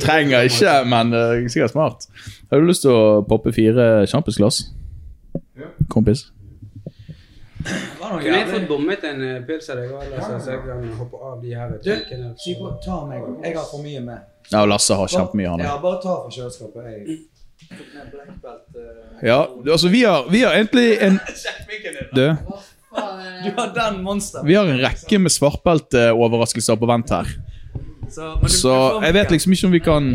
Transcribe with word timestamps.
Trenger 0.00 0.40
ikke, 0.40 0.84
men 0.88 1.12
uh, 1.12 1.50
sikkert 1.52 1.70
smart. 1.70 2.06
Har 2.50 2.58
du 2.58 2.64
lyst 2.64 2.80
til 2.86 2.92
å 2.96 3.20
poppe 3.28 3.52
fire 3.52 4.06
championsglass? 4.08 4.62
Kompis? 5.92 6.30
Kunne 7.60 8.38
jeg 8.38 8.48
fått 8.48 8.64
bommet 8.70 9.04
en 9.04 9.20
eh, 9.20 9.42
pils 9.44 9.68
av 9.68 9.76
deg 9.82 9.92
òg, 9.92 10.14
så 10.16 10.38
jeg 10.48 10.62
kan 10.64 10.80
hoppe 10.96 11.16
av 11.20 11.34
de 11.42 11.52
her 11.52 11.74
Du, 11.76 11.90
tankene? 11.90 12.32
Syko, 12.40 12.72
ta 12.80 13.02
meg. 13.04 13.20
Jeg 13.44 13.52
har 13.58 13.66
for 13.68 13.84
mye 13.84 14.00
med. 14.06 14.18
Ja, 14.48 14.62
og 14.62 14.68
Lasse 14.72 14.96
har 14.96 15.12
kjempemye, 15.12 15.48
han 15.52 15.60
Ja, 15.66 15.76
bare 15.82 16.00
ta 16.00 16.14
fra 16.24 16.32
kjøleskapet. 16.32 16.82
Jeg. 16.88 17.20
Ja, 19.22 19.44
altså, 19.68 19.88
vi 19.92 20.02
har, 20.08 20.24
vi 20.32 20.40
har 20.40 20.56
egentlig 20.56 20.96
en 21.04 21.20
Du, 22.16 22.24
Du 23.44 23.50
har 23.56 23.70
den 23.74 24.02
monster. 24.04 24.42
vi 24.44 24.54
har 24.58 24.66
en 24.66 24.80
rekke 24.82 25.18
med 25.22 25.30
svartbelteoverraskelser 25.32 26.76
på 26.80 26.86
vent 26.90 27.10
her. 27.14 27.26
Så, 28.10 28.34
du- 28.42 28.48
Så 28.48 28.74
du 29.00 29.06
jeg 29.06 29.14
vet 29.14 29.30
liksom 29.30 29.52
ikke 29.54 29.66
om 29.66 29.72
vi 29.72 29.78
kan 29.80 30.08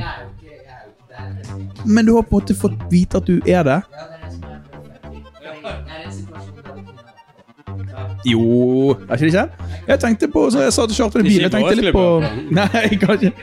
Men 1.86 2.06
du 2.06 2.16
har 2.16 2.24
på 2.28 2.36
en 2.36 2.42
måte 2.42 2.56
fått 2.60 2.76
vite 2.92 3.18
at 3.18 3.26
du 3.30 3.40
er 3.48 3.64
det? 3.64 3.82
Jo 8.26 8.42
Er 9.10 9.16
ikke 9.16 9.20
det 9.20 9.34
ikke? 9.34 9.50
Jeg 9.88 10.00
tenkte 10.02 10.28
på 10.34 10.50
Så 10.52 10.60
jeg 10.66 10.74
sa 10.74 10.86
til 10.90 10.96
Kjartan 10.98 11.22
i 11.22 11.30
bilen 11.30 11.46
Jeg 11.46 11.54
tenkte 11.54 11.76
litt 11.80 11.94
på 11.96 12.06
Nei, 12.58 12.68
jeg. 12.92 13.34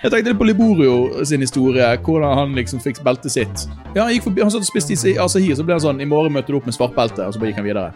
Jeg 0.00 0.10
tenkte 0.14 0.30
litt 0.32 0.38
på 0.40 0.46
Liborio 0.48 1.24
sin 1.28 1.40
historie. 1.44 1.84
Hvordan 2.00 2.36
han 2.38 2.54
liksom 2.56 2.80
fikk 2.80 3.02
beltet 3.04 3.34
sitt. 3.34 3.66
Ja, 3.94 4.06
Han 4.06 4.14
gikk 4.14 4.24
forbi, 4.30 4.40
han 4.40 4.50
satt 4.50 4.64
og 4.64 4.70
spiste 4.70 4.96
i 5.10 5.16
Asahi, 5.20 5.50
så 5.58 5.62
ble 5.66 5.76
han 5.76 5.82
sånn 5.84 6.00
I 6.00 6.06
morgen 6.08 6.32
møter 6.32 6.54
du 6.54 6.56
opp 6.56 6.64
med 6.70 6.72
svartbelte, 6.76 7.26
og 7.28 7.34
så 7.36 7.42
bare 7.42 7.50
gikk 7.52 7.60
han 7.60 7.66
videre. 7.68 7.92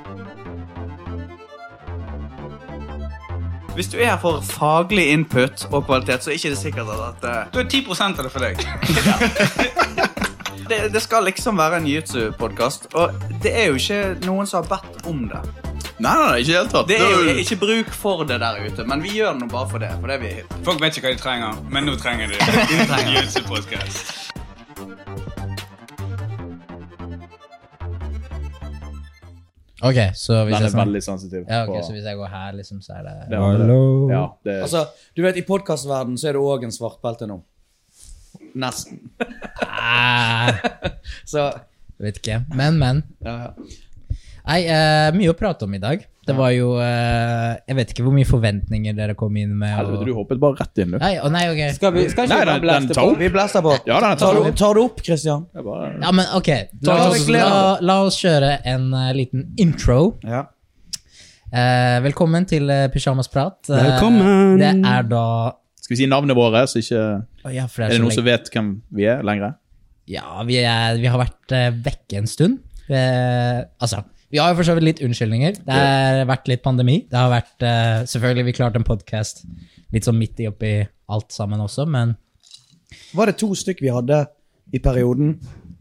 Hvis 3.74 3.88
du 3.90 3.96
er 3.98 4.12
her 4.12 4.18
for 4.22 4.38
faglig 4.46 5.08
input 5.10 5.64
og 5.72 5.86
kvalitet, 5.86 6.22
så 6.22 6.30
er 6.30 6.38
ikke 6.38 6.50
det 6.52 6.58
sikkert 6.58 6.90
at 6.94 7.24
uh, 7.26 7.30
Da 7.54 7.62
er 7.64 7.68
10 7.68 7.80
av 8.00 8.20
det 8.22 8.30
for 8.30 8.44
deg. 8.44 8.60
det, 10.70 10.78
det 10.94 11.02
skal 11.02 11.26
liksom 11.26 11.58
være 11.58 11.80
en 11.82 11.88
jiu-jitsu-podkast, 11.90 12.86
og 12.94 13.18
det 13.42 13.50
er 13.50 13.72
jo 13.72 13.80
ikke 13.80 14.00
noen 14.28 14.46
som 14.46 14.62
har 14.62 14.76
bedt 14.76 15.08
om 15.10 15.26
det. 15.32 15.42
Nei, 15.98 16.12
nei, 16.14 16.28
nei, 16.28 16.38
ikke 16.44 16.58
helt 16.58 16.72
tatt. 16.74 16.88
Det 16.90 17.00
er 17.02 17.12
jo 17.14 17.34
ikke 17.42 17.58
bruk 17.64 17.90
for 17.98 18.22
det 18.30 18.38
der 18.42 18.62
ute, 18.62 18.86
men 18.86 19.02
vi 19.02 19.16
gjør 19.18 19.34
det 19.34 19.42
nå 19.42 19.50
bare 19.50 19.70
for 19.70 19.82
det. 19.82 19.90
For 19.98 20.14
det 20.14 20.20
vi 20.22 20.32
Folk 20.66 20.82
vet 20.82 20.98
ikke 20.98 21.10
hva 21.10 21.16
de 21.16 21.22
trenger, 21.26 21.60
men 21.74 21.90
nå 21.90 21.98
trenger 21.98 22.30
de 22.30 22.38
trenger 22.92 23.26
det. 23.26 24.43
Ok, 29.82 29.96
så 30.14 30.44
hvis 30.46 30.54
Den 30.54 30.62
jeg 30.62 30.68
er 30.68 30.70
sånn, 30.70 30.80
veldig 30.86 31.02
sensitiv. 31.02 31.44
ja, 31.48 31.64
ok, 31.64 31.72
på- 31.74 31.82
så 31.82 31.92
hvis 31.96 32.04
jeg 32.04 32.16
går 32.16 32.28
her, 32.30 32.52
liksom, 32.52 32.78
så 32.80 32.92
er 32.98 33.02
det 33.02 33.14
det 33.30 33.38
er. 33.38 33.66
Ja, 34.12 34.22
det 34.44 34.54
Altså, 34.62 34.86
du 35.16 35.22
vet, 35.22 35.36
I 35.36 35.42
podkastverdenen 35.42 36.16
så 36.20 36.28
er 36.28 36.32
det 36.38 36.42
òg 36.42 36.64
en 36.64 36.70
svartbelte 36.70 37.26
nå. 37.26 37.40
Nesten. 38.54 39.00
ah, 39.66 40.52
Så 41.26 41.50
Vet 41.98 42.18
ikke. 42.22 42.44
Men, 42.54 42.78
men. 42.78 43.02
ja, 43.24 43.34
ja. 43.48 43.50
Nei, 44.46 44.60
eh, 44.68 45.10
mye 45.16 45.30
å 45.32 45.36
prate 45.38 45.64
om 45.64 45.74
i 45.74 45.78
dag. 45.80 46.02
Det 46.26 46.34
var 46.36 46.50
jo 46.54 46.70
eh, 46.80 47.56
Jeg 47.68 47.76
vet 47.76 47.90
ikke 47.92 48.04
hvor 48.06 48.14
mye 48.16 48.24
forventninger 48.28 48.94
dere 48.96 49.14
kom 49.14 49.36
inn 49.36 49.52
med. 49.58 49.72
og- 49.74 49.80
Helvete, 49.84 50.06
du 50.08 50.14
hoppet 50.14 50.40
bare 50.40 50.56
rett 50.60 50.78
inn, 50.84 50.90
du. 50.92 50.98
Nei, 50.98 51.14
å 51.20 51.30
nei, 51.30 51.42
ok. 51.52 51.74
Skal, 51.76 51.92
vi, 51.92 52.08
skal 52.08 52.24
ikke 52.24 52.34
Nei, 52.34 52.38
vi 52.40 52.46
bare 52.46 52.54
den- 52.54 52.60
den 52.60 52.68
blæste 52.68 52.94
tar 52.94 53.02
på? 53.04 53.10
opp. 53.12 53.18
Vi 53.18 53.28
blæster 53.28 53.62
på. 53.62 53.74
Ja, 53.86 54.00
den 54.00 54.10
er 54.10 54.16
Tar 54.16 54.32
tatt 54.32 54.34
du, 54.44 54.48
opp. 54.48 54.56
tar 54.56 54.74
du 54.74 54.80
opp, 54.84 55.02
Christian? 55.04 55.46
Det 55.52 55.60
er 55.60 55.62
bare- 55.68 56.00
Ja, 56.00 56.10
men 56.12 56.26
ok. 56.34 56.48
La 56.48 56.96
Ta 56.96 57.08
oss, 57.10 57.26
det 57.26 57.32
la, 57.34 57.78
la 57.80 57.98
oss 58.04 58.16
kjøre 58.22 58.52
en 58.64 58.92
eh, 58.94 59.12
liten 59.12 59.54
intro. 59.58 60.16
Ja. 60.24 60.46
Eh, 61.54 62.00
velkommen 62.02 62.46
til 62.50 62.68
uh, 62.70 62.88
Pysjamasprat. 62.90 63.68
Eh, 63.70 63.84
Velkommen. 63.92 64.58
det 64.58 64.72
er 64.84 65.02
da 65.06 65.52
Skal 65.80 65.94
vi 65.94 66.00
si 66.02 66.06
navnet 66.10 66.34
våre, 66.34 66.64
så 66.66 66.80
ikke 66.80 67.02
Å 67.44 67.52
ja, 67.54 67.66
for 67.68 67.84
Er 67.84 67.88
det 67.88 67.92
det 67.92 68.00
så 68.00 68.02
noen 68.02 68.08
lenge- 68.10 68.14
som 68.16 68.24
vet 68.24 68.50
hvem 68.50 68.70
vi 68.90 69.04
er 69.06 69.22
lenger? 69.22 69.54
Ja, 70.08 70.42
vi, 70.44 70.56
er, 70.64 70.96
vi 70.98 71.06
har 71.06 71.18
vært 71.20 71.52
eh, 71.52 71.70
vekke 71.70 72.18
en 72.18 72.26
stund. 72.26 72.58
Eh, 72.90 73.62
altså, 73.80 74.02
vi 74.34 74.40
har 74.42 74.50
jo 74.50 74.56
for 74.58 74.66
så 74.66 74.74
vidt 74.74 74.86
litt 74.88 75.00
unnskyldninger. 75.06 75.60
Det 75.62 75.74
har 75.78 76.24
vært 76.26 76.48
litt 76.50 76.62
pandemi. 76.64 76.96
Det 77.10 77.14
har 77.20 77.30
vært 77.30 77.62
uh, 77.62 78.00
Selvfølgelig, 78.10 78.44
vi 78.48 78.54
klarte 78.56 78.80
en 78.80 78.86
podkast 78.88 79.44
litt 79.94 80.06
sånn 80.08 80.18
midt 80.18 80.40
i 80.42 80.48
oppi 80.50 80.72
alt 81.14 81.30
sammen 81.34 81.60
også, 81.62 81.84
men 81.86 82.16
Var 83.14 83.30
det 83.30 83.36
to 83.42 83.52
stykk 83.54 83.82
vi 83.84 83.92
hadde 83.94 84.24
i 84.74 84.80
perioden? 84.82 85.36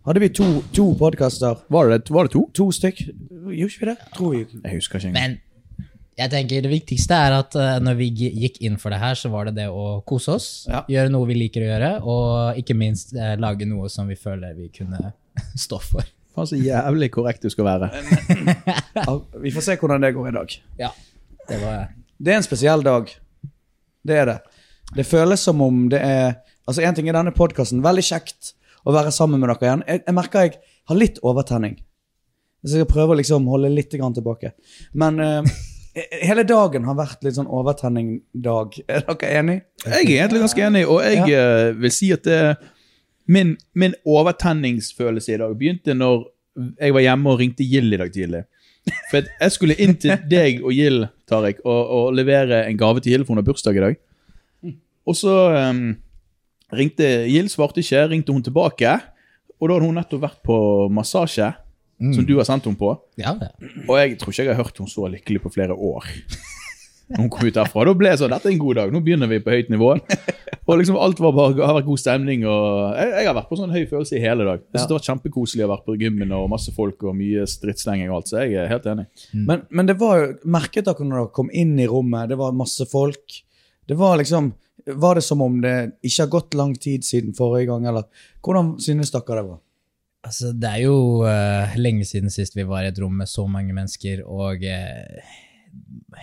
Hadde 0.06 0.20
vi 0.22 0.30
to, 0.36 0.46
to 0.76 0.90
podkaster? 1.00 1.64
Var 1.72 1.90
det, 1.96 2.00
var 2.14 2.28
det 2.28 2.34
to? 2.36 2.44
To 2.60 2.68
stykk? 2.76 3.02
Gjorde 3.08 3.72
ikke 3.72 3.86
vi 3.86 3.90
det? 3.90 3.98
Tror 4.18 4.34
vi. 4.36 4.44
Jeg 4.60 4.78
husker 4.78 5.00
ikke 5.00 5.10
engang. 5.14 5.38
Men 5.40 5.90
jeg 6.20 6.30
tenker 6.30 6.62
det 6.68 6.70
viktigste 6.76 7.18
er 7.18 7.34
at 7.40 7.56
uh, 7.58 7.78
når 7.82 7.96
vi 7.98 8.10
gi- 8.20 8.34
gikk 8.44 8.60
inn 8.68 8.76
for 8.82 8.94
det 8.94 9.00
her, 9.02 9.16
så 9.18 9.32
var 9.34 9.48
det 9.50 9.56
det 9.64 9.70
å 9.74 10.02
kose 10.06 10.36
oss. 10.36 10.50
Ja. 10.70 10.84
Gjøre 10.92 11.10
noe 11.16 11.26
vi 11.32 11.40
liker 11.40 11.64
å 11.66 11.70
gjøre, 11.72 11.92
og 12.06 12.60
ikke 12.62 12.76
minst 12.78 13.16
uh, 13.18 13.34
lage 13.42 13.66
noe 13.66 13.90
som 13.90 14.06
vi 14.12 14.20
føler 14.20 14.54
vi 14.60 14.68
kunne 14.76 15.14
stå 15.66 15.80
for. 15.82 16.06
Faen, 16.34 16.50
så 16.50 16.58
jævlig 16.58 17.12
korrekt 17.14 17.44
du 17.46 17.52
skal 17.54 17.68
være. 17.68 17.90
Vi 19.44 19.52
får 19.54 19.68
se 19.68 19.78
hvordan 19.78 20.02
det 20.02 20.14
går 20.16 20.32
i 20.32 20.36
dag. 20.38 20.56
Ja, 20.80 20.90
det 21.50 21.60
var 21.62 21.86
Det 22.18 22.34
er 22.34 22.40
en 22.40 22.46
spesiell 22.46 22.84
dag. 22.86 23.12
Det 24.04 24.18
er 24.18 24.26
det. 24.26 24.40
Det 24.96 25.06
føles 25.06 25.40
som 25.46 25.62
om 25.62 25.88
det 25.90 26.02
er 26.02 26.40
Altså, 26.64 26.80
én 26.80 26.96
ting 26.96 27.10
er 27.12 27.16
denne 27.18 27.34
podkasten. 27.36 27.82
Veldig 27.84 28.04
kjekt 28.08 28.54
å 28.88 28.94
være 28.96 29.12
sammen 29.12 29.42
med 29.42 29.50
dere 29.52 29.68
igjen. 29.68 29.82
Jeg, 29.84 30.00
jeg 30.08 30.16
merker 30.16 30.46
jeg 30.46 30.54
har 30.88 30.96
litt 30.96 31.18
overtenning. 31.20 31.74
Så 32.64 32.78
jeg 32.78 32.86
skal 32.86 32.94
prøve 32.94 33.16
å 33.16 33.18
liksom 33.20 33.50
holde 33.52 33.72
litt 33.74 33.92
grann 33.92 34.16
tilbake. 34.16 34.54
Men 34.96 35.20
eh, 35.20 35.50
hele 36.24 36.46
dagen 36.48 36.88
har 36.88 36.96
vært 36.96 37.26
litt 37.28 37.36
sånn 37.36 37.52
overtenning-dag. 37.52 38.78
Er 38.88 39.04
dere 39.10 39.34
enig? 39.42 39.58
Jeg 39.84 39.92
er 39.98 40.14
egentlig 40.22 40.44
ganske 40.46 40.64
enig, 40.70 40.86
og 40.88 41.04
jeg 41.04 41.36
eh, 41.36 41.74
vil 41.84 41.94
si 41.94 42.14
at 42.16 42.24
det, 42.28 42.40
min, 43.26 43.56
min 43.74 43.96
overtenningsfølelse 44.06 45.36
i 45.36 45.40
dag 45.42 45.54
begynte 45.58 45.96
når 45.96 46.26
jeg 46.78 46.94
var 46.94 47.06
hjemme 47.06 47.32
og 47.32 47.40
ringte 47.40 47.66
Gill 47.66 47.94
i 47.94 48.00
dag 48.00 48.12
tidlig. 48.14 48.44
For 49.12 49.24
jeg 49.26 49.54
skulle 49.56 49.78
inn 49.82 49.96
til 50.00 50.16
deg 50.34 50.64
og 50.64 50.76
Gill, 50.76 51.08
Tariq, 51.30 51.64
og, 51.64 51.82
og 51.98 52.18
levere 52.18 52.66
en 52.68 52.80
gave 52.80 53.02
til 53.02 53.16
Gill, 53.16 53.26
for 53.26 53.34
hun 53.34 53.42
har 53.42 53.48
bursdag 53.48 53.80
i 53.80 53.86
dag. 53.86 54.00
Og 55.10 55.18
så 55.20 55.34
um, 55.70 55.86
ringte 56.76 57.10
Gill, 57.32 57.50
svarte 57.52 57.84
ikke, 57.84 58.06
ringte 58.12 58.36
hun 58.36 58.46
tilbake. 58.46 58.98
Og 59.60 59.70
da 59.70 59.76
hadde 59.78 59.88
hun 59.88 60.00
nettopp 60.00 60.26
vært 60.26 60.42
på 60.44 60.58
massasje, 60.94 61.54
som 62.14 62.26
du 62.28 62.36
har 62.36 62.48
sendt 62.48 62.66
henne 62.68 62.80
på. 62.80 62.92
Ja, 63.22 63.36
ja. 63.40 63.54
Og 63.88 63.96
jeg 64.00 64.18
tror 64.20 64.34
ikke 64.34 64.44
jeg 64.44 64.52
har 64.52 64.60
hørt 64.60 64.80
henne 64.80 64.92
så 64.92 65.08
lykkelig 65.12 65.44
på 65.46 65.54
flere 65.54 65.78
år. 65.78 66.10
Hun 67.18 67.30
kom 67.32 67.48
ut 67.48 67.56
derfra. 67.56 67.86
Da 67.88 67.94
ble 67.98 68.14
det 68.14 68.20
sånn 68.22 68.34
Dette 68.34 68.50
er 68.50 68.56
en 68.56 68.62
god 68.62 68.80
dag. 68.80 68.94
Nå 68.94 69.02
begynner 69.06 69.30
vi 69.30 69.42
på 69.44 69.54
høyt 69.54 69.70
nivå. 69.74 69.94
Og 70.64 70.80
liksom 70.80 70.96
alt 70.96 71.20
var 71.20 71.34
bare, 71.36 71.60
har 71.60 71.76
vært 71.78 71.88
god 71.90 72.02
stemning. 72.02 72.46
Og 72.48 72.98
jeg, 72.98 73.12
jeg 73.18 73.30
har 73.30 73.38
vært 73.38 73.50
på 73.52 73.60
sånn 73.60 73.74
høy 73.76 73.84
følelse 73.90 74.18
i 74.18 74.24
hele 74.24 74.48
dag. 74.48 74.64
Jeg 74.64 74.80
synes 74.80 74.90
Det 74.90 74.98
var 74.98 75.08
kjempekoselig 75.10 75.66
å 75.66 75.72
være 75.74 75.86
på 75.90 75.98
gymmen 76.00 76.36
og 76.38 76.50
masse 76.54 76.74
folk 76.76 77.04
og 77.04 77.18
mye 77.20 77.46
stridsslenging 77.50 78.12
og 78.12 78.22
alt. 78.22 78.32
Så 78.32 78.44
jeg 78.44 78.58
er 78.62 78.72
helt 78.72 78.88
enig. 78.90 79.08
Men, 79.36 79.66
men 79.70 79.90
det 79.90 79.98
var 80.02 80.22
jo 80.22 80.30
Merket 80.54 80.88
dere 80.88 81.08
når 81.08 81.20
dere 81.20 81.34
kom 81.36 81.52
inn 81.52 81.76
i 81.82 81.90
rommet, 81.90 82.32
det 82.32 82.40
var 82.40 82.56
masse 82.56 82.88
folk. 82.90 83.42
Det 83.90 83.98
var 84.00 84.18
liksom 84.22 84.54
Var 84.84 85.16
det 85.16 85.24
som 85.24 85.42
om 85.44 85.60
det 85.64 85.76
ikke 86.04 86.26
har 86.26 86.32
gått 86.32 86.58
lang 86.60 86.74
tid 86.76 87.06
siden 87.08 87.36
forrige 87.36 87.70
gang, 87.70 87.86
eller 87.88 88.08
hvordan 88.44 88.74
synes 88.84 89.12
dere 89.14 89.38
det 89.40 89.46
var? 89.52 89.62
Altså, 90.24 90.54
det 90.56 90.70
er 90.70 90.86
jo 90.86 91.24
uh, 91.28 91.76
lenge 91.76 92.06
siden 92.08 92.32
sist 92.32 92.56
vi 92.56 92.64
var 92.68 92.86
i 92.86 92.92
et 92.92 93.00
rom 93.00 93.16
med 93.20 93.28
så 93.28 93.44
mange 93.48 93.76
mennesker, 93.76 94.22
og 94.24 94.64
eh, 94.64 95.34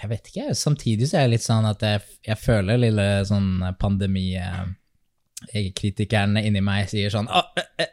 jeg 0.00 0.08
vet 0.10 0.28
ikke, 0.30 0.54
samtidig 0.54 1.08
så 1.10 1.16
er 1.18 1.22
det 1.26 1.32
litt 1.34 1.44
sånn 1.44 1.66
at 1.68 1.82
jeg, 1.84 2.00
jeg 2.26 2.38
føler 2.40 2.76
lille 2.78 3.24
sånn 3.28 3.50
pandemi-kritikerne 3.80 6.40
inni 6.46 6.60
meg 6.64 6.88
sier 6.90 7.10
sånn 7.12 7.28
«Å, 7.28 7.40
eh, 7.58 7.64
eh, 7.82 7.90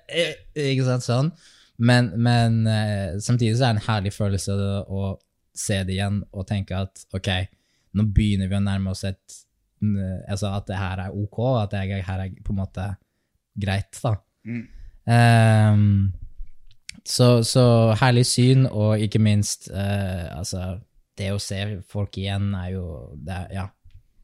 eh», 0.54 0.72
Ikke 0.74 0.86
sant, 0.88 1.06
sånn. 1.08 1.30
Men, 1.78 2.04
men 2.22 2.68
eh, 2.70 3.20
samtidig 3.24 3.58
så 3.58 3.64
er 3.66 3.72
det 3.74 3.80
en 3.82 3.90
herlig 3.90 4.14
følelse 4.16 4.52
å 4.86 5.20
se 5.58 5.78
det 5.86 5.94
igjen 5.98 6.18
og 6.32 6.48
tenke 6.50 6.74
at 6.78 6.94
ok, 7.18 7.30
nå 7.98 8.02
begynner 8.14 8.48
vi 8.50 8.56
å 8.58 8.66
nærme 8.66 8.90
oss 8.94 9.04
et 9.10 9.28
Altså 9.78 10.50
at 10.58 10.66
det 10.66 10.74
her 10.74 10.98
er 11.04 11.14
ok, 11.14 11.38
at 11.62 11.70
det 11.76 12.02
her 12.02 12.20
er 12.24 12.34
på 12.42 12.50
en 12.50 12.62
måte 12.64 12.98
greit, 13.62 13.94
da. 14.02 14.18
Ehm, 15.06 16.10
så, 17.06 17.46
så 17.46 17.94
herlig 18.02 18.26
syn, 18.26 18.66
og 18.66 18.98
ikke 19.00 19.20
minst 19.22 19.70
uh, 19.70 20.34
altså, 20.40 20.82
Det 21.18 21.32
å 21.34 21.42
se 21.42 21.60
folk 21.90 22.18
igjen 22.22 22.52
er 22.58 22.76
jo 22.76 22.86
Det 23.16 23.34
er, 23.34 23.48
ja, 23.56 23.66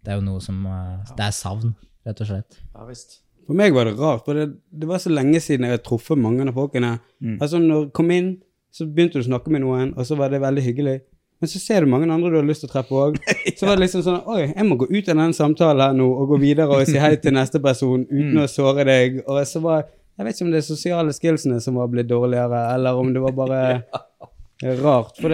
det 0.04 0.14
er 0.14 0.20
jo 0.20 0.26
noe 0.28 0.44
som 0.44 0.62
eh, 0.70 1.14
Det 1.18 1.28
er 1.28 1.36
savn, 1.36 1.76
rett 2.06 2.24
og 2.24 2.30
slett. 2.30 2.60
Ja 2.74 2.88
visst. 2.90 3.20
For 3.44 3.60
meg 3.60 3.76
var 3.76 3.90
det 3.90 3.98
rart, 4.00 4.24
for 4.24 4.38
det, 4.40 4.54
det 4.72 4.88
var 4.88 5.02
så 5.04 5.12
lenge 5.12 5.42
siden 5.44 5.68
jeg 5.68 5.76
har 5.76 5.82
truffet 5.84 6.20
mange 6.20 6.46
av 6.48 6.56
folkene. 6.56 6.94
Altså, 7.42 7.60
når 7.60 7.90
du 7.90 7.96
kom 7.98 8.14
inn, 8.16 8.38
så 8.72 8.88
begynte 8.88 9.20
du 9.20 9.26
å 9.26 9.28
snakke 9.28 9.52
med 9.52 9.66
noen, 9.66 9.90
og 10.00 10.08
så 10.08 10.16
var 10.16 10.32
det 10.32 10.40
veldig 10.40 10.64
hyggelig. 10.64 11.02
Men 11.44 11.50
så 11.52 11.60
ser 11.60 11.84
du 11.84 11.90
mange 11.92 12.08
andre 12.08 12.30
du 12.32 12.38
har 12.40 12.46
lyst 12.48 12.64
til 12.64 12.70
å 12.70 12.72
treffe 12.72 12.96
òg. 12.96 13.18
Så 13.60 13.68
var 13.68 13.76
det 13.76 13.84
liksom 13.84 14.00
sånn 14.06 14.22
Oi, 14.32 14.46
jeg 14.46 14.64
må 14.64 14.78
gå 14.80 14.86
ut 14.88 15.10
av 15.12 15.18
denne 15.18 15.36
samtalen 15.36 15.82
her 15.84 15.98
nå 15.98 16.06
og 16.08 16.30
gå 16.32 16.38
videre 16.40 16.72
og 16.72 16.88
si 16.88 16.96
hei 17.02 17.18
til 17.20 17.36
neste 17.36 17.60
person 17.60 18.06
uten 18.14 18.40
å 18.40 18.46
såre 18.48 18.86
deg. 18.88 19.18
Og 19.28 19.42
så 19.50 19.60
var 19.60 19.82
Jeg 19.84 20.24
vet 20.24 20.38
ikke 20.38 20.46
om 20.48 20.54
det 20.54 20.62
er 20.62 20.66
sosiale 20.70 21.12
skillsene 21.18 21.60
som 21.60 21.76
var 21.82 21.90
blitt 21.92 22.08
dårligere, 22.08 22.62
eller 22.78 22.96
om 22.96 23.12
det 23.12 23.26
var 23.26 23.36
bare 23.36 23.60
Det 24.62 24.70
er 24.70 24.80
rart, 24.80 25.18
for 25.20 25.34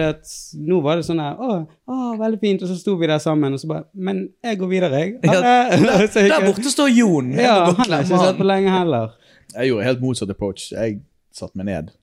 nå 0.66 0.80
var 0.82 0.98
det 0.98 1.04
sånn 1.06 1.20
her 1.22 1.38
å, 1.38 1.56
å, 1.86 1.96
veldig 2.18 2.38
fint, 2.40 2.62
og 2.64 2.70
så 2.70 2.78
sto 2.80 2.96
vi 2.98 3.06
der 3.06 3.20
sammen, 3.22 3.54
og 3.54 3.60
så 3.62 3.68
bare 3.70 3.84
Men 3.94 4.24
jeg 4.42 4.58
går 4.58 4.70
videre, 4.72 5.02
jeg. 5.04 5.12
Ja, 5.22 5.36
der, 5.44 6.06
Der 6.16 6.46
borte 6.46 6.72
står 6.72 6.90
Jon. 6.90 7.30
Ja, 7.38 7.60
han 7.68 7.78
har 7.84 8.02
ikke 8.02 8.22
sett 8.24 8.40
på 8.40 8.48
lenge 8.48 8.72
heller. 8.74 9.14
Jeg 9.54 9.70
gjorde 9.70 9.86
helt 9.86 10.02
motsatt 10.02 10.32
approach. 10.34 10.70
Jeg 10.72 10.98
satte 11.36 11.60
meg 11.60 11.68
ned. 11.70 11.94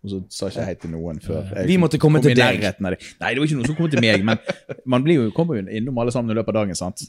Og 0.00 0.12
så 0.12 0.20
sa 0.32 0.48
ikke 0.48 0.60
jeg 0.62 0.68
hei 0.70 0.76
til 0.80 0.92
noen 0.94 1.18
før 1.20 1.42
jeg 1.44 1.68
Vi 1.68 1.76
måtte 1.80 1.98
komme 2.00 2.20
kom 2.20 2.30
til 2.30 2.38
deg. 2.38 2.62
Nei, 2.80 2.94
det 2.96 3.40
var 3.40 3.48
ikke 3.48 3.58
noen 3.58 3.68
som 3.68 3.76
kom 3.76 3.90
til 3.92 4.00
meg, 4.04 4.24
men 4.24 4.40
man 4.88 5.04
blir 5.04 5.20
jo, 5.20 5.26
kommer 5.36 5.60
jo 5.60 5.66
innom 5.68 5.98
alle 6.00 6.12
sammen 6.14 6.32
i 6.32 6.38
løpet 6.38 6.54
av 6.54 6.62
dagen, 6.62 6.78
sant. 6.78 7.04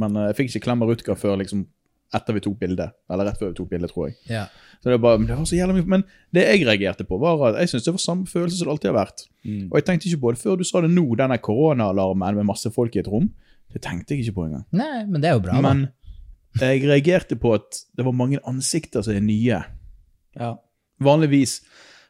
Men 0.00 0.16
eh, 0.18 0.28
jeg 0.30 0.40
fikk 0.40 0.52
ikke 0.52 0.66
klem 0.66 0.84
av 0.84 0.92
Rutger 0.92 1.18
før 1.18 1.38
liksom 1.40 1.64
etter 2.14 2.36
vi 2.36 2.42
tok 2.44 2.58
bildet. 2.60 2.94
Eller 3.10 3.28
rett 3.28 3.40
før 3.40 3.50
vi 3.52 3.58
tok 3.58 3.70
bildet, 3.72 3.92
tror 3.92 4.08
jeg. 4.08 4.16
Ja. 4.30 4.44
Så 4.78 4.90
det, 4.90 4.96
var 4.96 5.02
bare, 5.06 5.20
men 5.22 5.28
det 5.30 5.38
var 5.38 5.48
så 5.48 5.56
jævlig 5.56 5.78
mye 5.78 5.90
Men 5.94 6.04
det 6.36 6.44
jeg 6.44 6.66
reagerte 6.68 7.06
på, 7.08 7.18
var 7.22 7.40
at 7.48 7.60
jeg 7.62 7.72
syntes 7.72 7.86
det 7.86 7.94
var 7.96 8.04
samme 8.04 8.30
følelse 8.30 8.58
som 8.58 8.68
det 8.68 8.74
alltid 8.74 8.90
har 8.90 8.98
vært. 8.98 9.24
Mm. 9.44 9.64
Og 9.70 9.78
jeg 9.78 9.86
tenkte 9.88 10.10
ikke 10.10 10.22
på 10.24 10.34
det 10.34 10.42
før 10.42 10.60
du 10.60 10.66
sa 10.68 10.84
det 10.84 10.92
nå, 10.92 11.06
denne 11.18 11.38
koronaalarmen 11.42 12.40
med 12.40 12.50
masse 12.50 12.70
folk 12.74 12.96
i 12.96 13.02
et 13.02 13.10
rom. 13.10 13.30
Det 13.72 13.82
tenkte 13.82 14.14
jeg 14.14 14.26
ikke 14.26 14.36
på 14.38 14.48
engang. 14.48 14.66
Nei, 14.76 15.06
men 15.08 15.24
det 15.24 15.30
er 15.30 15.38
jo 15.38 15.46
bra, 15.46 15.56
da. 15.58 15.72
Men 15.72 15.88
jeg 16.60 16.84
reagerte 16.86 17.38
på 17.40 17.56
at 17.56 17.80
det 17.96 18.06
var 18.06 18.14
mange 18.14 18.38
ansikter 18.46 19.02
som 19.02 19.16
er 19.16 19.24
nye. 19.24 19.64
Ja. 20.38 20.54
Vanligvis 21.02 21.58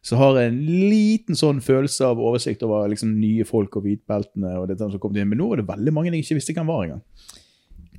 så 0.04 0.18
har 0.20 0.36
jeg 0.36 0.50
en 0.50 0.58
liten 0.90 1.38
sånn 1.38 1.62
følelse 1.64 2.10
av 2.10 2.20
oversikt 2.20 2.62
over 2.66 2.90
liksom 2.92 3.14
nye 3.16 3.46
folk 3.48 3.78
og 3.78 3.86
hvitbeltene. 3.86 4.58
og 4.60 4.68
det 4.68 4.76
som 4.76 4.92
kom 5.00 5.14
til 5.14 5.24
Men 5.24 5.40
nå 5.40 5.48
var 5.48 5.62
det 5.62 5.68
veldig 5.70 5.94
mange 5.96 6.12
jeg 6.12 6.26
ikke 6.26 6.36
visste 6.36 6.56
hvem 6.58 6.68
var 6.68 6.84
engang. 6.84 7.02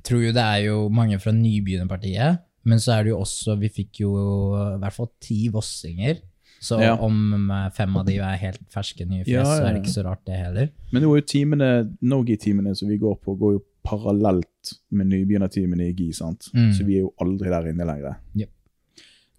Tror 0.06 0.22
jo 0.22 0.32
det 0.36 0.42
er 0.44 0.60
jo 0.68 0.76
mange 0.94 1.18
fra 1.18 1.32
Nybegynnerpartiet, 1.34 2.38
men 2.66 2.78
så 2.82 2.96
er 2.98 3.04
det 3.06 3.10
jo 3.14 3.20
også 3.24 3.56
Vi 3.58 3.68
fikk 3.74 4.00
jo 4.04 4.10
i 4.54 4.78
hvert 4.82 4.94
fall 4.94 5.10
ti 5.22 5.48
vossinger. 5.54 6.20
Så 6.62 6.78
Ja. 6.80 6.94
om 6.96 7.50
eh, 7.50 7.68
fem 7.76 7.96
av 7.98 8.06
de 8.06 8.14
er 8.16 8.36
helt 8.40 8.60
ferske 8.72 9.04
nye 9.06 9.24
fjes, 9.24 9.28
Ja, 9.34 9.42
så 9.44 9.60
ja, 9.60 9.66
er 9.68 9.72
det 9.74 9.82
ikke 9.82 9.92
så 9.98 10.04
rart, 10.06 10.22
det 10.24 10.38
heller. 10.40 10.70
Men 10.90 11.02
det 11.02 11.08
var 11.10 11.16
jo 11.20 11.26
timene, 11.28 11.68
Nogi-timene 12.02 12.74
som 12.74 12.88
vi 12.88 12.96
går 12.98 13.18
på, 13.20 13.34
går 13.38 13.52
jo 13.58 13.62
parallelt 13.84 14.72
med 14.90 15.06
nybegynnertimene 15.12 15.90
i 15.90 15.92
GI. 15.92 16.12
sant? 16.12 16.48
Mm. 16.54 16.72
Så 16.72 16.84
vi 16.86 16.96
er 16.96 17.00
jo 17.04 17.12
aldri 17.20 17.50
der 17.52 17.68
inne 17.70 17.84
lenger. 17.86 18.16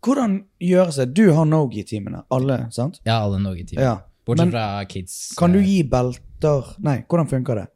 Hvordan 0.06 0.44
gjøres 0.62 0.96
det? 1.02 1.14
Du 1.18 1.32
har 1.34 1.46
Nogi-timene, 1.50 2.22
alle, 2.32 2.68
sant? 2.72 3.00
Ja, 3.06 3.24
alle 3.26 3.40
Nogi-teamene, 3.42 3.82
Ja. 3.84 3.98
Bortsett 4.28 4.46
Men 4.46 4.52
fra 4.52 4.86
kids. 4.86 5.34
kan 5.40 5.54
du 5.54 5.60
eh, 5.60 5.66
gi 5.66 5.84
belter 5.84 6.76
Nei, 6.84 6.98
hvordan 7.08 7.28
funker 7.30 7.56
det? 7.56 7.68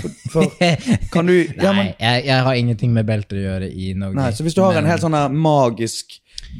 For, 0.00 0.10
for 0.32 0.46
kan 1.14 1.28
du 1.30 1.34
ja, 1.36 1.72
Nei, 1.72 1.88
jeg, 1.98 2.24
jeg 2.26 2.46
har 2.46 2.58
ingenting 2.58 2.94
med 2.96 3.06
belter 3.06 3.38
å 3.38 3.44
gjøre 3.44 3.68
i 3.70 3.92
Nogi. 3.94 4.16
nei, 4.18 4.30
Så 4.34 4.46
hvis 4.46 4.56
du 4.56 4.62
har 4.64 4.78
en 4.80 4.88
helt 4.88 5.04
sånn 5.04 5.16
magisk 5.38 6.16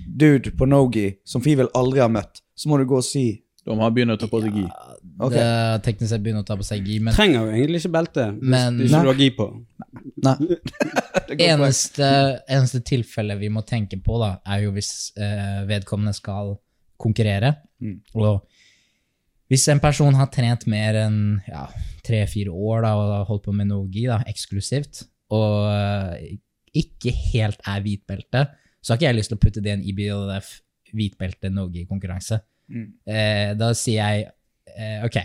dude 0.07 0.53
på 0.59 0.69
Nogi 0.71 1.09
som 1.27 1.43
Fivel 1.45 1.71
aldri 1.75 2.03
har 2.03 2.13
møtt, 2.13 2.43
så 2.55 2.71
må 2.71 2.79
du 2.79 2.87
gå 2.89 2.99
og 3.01 3.07
si 3.07 3.27
De 3.65 3.73
har 3.73 3.81
han 3.81 3.95
begynne 3.97 4.15
å 4.15 4.21
ta 4.21 4.29
på 4.29 4.43
seg 4.45 4.55
GI. 4.59 4.67
Ok. 5.19 5.33
Det 5.33 5.41
er 5.43 5.79
teknisk 5.87 6.11
sett 6.13 6.23
begynner 6.25 6.43
å 6.45 6.47
ta 6.47 6.57
på 6.61 6.67
seg 6.67 6.85
gi, 6.85 6.99
men 7.01 7.15
Trenger 7.17 7.47
jo 7.47 7.53
egentlig 7.55 7.81
ikke 7.81 7.95
belte 7.95 8.27
hvis 8.37 8.51
Men- 8.55 8.77
du 8.79 8.85
ikke 8.85 9.01
har 9.09 9.21
gi 9.23 9.31
på. 9.39 9.47
Nei. 10.27 10.35
Eneste, 11.49 12.09
eneste 12.51 12.83
tilfelle 12.85 13.39
vi 13.41 13.49
må 13.53 13.63
tenke 13.67 13.97
på, 14.05 14.19
da, 14.21 14.35
er 14.53 14.67
jo 14.67 14.75
hvis 14.77 14.91
eh, 15.17 15.63
vedkommende 15.71 16.13
skal 16.17 16.55
konkurrere. 17.01 17.55
Mm. 17.83 17.97
Og 18.21 18.45
hvis 19.53 19.67
en 19.73 19.83
person 19.83 20.17
har 20.17 20.31
trent 20.33 20.67
mer 20.71 20.97
enn 21.05 21.19
ja, 21.49 21.67
tre-fire 22.07 22.53
år 22.53 22.85
da, 22.87 22.95
og 22.97 23.13
har 23.13 23.29
holdt 23.29 23.47
på 23.49 23.57
med 23.57 23.69
nogi 23.71 24.07
da, 24.09 24.21
eksklusivt, 24.31 25.05
og 25.35 25.69
eh, 25.73 26.37
ikke 26.85 27.13
helt 27.33 27.61
er 27.71 27.85
hvitbelte, 27.85 28.47
så 28.81 28.93
har 28.93 29.01
ikke 29.01 29.11
jeg 29.11 29.19
lyst 29.19 29.33
til 29.33 29.39
å 29.39 29.45
putte 29.45 29.63
det 29.65 29.73
i 29.73 29.77
en 29.79 29.87
IBLF 29.93 30.51
hvitbelte 30.95 31.51
nogi-konkurranse. 31.53 32.41
Mm. 32.73 32.89
Eh, 33.09 33.53
da 33.59 33.71
sier 33.77 34.01
jeg 34.01 34.29
eh, 34.75 35.05
ok, 35.07 35.19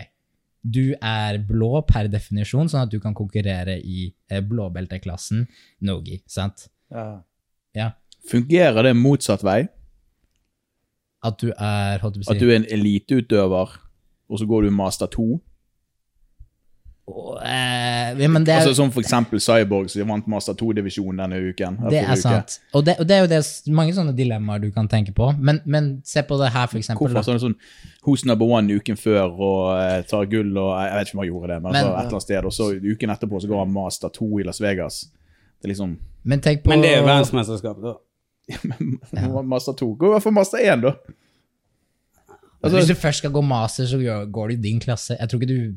du 0.60 0.92
er 0.96 1.40
blå 1.48 1.80
per 1.88 2.10
definisjon, 2.12 2.68
sånn 2.68 2.84
at 2.84 2.92
du 2.92 2.98
kan 3.00 3.16
konkurrere 3.16 3.78
i 3.80 4.10
eh, 4.28 4.42
blåbelteklassen 4.44 5.46
nogi, 5.88 6.20
sant? 6.28 6.68
Ja. 6.92 7.22
Ja. 7.76 7.92
Fungerer 8.28 8.84
det 8.84 8.96
motsatt 8.98 9.44
vei? 9.46 9.62
At 11.24 11.40
du 11.40 11.50
er, 11.52 12.00
holdt 12.02 12.18
på 12.18 12.26
å 12.26 12.34
At 12.34 12.40
du 12.40 12.50
er 12.50 12.58
en 12.60 12.68
eliteutøver, 12.68 13.76
og 14.30 14.38
så 14.38 14.46
går 14.46 14.62
du 14.62 14.70
master 14.70 15.06
2? 15.06 15.40
Åh, 17.10 17.42
eh, 17.42 18.28
men 18.30 18.44
det 18.44 18.52
er, 18.52 18.60
Altså 18.60 18.74
Som 18.74 18.90
for 18.94 19.00
eksempel 19.00 19.40
Cyborg, 19.40 19.88
som 19.90 20.08
vant 20.08 20.26
master 20.30 20.54
2-divisjon 20.54 21.18
denne 21.18 21.40
uken. 21.50 21.78
det 21.90 21.98
er 21.98 22.12
uke. 22.12 22.16
sant. 22.22 22.60
Og 22.72 22.84
det, 22.86 22.94
og 23.00 23.08
det 23.08 23.16
er 23.16 23.24
jo 23.24 23.30
det, 23.32 23.40
mange 23.74 23.94
sånne 23.96 24.14
dilemmaer 24.16 24.62
du 24.62 24.70
kan 24.70 24.88
tenke 24.88 25.12
på, 25.16 25.32
men, 25.38 25.60
men 25.64 25.90
se 26.06 26.22
på 26.22 26.38
det 26.38 26.52
her, 26.54 26.68
for 26.70 26.78
eksempel. 26.78 27.08
Hvorfor 27.10 27.26
sånn, 27.26 27.40
sånn 27.42 27.56
Who's 28.06 28.24
number 28.26 28.46
one 28.46 28.70
uken 28.78 28.96
før 29.00 29.26
og 29.32 29.62
uh, 29.74 29.96
tar 30.08 30.28
gull 30.30 30.54
og 30.56 30.70
Jeg 30.78 30.92
vet 30.94 31.08
ikke 31.08 31.18
om 31.18 31.24
han 31.24 31.30
gjorde 31.32 31.54
det, 31.54 31.62
men, 31.62 31.72
Men- 31.72 31.80
altså, 31.80 31.90
et 31.90 32.04
eller 32.04 32.18
annet 32.18 32.28
sted. 32.28 32.44
Og 32.44 32.52
så 32.52 32.92
uken 32.94 33.16
etterpå 33.16 33.40
så 33.42 33.50
går 33.50 33.64
han 33.64 33.74
master 33.74 34.14
2 34.20 34.30
i 34.38 34.46
Las 34.46 34.62
Vegas. 34.62 35.00
Det 35.60 35.68
er 35.68 35.74
liksom 35.74 35.98
Men 36.24 36.40
tenk 36.40 36.62
på 36.62 36.70
Men 36.70 36.84
det 36.84 36.94
er 36.94 37.00
jo 37.00 37.08
verdensmesterskapet, 37.08 37.82
da. 37.82 37.98
Master 39.52 39.72
2. 39.78 39.94
Gå 39.98 40.20
for 40.20 40.34
master 40.34 40.58
1, 40.58 40.82
da. 40.82 40.94
Hvis 42.60 42.74
Altså, 42.74 42.92
du 42.92 43.00
først 43.00 43.18
skal 43.18 43.30
gå 43.32 43.40
master, 43.42 43.86
så 43.88 43.98
går 44.32 44.48
du 44.48 44.52
i 44.54 44.62
din 44.68 44.80
klasse. 44.80 45.16
Jeg 45.18 45.28
tror 45.28 45.40
ikke 45.40 45.48
du 45.48 45.74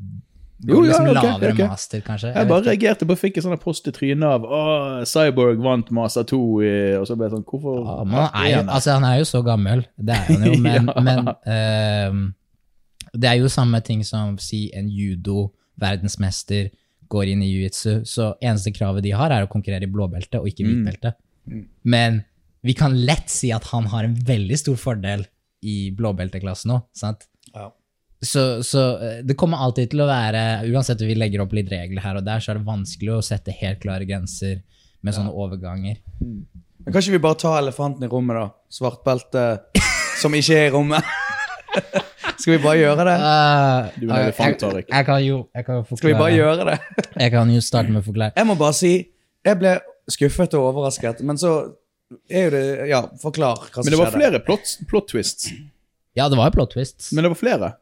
Jo, 0.68 0.74
går 0.76 0.84
ja, 0.84 0.88
liksom 0.90 1.06
ok, 1.08 1.14
lavere 1.16 1.52
okay. 1.52 1.66
master, 1.68 2.00
kanskje. 2.00 2.28
jeg 2.28 2.36
jeg 2.36 2.48
bare 2.48 2.64
reagerte 2.68 3.06
på 3.08 3.16
fikk 3.18 3.36
en 3.40 3.42
sånn 3.42 3.58
post 3.60 3.88
i 3.88 3.92
trynet 3.92 4.24
av 4.28 4.44
Å, 4.44 4.60
Cyborg 5.08 5.58
vant 5.64 5.90
master 5.90 6.22
2, 6.24 6.38
i- 6.62 6.96
og 7.00 7.06
så 7.08 7.16
ble 7.16 7.26
jeg 7.26 7.32
sånn 7.34 7.44
Hvorfor 7.44 7.80
Ja, 7.84 8.04
man, 8.04 8.28
han 8.32 8.46
er, 8.46 8.50
jo, 8.52 8.60
altså, 8.70 8.92
han 8.92 9.04
er 9.04 9.18
jo 9.18 9.24
så 9.24 9.42
gammel, 9.44 9.82
det 9.98 10.14
er 10.14 10.24
han 10.28 10.44
jo, 10.46 10.54
men, 10.68 10.86
Ja. 10.86 11.00
men 11.00 11.28
uh, 11.28 12.32
det 13.14 13.28
er 13.30 13.36
jo 13.42 13.48
samme 13.48 13.80
ting 13.84 14.04
som 14.04 14.38
si 14.38 14.70
en 14.74 14.88
judo-verdensmester 14.88 16.70
går 17.12 17.28
inn 17.30 17.42
i 17.44 17.50
jiu-jitsu, 17.50 18.00
så 18.08 18.32
eneste 18.42 18.72
kravet 18.74 19.04
de 19.04 19.12
har, 19.14 19.30
er 19.30 19.44
å 19.44 19.50
konkurrere 19.50 19.84
i 19.86 19.90
blåbelte 19.90 20.40
og 20.40 20.48
ikke 20.50 20.64
Mm. 20.64 20.86
Mm. 21.46 21.64
Men 21.84 22.22
vi 22.64 22.72
kan 22.72 22.94
lett 23.04 23.28
si 23.28 23.50
at 23.52 23.64
han 23.74 23.84
har 23.92 24.04
en 24.04 24.14
veldig 24.16 24.56
stor 24.58 24.76
fordel 24.80 25.26
i 25.64 25.76
blåbelteklassen 25.96 26.70
nå, 26.74 26.78
sant? 26.96 27.26
Ja. 27.54 27.70
Så, 28.24 28.62
så 28.64 28.82
eh, 29.04 29.18
det 29.26 29.36
kommer 29.40 29.60
alltid 29.64 29.90
til 29.92 30.04
å 30.04 30.08
være, 30.08 30.44
uansett 30.72 31.02
om 31.04 31.10
vi 31.10 31.16
legger 31.18 31.42
opp 31.44 31.52
litt 31.56 31.68
regler 31.72 32.04
her 32.04 32.20
og 32.20 32.24
der, 32.26 32.40
så 32.40 32.52
er 32.54 32.60
det 32.60 32.68
vanskelig 32.68 33.16
å 33.18 33.24
sette 33.24 33.52
helt 33.58 33.82
klare 33.82 34.06
grenser 34.08 34.62
med 35.04 35.16
sånne 35.16 35.32
overganger. 35.36 35.98
Men 36.20 36.88
Kan 36.92 37.00
ikke 37.02 37.16
vi 37.18 37.22
bare 37.26 37.40
ta 37.40 37.52
elefanten 37.60 38.06
i 38.06 38.08
rommet, 38.12 38.38
da? 38.40 38.46
Svartbelte 38.72 39.44
som 40.22 40.34
ikke 40.36 40.56
er 40.56 40.70
i 40.70 40.74
rommet. 40.74 41.12
Skal 42.40 42.56
vi 42.56 42.60
bare 42.64 42.78
gjøre 42.80 43.04
det? 43.06 43.14
Uh, 43.20 43.92
Du 44.00 44.06
er 44.08 44.14
en 44.14 44.28
elefant, 44.28 44.54
jeg, 44.54 44.60
Tariq. 44.62 44.88
jeg 44.90 45.06
kan 45.06 45.20
jo 45.22 45.36
jeg 45.54 45.66
kan 45.66 45.76
jo 45.78 45.82
forklare. 45.84 46.00
Skal 46.00 46.10
vi 46.10 46.18
bare 46.18 46.34
gjøre 46.34 46.66
det? 46.70 47.06
Jeg 47.22 47.32
kan 47.34 47.52
jo 47.54 47.60
starte 47.64 47.92
med 47.94 48.00
å 48.02 48.06
forklare. 48.08 48.34
Jeg 48.40 48.48
må 48.48 48.56
bare 48.58 48.76
si 48.78 48.92
Jeg 49.44 49.60
ble 49.60 49.74
skuffet 50.10 50.54
og 50.58 50.66
overrasket, 50.70 51.20
men 51.24 51.38
så 51.40 51.52
er 52.30 52.44
jo 52.48 52.50
det 52.54 52.88
Ja, 52.90 53.00
forklar 53.22 53.56
hva 53.58 53.70
som 53.70 53.82
skjedde. 53.82 53.84
Men 53.84 53.94
det 53.94 54.00
var 54.00 54.10
skjedde. 54.10 54.20
flere 54.20 54.42
plot, 54.46 54.74
plot 54.90 55.08
twists. 55.12 55.52
Ja, 56.14 56.28
det 56.30 56.38
var 56.38 56.50
jo 56.50 56.56
plot 56.58 56.74
twists. 56.76 57.12
Men 57.12 57.26
det 57.26 57.32
var 57.34 57.40
flere. 57.40 57.72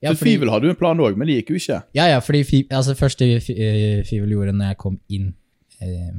ja, 0.00 0.12
fordi, 0.14 0.36
Fivel 0.36 0.50
hadde 0.52 0.68
jo 0.68 0.74
en 0.74 0.78
plan 0.78 1.00
òg, 1.02 1.16
men 1.18 1.26
det 1.26 1.40
gikk 1.40 1.54
jo 1.54 1.62
ikke. 1.62 1.80
ja, 1.98 2.08
ja, 2.14 2.18
fordi 2.22 2.42
fi, 2.46 2.66
altså, 2.70 2.94
første 2.94 3.26
eh, 3.34 4.04
Fivel 4.06 4.36
gjorde 4.36 4.54
når 4.54 4.72
jeg 4.72 4.78
kom 4.78 5.00
inn 5.08 5.32
eh, 5.82 6.12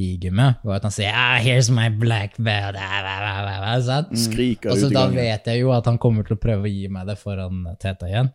i 0.00 0.10
gymmet, 0.20 0.60
var 0.64 0.78
at 0.78 0.86
han 0.86 0.94
sier 0.94 1.12
ah, 1.14 1.38
'Here's 1.40 1.70
my 1.74 1.88
black 1.88 2.36
belt', 2.38 2.76
ah, 2.76 3.00
ah, 3.00 3.48
ah, 3.48 3.78
ah. 3.78 4.04
Skriker 4.14 4.70
Og 4.70 4.78
så 4.78 4.90
da 4.92 5.06
vet 5.10 5.46
jeg 5.46 5.60
jo 5.60 5.72
at 5.74 5.88
han 5.88 5.98
kommer 5.98 6.24
til 6.24 6.36
å 6.36 6.40
prøve 6.40 6.68
å 6.68 6.72
gi 6.72 6.88
meg 6.88 7.08
det 7.08 7.18
foran 7.18 7.64
Teta 7.80 8.08
igjen. 8.08 8.30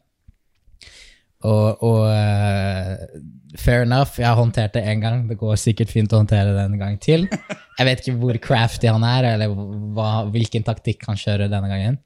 Og, 1.46 1.84
og 1.86 2.02
uh, 2.10 3.22
fair 3.60 3.86
enough, 3.86 4.18
jeg 4.20 4.28
har 4.28 4.40
håndtert 4.40 4.74
det 4.76 4.86
én 4.90 5.04
gang. 5.04 5.26
Det 5.30 5.38
går 5.40 5.60
sikkert 5.60 5.94
fint 5.94 6.14
å 6.14 6.22
håndtere 6.22 6.56
det 6.56 6.66
en 6.66 6.80
gang 6.82 6.98
til. 7.02 7.28
Jeg 7.78 7.88
vet 7.90 8.02
ikke 8.02 8.20
hvor 8.22 8.38
crafty 8.40 8.88
han 8.88 9.04
er, 9.04 9.26
eller 9.34 9.52
hva, 9.96 10.10
hvilken 10.32 10.64
taktikk 10.64 11.02
han 11.10 11.18
kjører 11.20 11.52
denne 11.52 11.68
gangen. 11.68 11.98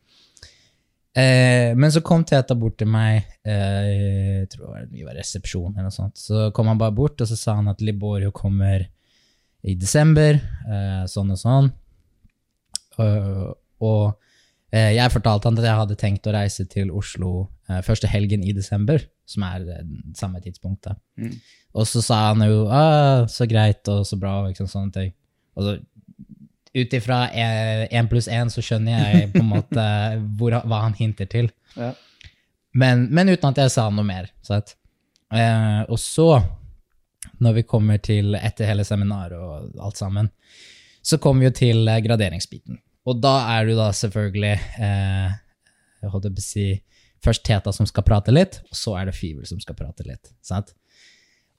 Uh, 1.13 1.75
men 1.77 1.91
så 1.93 2.01
kom 2.05 2.23
Teta 2.25 2.55
bort 2.57 2.79
til 2.79 2.89
meg, 2.89 3.25
uh, 3.45 3.85
jeg 3.85 4.47
tror 4.53 4.85
det 4.87 5.03
var 5.05 5.17
resepsjon 5.17 5.75
eller 5.75 5.89
noe 5.89 5.93
sånt. 5.93 6.17
Så 6.17 6.47
kom 6.55 6.71
han 6.71 6.79
bare 6.81 6.95
bort, 6.97 7.21
og 7.21 7.29
så 7.29 7.37
sa 7.37 7.55
han 7.59 7.69
at 7.69 7.83
Liborio 7.85 8.33
kommer 8.33 8.87
i 9.61 9.75
desember, 9.75 10.39
sånn 11.11 11.33
og 11.33 11.39
sånn. 11.41 11.65
Og 13.83 14.03
jeg 14.71 15.11
fortalte 15.11 15.49
han 15.49 15.59
at 15.59 15.67
jeg 15.67 15.79
hadde 15.81 15.97
tenkt 15.99 16.29
å 16.29 16.33
reise 16.33 16.63
til 16.71 16.93
Oslo 16.95 17.49
første 17.83 18.07
helgen 18.07 18.45
i 18.47 18.55
desember, 18.55 19.03
som 19.29 19.45
er 19.47 19.67
eh, 19.75 19.93
samme 20.17 20.41
tidspunkt. 20.43 20.87
da. 20.87 20.95
Og 21.77 21.87
så 21.87 22.01
sa 22.01 22.19
han 22.31 22.43
jo 22.47 22.65
ah, 22.67 23.25
'så 23.27 23.47
greit' 23.49 23.87
og 23.91 24.05
'så 24.05 24.19
bra' 24.19 24.41
og 24.41 24.49
liksom, 24.49 24.67
sånne 24.67 24.91
ting. 24.93 25.13
Og 25.55 25.63
så 25.63 25.79
ut 26.73 26.93
ifra 26.93 27.27
én 27.33 28.07
pluss 28.09 28.27
én 28.27 28.49
så 28.49 28.61
skjønner 28.61 28.93
jeg 28.93 29.31
på 29.33 29.41
en 29.41 29.49
måte 29.49 29.85
hvor, 30.37 30.53
hva 30.53 30.83
han 30.85 30.93
hinter 30.93 31.25
til. 31.25 31.49
Ja. 31.75 31.93
Men, 32.73 33.07
men 33.09 33.29
uten 33.29 33.49
at 33.49 33.57
jeg 33.57 33.73
sa 33.73 33.89
noe 33.89 34.05
mer. 34.05 34.29
Eh, 34.49 35.81
og 35.89 35.99
så, 35.99 36.29
når 37.41 37.53
vi 37.59 37.63
kommer 37.69 37.97
til 37.97 38.37
etter 38.37 38.69
hele 38.69 38.85
seminaret 38.85 39.37
og 39.37 39.81
alt 39.81 39.97
sammen, 39.97 40.29
så 41.01 41.17
kommer 41.17 41.41
vi 41.41 41.49
jo 41.49 41.57
til 41.57 41.87
eh, 41.87 42.01
graderingsbiten. 42.05 42.77
Og 43.09 43.21
da 43.23 43.35
er 43.55 43.65
du 43.65 43.75
da 43.77 43.89
selvfølgelig 43.95 44.55
eh, 44.85 45.37
jeg 45.99 46.13
holdt 46.13 46.29
på 46.29 46.43
å 46.43 46.45
si 46.45 46.67
først 47.25 47.45
Teta 47.47 47.73
som 47.75 47.87
skal 47.89 48.05
prate 48.07 48.33
litt, 48.33 48.61
og 48.69 48.77
så 48.77 48.95
er 48.99 49.09
det 49.09 49.17
Fivel 49.17 49.47
som 49.49 49.59
skal 49.61 49.77
prate 49.79 50.05
litt. 50.07 50.31
sant? 50.45 50.73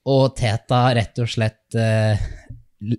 Og 0.08 0.32
Teta 0.38 0.86
rett 0.96 1.18
og 1.20 1.28
slett 1.28 1.76
eh, 1.76 2.20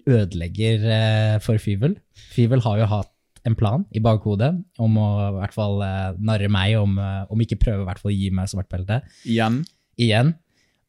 ødelegger 0.05 0.85
eh, 0.85 1.39
for 1.43 1.61
Fivel. 1.61 1.97
Fivel 2.33 2.61
har 2.65 2.83
jo 2.83 2.91
hatt 2.91 3.11
en 3.47 3.57
plan 3.57 3.85
i 3.89 4.01
bakhodet 4.03 4.51
om 4.81 4.97
å 5.01 5.07
i 5.31 5.33
hvert 5.39 5.55
fall 5.55 5.81
eh, 5.85 6.19
narre 6.21 6.49
meg, 6.53 6.75
om, 6.77 6.97
eh, 7.01 7.23
om 7.33 7.41
ikke 7.41 7.59
prøve 7.63 7.83
i 7.83 7.89
hvert 7.89 8.01
fall 8.01 8.13
å 8.13 8.17
gi 8.17 8.29
meg 8.37 8.51
svartbelte. 8.51 9.01
Igjen. 9.25 9.61
igjen. 9.97 10.35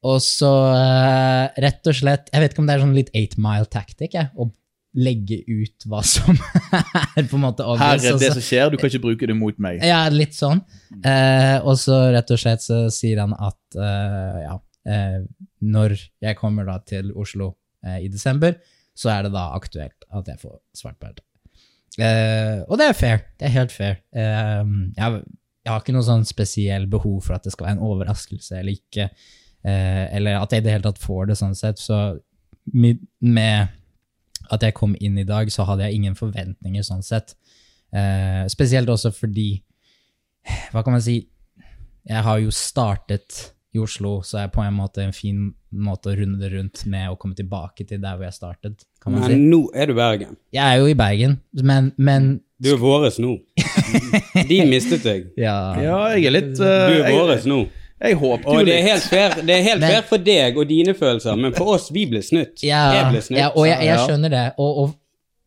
Og 0.03 0.19
så 0.25 0.51
eh, 0.75 1.61
rett 1.63 1.87
og 1.87 1.95
slett 1.95 2.27
Jeg 2.33 2.43
vet 2.43 2.55
ikke 2.55 2.63
om 2.65 2.67
det 2.69 2.75
er 2.75 2.83
sånn 2.83 2.97
litt 2.97 3.13
eight 3.15 3.39
mile 3.41 3.69
tactic, 3.71 4.17
jeg, 4.19 4.29
å 4.35 4.51
legge 4.93 5.39
ut 5.49 5.87
hva 5.89 6.03
som 6.05 6.37
er 7.17 7.25
på 7.25 7.39
en 7.39 7.45
måte 7.47 7.65
Her 7.81 7.97
er 7.97 8.19
det 8.21 8.33
som 8.35 8.45
skjer, 8.45 8.69
du 8.73 8.77
kan 8.77 8.91
ikke 8.91 9.05
bruke 9.07 9.29
det 9.31 9.37
mot 9.39 9.57
meg. 9.63 9.81
ja, 9.87 10.03
litt 10.13 10.37
sånn. 10.37 10.61
Eh, 11.01 11.59
og 11.65 11.79
så 11.81 11.99
rett 12.13 12.31
og 12.35 12.41
slett 12.43 12.65
så 12.65 12.85
sier 12.93 13.23
han 13.23 13.33
at 13.33 13.79
eh, 13.81 14.39
ja, 14.45 14.57
eh, 14.93 15.19
når 15.65 15.97
jeg 16.21 16.37
kommer 16.41 16.69
da 16.69 16.77
til 16.85 17.13
Oslo 17.17 17.55
eh, 17.87 18.03
i 18.05 18.11
desember, 18.13 18.59
så 18.93 19.15
er 19.15 19.27
det 19.27 19.33
da 19.33 19.47
aktuelt 19.57 20.05
at 20.13 20.29
jeg 20.29 20.41
får 20.43 20.59
svart 20.77 20.99
belte. 21.01 21.25
Eh, 22.01 22.61
og 22.69 22.77
det 22.81 22.91
er 22.91 22.97
fair. 22.97 23.23
Det 23.41 23.49
er 23.49 23.57
helt 23.57 23.73
fair. 23.73 23.97
Eh, 24.13 24.65
jeg, 24.99 25.23
jeg 25.65 25.73
har 25.73 25.81
ikke 25.81 25.95
noe 25.97 26.05
sånn 26.07 26.27
spesiell 26.29 26.85
behov 26.93 27.23
for 27.25 27.37
at 27.39 27.47
det 27.49 27.53
skal 27.55 27.71
være 27.71 27.79
en 27.79 27.87
overraskelse 27.89 28.61
eller 28.61 28.77
ikke, 28.77 29.09
eh, 29.65 30.05
eller 30.19 30.41
at 30.43 30.53
jeg 30.53 30.65
i 30.65 30.67
det 30.69 30.77
hele 30.77 30.87
tatt 30.91 31.01
får 31.01 31.33
det 31.33 31.39
sånn 31.41 31.57
sett. 31.57 31.81
Så 31.81 31.99
med, 32.77 33.01
med 33.25 33.73
at 34.53 34.63
jeg 34.67 34.75
kom 34.77 34.95
inn 35.01 35.17
i 35.19 35.25
dag, 35.29 35.49
så 35.53 35.65
hadde 35.69 35.87
jeg 35.89 35.99
ingen 36.01 36.17
forventninger 36.19 36.85
sånn 36.87 37.03
sett. 37.07 37.35
Eh, 37.93 38.45
spesielt 38.53 38.89
også 38.89 39.11
fordi 39.13 39.63
Hva 40.73 40.83
kan 40.83 40.97
man 40.97 41.03
si? 41.05 41.21
Jeg 42.09 42.23
har 42.27 42.39
jo 42.43 42.51
startet 42.51 43.53
i 43.73 43.79
Oslo, 43.79 44.17
så 44.27 44.41
er 44.43 44.49
på 44.53 44.61
en 44.65 44.75
måte 44.75 45.05
en 45.05 45.15
fin 45.15 45.53
måte 45.73 46.11
å 46.11 46.17
runde 46.19 46.41
det 46.43 46.51
rundt 46.53 46.83
med 46.91 47.13
å 47.13 47.17
komme 47.17 47.37
tilbake 47.39 47.87
til 47.89 48.01
der 48.03 48.17
hvor 48.19 48.27
jeg 48.27 48.35
startet. 48.37 48.83
kan 49.01 49.15
man 49.15 49.23
si. 49.23 49.37
Men 49.37 49.45
nå 49.53 49.61
er 49.73 49.87
du 49.89 49.95
Bergen. 49.97 50.35
Jeg 50.53 50.65
er 50.67 50.81
jo 50.83 50.91
i 50.91 50.97
Bergen, 50.99 51.39
men, 51.63 51.93
men 51.97 52.27
Du 52.61 52.73
er 52.75 52.81
våres 52.83 53.21
nå. 53.23 53.37
De 54.51 54.59
mistet 54.69 55.07
deg. 55.07 55.31
ja, 55.39 55.55
Ja, 55.81 56.01
jeg 56.17 56.27
er 56.29 56.35
litt 56.37 56.53
Du 56.59 56.67
eh, 56.67 56.99
er 57.07 57.17
våres 57.17 57.47
nå. 57.49 57.63
Jeg, 58.03 58.17
håpte 58.19 58.49
jo 58.49 58.59
Og 58.59 58.67
det 58.67 58.73
er 58.75 58.83
litt. 58.83 58.91
helt 58.91 59.05
fair, 59.13 59.35
det 59.47 59.55
er 59.55 59.63
helt 59.63 59.81
Men- 59.81 59.91
fair 59.93 60.03
for 60.09 60.19
deg 60.19 60.57
og 60.59 60.67
dine 60.69 60.95
følelser, 60.99 61.37
men 61.39 61.53
for 61.55 61.75
oss, 61.77 61.91
vi 61.95 62.07
ble 62.11 62.19
snytt. 62.23 62.63
Ja, 62.67 62.81
Jeg 62.97 63.13
ble 63.13 63.21
snytt. 63.23 63.39
ja, 63.39 63.49
og 63.55 63.67
jeg, 63.69 63.79
jeg 63.87 63.99
skjønner 63.99 64.31
det. 64.31 64.45
Og, 64.59 64.79
og 64.83 64.95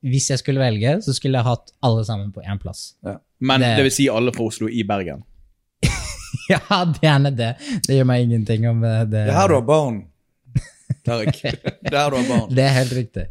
hvis 0.05 0.29
jeg 0.29 0.39
skulle 0.39 0.59
velge, 0.61 1.01
så 1.03 1.13
skulle 1.17 1.37
jeg 1.41 1.43
hatt 1.49 1.71
alle 1.83 2.05
sammen 2.07 2.31
på 2.31 2.41
én 2.45 2.59
plass. 2.61 2.93
Men 3.41 3.59
det- 3.61 3.75
det 3.77 3.83
vil 3.83 3.91
si 3.91 4.07
alle 4.09 4.31
fra 4.31 4.45
Oslo 4.45 4.67
i 4.71 4.83
Bergen. 4.83 5.23
Ja, 6.49 6.59
gjerne 7.01 7.31
det. 7.35 7.55
Det 7.87 7.95
gjør 7.97 8.05
meg 8.05 8.23
ingenting 8.27 8.67
om 8.69 8.83
eh, 8.83 8.99
det. 9.05 9.25
Det 9.25 9.33
er 9.33 9.39
her 9.39 9.47
du 9.47 9.53
har 9.55 9.61
barn, 9.65 9.95
Tariq. 11.07 11.39
Det 11.41 11.91
er 11.91 11.97
her 11.97 12.09
du 12.11 12.17
har 12.19 12.27
barn. 12.29 12.49
Det 12.55 12.63
er 12.63 12.73
helt 12.75 12.93
riktig. 12.93 13.23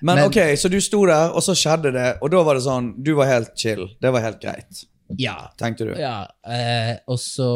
Men, 0.00 0.16
Men- 0.16 0.24
ok, 0.28 0.38
så 0.58 0.68
du 0.70 0.80
sto 0.80 1.04
der, 1.06 1.30
og 1.34 1.42
så 1.42 1.54
skjedde 1.58 1.92
det, 1.94 2.06
og 2.22 2.30
da 2.30 2.42
var 2.46 2.54
det 2.58 2.62
sånn 2.64 2.92
Du 3.02 3.14
var 3.18 3.26
helt 3.30 3.52
chill. 3.58 3.86
Det 4.00 4.12
var 4.14 4.20
helt 4.26 4.40
greit, 4.42 4.84
Ja. 5.18 5.36
tenkte 5.58 5.86
du. 5.88 5.94
ja 6.00 6.26
eh, 6.46 6.96
og 7.08 7.18
så 7.18 7.48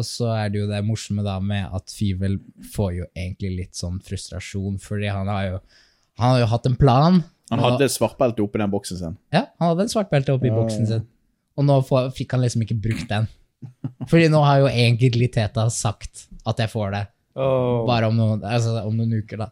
og 0.00 0.04
så 0.06 0.28
er 0.36 0.50
det 0.52 0.60
jo 0.62 0.66
det 0.70 0.82
morsomme 0.86 1.24
da 1.26 1.38
med 1.40 1.68
at 1.74 1.90
Fivel 1.92 2.38
får 2.74 2.92
jo 2.98 3.06
egentlig 3.16 3.50
litt 3.56 3.74
sånn 3.78 3.98
frustrasjon, 4.04 4.78
fordi 4.82 5.08
han 5.12 5.28
har 5.32 5.44
jo, 5.50 5.58
han 6.20 6.32
har 6.34 6.40
jo 6.44 6.46
hatt 6.52 6.66
en 6.70 6.76
plan. 6.80 7.22
Han 7.50 7.60
og- 7.62 7.72
hadde 7.72 7.88
svartbelte 7.92 8.42
oppi 8.44 8.58
den 8.62 8.70
boksen 8.72 8.98
sin. 8.98 9.16
Ja, 9.32 9.46
han 9.60 9.68
hadde 9.72 9.86
en 9.86 9.92
svartbelte 9.92 10.34
oppi 10.34 10.50
boksen 10.50 10.86
sin. 10.86 11.06
Og 11.56 11.64
nå 11.64 11.80
får, 11.88 12.10
fikk 12.16 12.32
han 12.36 12.42
liksom 12.42 12.62
ikke 12.66 12.80
brukt 12.82 13.08
den. 13.08 13.28
Fordi 14.10 14.28
nå 14.28 14.42
har 14.44 14.58
jo 14.60 14.66
egentlig 14.68 15.30
Teta 15.32 15.68
sagt 15.72 16.26
at 16.46 16.58
jeg 16.60 16.68
får 16.70 16.90
det. 16.92 17.04
Bare 17.36 18.08
om 18.10 18.16
noen, 18.16 18.42
altså, 18.44 18.78
om 18.86 18.96
noen 18.96 19.12
uker, 19.22 19.36
da. 19.44 19.50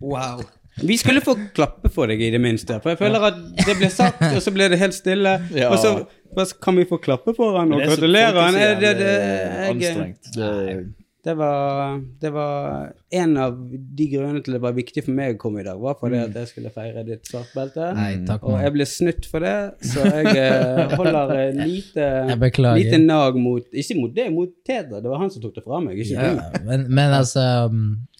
Wow. 0.00 0.42
Vi 0.82 0.96
skulle 1.00 1.22
få 1.24 1.36
klappe 1.56 1.88
for 1.92 2.10
deg, 2.10 2.20
i 2.20 2.28
det 2.34 2.40
minste. 2.42 2.76
For 2.82 2.92
jeg 2.92 3.00
føler 3.00 3.22
at 3.30 3.40
det 3.64 3.78
ble 3.78 3.88
sagt, 3.92 4.20
og 4.28 4.42
så 4.44 4.52
ble 4.52 4.68
det 4.72 4.80
helt 4.82 4.96
stille. 4.96 5.38
Ja. 5.56 5.70
Og 5.72 5.80
så 5.80 6.60
kan 6.60 6.76
vi 6.76 6.84
få 6.88 6.98
klappe 7.00 7.32
for 7.36 7.56
han 7.56 7.72
og 7.72 7.80
er 7.80 7.94
gratulere 7.94 8.44
han? 8.44 8.60
Det, 8.60 8.70
det, 8.84 8.94
det 9.00 9.10
jeg, 9.16 9.74
anstrengt. 9.74 10.32
Det- 10.36 10.84
det, 11.26 11.34
var, 11.34 11.96
det 12.20 12.30
var 12.30 12.92
en 13.10 13.32
av 13.42 13.54
de 13.98 14.04
grunnene 14.12 14.42
til 14.46 14.54
det 14.54 14.60
var 14.62 14.74
viktig 14.76 15.02
for 15.02 15.16
meg 15.16 15.32
å 15.34 15.38
komme 15.42 15.58
i 15.58 15.64
dag, 15.66 15.80
var 15.82 15.96
fordi 15.98 16.20
at 16.22 16.36
jeg 16.38 16.50
skulle 16.52 16.70
feire 16.70 17.02
ditt 17.08 17.26
svartbelte. 17.26 17.88
Og 18.36 18.60
jeg 18.62 18.74
ble 18.76 18.86
snytt 18.86 19.26
for 19.26 19.42
det, 19.42 19.54
så 19.90 20.04
jeg 20.06 20.36
eh, 20.38 20.94
holder 20.94 21.32
eh, 21.34 21.58
lite, 21.66 22.06
Jeg 22.30 22.62
lite 22.78 23.00
nag 23.02 23.40
mot 23.42 23.66
Ikke 23.74 23.96
mot 23.98 24.14
det, 24.14 24.28
mot 24.36 24.52
Teder. 24.66 25.00
Det 25.02 25.10
var 25.10 25.18
han 25.24 25.32
som 25.34 25.42
tok 25.42 25.56
det 25.58 25.64
fra 25.66 25.80
meg, 25.82 25.98
ikke 25.98 26.14
du. 26.14 26.38
Ja, 26.38 26.62
men, 26.68 26.86
men 26.94 27.16
altså 27.18 27.42
um, 27.72 27.82
ja. 28.06 28.15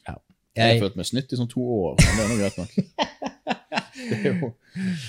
Jeg 0.57 0.77
har 0.77 0.85
følt 0.87 0.99
meg 0.99 1.09
snytt 1.09 1.33
i 1.33 1.39
sånn 1.39 1.51
to 1.51 1.63
år, 1.63 1.97
men 2.01 2.13
det 2.17 2.25
er 2.25 2.31
nå 2.31 2.39
greit 2.41 2.61
nok. 2.61 2.77
Det 4.07 4.21
jo 4.29 4.53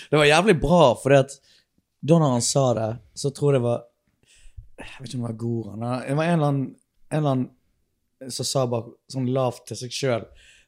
Det 0.09 0.17
var 0.17 0.25
jævlig 0.25 0.55
bra, 0.61 0.81
for 0.97 1.13
da 1.13 2.17
når 2.17 2.33
han 2.37 2.45
sa 2.45 2.63
det, 2.73 2.89
så 3.13 3.29
tror 3.35 3.53
jeg 3.53 3.59
det 3.59 3.65
var 3.65 3.83
Jeg 4.79 4.95
vet 4.99 5.09
ikke 5.09 5.17
om 5.17 5.23
det 5.23 5.27
var 5.27 5.39
Goran. 5.41 5.85
Det 6.07 6.17
var 6.17 6.23
en 6.23 6.33
eller 6.33 6.47
annen, 6.47 6.67
en 7.11 7.17
eller 7.17 7.35
annen 7.35 8.31
som 8.33 8.47
sa 8.47 8.65
bare 8.69 8.93
sånn 9.11 9.27
lavt 9.33 9.67
til 9.69 9.79
seg 9.79 9.93
sjøl. 9.93 10.23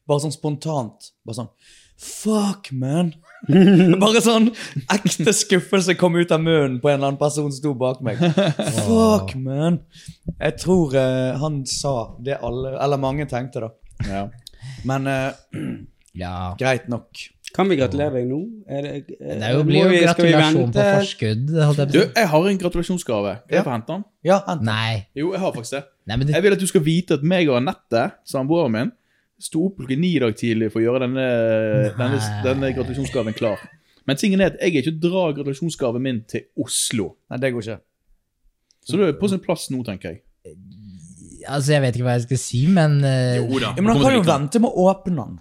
Bare 0.09 0.24
sånn 0.25 0.36
spontant. 0.36 1.12
Bare 1.25 1.39
sånn 1.41 1.53
Fuck, 2.00 2.69
man! 2.71 3.12
Bare 4.03 4.21
sånn 4.24 4.45
ekte 4.91 5.33
skuffelse 5.36 5.98
kom 6.00 6.15
ut 6.15 6.31
av 6.31 6.39
munnen 6.39 6.77
på 6.79 6.88
en 6.88 6.95
eller 6.95 7.09
annen 7.09 7.19
person 7.19 7.50
som 7.50 7.57
sto 7.57 7.74
bak 7.75 8.00
meg. 8.05 8.21
Fuck, 8.86 9.33
man! 9.36 9.81
Jeg 10.38 10.55
tror 10.63 10.95
uh, 10.95 11.36
han 11.41 11.65
sa 11.67 11.95
det 12.24 12.39
alle, 12.39 12.77
eller 12.79 13.01
mange 13.03 13.27
tenkte, 13.27 13.67
da. 13.67 13.98
ja. 14.07 14.24
Men 14.88 15.09
uh, 15.09 15.31
ja. 16.23 16.55
greit 16.59 16.89
nok. 16.91 17.09
Kan 17.55 17.69
vi 17.71 17.79
gratulere 17.79 18.19
deg 18.19 18.27
nå? 18.29 18.39
Er 18.69 18.85
det, 18.85 18.91
Det 19.09 19.38
er 19.41 19.55
jo, 19.55 19.63
blir 19.65 19.88
jo 19.88 20.01
gratulasjon 20.03 20.73
på 20.75 20.83
forskudd. 20.85 21.49
holdt 21.57 21.81
jeg 21.81 21.93
Du, 21.95 21.99
jeg 22.03 22.29
har 22.33 22.49
en 22.51 22.61
gratulasjonsgave. 22.61 23.33
Kan 23.47 23.57
jeg 23.57 23.65
få 23.65 23.73
hente 23.73 23.95
den? 23.95 24.05
Ja, 24.27 24.38
hent. 24.45 24.63
Nei. 24.67 25.07
Jo, 25.17 25.31
jeg 25.33 25.41
har 25.41 25.55
faktisk 25.55 25.77
det. 25.79 25.83
Nei, 26.05 26.17
men 26.19 26.27
det, 26.27 26.35
Jeg 26.38 26.45
vil 26.45 26.57
at 26.57 26.61
du 26.61 26.69
skal 26.69 26.85
vite 26.85 27.17
at 27.17 27.25
meg 27.25 27.49
og 27.49 27.57
Anette, 27.57 28.05
samboeren 28.29 28.75
min, 28.75 28.93
sto 29.41 29.65
opp 29.69 29.79
klokken 29.79 30.01
ni 30.03 30.13
i 30.17 30.21
dag 30.21 30.38
tidlig 30.38 30.69
for 30.73 30.81
å 30.81 30.85
gjøre 30.85 31.07
denne, 31.07 31.27
denne, 31.97 32.21
denne 32.45 32.71
gratulasjonsgaven 32.77 33.38
klar. 33.38 33.61
Men 34.09 34.17
tingen 34.19 34.41
er 34.41 34.53
at 34.53 34.61
jeg 34.61 34.75
er 34.75 34.83
ikke 34.83 35.01
drar 35.01 35.35
gratulasjonsgaven 35.38 36.05
min 36.05 36.23
til 36.29 36.45
Oslo. 36.61 37.15
Nei, 37.31 37.41
det 37.41 37.53
går 37.55 37.65
ikke. 37.65 37.81
Så 38.85 38.97
det 38.97 39.09
er 39.09 39.19
på 39.21 39.29
sin 39.31 39.41
plass 39.41 39.67
nå, 39.73 39.81
tenker 39.88 40.13
jeg. 40.13 40.21
Altså, 41.48 41.72
jeg 41.75 41.81
vet 41.86 41.96
ikke 42.00 42.08
hva 42.08 42.15
jeg 42.17 42.25
skal 42.27 42.41
si, 42.41 42.63
men 42.74 42.98
eh, 43.08 43.38
Jo 43.39 43.60
da. 43.60 43.74
Ja, 43.75 43.81
men 43.81 43.93
han 43.93 44.01
kan 44.03 44.17
jo 44.17 44.24
vente 44.27 44.60
med 44.63 44.69
å 44.74 44.88
åpne 44.91 45.15
den. 45.24 45.38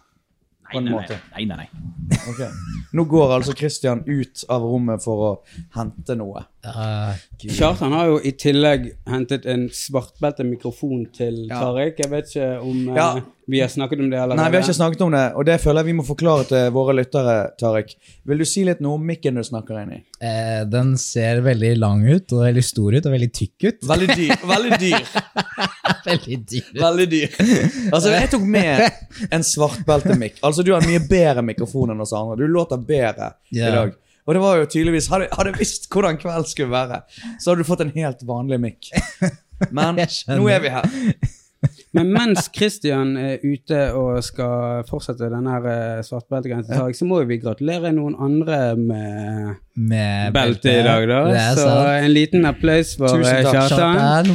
På 0.69 0.79
en 0.79 0.85
Nei, 0.85 0.93
nei, 0.93 1.01
måte. 1.01 1.17
nei. 1.33 1.45
nei, 1.49 1.57
nei. 1.65 2.19
Ok. 2.29 2.43
Nå 2.93 3.05
går 3.09 3.31
altså 3.39 3.55
Christian 3.57 4.03
ut 4.05 4.43
av 4.53 4.63
rommet 4.69 5.01
for 5.05 5.23
å 5.25 5.31
hente 5.79 6.17
noe. 6.21 6.43
Ah, 6.65 7.13
Gud. 7.41 7.53
Kjartan 7.55 7.93
har 7.93 8.07
jo 8.11 8.21
i 8.25 8.33
tillegg 8.39 8.89
hentet 9.09 9.47
en 9.49 9.69
svartbelte 9.75 10.47
mikrofon 10.47 11.07
til 11.15 11.47
Ja. 11.47 11.61
Tariq. 11.63 11.99
Jeg 12.03 12.11
vet 12.11 12.31
ikke 12.33 12.49
om 12.61 12.89
eh, 12.89 12.97
Ja. 12.97 13.21
vi 13.47 13.61
har 13.61 13.69
snakket 13.69 14.01
om 14.01 14.11
det 14.11 14.19
allerede. 14.19 14.43
Nei, 14.43 14.51
vi 14.51 14.57
har 14.57 14.65
ikke 14.65 14.75
snakket 14.75 15.01
om 15.01 15.13
det, 15.13 15.25
og 15.35 15.47
det 15.47 15.61
føler 15.61 15.81
jeg 15.81 15.87
vi 15.87 15.97
må 16.01 16.07
forklare 16.07 16.45
til 16.49 16.71
våre 16.75 16.97
lyttere, 16.97 17.37
Tariq. 17.61 17.95
Vil 18.25 18.39
du 18.39 18.45
si 18.45 18.65
litt 18.65 18.81
noe 18.81 18.99
om 18.99 19.07
mikken 19.07 19.35
du 19.35 19.43
snakker 19.43 19.83
inn 19.83 19.93
i? 19.93 20.01
Eh, 20.21 20.65
den 20.65 20.97
ser 20.99 21.41
veldig 21.47 21.77
lang 21.79 22.03
ut, 22.09 22.33
og 22.33 22.45
veldig 22.45 22.65
stor 22.65 22.99
ut, 22.99 23.07
og 23.07 23.13
veldig 23.13 23.31
tykk 23.33 23.69
ut. 23.69 23.89
Veldig 23.89 24.09
dyr. 24.17 24.35
Veldig 24.55 24.81
dyr. 24.83 25.09
veldig 26.09 26.41
dyr. 26.49 26.75
Veldig 26.81 27.09
dyr. 27.11 27.39
Altså, 27.93 28.11
jeg 28.13 28.31
tok 28.35 28.43
med 28.43 29.31
en 29.31 29.47
svartbeltemikk. 29.47 30.43
Altså, 30.43 30.63
du 30.63 30.75
har 30.75 30.83
en 30.83 30.91
mye 30.91 31.07
bedre 31.09 31.43
mikrofon 31.43 31.95
enn 31.95 32.05
oss 32.05 32.13
andre. 32.17 32.37
Du 32.41 32.47
låter 32.51 32.77
bedre 32.77 33.33
yeah. 33.55 33.69
i 33.69 33.75
dag. 33.77 33.97
Og 34.29 34.37
det 34.37 34.41
var 34.45 34.59
jo 34.61 34.69
tydeligvis 34.69 35.09
Hadde 35.09 35.29
jeg 35.49 35.57
visst 35.57 35.89
hvordan 35.93 36.19
kveld 36.21 36.49
skulle 36.51 36.71
være, 36.75 37.01
så 37.41 37.51
hadde 37.51 37.65
du 37.65 37.69
fått 37.69 37.81
en 37.87 37.95
helt 37.95 38.25
vanlig 38.29 38.61
mikk. 38.61 38.91
Men 39.73 39.97
nå 40.37 40.49
er 40.53 40.61
vi 40.63 40.73
her. 40.75 40.89
Men 41.97 42.11
mens 42.13 42.51
Christian 42.55 43.17
er 43.19 43.41
ute 43.43 43.79
og 43.97 44.21
skal 44.23 44.85
fortsette 44.87 45.31
denne 45.33 45.57
svartbeltegrensen, 45.57 46.05
eh, 46.05 46.05
svartbeltegreien 46.77 46.99
så 47.01 47.09
må 47.09 47.23
vi 47.27 47.41
gratulere 47.43 47.91
noen 47.97 48.15
andre 48.23 48.59
med 48.79 49.57
Med 49.75 50.37
belte 50.37 50.77
i 50.77 50.85
dag, 50.87 51.09
da. 51.11 51.23
Så 51.59 51.73
en 51.97 52.13
liten 52.13 52.47
applaus 52.47 52.95
for 53.01 53.25
eh. 53.25 53.49
Kjartan! 53.49 54.31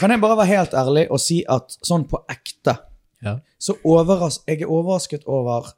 Kan 0.00 0.10
jeg 0.10 0.24
bare 0.24 0.40
være 0.40 0.50
helt 0.56 0.74
ærlig 0.74 1.06
og 1.12 1.22
si 1.22 1.42
at 1.46 1.76
sånn 1.84 2.08
på 2.10 2.24
ekte 2.32 2.78
Ja. 3.22 3.36
så 3.54 3.76
overras 3.86 4.40
jeg 4.48 4.64
er 4.64 4.70
overrasket 4.74 5.28
over 5.30 5.68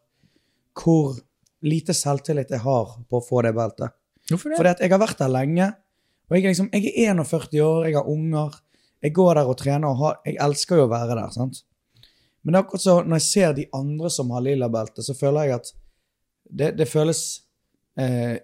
hvor 0.81 1.19
lite 1.65 1.95
selvtillit 1.97 2.53
jeg 2.53 2.63
har 2.65 2.97
på 3.09 3.21
å 3.21 3.25
få 3.25 3.43
det 3.47 3.55
beltet. 3.57 3.95
Hvorfor 4.29 4.53
det? 4.53 4.59
Fordi 4.59 4.73
at 4.75 4.83
jeg 4.85 4.93
har 4.93 5.03
vært 5.03 5.21
der 5.21 5.33
lenge, 5.33 5.71
og 6.29 6.37
jeg 6.37 6.45
er, 6.45 6.55
liksom, 6.55 6.71
jeg 6.73 6.93
er 6.93 7.15
41 7.21 7.61
år, 7.65 7.87
jeg 7.89 7.97
har 7.99 8.11
unger, 8.11 8.59
jeg 9.05 9.13
går 9.17 9.39
der 9.39 9.49
og 9.53 9.57
trener, 9.61 9.89
og 9.91 10.01
har, 10.01 10.21
jeg 10.25 10.39
elsker 10.41 10.81
jo 10.81 10.87
å 10.87 10.93
være 10.93 11.17
der. 11.19 11.33
sant? 11.35 11.65
Men 12.45 12.61
akkurat 12.61 12.85
så 12.85 12.99
når 13.03 13.21
jeg 13.21 13.27
ser 13.29 13.57
de 13.57 13.67
andre 13.77 14.11
som 14.13 14.31
har 14.33 14.45
lilla 14.45 14.69
belte, 14.73 15.05
så 15.05 15.17
føler 15.17 15.49
jeg 15.49 15.59
at 15.61 15.73
det, 16.45 16.71
det 16.77 16.87
føles 16.89 17.21
eh, 18.01 18.37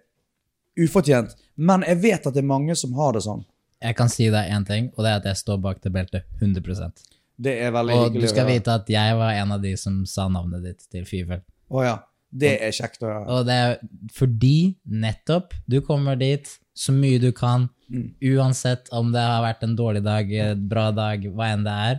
ufortjent. 0.81 1.37
Men 1.61 1.85
jeg 1.89 2.01
vet 2.01 2.29
at 2.29 2.37
det 2.37 2.41
er 2.41 2.49
mange 2.49 2.77
som 2.77 2.95
har 2.97 3.17
det 3.17 3.25
sånn. 3.27 3.43
Jeg 3.81 3.97
kan 3.97 4.13
si 4.13 4.29
deg 4.33 4.53
én 4.53 4.65
ting, 4.69 4.91
og 4.97 5.05
det 5.05 5.13
er 5.13 5.23
at 5.23 5.29
jeg 5.31 5.41
står 5.41 5.61
bak 5.65 5.81
det 5.85 5.93
beltet 5.93 6.27
100% 6.41 7.05
Det 7.41 7.55
er 7.65 7.71
veldig 7.73 7.95
Og 7.97 8.03
hyggelig 8.07 8.29
du 8.29 8.33
skal 8.33 8.49
vite 8.49 8.75
at 8.77 8.89
jeg 8.93 9.17
var 9.17 9.37
en 9.41 9.55
av 9.57 9.63
de 9.65 9.73
som 9.81 10.03
sa 10.09 10.27
navnet 10.33 10.65
ditt 10.65 10.85
til 10.93 11.07
Fyvel. 11.09 11.41
Å 11.73 11.85
ja. 11.87 11.95
Det 12.33 12.53
er 12.63 12.71
kjekt 12.71 13.03
å 13.03 13.09
høre. 13.11 13.25
Og 13.35 13.47
det 13.49 13.55
er 13.59 13.79
fordi 14.15 14.77
nettopp 14.87 15.55
du 15.71 15.81
kommer 15.83 16.17
dit 16.21 16.47
så 16.79 16.93
mye 16.97 17.19
du 17.21 17.31
kan, 17.33 17.69
Mm. 17.91 18.13
uansett 18.23 18.87
om 18.95 19.09
det 19.11 19.19
har 19.19 19.43
vært 19.43 19.65
en 19.67 19.73
dårlig 19.75 20.05
dag, 20.05 20.29
en 20.33 20.61
bra 20.71 20.93
dag, 20.95 21.25
hva 21.35 21.49
enn 21.57 21.65
det 21.67 21.73
er. 21.75 21.97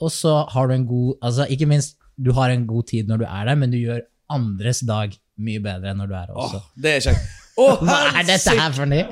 Og 0.00 0.12
så 0.14 0.48
har 0.52 0.68
du 0.68 0.74
en 0.74 0.84
god 0.86 1.16
Altså, 1.20 1.46
ikke 1.50 1.66
minst, 1.66 1.96
du 2.16 2.30
har 2.32 2.50
en 2.54 2.62
god 2.66 2.86
tid 2.86 3.08
når 3.10 3.18
du 3.18 3.24
er 3.26 3.44
der, 3.48 3.56
men 3.58 3.70
du 3.72 3.76
gjør 3.76 4.04
andres 4.30 4.80
dag 4.86 5.16
mye 5.36 5.58
bedre 5.64 5.90
enn 5.90 5.98
når 5.98 6.06
du 6.06 6.14
er 6.14 6.26
der 6.30 6.34
også. 6.38 6.56
Åh, 6.62 6.68
det 6.80 6.92
er 6.94 7.00
kjekt. 7.08 7.26
Åh, 7.58 7.82
Hva 7.88 7.98
er 8.20 8.28
dette 8.30 8.54
her 8.60 8.70
for 8.72 8.86
noe? 8.86 9.02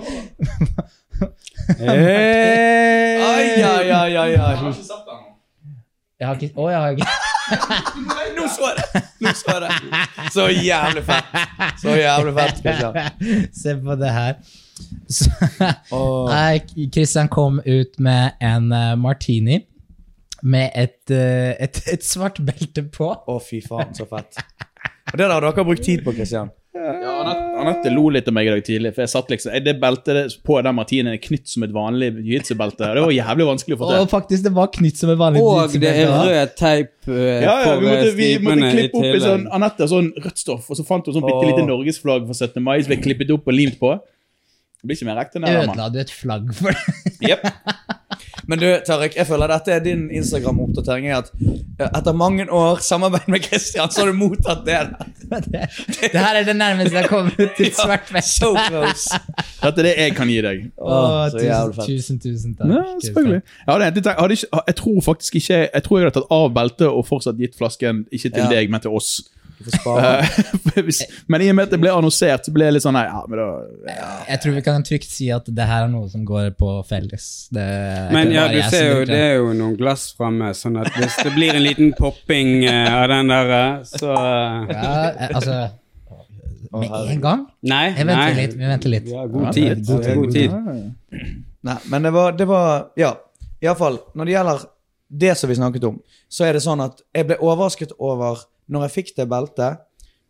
Hey! 1.78 3.18
Ai, 3.24 3.62
ai, 3.62 3.90
ai, 3.90 4.16
ai, 4.16 4.34
ai. 4.38 4.74
Jeg 6.20 6.28
har 6.28 6.34
ikke 6.38 6.54
Å, 6.54 6.70
jeg 6.70 6.78
har 6.78 6.90
ikke 6.94 7.08
Nå 8.34 8.46
så 8.50 8.70
jeg 8.70 8.80
det! 8.80 9.02
Nå 9.24 9.34
så 9.36 9.54
jeg 9.54 9.62
det. 9.64 10.00
Så 10.32 10.46
jævlig 10.52 11.04
fett. 11.08 11.36
Så 11.82 11.96
jævlig 11.98 12.34
fett. 12.38 12.62
Christian. 12.64 12.98
Se 13.62 13.76
på 13.84 13.96
det 14.00 14.12
her. 14.14 14.34
Så, 15.08 15.30
oh. 15.94 16.32
Christian 16.92 17.28
kom 17.28 17.60
ut 17.66 18.00
med 18.02 18.40
en 18.42 18.72
eh, 18.72 18.94
martini 18.98 19.60
med 20.44 20.70
et, 20.76 21.10
eh, 21.10 21.54
et, 21.62 21.80
et 21.92 22.04
svart 22.04 22.40
belte 22.44 22.84
på. 22.92 23.08
Å, 23.12 23.38
fy 23.40 23.62
faen, 23.64 23.94
så 23.96 24.06
fett. 24.08 24.40
Og 25.12 25.16
det 25.16 25.24
der 25.24 25.32
har 25.32 25.44
dere 25.44 25.64
brukt 25.66 25.84
tid 25.84 26.04
på, 26.04 26.12
Christian. 26.16 26.52
Ja, 26.74 27.10
Anette, 27.22 27.42
Anette 27.62 27.90
lo 27.94 28.08
litt 28.10 28.26
av 28.26 28.34
meg 28.34 28.48
i 28.48 28.50
dag 28.50 28.64
tidlig, 28.66 28.90
for 28.96 29.04
jeg 29.04 29.10
satt 29.12 29.28
liksom 29.30 29.52
Det 29.62 29.76
beltet 29.78 30.32
på 30.42 30.56
den 30.66 30.74
martinen 30.74 31.12
er 31.12 31.20
knytt 31.22 31.46
som 31.46 31.62
et 31.62 31.74
vanlig 31.74 32.08
jiu-jitsu-belte. 32.16 32.88
Det 32.96 33.04
var 33.04 33.12
jævlig 33.14 33.46
vanskelig 33.46 33.76
å 33.76 33.80
få 33.82 33.86
Og 33.86 33.94
til. 33.94 34.08
faktisk, 34.10 34.42
det 34.48 34.52
var 34.56 34.72
knytt 34.74 34.98
som 34.98 35.12
et 35.14 35.20
vanlig 35.20 35.44
Og 35.44 35.76
det 35.84 35.92
er 35.92 36.10
rød 36.10 36.56
teip 36.58 36.90
eh, 37.06 37.44
Ja, 37.46 37.54
ja, 37.62 37.76
vi 37.78 37.86
måtte, 37.86 38.08
eh, 38.08 38.18
vi 38.18 38.30
måtte 38.42 38.72
klippe 38.74 38.98
opp 38.98 39.06
i 39.06 39.22
sånn 39.22 39.46
Anette 39.54 39.88
sånn 39.94 40.10
rødt 40.18 40.42
stoff, 40.42 40.66
og 40.66 40.80
så 40.80 40.86
fant 40.88 41.06
hun 41.06 41.14
sånn 41.14 41.28
bitte 41.28 41.46
lite 41.52 41.68
norgesflagg 41.68 42.26
for 42.26 42.34
17. 42.34 42.58
mai, 42.66 42.80
så 42.82 42.90
vi 42.90 42.98
klippet 43.06 43.30
opp 43.36 43.46
og 43.46 43.54
limt 43.54 43.78
på. 43.78 43.94
Det 43.94 44.90
blir 44.90 44.98
ikke 44.98 45.08
mer 45.08 45.22
ekte 45.22 45.38
enn 45.38 45.46
det. 45.46 45.54
Ødela 45.62 45.86
du 45.94 46.00
et 46.02 46.10
flagg 46.12 46.50
for 46.58 46.74
det? 46.74 47.14
Jep. 47.30 47.46
Men 48.46 48.58
du, 48.60 48.66
Tarek, 48.86 49.14
jeg 49.16 49.26
føler 49.28 49.50
dette 49.50 49.72
er 49.72 49.82
din 49.84 50.06
Instagram-oppdatering. 50.12 51.06
er 51.08 51.16
At 51.22 51.30
eh, 51.40 51.88
etter 51.98 52.12
mange 52.16 52.46
år 52.52 52.82
samarbeid 52.84 53.28
med 53.32 53.44
Christian, 53.46 53.90
så 53.90 54.04
har 54.04 54.12
du 54.12 54.18
mottatt 54.18 54.64
det. 54.66 54.78
det, 55.30 55.62
det 56.12 56.12
her 56.20 56.38
er 56.40 56.44
det 56.48 56.56
nærmeste 56.56 56.98
jeg 56.98 57.08
kommer 57.08 57.30
til 57.56 57.66
et 57.70 57.78
svart 57.78 58.12
Ja, 58.14 58.20
So. 58.24 58.54
Dette 58.54 59.80
er 59.80 59.86
det 59.88 59.94
jeg 59.98 60.16
kan 60.16 60.28
gi 60.28 60.40
deg. 60.44 60.64
Åh, 60.78 61.28
så 61.30 61.38
tusen, 61.38 61.46
jævlig 61.48 61.76
fett. 61.78 61.86
tusen, 61.92 62.18
tusen 62.20 62.56
takk. 62.58 62.72
Ja, 62.74 62.82
selvfølgelig. 63.04 63.42
Jeg, 63.66 63.72
hadde 64.18 64.36
jeg 64.66 64.76
tror 64.80 65.00
faktisk 65.00 65.34
ikke 65.40 65.58
Jeg 65.74 65.82
tror 65.86 65.98
jeg 65.98 66.04
hadde 66.08 66.18
tatt 66.20 66.34
av 66.34 66.50
beltet 66.54 66.88
og 66.90 67.06
fortsatt 67.08 67.40
gitt 67.40 67.56
flasken 67.58 68.04
ikke 68.12 68.30
til 68.34 68.44
Ja. 68.44 68.50
deg, 68.50 68.70
men 68.70 68.80
til 68.84 68.90
oss. 68.96 69.22
Får 69.64 69.76
spare. 69.78 70.84
Men 71.32 71.42
i 71.42 71.48
og 71.50 71.56
med 71.56 71.68
at 71.68 71.72
det 71.74 71.78
ble 71.80 71.92
annonsert, 71.92 72.46
så 72.46 72.52
ble 72.54 72.66
jeg 72.68 72.76
litt 72.76 72.84
sånn 72.84 72.96
Nei, 72.96 73.04
ja, 73.06 73.22
men 73.28 73.40
da 73.40 73.46
Jeg 74.28 74.40
tror 74.42 74.56
vi 74.56 74.62
kan 74.66 74.84
trygt 74.86 75.08
si 75.10 75.28
at 75.34 75.48
det 75.48 75.66
her 75.68 75.86
er 75.86 75.92
noe 75.92 76.08
som 76.12 76.24
går 76.28 76.50
på 76.58 76.74
felles. 76.88 77.28
Det 77.54 77.64
Men 78.14 78.34
ja, 78.34 78.46
du 78.52 78.60
ser 78.70 78.84
jo, 78.90 78.98
det 79.08 79.20
er 79.30 79.32
jo 79.38 79.54
noen 79.56 79.76
glass 79.78 80.10
framme, 80.18 80.52
sånn 80.56 80.76
at 80.82 80.92
hvis 80.98 81.16
det 81.24 81.32
blir 81.36 81.56
en 81.56 81.64
liten 81.64 81.94
popping 81.96 82.66
uh, 82.66 82.92
av 83.00 83.08
den 83.14 83.32
der, 83.32 83.54
eh, 83.60 83.72
så 83.88 84.12
eh, 84.12 84.74
Ja, 84.74 84.92
altså 85.30 85.56
Med 86.74 86.94
en 87.14 87.24
gang? 87.24 87.46
Nei, 87.70 87.84
Jeg 87.94 88.06
venter 88.08 88.20
nei. 88.20 88.38
litt. 88.42 88.54
Vi 88.58 88.68
venter 88.68 88.94
litt. 88.96 89.10
Ja, 89.10 89.26
god 89.30 89.50
tid. 89.54 89.84
God, 89.86 90.08
god 90.20 90.32
tid. 90.34 90.56
Nei, 91.64 91.76
men 91.92 92.08
det 92.08 92.14
var, 92.14 92.34
det 92.36 92.48
var 92.50 92.88
Ja, 93.00 93.14
iallfall. 93.64 94.00
Når 94.14 94.28
det 94.28 94.34
gjelder 94.34 94.64
det 95.14 95.36
som 95.38 95.50
vi 95.50 95.56
snakket 95.58 95.86
om, 95.86 96.00
så 96.28 96.48
er 96.48 96.56
det 96.56 96.64
sånn 96.64 96.82
at 96.82 96.98
jeg 97.14 97.28
ble 97.28 97.38
overrasket 97.38 97.94
over, 98.02 98.42
når 98.70 98.86
jeg 98.86 98.94
fikk 98.98 99.14
det 99.18 99.28
beltet, 99.30 99.82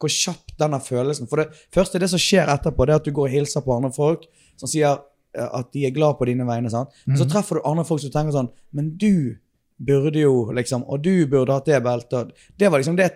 hvor 0.05 0.11
kjapt 0.13 0.57
denne 0.61 0.81
følelsen 0.83 1.29
For 1.31 1.41
det 1.41 1.61
første, 1.73 2.01
det 2.03 2.11
som 2.13 2.21
skjer 2.21 2.51
etterpå, 2.53 2.85
det 2.85 2.93
er 2.93 3.01
at 3.01 3.07
du 3.07 3.13
går 3.15 3.29
og 3.29 3.35
hilser 3.35 3.65
på 3.65 3.77
andre 3.77 3.93
folk 3.95 4.27
som 4.61 4.69
sier 4.69 4.99
eh, 5.37 5.47
at 5.47 5.71
de 5.73 5.87
er 5.87 5.95
glad 5.95 6.19
på 6.19 6.29
dine 6.29 6.47
vegne. 6.49 6.71
sant? 6.73 6.93
Men 7.07 7.21
så 7.21 7.29
treffer 7.31 7.61
du 7.61 7.69
andre 7.71 7.87
folk 7.89 8.03
som 8.03 8.13
tenker 8.13 8.35
sånn 8.35 8.51
Men 8.77 8.93
du 9.01 9.39
burde 9.79 10.21
jo, 10.21 10.51
liksom 10.55 10.85
Og 10.87 11.03
du 11.03 11.27
burde 11.31 11.57
hatt 11.57 11.71
det 11.71 11.81
beltet. 11.85 12.35
Det 12.59 12.69
var 12.71 12.83
liksom 12.83 12.99
det 12.99 13.13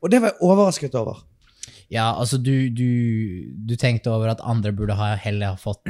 Og 0.00 0.10
det 0.10 0.22
var 0.22 0.32
jeg 0.32 0.42
overrasket 0.46 0.96
over. 0.98 1.20
Ja, 1.90 2.12
altså 2.14 2.38
du, 2.38 2.70
du, 2.70 2.90
du 3.66 3.74
tenkte 3.76 4.12
over 4.14 4.30
at 4.30 4.42
andre 4.46 4.70
burde 4.72 4.94
ha 4.94 5.12
heller 5.18 5.56
ha 5.56 5.58
fått 5.58 5.82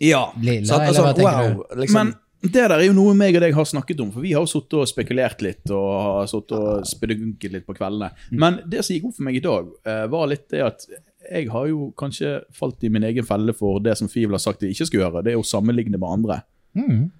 Ja. 0.00 0.28
Lilla, 0.38 0.68
sant? 0.70 0.86
eller 0.86 1.02
hva 1.02 1.14
tenker 1.18 1.56
wow, 1.56 1.64
liksom, 1.82 2.12
Men 2.12 2.14
det 2.42 2.58
der 2.58 2.74
er 2.74 2.84
jo 2.88 2.94
noe 2.96 3.14
meg 3.14 3.36
og 3.38 3.44
deg 3.44 3.54
har 3.54 3.66
snakket 3.68 4.00
om, 4.02 4.10
for 4.10 4.24
vi 4.24 4.32
har 4.34 4.42
jo 4.42 4.50
sittet 4.50 4.74
og 4.80 4.88
spekulert 4.90 5.42
litt 5.44 5.70
og 5.70 5.88
har 6.02 6.30
sittet 6.30 6.56
og 6.58 6.86
spedunket 6.90 7.54
litt 7.54 7.66
på 7.68 7.76
kveldene. 7.76 8.10
Men 8.34 8.58
det 8.66 8.82
som 8.82 8.96
gikk 8.96 9.06
opp 9.10 9.18
for 9.20 9.26
meg 9.28 9.38
i 9.38 9.44
dag, 9.44 9.68
eh, 9.86 10.06
var 10.10 10.30
litt 10.30 10.48
det 10.50 10.64
at 10.66 10.86
jeg 11.22 11.50
har 11.52 11.68
jo 11.70 11.92
kanskje 11.98 12.40
falt 12.58 12.82
i 12.82 12.90
min 12.90 13.06
egen 13.06 13.26
felle 13.26 13.54
for 13.54 13.78
det 13.78 13.94
som 13.98 14.10
Fivel 14.10 14.34
har 14.34 14.42
sagt 14.42 14.64
jeg 14.64 14.74
ikke 14.74 14.88
skal 14.88 15.04
gjøre, 15.04 15.22
det 15.22 15.36
er 15.36 15.38
å 15.38 15.46
sammenligne 15.46 16.00
med 16.00 16.08
andre. 16.08 16.42
Mm. 16.72 17.10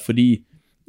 fordi 0.00 0.44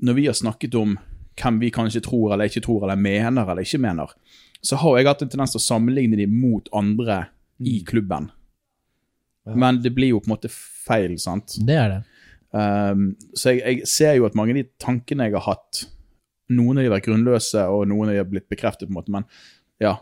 når 0.07 0.13
vi 0.15 0.25
har 0.27 0.35
snakket 0.37 0.75
om 0.79 0.93
hvem 1.35 1.57
vi 1.59 1.71
kanskje 1.73 2.01
tror 2.05 2.33
eller 2.33 2.47
ikke 2.47 2.63
tror, 2.63 2.85
eller 2.85 2.95
mener 2.95 3.43
eller 3.43 3.65
ikke 3.65 3.81
mener, 3.83 4.13
så 4.61 4.79
har 4.79 4.97
jeg 4.97 5.07
hatt 5.07 5.21
en 5.25 5.31
tendens 5.33 5.51
til 5.53 5.59
å 5.59 5.65
sammenligne 5.65 6.17
dem 6.17 6.33
mot 6.39 6.69
andre 6.73 7.25
i 7.59 7.81
klubben. 7.87 8.29
Men 9.45 9.81
det 9.83 9.91
blir 9.93 10.15
jo 10.15 10.21
på 10.23 10.29
en 10.29 10.35
måte 10.35 10.49
feil, 10.51 11.19
sant? 11.21 11.57
Det 11.67 11.75
er 11.77 11.91
det. 11.91 11.99
Um, 12.51 13.13
så 13.35 13.55
jeg, 13.55 13.61
jeg 13.65 13.89
ser 13.89 14.17
jo 14.19 14.27
at 14.27 14.35
mange 14.37 14.55
av 14.55 14.61
de 14.61 14.67
tankene 14.81 15.29
jeg 15.29 15.37
har 15.37 15.47
hatt, 15.49 15.85
noen 16.55 16.77
av 16.77 16.83
de 16.83 16.89
har 16.89 16.97
vært 16.97 17.07
grunnløse, 17.07 17.63
og 17.71 17.87
noen 17.89 18.11
av 18.11 18.15
de 18.15 18.21
har 18.21 18.29
blitt 18.29 18.49
bekreftet, 18.51 18.87
på 18.87 18.93
en 18.93 18.99
måte, 18.99 19.15
men 19.15 19.25
ja. 19.83 19.97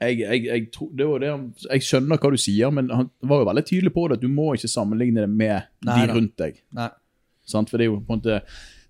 Jeg, 0.00 0.22
jeg, 0.22 0.44
jeg, 0.48 0.66
tro, 0.72 0.88
det 0.96 1.06
var 1.06 1.20
det, 1.20 1.30
jeg 1.66 1.84
skjønner 1.84 2.20
hva 2.20 2.32
du 2.32 2.40
sier, 2.40 2.72
men 2.72 2.88
han 2.88 3.10
var 3.20 3.42
jo 3.42 3.48
veldig 3.50 3.64
tydelig 3.68 3.92
på 3.92 4.06
det, 4.08 4.16
at 4.16 4.24
du 4.24 4.32
må 4.32 4.54
ikke 4.56 4.70
sammenligne 4.72 5.26
det 5.26 5.30
med 5.30 5.68
Nei, 5.84 5.98
de 6.00 6.14
rundt 6.16 6.36
deg. 6.40 6.62
Nei. 6.76 6.88
Sant? 7.50 7.70
For 7.70 7.80
det 7.80 7.86
er 7.86 7.90
jo 7.90 7.98
på 8.00 8.16
en 8.16 8.22
måte 8.22 8.38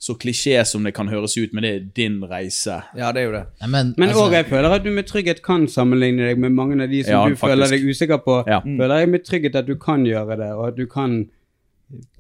så 0.01 0.15
klisjé 0.17 0.63
som 0.65 0.87
det 0.87 0.95
kan 0.97 1.11
høres 1.13 1.35
ut, 1.37 1.51
men 1.53 1.65
det 1.67 1.71
er 1.71 1.83
din 1.97 2.23
reise. 2.25 2.79
Ja, 2.97 3.11
det 3.13 3.21
er 3.21 3.27
jo 3.27 3.33
det. 3.35 3.43
Men, 3.69 3.91
òg 3.99 4.07
altså, 4.07 4.29
jeg 4.33 4.47
føler 4.49 4.77
at 4.79 4.87
du 4.87 4.89
med 4.97 5.09
trygghet 5.11 5.43
kan 5.45 5.67
sammenligne 5.69 6.31
deg 6.31 6.41
med 6.41 6.55
mange 6.57 6.79
av 6.81 6.89
de 6.89 7.03
som 7.05 7.13
Ja, 7.13 7.21
du 7.29 7.37
føler 7.37 7.75
deg 7.75 7.85
usikker 7.85 8.23
på. 8.25 8.39
Ja. 8.49 8.63
Føler 8.65 9.03
jeg 9.03 9.11
med 9.13 9.27
trygghet 9.27 9.59
at 9.61 9.69
du 9.69 9.75
kan 9.83 10.07
gjøre 10.09 10.39
det, 10.41 10.49
og 10.57 10.71
at 10.71 10.79
du 10.79 10.87
kan 10.89 11.19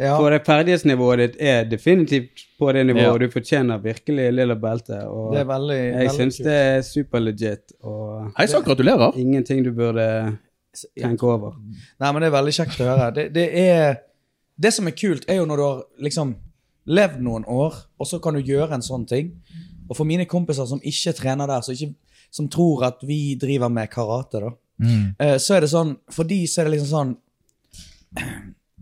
Ja. 0.00 0.16
For 0.18 0.30
det 0.34 0.40
ferdighetsnivået 0.46 1.18
ditt 1.22 1.36
er 1.40 1.64
definitivt 1.70 2.42
på 2.58 2.72
det 2.74 2.86
nivået, 2.88 3.02
Ja. 3.04 3.12
og 3.12 3.20
du 3.20 3.28
fortjener 3.30 3.78
virkelig 3.82 4.32
lilla 4.34 4.54
belte. 4.54 4.98
Og 5.08 5.32
Det 5.34 5.40
er 5.40 5.44
veldig, 5.46 5.78
jeg 6.02 6.10
syns 6.16 6.36
det 6.42 6.54
er 6.54 6.80
superlegit, 6.82 7.72
og 7.82 8.32
Hei 8.36 8.46
sann, 8.46 8.62
gratulerer! 8.66 9.12
ingenting 9.16 9.62
du 9.64 9.70
burde 9.72 10.38
tenke 11.00 11.22
over. 11.26 11.54
Nei, 12.00 12.12
men 12.12 12.22
det 12.22 12.26
er 12.32 12.36
veldig 12.42 12.52
kjekt 12.56 12.80
å 12.80 12.88
høre. 12.90 13.10
Det, 13.14 13.32
det 13.34 13.48
er 13.58 13.96
Det 14.60 14.72
som 14.74 14.86
er 14.86 14.90
kult, 14.92 15.24
er 15.28 15.36
jo 15.38 15.46
når 15.46 15.56
du 15.56 15.62
har 15.62 15.82
liksom 16.02 16.34
levd 16.86 17.20
noen 17.22 17.44
år, 17.48 17.74
og 17.98 18.06
så 18.06 18.18
kan 18.20 18.34
du 18.34 18.40
gjøre 18.42 18.74
en 18.74 18.82
sånn 18.82 19.06
ting. 19.08 19.30
Og 19.88 19.96
for 19.96 20.04
mine 20.04 20.26
kompiser 20.26 20.66
som 20.66 20.80
ikke 20.84 21.14
trener 21.16 21.46
der, 21.46 21.60
som, 21.62 21.72
ikke, 21.74 21.94
som 22.30 22.48
tror 22.48 22.84
at 22.84 22.98
vi 23.06 23.36
driver 23.40 23.68
med 23.72 23.88
karate, 23.90 24.40
da, 24.40 24.50
mm, 24.82 25.14
eh, 25.18 25.38
så 25.38 25.54
er 25.56 25.60
det 25.60 25.70
sånn 25.70 25.96
For 26.10 26.24
de 26.24 26.44
så 26.46 26.60
er 26.60 26.64
det 26.68 26.72
liksom 26.78 26.90
sånn 26.90 27.16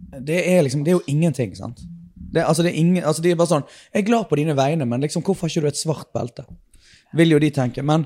Det 0.09 0.41
er 0.41 0.63
liksom 0.65 0.85
Det 0.85 0.93
er 0.93 0.99
jo 0.99 1.07
ingenting, 1.11 1.55
sant? 1.57 1.83
Det, 2.15 2.43
altså, 2.45 2.63
det 2.63 2.73
er 2.73 2.81
ingen, 2.81 3.05
altså, 3.05 3.23
de 3.25 3.33
er 3.33 3.39
bare 3.41 3.53
sånn 3.53 3.67
Jeg 3.93 4.03
er 4.03 4.09
glad 4.09 4.29
på 4.29 4.37
dine 4.41 4.57
vegne, 4.57 4.87
men 4.89 5.05
liksom, 5.05 5.25
hvorfor 5.25 5.47
har 5.47 5.53
ikke 5.53 5.69
du 5.69 5.71
et 5.73 5.81
svart 5.81 6.11
belte? 6.17 6.45
Vil 7.17 7.33
jo 7.33 7.41
de 7.41 7.51
tenke. 7.55 7.85
Men 7.85 8.05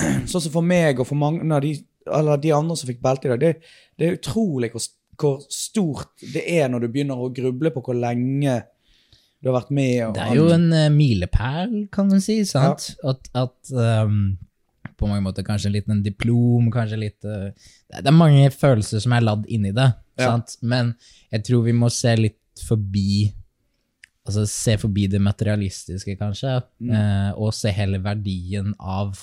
sånn 0.30 0.42
som 0.42 0.52
for 0.52 0.66
meg 0.66 1.00
og 1.02 1.08
for 1.10 1.18
mange 1.18 1.46
av 1.54 1.62
de 1.64 1.76
de 2.04 2.52
andre 2.52 2.76
som 2.76 2.88
fikk 2.90 3.00
belte 3.00 3.28
i 3.28 3.32
dag, 3.32 3.40
det, 3.40 3.74
det 3.96 4.06
er 4.06 4.16
utrolig 4.18 4.70
hvor, 4.74 4.86
hvor 5.20 5.38
stort 5.48 6.24
det 6.34 6.44
er 6.52 6.68
når 6.68 6.84
du 6.84 6.88
begynner 6.92 7.20
å 7.20 7.32
gruble 7.32 7.72
på 7.72 7.82
hvor 7.84 7.96
lenge 7.96 8.58
du 9.40 9.50
har 9.50 9.58
vært 9.58 9.74
med. 9.76 10.14
Det 10.16 10.24
er 10.24 10.38
jo 10.38 10.48
en 10.54 10.70
uh, 10.72 10.88
milepæl, 10.92 11.72
kan 11.92 12.08
man 12.08 12.22
si. 12.24 12.38
sant? 12.48 12.94
At, 13.04 13.28
at 13.36 13.72
um, 13.72 14.36
På 14.96 15.08
mange 15.10 15.24
måter 15.26 15.44
kanskje 15.44 15.72
litt 15.74 15.90
en 15.92 16.04
diplom, 16.04 16.70
kanskje 16.72 17.00
litt 17.00 17.26
uh, 17.28 17.50
det, 17.52 18.00
det 18.00 18.08
er 18.08 18.16
mange 18.16 18.48
følelser 18.54 19.04
som 19.04 19.16
er 19.16 19.26
ladd 19.26 19.48
inni 19.52 19.74
det. 19.76 19.90
Ja. 20.18 20.30
sant? 20.30 20.56
Men 20.62 20.94
jeg 21.32 21.44
tror 21.44 21.64
vi 21.64 21.72
må 21.72 21.90
se 21.92 22.16
litt 22.16 22.40
forbi 22.68 23.32
Altså 24.24 24.46
se 24.48 24.78
forbi 24.80 25.02
det 25.12 25.18
materialistiske, 25.20 26.14
kanskje, 26.16 26.62
Mm. 26.80 26.90
eh, 26.96 27.32
og 27.36 27.50
se 27.52 27.68
hele 27.70 27.98
verdien 28.00 28.70
av 28.80 29.18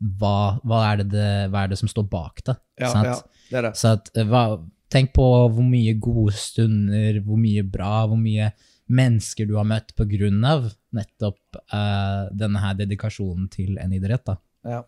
hva, 0.00 0.60
hva, 0.62 0.92
er 0.92 0.96
det 0.98 1.08
det, 1.10 1.50
hva 1.50 1.64
er 1.64 1.68
det 1.72 1.78
som 1.80 1.88
står 1.88 2.04
bak 2.08 2.44
det. 2.46 2.54
ja, 2.78 2.92
ja, 3.02 3.16
det 3.50 3.62
det. 3.64 3.72
Så 3.74 3.94
at, 3.96 4.10
eh, 4.14 4.22
hva, 4.30 4.62
tenk 4.94 5.10
på 5.12 5.24
hvor 5.50 5.66
mye 5.66 5.96
gode 5.98 6.32
stunder, 6.38 7.18
hvor 7.26 7.36
mye 7.36 7.64
bra, 7.68 8.06
hvor 8.06 8.16
mye 8.16 8.52
mennesker 8.88 9.44
du 9.44 9.56
har 9.56 9.64
møtt 9.64 9.90
på 9.96 10.06
grunn 10.08 10.44
av 10.44 10.70
nettopp 10.94 11.58
eh, 11.72 12.28
denne 12.32 12.62
her 12.62 12.74
dedikasjonen 12.78 13.50
til 13.50 13.76
en 13.82 13.92
idrett. 13.92 14.24
da. 14.24 14.36
Ja. 14.64 14.82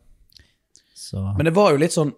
Så 0.94 1.34
Men 1.36 1.44
det 1.46 1.54
var 1.54 1.72
jo 1.72 1.78
litt 1.82 1.90
sånn 1.96 2.14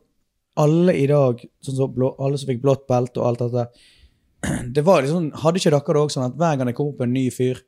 alle 0.60 0.92
i 1.00 1.06
dag, 1.08 1.40
sånn 1.64 1.76
så 1.78 1.86
blå, 1.88 2.14
alle 2.20 2.38
som 2.38 2.50
fikk 2.50 2.62
blått 2.62 2.86
belte 2.90 3.20
og 3.22 3.26
alt 3.30 3.38
dette 3.46 3.68
det 4.74 4.82
var 4.84 5.02
liksom, 5.04 5.30
Hadde 5.42 5.60
ikke 5.60 5.70
dere 5.70 5.94
det 5.94 6.00
òg 6.02 6.10
sånn 6.12 6.26
at 6.26 6.34
hver 6.40 6.56
gang 6.58 6.66
det 6.68 6.74
kom 6.76 6.90
opp 6.92 7.00
en 7.04 7.12
ny 7.14 7.28
fyr 7.32 7.60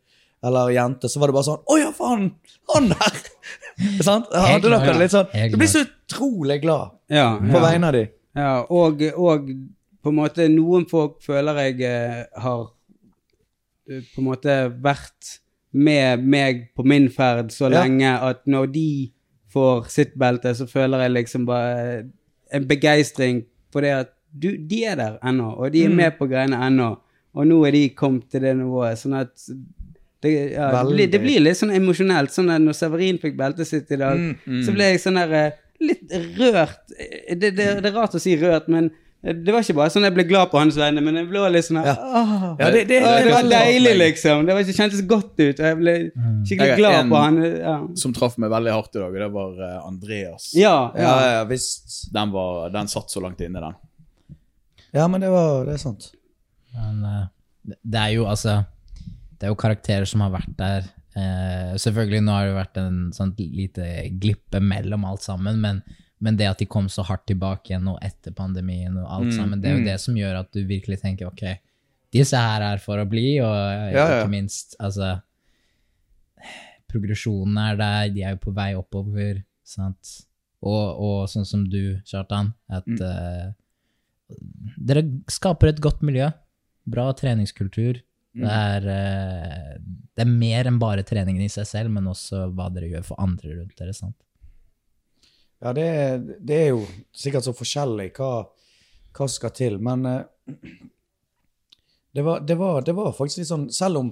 eller 0.44 0.68
jente, 0.74 1.08
så 1.08 1.20
var 1.22 1.30
det 1.30 1.36
bare 1.38 1.46
sånn 1.46 1.62
Å 1.72 1.76
ja, 1.80 1.92
faen! 1.96 2.26
Han 2.74 2.88
der! 2.90 3.20
Sant? 4.08 4.26
Hadde 4.34 4.68
dere 4.68 4.90
det 4.90 4.98
litt 5.00 5.14
sånn 5.14 5.30
Du 5.52 5.56
blir 5.60 5.70
så 5.70 5.84
utrolig 5.86 6.58
glad 6.66 6.92
Ja, 7.08 7.30
på 7.40 7.56
ja. 7.56 7.62
vegne 7.64 7.88
av 7.88 7.96
de. 7.96 8.02
ja 8.36 8.50
og, 8.68 9.00
og 9.16 9.48
på 10.04 10.12
en 10.12 10.18
måte 10.18 10.44
noen 10.52 10.84
folk 10.90 11.22
føler 11.24 11.62
jeg 11.62 11.78
eh, 11.88 12.18
har 12.44 12.66
eh, 13.88 14.02
på 14.12 14.20
en 14.20 14.26
måte 14.28 14.56
vært 14.84 15.30
med 15.74 16.26
meg 16.30 16.66
på 16.76 16.84
min 16.86 17.08
ferd 17.10 17.48
så 17.54 17.70
Ja. 17.70 17.80
lenge 17.86 18.10
at 18.28 18.44
når 18.46 18.68
de 18.74 18.88
får 19.54 19.88
sitt 19.94 20.12
belte, 20.18 20.52
så 20.58 20.66
føler 20.68 21.06
jeg 21.06 21.14
liksom 21.14 21.46
bare 21.48 22.04
en 22.54 22.66
begeistring 22.70 23.42
på 23.74 23.82
det 23.84 23.92
at 24.02 24.10
du, 24.34 24.48
de 24.56 24.80
er 24.90 24.96
der 24.98 25.18
ennå, 25.22 25.52
og 25.58 25.72
de 25.74 25.84
er 25.84 25.90
Mm. 25.92 25.96
med 26.00 26.16
på 26.18 26.26
greiene 26.30 26.58
ennå. 26.66 26.88
Og 27.34 27.46
nå 27.46 27.58
er 27.66 27.72
de 27.74 27.88
kommet 27.98 28.28
til 28.30 28.40
det 28.46 28.56
nivået. 28.56 28.98
sånn 28.98 29.14
at 29.20 29.30
det, 30.22 30.30
ja, 30.54 30.70
det, 30.84 30.94
blir, 30.94 31.08
det 31.12 31.20
blir 31.20 31.40
litt 31.42 31.58
sånn 31.58 31.74
emosjonelt. 31.74 32.30
sånn 32.32 32.50
at 32.54 32.62
Når 32.62 32.72
Severin 32.78 33.18
fikk 33.22 33.36
beltet 33.36 33.66
sitt 33.68 33.90
i 33.92 33.96
dag, 34.00 34.16
Mm, 34.46 34.62
så 34.64 34.72
ble 34.74 34.84
jeg 34.92 35.00
sånn 35.02 35.18
der 35.20 35.32
eh, 35.38 35.52
litt 35.80 36.10
rørt. 36.38 36.78
Eh, 36.98 37.34
Det, 37.36 37.50
det, 37.56 37.66
det 37.82 37.90
er 37.90 37.92
rart 37.98 38.14
å 38.14 38.20
si 38.22 38.36
rørt, 38.36 38.68
men 38.68 38.90
det 39.24 39.52
var 39.54 39.62
ikke 39.64 39.74
bare 39.78 39.90
sånn 39.94 40.04
jeg 40.04 40.12
ble 40.14 40.24
glad 40.28 40.50
på 40.52 40.58
hans 40.60 40.76
vegne, 40.76 41.00
men 41.00 41.16
jeg 41.16 41.28
ble 41.30 41.40
litt 41.54 41.64
sånn 41.64 41.78
Ja. 41.84 41.94
«Åh». 41.96 42.42
Ja, 42.60 42.66
det, 42.74 42.82
det, 42.90 42.98
det 43.00 43.30
var 43.32 43.46
deilig, 43.48 43.94
liksom. 44.02 44.44
Det 44.44 44.52
var 44.56 44.60
ikke 44.66 44.76
kjentes 44.76 45.00
godt 45.08 45.32
ut. 45.40 45.60
og 45.60 45.64
Jeg 45.70 45.78
ble 45.80 45.94
skikkelig 46.44 46.68
Jeg 46.68 46.78
glad 46.82 46.98
en- 46.98 47.10
på 47.14 47.22
han. 47.22 47.38
Ja, 47.44 47.76
Som 47.96 48.12
traff 48.12 48.36
meg 48.38 48.50
veldig 48.52 48.72
hardt 48.76 48.94
i 48.96 48.98
dag, 49.00 49.08
og 49.14 49.22
det 49.24 49.30
var 49.32 49.62
eh, 49.70 49.78
Andreas. 49.88 50.50
ja. 50.54 50.74
Ja, 50.94 51.00
ja. 51.08 51.32
ja, 51.38 51.44
visst. 51.48 52.12
Den, 52.12 52.30
var, 52.36 52.68
den 52.74 52.86
satt 52.92 53.08
så 53.10 53.22
langt 53.24 53.40
inne, 53.40 53.60
den. 53.64 53.74
Ja, 54.94 55.08
men 55.08 55.20
det 55.24 55.30
var 55.32 55.64
det 55.66 55.74
er 55.78 55.82
sant. 55.82 56.10
Men 56.76 57.00
eh, 57.04 57.24
det- 57.64 57.80
det 57.82 58.00
er 58.00 58.12
jo 58.18 58.26
altså 58.28 58.64
Det 59.38 59.48
er 59.48 59.52
jo 59.54 59.56
karakterer 59.58 60.04
som 60.06 60.20
har 60.20 60.30
vært 60.30 60.56
der. 60.56 60.84
Eh, 61.16 61.74
selvfølgelig 61.80 62.20
nå 62.24 62.32
har 62.32 62.46
det 62.46 62.54
vært 62.58 62.76
en 62.80 62.96
sånn 63.12 63.32
lite 63.38 64.10
glippe 64.20 64.60
mellom 64.60 65.04
alt 65.04 65.22
sammen, 65.22 65.60
men, 65.60 65.82
men 66.24 66.38
det 66.40 66.48
at 66.48 66.62
de 66.62 66.68
kom 66.70 66.88
så 66.88 67.04
hardt 67.04 67.26
tilbake 67.28 67.70
igjen 67.70 67.84
nå 67.84 67.98
etter 68.04 68.32
pandemien 68.36 68.96
og 68.96 69.10
alt 69.18 69.34
sammen, 69.36 69.60
det 69.60 69.70
er 69.70 69.78
jo 69.78 69.86
det 69.86 69.96
som 70.00 70.16
gjør 70.16 70.40
at 70.40 70.50
du 70.56 70.62
virkelig 70.64 71.02
tenker 71.02 71.28
ok, 71.28 71.44
disse 72.14 72.38
her 72.38 72.64
er 72.64 72.80
for 72.82 73.00
å 73.02 73.08
bli, 73.08 73.26
og 73.44 73.92
Ja, 73.92 74.06
ikke 74.20 74.32
minst 74.32 74.76
altså 74.78 75.18
Progresjonen 76.94 77.58
er 77.58 77.78
der, 77.80 78.12
de 78.14 78.22
er 78.22 78.36
jo 78.36 78.42
på 78.44 78.52
vei 78.54 78.68
oppover, 78.78 79.40
sant. 79.66 80.12
Og, 80.62 81.00
og 81.02 81.16
sånn 81.26 81.46
som 81.48 81.64
du, 81.66 81.96
Kjartan, 82.06 82.52
at 82.70 82.86
eh, 82.86 83.48
dere 84.78 85.02
skaper 85.26 85.72
et 85.72 85.82
godt 85.82 86.04
miljø. 86.06 86.28
Bra 86.86 87.08
treningskultur. 87.18 87.98
Det, 88.34 88.50
er, 88.50 88.86
uh, 88.86 89.74
det 90.14 90.24
er 90.24 90.30
mer 90.30 90.70
enn 90.70 90.78
bare 90.82 91.04
treningen 91.06 91.42
i 91.42 91.50
seg 91.52 91.66
selv, 91.66 91.92
men 91.94 92.06
også 92.10 92.48
hva 92.54 92.66
dere 92.74 92.92
gjør 92.92 93.08
for 93.10 93.22
andre 93.22 93.58
rundt 93.58 93.74
dere. 93.78 93.94
sant? 93.96 94.16
Ja, 95.62 95.72
det, 95.76 95.86
det 96.44 96.56
er 96.58 96.68
jo 96.74 96.82
sikkert 97.14 97.46
så 97.46 97.54
forskjellig 97.56 98.10
hva, 98.18 98.32
hva 99.14 99.28
skal 99.30 99.54
til, 99.54 99.78
men 99.82 100.04
eh, 100.10 100.50
det, 102.14 102.24
var, 102.26 102.42
det, 102.44 102.58
var, 102.60 102.82
det 102.84 102.94
var 102.96 103.14
faktisk 103.16 103.40
litt 103.40 103.50
sånn 103.50 103.70
Selv 103.72 104.02
om 104.02 104.10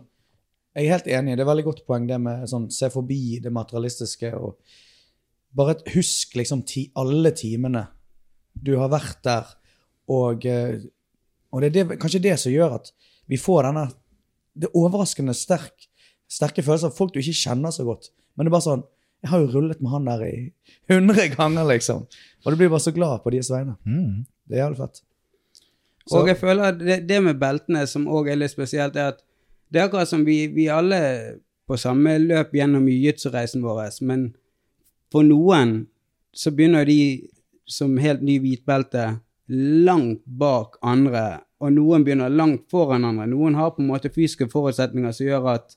jeg 0.73 0.87
er 0.87 0.95
helt 0.95 1.09
enig, 1.13 1.35
det 1.37 1.45
er 1.45 1.51
veldig 1.51 1.67
godt 1.67 1.83
poeng 1.85 2.07
det 2.09 2.17
med 2.23 2.47
sånn 2.49 2.71
se 2.73 2.89
forbi 2.93 3.37
det 3.45 3.53
materialistiske 3.53 4.31
og 4.39 4.57
bare 5.53 5.75
husk 5.93 6.39
liksom 6.39 6.63
ti, 6.65 6.87
alle 6.97 7.35
timene 7.37 7.83
du 8.53 8.75
har 8.81 8.89
vært 8.93 9.21
der, 9.25 9.51
og, 10.13 10.47
eh, 10.49 10.81
og 11.53 11.61
det 11.61 11.69
er 11.69 11.75
det, 11.77 11.99
kanskje 12.01 12.23
det 12.25 12.39
som 12.41 12.53
gjør 12.53 12.79
at 12.79 12.89
vi 13.29 13.39
får 13.41 13.69
denne 13.69 13.91
Det 14.53 14.69
er 14.69 14.77
overraskende 14.77 15.33
sterk, 15.33 15.87
sterke 16.29 16.61
følelser 16.65 16.91
av 16.91 16.97
folk 16.97 17.15
du 17.15 17.21
ikke 17.23 17.33
kjenner 17.33 17.73
så 17.73 17.87
godt. 17.87 18.11
Men 18.37 18.45
det 18.45 18.51
er 18.51 18.55
bare 18.57 18.67
sånn 18.67 18.83
Jeg 19.23 19.31
har 19.31 19.39
jo 19.45 19.51
rullet 19.55 19.81
med 19.81 19.91
han 19.93 20.05
der 20.09 20.23
i 20.27 20.53
hundre 20.91 21.29
ganger, 21.37 21.65
liksom. 21.69 22.07
Og 22.45 22.53
du 22.53 22.57
blir 22.59 22.69
bare 22.73 22.81
så 22.83 22.93
glad 22.95 23.21
på 23.23 23.31
deres 23.31 23.51
vegne. 23.53 23.77
Mm. 23.87 24.25
Det 24.49 24.57
er 24.59 24.65
jævlig 24.65 24.79
fett. 24.83 25.03
Så- 26.09 26.19
Og 26.19 26.27
jeg 26.29 26.37
føler 26.37 26.63
at 26.73 26.79
det, 26.79 26.97
det 27.09 27.21
med 27.23 27.39
beltene 27.39 27.87
som 27.87 28.09
òg 28.09 28.29
er 28.33 28.37
litt 28.37 28.51
spesielt, 28.51 28.97
er 28.97 29.13
at 29.15 29.23
det 29.73 29.81
er 29.81 29.87
akkurat 29.89 30.09
som 30.09 30.25
vi, 30.27 30.47
vi 30.49 30.67
alle 30.69 30.99
på 31.69 31.77
samme 31.79 32.17
løp 32.19 32.51
gjennom 32.53 32.89
jiu-jitsu-reisen 32.91 33.63
vår, 33.63 33.87
men 34.03 34.35
for 35.13 35.23
noen 35.23 35.87
så 36.35 36.51
begynner 36.51 36.85
de 36.85 37.29
som 37.67 37.97
helt 38.03 38.23
ny 38.23 38.39
hvitbelte 38.43 39.21
langt 39.49 40.21
bak 40.27 40.77
andre, 40.83 41.41
og 41.61 41.73
noen 41.73 42.05
begynner 42.05 42.29
langt 42.33 42.67
foran 42.71 43.05
andre. 43.05 43.27
Noen 43.31 43.55
har 43.55 43.71
på 43.71 43.83
en 43.83 43.89
måte 43.93 44.11
fysiske 44.11 44.49
forutsetninger 44.51 45.13
som 45.15 45.27
gjør 45.27 45.49
at 45.55 45.77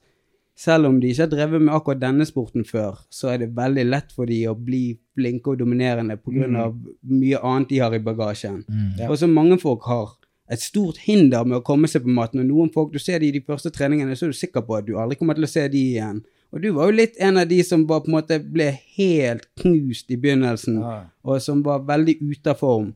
selv 0.56 0.88
om 0.88 1.00
de 1.02 1.10
ikke 1.12 1.26
har 1.26 1.32
drevet 1.34 1.62
med 1.62 1.74
akkurat 1.76 2.00
denne 2.00 2.26
sporten 2.26 2.64
før, 2.66 3.00
så 3.12 3.34
er 3.34 3.42
det 3.44 3.56
veldig 3.58 3.84
lett 3.90 4.14
for 4.16 4.26
de 4.30 4.38
å 4.48 4.54
bli 4.56 4.98
flinke 5.16 5.52
og 5.52 5.60
dominerende 5.60 6.16
pga. 6.18 6.48
av 6.64 6.76
mye 7.04 7.42
annet 7.44 7.70
de 7.70 7.80
har 7.84 7.94
i 7.94 8.00
bagasjen. 8.00 8.64
Ja. 8.98 9.10
Og 9.10 9.18
så 9.20 9.28
mange 9.28 9.58
folk 9.60 9.84
har 9.84 10.14
et 10.50 10.62
stort 10.62 10.98
hinder 11.08 11.44
med 11.44 11.58
å 11.58 11.64
komme 11.66 11.88
seg 11.88 12.04
på 12.06 12.10
maten. 12.14 12.40
Og 12.40 12.46
noen 12.48 12.72
folk, 12.72 12.94
du 12.94 13.00
ser 13.00 13.20
de 13.20 13.28
i 13.28 13.32
de 13.32 13.42
første 13.42 13.72
treningene, 13.74 14.16
så 14.16 14.26
er 14.28 14.32
du 14.32 14.38
sikker 14.38 14.62
på 14.62 14.78
at 14.78 14.86
du 14.88 14.96
aldri 14.98 15.18
kommer 15.18 15.34
til 15.36 15.44
å 15.44 15.50
se 15.50 15.68
de 15.68 15.82
igjen. 15.96 16.24
Og 16.54 16.62
du 16.62 16.70
var 16.72 16.88
jo 16.88 16.96
litt 17.02 17.18
en 17.20 17.38
av 17.42 17.48
de 17.50 17.58
som 17.64 17.84
bare 17.86 18.06
på 18.06 18.12
en 18.14 18.16
måte 18.20 18.38
ble 18.40 18.70
helt 18.96 19.48
knust 19.60 20.12
i 20.12 20.16
begynnelsen, 20.16 20.80
Ja. 20.80 21.02
og 21.26 21.42
som 21.42 21.64
var 21.64 21.80
veldig 21.84 22.22
ute 22.22 22.48
av 22.54 22.58
form, 22.62 22.94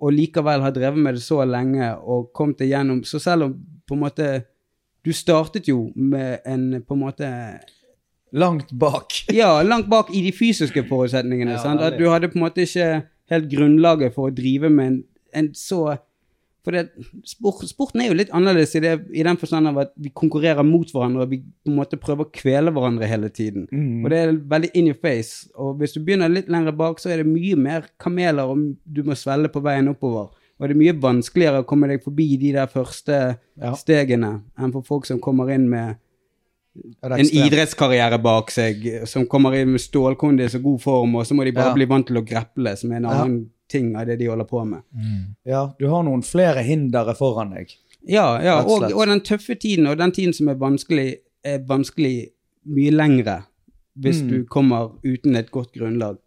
og 0.00 0.12
likevel 0.12 0.60
har 0.60 0.72
drevet 0.72 0.98
med 0.98 1.14
det 1.14 1.22
så 1.22 1.44
lenge 1.48 1.96
og 2.02 2.32
kom 2.32 2.52
til 2.54 2.68
gjennom 2.68 3.04
Så 3.04 3.20
selv 3.20 3.42
om 3.44 3.54
på 3.86 3.94
en 3.94 4.00
måte 4.00 4.44
Du 5.04 5.12
startet 5.16 5.68
jo 5.70 5.90
med 5.96 6.44
en 6.48 6.82
på 6.84 6.96
en 6.96 7.04
måte 7.06 7.28
Langt 8.32 8.70
bak. 8.72 9.12
ja, 9.40 9.62
langt 9.62 9.88
bak 9.90 10.12
i 10.14 10.22
de 10.22 10.32
fysiske 10.32 10.84
forutsetningene. 10.86 11.56
Ja, 11.56 11.62
sant? 11.64 11.82
At 11.82 11.98
du 11.98 12.06
hadde 12.10 12.30
på 12.30 12.38
en 12.38 12.44
måte 12.44 12.62
ikke 12.62 13.02
helt 13.30 13.50
grunnlaget 13.50 14.14
for 14.14 14.30
å 14.30 14.34
drive 14.34 14.70
med 14.70 14.86
en, 14.86 15.02
en 15.34 15.50
så 15.58 15.98
For 16.60 16.76
det, 16.76 16.90
sport, 17.24 17.62
sporten 17.64 18.02
er 18.04 18.10
jo 18.10 18.16
litt 18.18 18.32
annerledes 18.36 18.74
i, 18.76 18.82
det, 18.84 18.90
i 19.16 19.22
den 19.24 19.38
forstand 19.40 19.70
av 19.70 19.78
at 19.80 19.94
vi 19.96 20.10
konkurrerer 20.12 20.60
mot 20.66 20.90
hverandre, 20.92 21.24
og 21.24 21.30
vi 21.32 21.38
på 21.40 21.70
en 21.72 21.78
måte 21.78 21.96
prøver 21.96 22.26
å 22.26 22.32
kvele 22.36 22.74
hverandre 22.76 23.08
hele 23.08 23.30
tiden. 23.32 23.64
Mm. 23.72 24.02
Og 24.04 24.12
det 24.12 24.18
er 24.20 24.34
veldig 24.50 24.70
in 24.76 24.90
your 24.92 24.98
face. 25.00 25.48
Og 25.56 25.80
hvis 25.80 25.96
du 25.96 26.02
begynner 26.04 26.28
litt 26.28 26.52
lenger 26.52 26.76
bak, 26.76 27.00
så 27.00 27.14
er 27.14 27.22
det 27.22 27.32
mye 27.32 27.56
mer 27.56 27.88
kameler 27.98 28.52
og 28.52 28.74
du 28.84 29.00
må 29.08 29.16
svelge 29.16 29.48
på 29.54 29.64
veien 29.64 29.88
oppover. 29.88 30.28
Og 30.60 30.68
det 30.68 30.74
er 30.76 30.78
mye 30.80 30.92
vanskeligere 31.00 31.62
å 31.62 31.66
komme 31.66 31.88
deg 31.88 32.02
forbi 32.04 32.36
de 32.38 32.52
der 32.52 32.66
første 32.68 33.38
Ja. 33.60 33.72
stegene 33.74 34.42
enn 34.58 34.72
for 34.72 34.82
folk 34.82 35.06
som 35.06 35.18
kommer 35.20 35.48
inn 35.54 35.68
med 35.70 35.96
Ja, 37.02 37.16
en 37.16 37.26
idrettskarriere 37.26 38.18
bak 38.22 38.50
seg, 38.50 39.06
som 39.08 39.24
kommer 39.26 39.56
inn 39.58 39.72
med 39.72 39.80
stålkondis 39.80 40.54
og 40.54 40.62
god 40.62 40.80
form, 40.80 41.16
og 41.16 41.24
så 41.26 41.34
må 41.34 41.44
de 41.44 41.50
bare 41.52 41.68
Ja. 41.72 41.74
bli 41.74 41.84
vant 41.84 42.06
til 42.06 42.16
å 42.16 42.24
greple, 42.24 42.76
som 42.78 42.92
er 42.92 42.96
en 42.96 43.02
Ja. 43.04 43.10
annen 43.24 43.50
ting 43.68 43.96
av 43.96 44.06
det 44.06 44.18
de 44.18 44.26
holder 44.26 44.44
på 44.44 44.64
med. 44.66 44.82
Ja, 45.44 45.72
du 45.78 45.88
har 45.88 46.02
noen 46.04 46.22
flere 46.22 46.62
hindre 46.62 47.14
foran 47.16 47.50
deg. 47.54 47.74
Ja, 48.06 48.40
ja 48.42 48.62
og, 48.62 48.82
og 48.92 49.06
den 49.06 49.20
tøffe 49.20 49.58
tiden, 49.58 49.86
og 49.86 49.98
den 49.98 50.12
tiden 50.12 50.32
som 50.32 50.48
er 50.48 50.54
vanskelig, 50.54 51.16
er 51.44 51.58
vanskelig 51.58 52.30
mye 52.66 52.90
lengre 52.92 53.44
hvis 53.98 54.22
Mm. 54.22 54.28
du 54.28 54.44
kommer 54.44 54.92
uten 55.04 55.36
et 55.36 55.50
godt 55.50 55.72
grunnlag. 55.72 56.18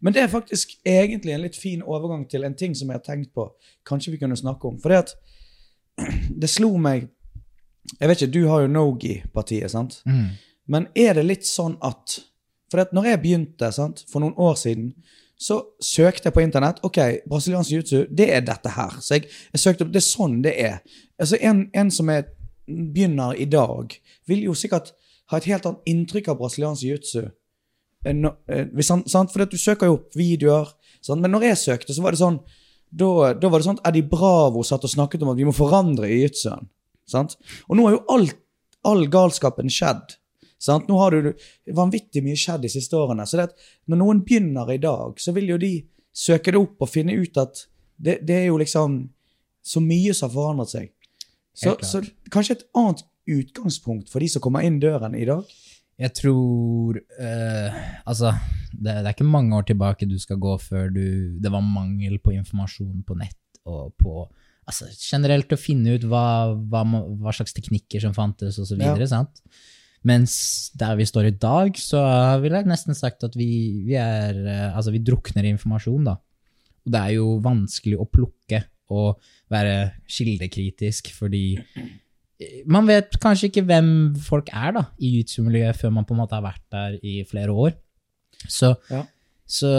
Men 0.00 0.14
det 0.16 0.22
er 0.22 0.32
faktisk 0.32 0.76
egentlig 0.86 1.34
en 1.34 1.44
litt 1.44 1.56
fin 1.58 1.82
overgang 1.82 2.26
til 2.30 2.44
en 2.44 2.56
ting 2.56 2.74
som 2.76 2.90
jeg 2.90 3.00
har 3.00 3.06
tenkt 3.06 3.34
på. 3.36 3.46
Kanskje 3.86 4.14
vi 4.14 4.20
kunne 4.22 4.38
snakke 4.38 4.68
om. 4.68 4.80
For 4.80 4.92
det 4.92 5.04
at 5.04 5.14
Det 6.40 6.48
slo 6.48 6.76
meg 6.80 7.08
Jeg 8.00 8.08
vet 8.08 8.22
ikke, 8.22 8.32
du 8.32 8.46
har 8.48 8.62
jo 8.62 8.72
Nogi-partiet, 8.72 9.70
sant? 9.72 10.00
Mm. 10.06 10.36
Men 10.70 10.86
er 10.94 11.16
det 11.18 11.26
litt 11.26 11.48
sånn 11.48 11.76
at 11.82 12.20
For 12.70 12.84
at 12.84 12.92
når 12.94 13.10
jeg 13.10 13.22
begynte 13.24 13.72
sant, 13.74 14.04
for 14.08 14.22
noen 14.22 14.36
år 14.38 14.54
siden, 14.60 14.92
så 15.40 15.56
søkte 15.82 16.28
jeg 16.28 16.34
på 16.36 16.42
internett. 16.44 16.82
Ok, 16.84 16.98
brasiliansk 17.26 17.72
jiu-jitsu, 17.72 18.02
det 18.12 18.28
er 18.36 18.44
dette 18.44 18.70
her. 18.74 18.98
Så 19.00 19.16
jeg, 19.16 19.30
jeg 19.54 19.62
søkte 19.62 19.86
opp 19.86 19.94
Det 19.94 20.02
er 20.02 20.06
sånn 20.06 20.36
det 20.44 20.52
er. 20.60 20.76
Altså 21.18 21.40
En, 21.40 21.64
en 21.74 21.90
som 21.90 22.12
er, 22.12 22.28
begynner 22.68 23.34
i 23.40 23.48
dag, 23.50 23.96
vil 24.28 24.44
jo 24.44 24.54
sikkert 24.54 24.92
ha 25.32 25.40
et 25.40 25.48
helt 25.50 25.66
annet 25.66 25.90
inntrykk 25.90 26.28
av 26.30 26.38
brasiliansk 26.42 26.84
jiu-jitsu. 26.84 27.24
Eh, 28.04 28.64
hvis 28.74 28.88
han- 28.90 29.06
sant? 29.08 29.32
For 29.32 29.44
du 29.44 29.56
søker 29.56 29.86
jo 29.86 29.94
opp 29.98 30.14
videoer. 30.14 30.72
Sant? 31.02 31.20
Men 31.20 31.30
når 31.32 31.42
jeg 31.50 31.56
søkte, 31.56 31.94
så 31.94 32.02
var 32.02 32.12
det 32.12 32.20
sånn 32.20 32.40
da, 32.92 33.32
da 33.34 33.48
var 33.48 33.60
det 33.60 33.66
sånn 33.68 33.78
at 33.78 33.86
Eddie 33.92 34.02
Bravo 34.08 34.62
satt 34.66 34.82
og 34.82 34.90
snakket 34.90 35.22
om 35.22 35.28
at 35.30 35.36
vi 35.38 35.44
må 35.46 35.52
forandre 35.54 36.08
jiu-jitsuen. 36.10 36.66
Og 37.68 37.76
nå 37.76 37.84
har 37.86 37.92
jo 37.96 38.04
alt, 38.08 38.34
all 38.84 39.06
galskapen 39.06 39.70
skjedd. 39.70 40.16
Sant? 40.58 40.88
Nå 40.88 40.98
har 40.98 41.10
du 41.14 41.32
vanvittig 41.72 42.22
mye 42.24 42.36
skjedd 42.38 42.62
de 42.62 42.68
siste 42.72 42.92
årene. 42.98 43.26
Så 43.26 43.38
det 43.38 43.46
at 43.50 43.54
når 43.88 44.00
noen 44.02 44.24
begynner 44.26 44.68
i 44.74 44.80
dag, 44.82 45.14
så 45.22 45.32
vil 45.32 45.48
jo 45.54 45.58
de 45.58 45.86
søke 46.12 46.50
det 46.52 46.60
opp 46.60 46.82
og 46.82 46.90
finne 46.90 47.14
ut 47.16 47.38
at 47.40 47.66
det, 48.00 48.18
det 48.26 48.36
er 48.42 48.46
jo 48.50 48.58
liksom 48.58 49.08
så 49.62 49.80
mye 49.84 50.14
som 50.16 50.28
har 50.28 50.34
forandret 50.34 50.72
seg. 50.72 50.90
Så, 51.54 51.76
så 51.84 52.02
kanskje 52.32 52.58
et 52.58 52.66
annet 52.74 53.04
utgangspunkt 53.30 54.10
for 54.10 54.22
de 54.22 54.28
som 54.32 54.42
kommer 54.42 54.64
inn 54.66 54.80
døren 54.82 55.14
i 55.14 55.26
dag. 55.28 55.44
Jeg 56.00 56.14
tror 56.16 56.96
uh, 56.98 57.80
Altså, 58.08 58.32
det, 58.72 58.88
det 58.88 59.04
er 59.04 59.12
ikke 59.14 59.28
mange 59.28 59.56
år 59.56 59.66
tilbake 59.68 60.08
du 60.08 60.16
skal 60.20 60.40
gå 60.40 60.56
før 60.62 60.88
du 60.94 61.02
Det 61.42 61.52
var 61.52 61.64
mangel 61.64 62.18
på 62.22 62.34
informasjon 62.36 63.02
på 63.06 63.18
nett 63.20 63.60
og 63.68 63.92
på 64.00 64.24
Altså 64.70 64.86
generelt 64.94 65.50
å 65.50 65.58
finne 65.58 65.96
ut 65.96 66.04
hva, 66.06 66.52
hva, 66.54 66.84
hva 66.86 67.32
slags 67.34 67.56
teknikker 67.56 68.02
som 68.04 68.12
fantes, 68.14 68.54
og 68.60 68.68
så 68.68 68.76
videre, 68.78 69.08
sant? 69.10 69.40
Mens 70.06 70.34
der 70.78 70.94
vi 71.00 71.06
står 71.08 71.26
i 71.26 71.32
dag, 71.34 71.74
så 71.80 71.98
vil 72.44 72.54
jeg 72.54 72.68
nesten 72.70 72.94
sagt 72.94 73.24
at 73.26 73.34
vi, 73.34 73.48
vi 73.88 73.96
er 73.98 74.36
uh, 74.44 74.76
Altså, 74.76 74.92
vi 74.94 75.02
drukner 75.02 75.48
i 75.48 75.50
informasjon, 75.56 76.06
da. 76.06 76.14
Og 76.86 76.94
det 76.94 77.00
er 77.02 77.16
jo 77.16 77.32
vanskelig 77.42 77.98
å 77.98 78.06
plukke 78.06 78.62
og 78.94 79.18
være 79.50 79.74
kildekritisk, 80.10 81.10
fordi 81.18 81.58
man 82.66 82.86
vet 82.88 83.16
kanskje 83.20 83.50
ikke 83.50 83.64
hvem 83.68 83.88
folk 84.24 84.48
er 84.52 84.72
da, 84.78 84.82
i 84.98 85.10
jiu-jitsu-miljøet 85.14 85.76
før 85.76 85.92
man 85.96 86.06
på 86.08 86.14
en 86.16 86.20
måte 86.22 86.36
har 86.38 86.44
vært 86.46 86.64
der 86.72 86.98
i 87.04 87.20
flere 87.28 87.52
år. 87.52 87.74
Så, 88.48 88.74
Ja. 88.90 89.02
så 89.44 89.70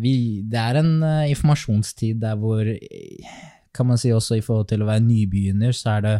vi, 0.00 0.42
det 0.50 0.60
er 0.60 0.80
en 0.82 0.92
uh, 1.02 1.30
informasjonstid 1.30 2.20
der 2.20 2.36
hvor, 2.36 2.60
eh, 2.60 3.34
kan 3.74 3.86
man 3.86 3.98
si 3.98 4.12
også 4.12 4.36
i 4.38 4.44
forhold 4.44 4.68
til 4.68 4.84
å 4.84 4.88
være 4.90 5.00
nybegynner, 5.06 5.72
så 5.72 5.96
er 5.96 6.00
det 6.04 6.14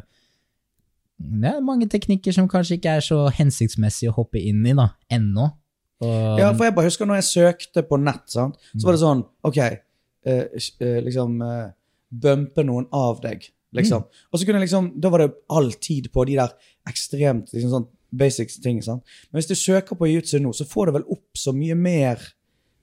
det 1.24 1.46
er 1.46 1.60
mange 1.62 1.86
teknikker 1.88 2.34
som 2.34 2.48
kanskje 2.50 2.74
ikke 2.78 2.96
er 2.98 3.04
så 3.04 3.20
hensiktsmessig 3.30 4.08
å 4.10 4.16
hoppe 4.16 4.40
inn 4.42 4.64
i 4.66 4.72
da, 4.74 4.88
ennå. 5.14 5.44
Og, 6.02 6.40
Ja, 6.40 6.48
for 6.52 6.66
jeg 6.66 6.74
bare 6.74 6.88
husker 6.90 7.06
når 7.06 7.20
jeg 7.20 7.28
søkte 7.30 7.84
på 7.86 8.00
nett, 8.02 8.24
sant? 8.32 8.56
så 8.74 8.88
var 8.88 8.96
det 8.96 9.00
sånn 9.04 9.20
Ok, 9.46 9.60
uh, 10.26 10.42
uh, 10.82 10.98
liksom 11.06 11.36
eh, 11.46 11.68
Bumpe 12.10 12.64
noen 12.66 12.88
av 12.94 13.20
deg, 13.22 13.46
liksom. 13.74 14.06
Og 14.30 14.38
så 14.38 14.46
kunne 14.46 14.60
jeg 14.60 14.68
liksom 14.68 14.92
Da 15.00 15.10
var 15.12 15.24
det 15.24 15.34
all 15.50 15.72
tid 15.72 16.10
på 16.14 16.24
de 16.28 16.38
der 16.38 16.54
ekstremt 16.88 17.52
liksom 17.52 17.72
sånn 17.72 17.88
basic 18.14 18.54
ting. 18.62 18.82
sant? 18.82 19.02
Men 19.30 19.40
hvis 19.40 19.50
du 19.50 19.54
søker 19.58 19.98
på 19.98 20.08
jiu-jitsu 20.08 20.38
nå, 20.40 20.52
så 20.54 20.66
får 20.68 20.86
du 20.86 20.92
vel 20.98 21.08
opp 21.10 21.38
så 21.38 21.54
mye 21.56 21.74
mer 21.74 22.22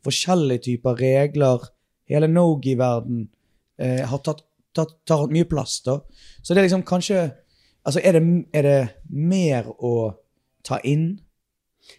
forskjellige 0.06 0.66
typer 0.68 0.98
regler. 1.00 1.68
Hele 2.10 2.28
Nogi-verden 2.28 3.30
eh, 3.80 4.02
har 4.08 4.24
tatt, 4.26 4.44
tatt, 4.76 4.98
tar 5.08 5.28
mye 5.32 5.48
plass, 5.48 5.80
da. 5.86 6.00
Så 6.42 6.54
det 6.54 6.62
er 6.62 6.70
liksom 6.70 6.88
kanskje 6.88 7.30
Altså, 7.82 7.98
er 8.06 8.14
det, 8.14 8.46
er 8.54 8.62
det 8.62 8.82
mer 9.10 9.66
å 9.82 10.12
ta 10.62 10.78
inn 10.86 11.16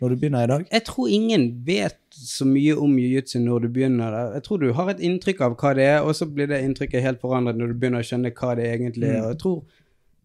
når 0.01 0.09
du 0.09 0.17
begynner 0.17 0.45
i 0.45 0.51
dag? 0.51 0.65
Jeg 0.73 0.85
tror 0.89 1.09
ingen 1.09 1.47
vet 1.67 1.99
så 2.13 2.47
mye 2.49 2.75
om 2.79 2.97
jiu-jitsu 2.99 3.39
når 3.43 3.67
du 3.67 3.69
begynner. 3.69 4.11
der. 4.11 4.33
Jeg 4.39 4.43
tror 4.47 4.57
du 4.63 4.73
har 4.73 4.91
et 4.91 5.01
inntrykk 5.01 5.41
av 5.41 5.57
hva 5.61 5.75
det 5.79 5.85
er, 5.85 6.01
og 6.01 6.15
så 6.17 6.27
blir 6.27 6.51
det 6.51 6.63
inntrykket 6.65 7.03
helt 7.03 7.21
forandret 7.21 7.59
når 7.59 7.73
du 7.73 7.79
begynner 7.79 8.03
å 8.03 8.09
skjønne 8.09 8.35
hva 8.37 8.55
det 8.59 8.69
egentlig 8.71 9.09
er. 9.11 9.23
Og 9.23 9.33
jeg 9.35 9.41
tror 9.45 9.63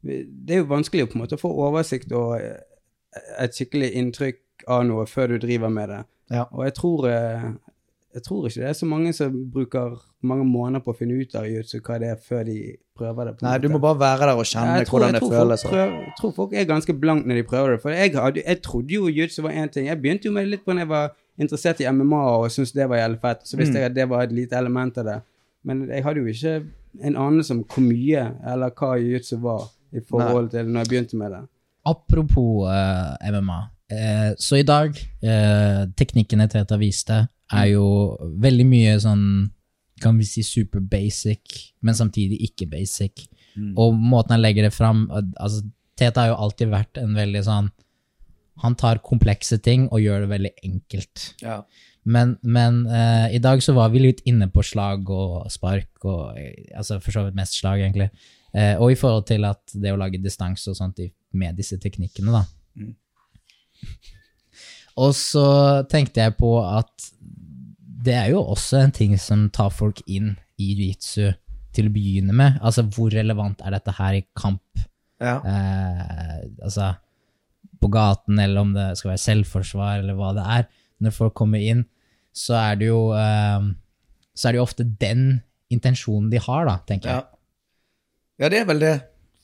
Det 0.08 0.54
er 0.54 0.62
jo 0.62 0.70
vanskelig 0.70 1.04
å 1.04 1.08
på 1.10 1.17
en 1.17 1.22
måte 1.24 1.39
få 1.41 1.50
oversikt 1.52 2.12
og 2.15 2.38
eh, 2.38 2.62
et 3.41 3.56
skikkelig 3.58 3.89
inntrykk 3.98 4.67
av 4.72 4.86
noe 4.88 5.08
før 5.10 5.34
du 5.34 5.38
driver 5.41 5.72
med 5.74 5.89
det. 5.89 5.98
Ja. 6.32 6.46
Og 6.54 6.63
jeg 6.67 6.76
tror, 6.78 7.08
eh, 7.10 7.48
jeg 8.17 8.23
tror 8.25 8.47
ikke 8.49 8.62
det 8.63 8.69
er 8.71 8.75
så 8.80 8.88
mange 8.89 9.12
som 9.13 9.34
bruker 9.53 9.95
mange 10.25 10.45
måneder 10.49 10.82
på 10.86 10.93
å 10.93 10.97
finne 10.97 11.17
ut 11.21 11.36
av 11.38 11.45
jiu-jitsu 11.45 11.80
hva 11.86 11.97
det 12.01 12.10
er, 12.13 12.17
før 12.27 12.43
de 12.47 12.56
prøver 12.97 13.30
det. 13.30 13.36
Nei, 13.45 13.58
du 13.62 13.67
må 13.69 13.80
bare 13.84 13.99
være 14.01 14.30
der 14.32 14.39
og 14.41 14.47
kjenne 14.49 14.80
Ja, 14.80 14.84
tror- 14.88 14.99
hvordan 14.99 15.13
det 15.17 15.21
føles. 15.21 15.63
Jeg 15.69 16.13
tror 16.19 16.34
folk 16.34 16.53
er 16.58 16.65
ganske 16.65 16.95
blank 16.99 17.25
når 17.30 17.36
de 17.41 17.43
prøver 17.51 17.75
det. 17.75 17.82
For 17.84 17.89
jeg, 17.93 18.13
hadde, 18.17 18.41
jeg 18.45 18.62
trodde 18.65 18.93
jo 18.97 19.08
jiu-jitsu 19.12 19.41
var 19.45 19.51
én 19.53 19.69
ting. 19.71 19.86
Jeg 19.88 20.01
begynte 20.01 20.25
jo 20.25 20.32
med 20.34 20.45
det 20.47 20.51
litt 20.56 20.65
på 20.65 20.73
når 20.73 20.86
jeg 20.86 20.89
var 20.95 21.12
interessert 21.38 21.80
i 21.86 21.89
MMA 21.93 22.23
og 22.39 22.49
syntes 22.49 22.73
det 22.73 22.89
var 22.89 22.97
jævlig 23.03 23.21
fett. 23.21 23.45
Så 23.45 23.58
visste 23.62 23.73
Mm. 23.77 23.82
jeg 23.82 23.86
at 23.91 23.93
det 23.95 24.10
var 24.10 24.23
et 24.23 24.32
lite 24.32 24.53
element 24.58 24.97
av 24.97 25.06
det. 25.06 25.21
Men 25.63 25.88
jeg 25.89 26.03
hadde 26.03 26.17
jo 26.23 26.25
ikke 26.34 26.56
en 27.03 27.15
anelse 27.15 27.51
om 27.53 27.63
hvor 27.63 27.84
mye 27.86 28.25
eller 28.53 28.69
hva 28.71 28.95
jiu-jitsu 28.97 29.38
var 29.41 29.67
i 29.93 29.99
forhold 30.01 30.49
til 30.51 30.65
når 30.65 30.80
jeg 30.84 30.89
begynte 30.89 31.17
med 31.17 31.32
det. 31.32 31.43
Apropos 31.86 32.65
uh, 32.67 33.15
MMA. 33.32 33.60
Eh, 33.89 34.34
så 34.38 34.58
i 34.60 34.63
dag, 34.67 34.89
eh, 35.23 35.86
teknikkene 35.95 36.49
Teta 36.51 36.75
viste, 36.77 37.27
er 37.53 37.69
jo 37.71 37.88
veldig 38.43 38.65
mye 38.67 38.97
sånn 39.01 39.23
kan 40.01 40.17
vi 40.19 40.27
si 40.29 40.43
super 40.45 40.81
basic, 40.83 41.73
men 41.81 41.95
samtidig 41.97 42.38
ikke 42.49 42.69
basic. 42.69 43.25
Og 43.77 43.95
måten 43.97 44.36
han 44.36 44.43
legger 44.43 44.67
det 44.67 44.75
fram 44.75 45.07
altså, 45.10 45.63
Teta 45.97 46.21
har 46.21 46.27
jo 46.29 46.41
alltid 46.45 46.69
vært 46.69 46.99
en 47.01 47.15
veldig 47.17 47.39
sånn 47.41 47.71
Han 48.62 48.75
tar 48.77 48.99
komplekse 49.01 49.57
ting 49.65 49.88
og 49.88 50.03
gjør 50.03 50.23
det 50.23 50.29
veldig 50.29 50.51
enkelt. 50.67 51.23
Ja. 51.41 51.55
Men, 52.05 52.36
men 52.41 52.83
uh, 52.86 53.27
i 53.33 53.41
dag 53.41 53.62
så 53.65 53.73
var 53.77 53.89
vi 53.93 54.01
litt 54.01 54.21
inne 54.29 54.47
på 54.53 54.63
slag 54.65 55.10
og 55.13 55.49
spark, 55.53 55.89
og 56.05 56.38
eh, 56.39 56.69
altså 56.77 56.97
for 57.03 57.13
så 57.13 57.25
vidt 57.25 57.38
mest 57.38 57.57
slag, 57.60 57.83
egentlig. 57.83 58.07
Uh, 58.55 58.79
og 58.79 58.93
i 58.93 58.97
forhold 58.97 59.27
til 59.29 59.45
at 59.45 59.75
det 59.77 59.91
å 59.93 59.99
lage 59.99 60.21
distanse 60.23 60.71
og 60.71 60.77
sånt 60.79 61.01
med 61.38 61.57
disse 61.60 61.77
teknikkene, 61.81 62.33
da. 62.33 62.45
Og 64.97 65.12
så 65.13 65.45
tenkte 65.91 66.23
jeg 66.23 66.33
på 66.39 66.55
at 66.65 67.12
det 68.08 68.15
er 68.15 68.30
jo 68.32 68.41
også 68.41 68.80
en 68.86 68.93
ting 68.96 69.17
som 69.20 69.48
tar 69.54 69.74
folk 69.74 70.00
inn 70.08 70.36
i 70.58 70.72
jiu-jitsu 70.72 71.34
til 71.76 71.89
å 71.89 71.93
begynne 71.93 72.34
med. 72.36 72.62
Altså, 72.65 72.86
hvor 72.96 73.12
relevant 73.13 73.62
er 73.65 73.76
dette 73.76 73.93
her 74.00 74.17
i 74.17 74.24
kamp? 74.38 74.63
Ja. 75.17 75.39
eh, 75.50 76.41
altså 76.62 76.91
på 77.82 77.89
gaten, 77.93 78.38
eller 78.41 78.62
om 78.62 78.74
det 78.76 78.91
skal 79.00 79.12
være 79.15 79.22
selvforsvar, 79.24 80.00
eller 80.04 80.17
hva 80.17 80.32
det 80.38 80.46
er. 80.46 80.67
Når 81.02 81.13
folk 81.13 81.36
kommer 81.38 81.62
inn, 81.62 81.84
så 82.34 82.56
er 82.58 82.80
det 82.80 82.88
jo 82.89 83.12
eh, 83.17 83.67
Så 84.38 84.48
er 84.48 84.54
det 84.54 84.60
jo 84.60 84.65
ofte 84.65 84.86
den 85.02 85.41
intensjonen 85.74 86.30
de 86.32 86.39
har, 86.41 86.65
da, 86.70 86.78
tenker 86.88 87.10
jeg. 87.10 87.26
ja, 88.39 88.50
det 88.54 88.62
er 88.62 88.67
vel 88.70 88.82
det. 88.82 88.96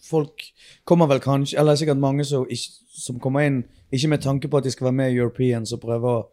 Folk 0.04 0.44
kommer 0.86 1.08
vel 1.08 1.22
kanskje 1.24 1.58
Eller 1.60 1.78
sikkert 1.80 1.98
mange 1.98 2.26
som, 2.28 2.44
ikke, 2.52 2.74
som 2.94 3.20
kommer 3.24 3.46
inn 3.48 3.64
ikke 3.94 4.10
med 4.12 4.22
tanke 4.22 4.50
på 4.50 4.58
at 4.60 4.66
de 4.66 4.72
skal 4.74 4.90
være 4.90 4.98
med 5.00 5.14
i 5.14 5.18
Europeans 5.20 5.74
og 5.74 5.82
prøve 5.84 6.10
å 6.10 6.24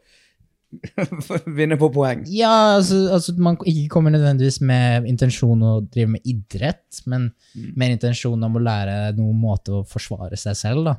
vinne 1.59 1.79
på 1.81 1.91
poeng. 1.95 2.23
Ja, 2.31 2.77
altså, 2.77 3.03
altså 3.17 3.35
man 3.39 3.59
ikke 3.65 3.89
kommer 3.97 4.15
nødvendigvis 4.15 4.61
med 4.63 5.09
intensjon 5.11 5.63
å 5.67 5.75
drive 5.83 6.15
med 6.17 6.27
idrett, 6.29 7.03
men 7.11 7.31
med 7.55 7.97
intensjon 7.97 8.47
om 8.47 8.59
å 8.59 8.65
lære 8.65 8.99
noen 9.19 9.41
måte 9.41 9.81
å 9.81 9.85
forsvare 9.89 10.39
seg 10.41 10.59
selv, 10.59 10.87
da. 10.91 10.97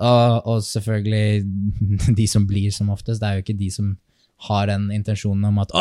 Og, 0.00 0.46
og 0.48 0.62
selvfølgelig 0.64 1.42
de 2.20 2.28
som 2.30 2.46
blir 2.48 2.72
som 2.74 2.92
oftest, 2.94 3.20
det 3.22 3.28
er 3.28 3.38
jo 3.38 3.46
ikke 3.46 3.58
de 3.58 3.72
som 3.74 3.92
har 4.48 4.68
den 4.70 4.88
intensjonen 4.94 5.50
om 5.50 5.60
at 5.64 5.74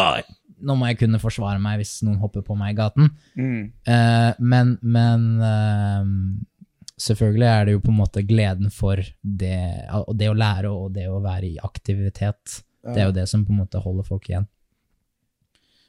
nå 0.57 0.73
må 0.73 0.89
jeg 0.89 1.01
kunne 1.03 1.21
forsvare 1.21 1.61
meg 1.61 1.81
hvis 1.81 1.99
noen 2.05 2.17
hopper 2.21 2.41
på 2.45 2.55
meg 2.57 2.73
i 2.73 2.77
gaten. 2.79 3.11
Eh, 3.85 4.31
men 4.39 4.71
men 4.81 5.27
uh, 5.37 6.07
selvfølgelig 6.97 7.49
er 7.51 7.67
det 7.67 7.75
jo 7.75 7.83
på 7.83 7.93
en 7.93 7.99
måte 7.99 8.25
gleden 8.25 8.73
for 8.73 9.01
det, 9.21 9.59
det 10.17 10.31
å 10.31 10.37
lære 10.37 10.71
og 10.73 10.95
det 10.95 11.05
å 11.11 11.21
være 11.23 11.51
i 11.51 11.59
aktivitet. 11.61 12.61
Det 12.93 13.01
er 13.01 13.09
jo 13.09 13.15
det 13.15 13.27
som 13.29 13.45
på 13.45 13.53
en 13.53 13.61
måte 13.63 13.81
holder 13.83 14.07
folk 14.07 14.29
igjen. 14.29 14.47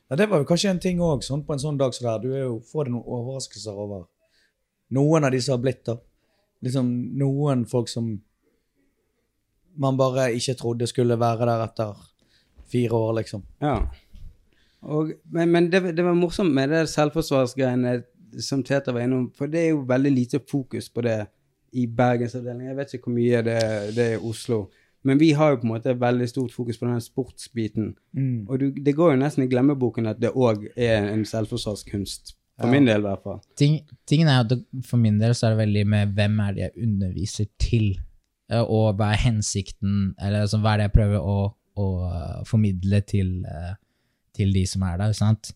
Ja, 0.09 0.17
Det 0.17 0.29
var 0.31 0.41
jo 0.41 0.49
kanskje 0.49 0.71
en 0.71 0.81
ting 0.81 1.01
òg, 1.05 1.23
sånn 1.23 1.45
på 1.45 1.53
en 1.53 1.63
sånn 1.63 1.79
dag 1.79 1.95
som 1.95 2.05
så 2.05 2.13
der. 2.15 2.23
Du 2.23 2.35
er 2.35 2.47
jo, 2.47 2.61
får 2.65 2.89
deg 2.89 2.97
noen 2.97 3.11
overraskelser 3.19 3.77
over 3.77 4.07
noen 4.97 5.25
av 5.25 5.35
de 5.35 5.41
som 5.45 5.59
har 5.59 5.63
blitt, 5.63 5.85
da. 5.85 5.99
Liksom 6.65 6.89
noen 7.21 7.67
folk 7.69 7.91
som 7.93 8.17
man 9.79 9.99
bare 9.99 10.33
ikke 10.35 10.57
trodde 10.59 10.89
skulle 10.91 11.19
være 11.21 11.47
der 11.47 11.65
etter 11.69 11.99
fire 12.73 12.99
år, 12.99 13.13
liksom. 13.21 13.45
Ja. 13.63 13.77
Og, 14.83 15.13
men 15.31 15.51
men 15.51 15.71
det, 15.71 15.83
det 15.97 16.05
var 16.05 16.15
morsomt 16.15 16.55
med 16.55 16.71
det 16.71 16.87
selvforsvarsgreiene 16.91 17.99
som 18.45 18.63
Teta 18.63 18.93
var 18.93 19.07
innom, 19.07 19.31
for 19.35 19.51
det 19.51 19.61
er 19.61 19.71
jo 19.73 19.85
veldig 19.89 20.13
lite 20.13 20.41
fokus 20.51 20.89
på 20.91 21.05
det 21.07 21.19
i 21.73 21.87
Bergensavdelingen. 21.87 22.73
Jeg 22.73 22.77
vet 22.77 22.95
ikke 22.95 23.11
hvor 23.11 23.17
mye 23.17 23.43
det, 23.45 23.61
det 23.97 24.05
er 24.05 24.17
i 24.17 24.29
Oslo. 24.31 24.67
Men 25.07 25.21
vi 25.21 25.31
har 25.33 25.53
jo 25.53 25.61
på 25.61 25.69
en 25.69 25.75
måte 25.77 25.95
veldig 26.01 26.27
stort 26.29 26.53
fokus 26.53 26.79
på 26.79 26.89
den 26.89 27.01
sportsbiten. 27.01 27.93
Og 28.49 28.59
du, 28.61 28.67
det 28.73 28.97
går 28.99 29.15
jo 29.15 29.21
nesten 29.21 29.45
i 29.45 29.51
glemmeboken 29.51 30.11
at 30.11 30.19
det 30.21 30.35
òg 30.35 30.67
er 30.75 31.07
en 31.13 31.25
selvforsvarskunst. 31.29 32.35
For 32.59 32.71
min 32.73 32.89
del, 32.89 33.05
i 33.05 33.07
hvert 33.07 33.23
fall. 33.23 33.39
Ting, 33.59 33.79
tingen 34.11 34.29
er 34.31 34.43
at 34.43 34.53
for 34.87 34.99
min 34.99 35.21
del 35.21 35.35
så 35.39 35.47
er 35.47 35.55
det 35.55 35.63
veldig 35.63 35.85
med 35.93 36.15
hvem 36.19 36.41
er 36.43 36.55
det 36.57 36.65
jeg 36.65 36.87
underviser 36.89 37.47
til, 37.63 37.93
og 38.59 38.99
hva 38.99 39.13
er 39.15 39.23
hensikten, 39.23 40.15
eller 40.19 40.47
altså, 40.47 40.59
hva 40.65 40.75
er 40.75 40.81
det 40.81 40.89
jeg 40.89 40.95
prøver 40.97 41.23
å, 41.35 41.39
å 41.79 41.89
eh, 42.09 42.39
formidle 42.49 43.03
til, 43.07 43.35
eh, 43.47 43.75
til 44.35 44.51
de 44.57 44.65
som 44.67 44.83
er 44.89 44.99
der, 44.99 45.15
sant? 45.15 45.53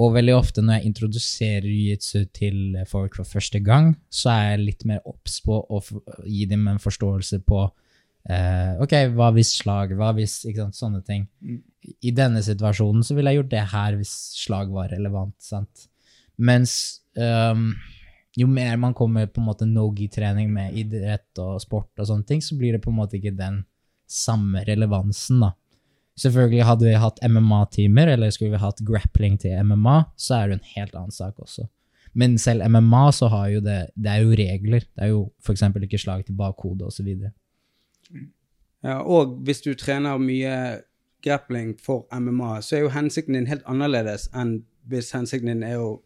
Og 0.00 0.14
veldig 0.14 0.34
ofte 0.34 0.64
når 0.64 0.78
jeg 0.80 0.90
introduserer 0.90 1.68
jiu-jitsu 1.68 2.26
til 2.36 2.76
folk 2.88 3.16
for 3.16 3.28
første 3.28 3.60
gang, 3.64 3.94
så 4.12 4.32
er 4.32 4.44
jeg 4.50 4.66
litt 4.66 4.86
mer 4.88 5.00
obs 5.08 5.40
på 5.44 5.56
å 5.56 5.80
gi 6.24 6.46
dem 6.48 6.68
en 6.68 6.80
forståelse 6.80 7.42
på 7.48 7.66
eh, 8.30 8.74
ok, 8.82 8.94
hva 9.16 9.30
hvis 9.36 9.54
slag, 9.60 9.94
hva 9.98 10.12
hvis 10.16 10.40
ikke 10.48 10.66
sant, 10.66 10.78
sånne 10.78 11.02
ting. 11.06 11.26
I 11.82 12.12
denne 12.14 12.42
situasjonen 12.44 13.02
så 13.06 13.16
ville 13.16 13.32
jeg 13.32 13.42
gjort 13.42 13.54
det 13.54 13.64
her 13.72 13.98
hvis 13.98 14.12
slag 14.42 14.70
var 14.74 14.92
relevant, 14.94 15.36
sant? 15.42 15.88
Mens 16.42 16.74
um, 17.18 17.72
jo 18.38 18.46
mer 18.48 18.78
man 18.80 18.94
kommer 18.96 19.26
på 19.28 19.42
en 19.42 19.48
måte 19.50 19.68
no-gi-trening 19.68 20.52
med 20.52 20.78
idrett 20.78 21.42
og 21.42 21.60
sport 21.62 21.90
og 22.00 22.08
sånne 22.08 22.28
ting, 22.28 22.40
så 22.44 22.56
blir 22.58 22.76
det 22.76 22.84
på 22.84 22.92
en 22.92 23.00
måte 23.02 23.18
ikke 23.18 23.34
den 23.36 23.62
samme 24.08 24.64
relevansen, 24.68 25.42
da. 25.44 25.52
Selvfølgelig 26.20 26.66
hadde 26.68 26.84
vi 26.84 26.98
hatt 27.00 27.20
MMA-timer, 27.24 28.10
eller 28.14 28.32
skulle 28.32 28.52
vi 28.52 28.60
hatt 28.60 28.82
grappling 28.84 29.38
til 29.40 29.56
MMA, 29.64 30.02
så 30.20 30.36
er 30.38 30.50
det 30.50 30.58
en 30.58 30.74
helt 30.74 30.98
annen 30.98 31.14
sak 31.14 31.38
også. 31.40 31.64
Men 32.12 32.36
selv 32.40 32.66
MMA 32.68 33.06
så 33.16 33.30
har 33.32 33.46
jo 33.48 33.60
det 33.64 33.86
Det 33.96 34.10
er 34.10 34.20
jo 34.20 34.34
regler. 34.36 34.84
Det 34.84 35.00
er 35.00 35.12
jo 35.14 35.22
eksempel 35.48 35.86
ikke 35.86 36.00
slag 36.00 36.26
til 36.26 36.36
bakhode 36.36 36.84
videre. 37.04 37.32
Ja, 38.82 39.00
og 39.00 39.38
hvis 39.46 39.62
du 39.62 39.74
trener 39.78 40.18
mye 40.18 40.82
grappling 41.22 41.76
for 41.78 42.06
MMA, 42.12 42.60
så 42.60 42.76
er 42.76 42.86
jo 42.86 42.94
hensikten 42.94 43.36
din 43.38 43.46
helt 43.46 43.66
annerledes 43.70 44.28
enn 44.34 44.62
hvis 44.90 45.12
hensikten 45.14 45.52
din 45.52 45.62
er 45.62 45.78
å 45.78 46.00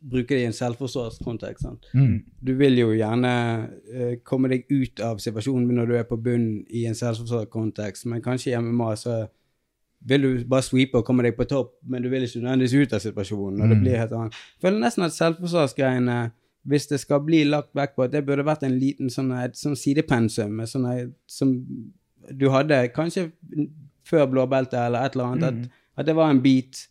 bruke 0.00 0.34
det 0.34 0.42
i 0.42 0.48
en 0.48 0.56
selvforsvarskontekst. 0.56 1.90
Mm. 1.94 2.22
Du 2.40 2.54
vil 2.58 2.78
jo 2.78 2.92
gjerne 2.94 3.32
uh, 3.66 4.14
komme 4.24 4.50
deg 4.52 4.66
ut 4.70 5.02
av 5.04 5.20
situasjonen 5.22 5.74
når 5.76 5.90
du 5.90 5.96
er 5.98 6.08
på 6.08 6.18
bunn 6.20 6.48
i 6.70 6.86
en 6.88 6.98
selvforsvarskontekst, 6.98 8.06
men 8.10 8.22
kanskje 8.24 8.52
i 8.52 8.60
MMA 8.60 8.92
så 8.98 9.22
vil 10.06 10.24
du 10.24 10.44
bare 10.50 10.66
sweepe 10.66 10.98
og 10.98 11.06
komme 11.06 11.22
deg 11.26 11.36
på 11.38 11.46
topp, 11.50 11.76
men 11.86 12.02
du 12.02 12.08
vil 12.10 12.24
ikke 12.26 12.42
nødvendigvis 12.42 12.74
ut 12.74 12.94
av 12.96 13.02
situasjonen. 13.04 13.60
og 13.62 13.68
det 13.70 13.80
blir 13.82 14.00
helt 14.00 14.14
annet. 14.18 14.38
Jeg 14.56 14.66
føler 14.66 14.82
nesten 14.82 15.06
at 15.06 15.14
selvforsvarsgreiene, 15.14 16.16
hvis 16.66 16.88
det 16.90 16.98
skal 17.02 17.22
bli 17.26 17.44
lagt 17.46 17.70
vekk 17.74 17.94
på 17.94 18.06
at 18.06 18.14
det 18.14 18.24
burde 18.26 18.46
vært 18.46 18.64
en 18.66 18.74
liten 18.78 19.10
sånn, 19.10 19.30
sånn 19.54 19.78
sidepensum 19.78 20.56
med 20.58 20.70
sånne, 20.70 21.12
som 21.26 21.54
du 22.30 22.48
hadde 22.52 22.84
kanskje 22.94 23.30
før 24.08 24.28
blåbeltet 24.30 24.78
eller 24.78 25.06
et 25.06 25.16
eller 25.16 25.32
annet, 25.32 25.48
at, 25.48 25.82
at 25.98 26.08
det 26.08 26.16
var 26.18 26.30
en 26.30 26.42
bit 26.42 26.86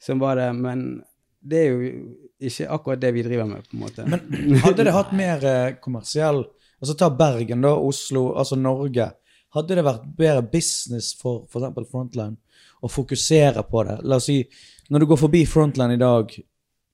som 0.00 0.20
var 0.22 0.38
det, 0.40 0.48
men 0.56 1.02
det 1.40 1.60
er 1.60 1.70
jo 1.70 1.92
ikke 2.40 2.68
akkurat 2.72 3.00
det 3.00 3.12
vi 3.16 3.24
driver 3.24 3.48
med, 3.48 3.66
på 3.68 3.76
en 3.76 3.84
måte. 3.84 4.06
Men 4.08 4.60
hadde 4.64 4.84
det 4.86 4.96
hatt 4.96 5.12
mer 5.16 5.44
eh, 5.44 5.76
kommersiell 5.82 6.44
Altså 6.80 6.94
ta 6.96 7.10
Bergen, 7.12 7.60
da, 7.60 7.74
Oslo, 7.76 8.30
altså 8.40 8.56
Norge. 8.56 9.10
Hadde 9.52 9.76
det 9.76 9.82
vært 9.84 10.06
bedre 10.16 10.46
business 10.48 11.10
for 11.18 11.42
f.eks. 11.44 11.90
Frontline 11.90 12.38
å 12.80 12.88
fokusere 12.88 13.66
på 13.68 13.82
det? 13.84 13.98
La 14.08 14.16
oss 14.16 14.30
si, 14.30 14.38
når 14.88 15.02
du 15.02 15.08
går 15.10 15.20
forbi 15.20 15.42
Frontline 15.44 15.98
i 15.98 16.00
dag 16.00 16.32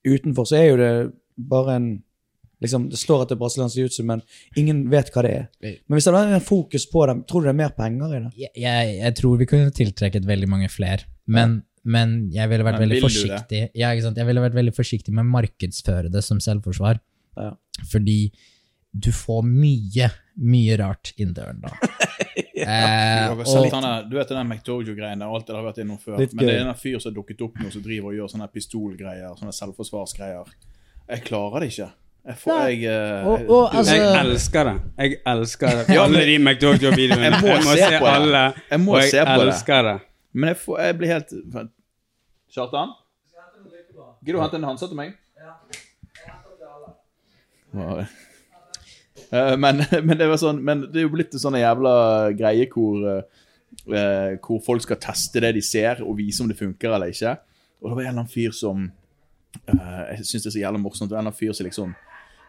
utenfor, 0.06 0.48
så 0.48 0.58
er 0.58 0.66
jo 0.66 0.80
det 0.80 0.90
bare 1.38 1.76
en 1.78 1.86
liksom, 2.62 2.88
Det 2.90 2.98
står 3.00 3.22
at 3.24 3.30
det 3.30 3.36
er 3.36 3.40
brasiliansk 3.42 3.78
jiu-jitsu, 3.80 4.02
men 4.08 4.22
ingen 4.56 4.84
vet 4.92 5.12
hva 5.14 5.24
det 5.26 5.32
er. 5.34 5.46
Men 5.86 5.98
hvis 5.98 6.08
det 6.08 6.24
en 6.24 6.44
fokus 6.44 6.88
på 6.90 7.06
dem, 7.10 7.22
tror 7.28 7.44
du 7.44 7.48
det 7.48 7.54
er 7.54 7.60
mer 7.60 7.76
penger 7.76 8.16
i 8.16 8.20
det? 8.24 8.32
Jeg, 8.46 8.52
jeg, 8.64 8.96
jeg 9.02 9.16
tror 9.20 9.38
vi 9.40 9.48
kunne 9.50 9.74
tiltrekket 9.76 10.28
veldig 10.28 10.50
mange 10.52 10.68
flere, 10.72 11.08
men, 11.26 11.60
men 11.84 12.18
jeg 12.34 12.50
ville 12.52 12.66
vært 12.66 12.80
Men 12.80 12.88
veldig 12.88 13.04
forsiktig 13.04 13.62
Ja, 13.74 13.92
ikke 13.92 14.08
sant? 14.08 14.20
Jeg 14.20 14.28
ville 14.28 14.44
vært 14.44 14.58
veldig 14.58 14.74
forsiktig 14.76 15.14
med 15.14 15.26
å 15.26 15.32
markedsføre 15.36 16.12
det 16.12 16.24
som 16.26 16.42
selvforsvar, 16.42 17.02
Ja. 17.36 17.50
fordi 17.92 18.20
du 18.96 19.10
får 19.12 19.42
mye, 19.44 20.06
mye 20.40 20.76
rart 20.80 21.12
inn 21.20 21.34
døren 21.36 21.60
da. 21.64 21.74
Du 22.56 22.62
eh, 22.64 23.28
og, 23.36 23.66
denne, 23.68 23.90
du 24.08 24.14
vet 24.16 24.30
den 24.32 24.48
McDojo-greien 24.48 25.20
der, 25.20 25.28
alt 25.28 25.44
det 25.46 25.52
har 25.52 25.64
vært 25.66 25.82
innom 25.82 25.98
før. 26.00 26.16
Men 26.32 26.40
det 26.48 26.54
er 26.54 26.62
en 26.64 26.78
fyr 26.78 26.96
som 26.96 27.10
har 27.10 27.16
dukket 27.18 27.42
opp 27.44 27.58
nå, 27.60 27.68
som 27.70 27.82
driver 27.84 28.08
og 28.08 28.16
gjør 28.16 28.30
sånne 28.32 28.48
pistolgreier, 28.54 29.34
sånne 29.36 29.52
selvforsvarsgreier. 29.52 30.54
Jeg 31.10 31.24
klarer 31.28 31.62
det 31.62 31.68
ikke. 31.74 31.90
Jeg 32.26 32.38
får, 32.42 32.60
jeg, 32.66 32.78
eh, 32.90 33.26
og, 33.26 33.42
og 33.54 33.74
altså 33.78 33.94
Jeg 33.94 34.20
elsker 34.24 34.64
det. 34.66 34.74
Jeg 34.98 35.18
elsker 35.30 35.66
det. 35.78 35.84
Ja, 35.94 36.02
alle 36.08 36.24
de 36.26 36.38
McDojo-videoene. 36.42 37.28
Jeg 37.28 37.40
må 37.42 37.52
se 37.62 37.90
på 38.00 38.06
det. 38.06 38.12
alle, 38.14 38.40
Jeg 38.70 38.80
må 38.82 38.96
og 38.96 39.00
jeg 39.04 39.10
se 39.12 39.24
på 39.28 39.40
elsker 39.46 39.82
det. 39.90 39.96
Men 40.32 40.48
jeg, 40.50 40.56
får, 40.64 40.80
jeg 40.88 40.96
blir 40.98 41.12
helt 41.14 41.34
Kjartan? 42.56 42.94
Gidder 44.26 44.34
du 44.34 44.40
å 44.40 44.42
hente 44.42 44.58
en 44.58 44.66
Hansa 44.66 44.88
til 44.90 44.98
meg? 44.98 45.14
Ja. 47.76 48.06
Eh, 49.30 49.56
Men, 49.56 49.82
men 50.06 50.18
det 50.18 50.28
var 50.30 50.38
sånn 50.40 50.60
Men 50.64 50.86
det 50.90 51.00
er 51.02 51.06
jo 51.06 51.12
blitt 51.14 51.34
en 51.36 51.42
sånn 51.42 51.58
jævla 51.60 51.92
greie 52.38 52.66
hvor 52.72 53.02
eh, 53.10 54.34
Hvor 54.42 54.62
folk 54.66 54.82
skal 54.84 54.98
teste 55.02 55.42
det 55.44 55.52
de 55.58 55.62
ser, 55.64 56.02
og 56.02 56.16
vise 56.18 56.42
om 56.42 56.50
det 56.50 56.58
funker 56.58 56.94
eller 56.96 57.12
ikke. 57.12 57.36
Og 57.82 57.90
det 57.90 57.94
var 57.94 58.02
en 58.02 58.08
eller 58.08 58.14
annen 58.16 58.32
fyr 58.32 58.54
som 58.56 58.86
eh, 58.86 60.02
Jeg 60.16 60.26
syns 60.26 60.42
det 60.42 60.50
er 60.50 60.56
så 60.58 60.62
jævla 60.64 60.82
morsomt. 60.82 61.10
Det 61.10 61.14
var 61.16 61.22
en 61.22 61.28
eller 61.28 61.34
annen 61.36 61.40
fyr 61.44 61.54
som 61.56 61.68
liksom 61.70 61.94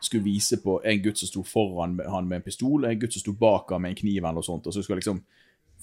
skulle 0.02 0.26
vise 0.26 0.60
på 0.62 0.78
en 0.86 1.02
gutt 1.04 1.20
som 1.22 1.30
sto 1.30 1.44
foran 1.48 1.98
han 2.06 2.30
med 2.30 2.42
en 2.42 2.46
pistol, 2.46 2.86
en 2.86 3.00
gutt 3.00 3.16
som 3.16 3.24
sto 3.24 3.34
bak 3.38 3.74
han 3.74 3.84
med 3.84 3.96
en 3.96 4.02
kniv 4.02 4.22
eller 4.22 4.40
noe 4.40 4.46
sånt, 4.46 4.68
og 4.68 4.76
så 4.76 4.84
skulle 4.86 5.02
liksom 5.02 5.24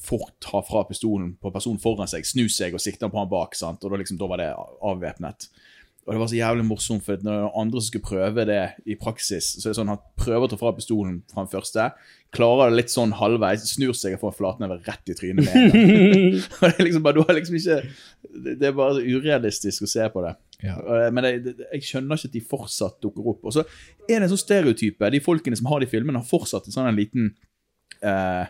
fort 0.05 0.35
ta 0.43 0.61
fra 0.67 0.85
pistolen 0.89 1.35
på 1.41 1.53
personen 1.55 1.81
foran 1.83 2.11
seg, 2.11 2.27
snu 2.27 2.49
seg 2.51 2.75
og 2.75 2.83
sikte 2.83 3.09
på 3.11 3.21
han 3.21 3.31
bak, 3.31 3.55
sant? 3.59 3.85
og 3.85 3.93
da, 3.93 4.01
liksom, 4.01 4.19
da 4.21 4.29
var 4.31 4.43
det 4.43 4.51
avvæpnet. 4.85 5.49
Og 6.05 6.13
det 6.13 6.21
var 6.21 6.29
så 6.29 6.37
jævlig 6.37 6.65
morsomt, 6.69 7.05
for 7.07 7.23
når 7.25 7.47
andre 7.57 7.81
som 7.81 7.89
skulle 7.89 8.05
prøve 8.05 8.45
det 8.45 8.61
i 8.85 8.97
praksis, 9.01 9.55
så 9.57 9.69
er 9.69 9.73
det 9.73 9.79
sånn 9.79 9.93
han 9.95 10.03
prøver 10.21 10.45
å 10.45 10.51
ta 10.53 10.59
fra 10.61 10.75
pistolen 10.77 11.23
fra 11.31 11.47
den 11.47 11.53
første, 11.55 11.87
klarer 12.35 12.69
det 12.69 12.83
litt 12.83 12.93
sånn 12.93 13.15
halvveis, 13.17 13.65
snur 13.73 13.97
seg 13.97 14.19
og 14.19 14.21
får 14.21 14.35
en 14.35 14.37
flatneve 14.37 14.77
rett 14.85 15.13
i 15.15 15.17
trynet 15.17 15.47
med 15.47 15.55
en 15.55 15.73
gang. 15.73 16.43
Det 16.61 16.73
er 16.75 16.89
liksom 16.91 17.07
bare, 17.07 17.17
du 17.17 17.25
har 17.25 17.39
liksom 17.39 17.57
ikke 17.57 17.79
Det 18.59 18.69
er 18.69 18.77
bare 18.77 19.01
urealistisk 19.01 19.87
å 19.87 19.91
se 19.95 20.11
på 20.13 20.27
det. 20.27 20.35
Ja. 20.63 20.77
Eh, 20.79 21.11
Men 21.13 21.25
jeg, 21.25 21.55
jeg 21.73 21.83
skjønner 21.83 22.17
ikke 22.19 22.31
at 22.31 22.37
de 22.39 22.45
fortsatt 22.55 22.99
dukker 23.03 23.27
opp. 23.35 23.45
Og 23.45 23.53
så 23.57 23.65
er 24.09 24.19
det 24.21 24.23
en 24.29 24.33
sånn 24.35 24.45
stereotype. 24.45 25.11
De 25.11 25.21
folkene 25.25 25.57
som 25.59 25.67
har 25.73 25.81
de 25.83 25.91
filmene, 25.91 26.21
har 26.23 26.29
fortsatt 26.29 26.69
en 26.69 26.77
sånn 26.77 26.91
en 26.91 26.99
liten 26.99 27.33
eh, 28.03 28.45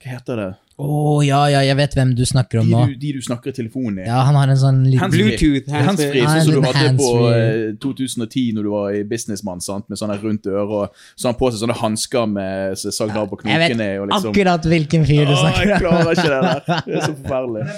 Hva 0.00 0.12
heter 0.14 0.36
det? 0.40 0.50
Å 0.80 1.18
ja, 1.20 1.42
ja, 1.52 1.58
jeg 1.60 1.76
vet 1.76 1.92
hvem 1.98 2.12
du 2.16 2.22
snakker 2.24 2.62
om 2.62 2.68
De 2.70 2.72
nå. 2.72 2.84
du, 2.88 2.94
de 3.02 3.10
du 3.12 3.20
snakker 3.20 3.52
i 3.52 3.56
telefonen 3.58 3.98
i. 4.00 4.06
Ja, 4.08 4.22
han 4.24 4.38
har 4.38 4.48
en 4.48 4.56
sånn 4.56 4.78
liten 4.88 5.12
Bluetooth, 5.12 5.68
Handsfree, 5.68 6.22
sånn 6.24 6.46
som 6.46 6.54
du 6.56 6.68
hadde 6.70 6.94
på 6.96 7.10
eh, 7.34 7.64
2010 7.84 8.54
når 8.56 8.64
du 8.64 8.70
var 8.72 8.96
i 8.96 9.02
Businessmann, 9.10 9.60
sant? 9.60 9.90
med 9.92 10.00
sånne 10.00 10.16
rundt 10.22 10.48
øret. 10.48 10.72
og 10.72 11.02
Så 11.12 11.28
har 11.28 11.34
han 11.34 11.40
på 11.42 11.50
seg 11.52 11.60
sånne 11.66 11.76
hansker 11.82 12.30
med 12.32 12.80
så 12.80 13.10
av 13.10 13.28
på 13.28 13.42
Jeg 13.44 13.60
vet 13.60 13.74
knokene. 13.74 13.90
og 14.00 14.08
liksom, 14.08 14.32
akkurat 14.32 14.70
hvilken 14.72 15.04
fyr 15.10 15.28
du 15.28 15.34
snakker 15.36 15.60
om 15.60 15.74
jeg 15.74 15.84
klarer 15.84 16.12
ikke 16.16 16.32
det 16.32 16.40
der. 16.48 16.64
Det 16.88 16.96
er 16.96 17.04
så 17.04 17.14
forferdelig. 17.20 17.68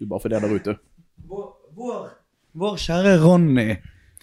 Du 0.00 0.06
bare 0.08 0.22
fordi 0.24 0.38
der 0.40 0.54
ute. 0.56 0.72
Vår, 1.80 2.08
vår, 2.60 2.74
kjære 2.76 3.14
Ronny 3.22 3.70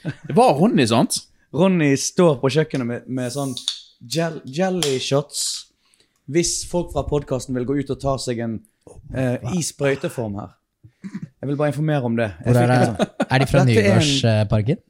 Det 0.03 0.35
var 0.37 0.53
Ronny, 0.59 0.85
sant? 0.85 1.15
Ronny 1.55 1.95
står 1.97 2.35
på 2.41 2.51
kjøkkenet 2.53 2.85
med, 2.85 3.07
med 3.09 3.31
sånn 3.33 3.55
gel, 4.13 4.35
jelly 4.45 4.99
shots. 5.01 5.71
Hvis 6.29 6.59
folk 6.69 6.91
fra 6.93 7.05
podkasten 7.07 7.57
vil 7.57 7.65
gå 7.65 7.79
ut 7.79 7.93
og 7.95 8.01
ta 8.03 8.13
seg 8.21 8.43
en 8.45 8.59
eh, 9.15 9.39
i 9.57 9.63
sprøyteform 9.65 10.37
her. 10.37 10.53
Jeg 11.07 11.49
vil 11.49 11.57
bare 11.57 11.71
informere 11.71 12.05
om 12.05 12.17
det. 12.19 12.29
Hvor 12.43 12.59
er, 12.61 12.73
det? 12.73 13.07
er 13.25 13.41
de 13.41 13.49
fra 13.49 13.63
Nygårdsparken? 13.65 14.83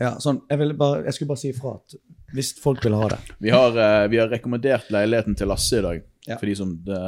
Ja, 0.00 0.14
sånn, 0.22 0.40
jeg, 0.48 0.74
bare, 0.80 1.02
jeg 1.04 1.18
skulle 1.18 1.34
bare 1.34 1.42
si 1.42 1.52
ifra 1.52 1.76
at 1.76 1.98
hvis 2.34 2.54
folk 2.62 2.80
vil 2.86 2.96
ha 2.98 3.10
det. 3.12 3.20
Vi 3.42 3.52
har, 3.52 3.76
eh, 3.76 4.06
vi 4.10 4.22
har 4.22 4.32
rekommendert 4.32 4.88
leiligheten 4.94 5.36
til 5.38 5.50
Lasse 5.52 5.82
i 5.82 5.84
dag. 5.84 6.00
Ja. 6.30 6.38
For 6.38 6.48
de 6.48 6.56
som 6.56 6.72
det, 6.86 7.02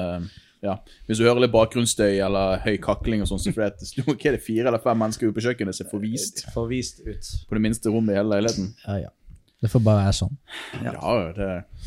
ja. 0.64 0.78
Hvis 1.06 1.18
du 1.20 1.26
hører 1.26 1.42
litt 1.44 1.52
bakgrunnsstøy 1.54 2.16
eller 2.24 2.62
høy 2.64 2.76
kakling, 2.82 3.22
og 3.24 3.28
sånn, 3.30 3.42
så 3.42 3.52
er 3.66 3.74
det 3.76 4.04
hva 4.06 4.14
er 4.16 4.36
det, 4.38 4.42
fire 4.44 4.70
eller 4.70 4.82
fem 4.82 4.98
mennesker 5.02 5.28
ute 5.28 5.36
på 5.36 5.44
kjøkkenet 5.48 5.76
som 5.76 5.86
er 5.86 5.92
forvist 5.92 6.44
Forvist 6.54 7.02
ut. 7.06 7.30
på 7.48 7.58
det 7.58 7.62
minste 7.68 7.92
rommet 7.92 8.16
i 8.16 8.18
hele 8.20 8.32
leiligheten. 8.36 8.72
Ja, 8.86 8.98
ja. 9.06 9.12
Det 9.62 9.70
får 9.72 9.80
bare 9.86 10.02
være 10.04 10.12
sånn. 10.18 10.34
Ja, 10.84 11.12
det 11.32 11.46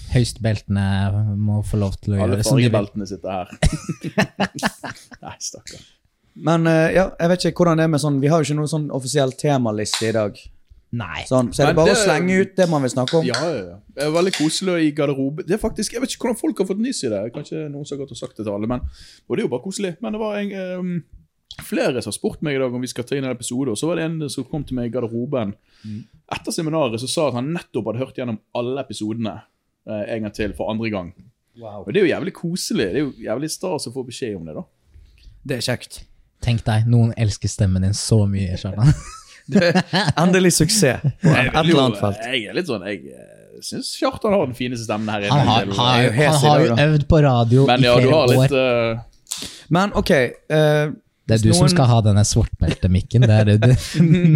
Høystbeltene 0.09 0.85
må 1.37 1.59
få 1.61 1.77
lov 1.77 1.99
til 2.01 2.15
å 2.15 2.23
Alle 2.23 2.39
gjøre 2.39 2.47
som 2.47 2.57
de 2.57 2.63
vil. 2.65 2.71
fargebeltene 2.73 3.05
sitter 3.05 3.29
her. 3.29 3.51
Nei, 5.25 5.35
stakkar. 5.43 5.83
Men 6.49 6.65
eh, 6.71 6.93
ja, 6.95 7.09
jeg 7.19 7.29
vet 7.33 7.45
ikke 7.49 7.61
hvordan 7.63 7.77
det 7.81 7.85
er 7.85 7.91
med 7.93 8.01
sånn 8.01 8.17
Vi 8.23 8.29
har 8.31 8.41
jo 8.41 8.47
ikke 8.47 8.57
noen 8.61 8.71
sånn 8.71 8.87
offisiell 8.95 9.33
temaliste 9.37 10.09
i 10.09 10.15
dag. 10.15 10.37
Nei. 10.91 11.21
Sånn, 11.29 11.51
så 11.53 11.63
er 11.63 11.67
det 11.69 11.75
bare 11.77 11.91
det- 11.91 11.97
å 11.99 12.05
slenge 12.05 12.39
ut 12.41 12.55
det 12.57 12.65
man 12.69 12.81
vil 12.81 12.89
snakke 12.89 13.13
om. 13.19 13.25
Ja, 13.25 13.37
ja, 13.45 13.61
ja. 13.67 13.75
Det 13.93 14.03
er 14.07 14.11
veldig 14.11 14.33
koselig 14.33 14.87
i 14.87 14.91
garderobe. 14.97 15.45
Det 15.45 15.53
er 15.53 15.61
faktisk, 15.61 15.93
Jeg 15.93 16.01
vet 16.01 16.09
ikke 16.15 16.25
hvordan 16.25 16.39
folk 16.39 16.57
har 16.57 16.65
fått 16.65 16.79
nys 16.81 17.03
i 17.03 17.09
det. 17.09 17.33
Kanskje 17.33 17.69
noen 17.69 17.85
som 17.85 17.97
har 17.97 18.05
gått 18.05 18.11
og 18.11 18.17
sagt 18.17 18.37
det 18.37 18.45
til 18.45 18.53
alle. 18.53 18.67
Men, 18.67 18.79
og 19.29 19.37
det 19.37 19.43
er 19.43 19.47
jo 19.47 19.53
bare 19.53 19.63
koselig. 19.67 19.97
Men 20.01 20.13
det 20.13 20.19
var 20.19 20.37
en, 20.37 20.51
um, 20.79 21.03
flere 21.61 22.01
som 22.01 22.09
har 22.09 22.17
spurt 22.17 22.41
meg 22.41 22.55
i 22.55 22.59
dag 22.59 22.73
om 22.73 22.81
vi 22.81 22.87
skal 22.87 23.03
ta 23.03 23.15
inn 23.15 23.23
en 23.25 23.35
episode. 23.35 23.69
Og 23.69 23.77
så 23.77 23.85
var 23.87 23.95
det 23.97 24.05
en 24.05 24.29
som 24.29 24.43
kom 24.45 24.63
til 24.63 24.75
meg 24.75 24.89
i 24.89 24.93
garderoben 24.97 25.53
etter 26.31 26.51
seminaret 26.51 26.99
som 26.99 27.07
sa 27.07 27.27
at 27.27 27.33
han 27.35 27.53
nettopp 27.53 27.85
hadde 27.85 27.99
hørt 28.01 28.15
gjennom 28.15 28.39
alle 28.55 28.81
episodene 28.81 29.41
eh, 29.87 30.15
en 30.15 30.23
gang 30.23 30.33
til 30.33 30.53
for 30.53 30.71
andre 30.71 30.89
gang. 30.89 31.13
Og 31.61 31.93
det 31.93 32.01
er 32.01 32.07
jo 32.07 32.13
jævlig 32.15 32.33
koselig. 32.33 32.85
Det 32.93 32.95
er 32.95 33.05
jo 33.05 33.13
jævlig 33.19 33.49
stas 33.51 33.87
å 33.87 33.93
få 33.93 34.05
beskjed 34.07 34.37
om 34.37 34.45
det, 34.45 34.55
da. 34.55 34.63
Det 35.45 35.57
er 35.57 35.61
kjekt. 35.75 36.03
Tenk 36.41 36.63
deg, 36.63 36.85
noen 36.87 37.13
elsker 37.17 37.49
stemmen 37.51 37.83
din 37.83 37.93
så 37.93 38.25
mye, 38.29 38.55
Kjartan. 38.57 38.93
Endelig 40.21 40.53
suksess 40.59 41.01
på 41.23 41.33
et 41.33 41.51
eller 41.55 41.83
annet 41.83 41.99
felt. 41.99 42.23
Jeg 42.29 42.49
er 42.49 42.57
litt 42.57 42.69
sånn 42.69 42.85
Jeg 42.85 43.65
syns 43.65 43.91
Kjartan 43.99 44.35
har 44.35 44.47
den 44.47 44.55
fineste 44.57 44.85
stemmen 44.85 45.09
her. 45.11 45.27
Han 45.31 45.47
har, 45.47 45.69
har, 45.75 46.03
jo 46.05 46.11
han 46.15 46.41
har 46.43 46.65
jo 46.65 46.79
øvd 46.85 47.05
på 47.09 47.21
radio 47.25 47.67
Men 47.67 47.83
i 47.83 47.87
ja, 47.87 47.95
flere 47.99 48.11
har 48.15 48.33
år. 48.33 48.41
litt 48.43 48.51
uh... 48.55 49.47
Men 49.69 49.93
OK. 49.99 50.11
uh, 50.51 50.91
Det 51.29 51.37
er 51.37 51.43
du 51.43 51.53
som 51.53 51.69
skal 51.71 51.89
ha 51.89 52.01
denne. 52.05 52.23
Det 52.25 53.39
er 53.39 53.49
det. 53.51 53.73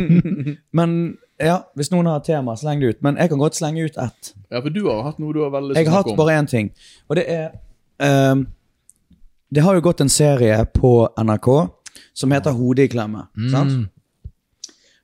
Men 0.80 0.97
ja, 1.41 1.60
hvis 1.76 1.89
noen 1.93 2.08
har 2.10 2.21
et 2.21 2.28
tema, 2.30 2.56
sleng 2.60 2.84
det 2.84 2.93
ut. 2.93 2.99
Men 3.06 3.17
jeg 3.19 3.32
kan 3.32 3.41
godt 3.41 3.58
slenge 3.58 3.86
ut 3.88 3.97
ett. 3.97 4.34
Ja, 4.49 4.62
for 4.62 4.69
du 4.73 4.84
har 4.86 5.02
hatt 5.08 5.21
noe 5.21 5.33
du 5.33 5.42
har 5.44 5.54
veldig 5.54 5.73
lyst 5.73 5.81
Jeg 5.81 5.90
har 5.90 6.04
hatt 6.04 6.17
bare 6.19 6.35
én 6.37 6.50
ting, 6.50 6.69
og 7.10 7.17
det 7.17 7.23
er 7.31 7.48
um, 8.33 8.46
Det 9.54 9.63
har 9.65 9.77
jo 9.77 9.81
gått 9.85 10.04
en 10.06 10.12
serie 10.13 10.60
på 10.73 10.94
NRK 11.17 11.50
som 12.13 12.33
heter 12.33 12.54
Hodet 12.58 12.85
i 12.87 12.94
klemme. 12.94 13.27
Sant? 13.52 13.90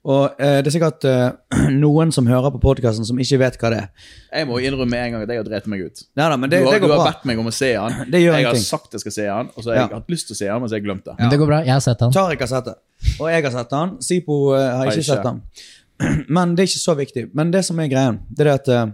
Og 0.08 0.40
eh, 0.40 0.62
det 0.64 0.70
er 0.70 0.74
sikkert 0.78 1.04
eh, 1.10 1.26
noen 1.84 2.14
som 2.16 2.28
hører 2.30 2.54
på 2.54 2.62
podkasten 2.64 3.04
som 3.08 3.18
ikke 3.20 3.40
vet 3.42 3.58
hva 3.60 3.72
det 3.74 3.80
er. 3.82 3.90
Jeg 4.32 4.48
må 4.48 4.60
innrømme 4.64 4.88
med 4.94 5.02
en 5.04 5.16
gang 5.18 5.26
at 5.26 5.34
jeg 5.34 5.42
har 5.42 5.48
drept 5.50 5.68
meg 5.72 5.82
ut. 5.84 6.04
Neida, 6.16 6.38
men 6.40 6.52
det, 6.54 6.62
du 6.62 6.70
har, 6.70 6.78
det 6.78 6.84
går 6.86 6.88
du 6.88 6.94
har 6.96 7.02
bra. 7.04 7.10
bedt 7.12 7.26
meg 7.28 7.42
om 7.42 7.50
å 7.52 7.54
se 7.56 7.72
han. 7.76 7.98
Det 8.14 8.22
gjør 8.22 8.32
jeg 8.32 8.38
har 8.38 8.46
ingenting. 8.54 8.68
sagt 8.70 8.96
jeg 8.96 9.04
skal 9.04 9.16
se 9.18 9.26
han, 9.28 9.50
og 9.56 9.66
så 9.66 9.74
har 9.74 9.82
jeg 9.82 9.92
hatt 9.98 10.14
lyst 10.16 10.30
til 10.32 10.38
å 10.38 10.40
se 10.40 10.48
han, 10.54 10.62
men 10.64 10.72
så 10.72 10.78
har 10.78 10.82
jeg 10.82 10.88
glemt 10.88 11.10
det. 11.10 11.18
Men 11.20 11.34
det 11.34 11.40
går 11.42 11.52
bra. 11.52 11.60
Jeg 11.68 11.76
har 11.76 11.84
sett 11.84 12.06
han. 12.06 12.14
Tariq 12.16 12.46
har 12.46 12.52
sett 12.54 12.70
det. 12.72 12.78
Og 13.20 13.28
jeg 13.34 13.44
har 13.50 13.56
sett 13.58 13.76
han. 13.76 13.92
Sipo 14.08 14.38
eh, 14.56 14.64
har 14.64 14.78
Har 14.86 14.94
ikke 14.94 15.04
ikke. 15.04 15.10
sett 15.12 15.28
han. 15.28 15.42
Men 16.38 16.56
det 16.56 16.64
er 16.64 16.72
ikke 16.72 16.86
så 16.86 16.96
viktig. 17.00 17.26
Men 17.36 17.52
det 17.52 17.66
som 17.68 17.80
er 17.84 17.92
greien, 17.92 18.22
det 18.32 18.46
er 18.46 18.52
det 18.54 18.56
at 18.62 18.72
eh, 18.78 18.86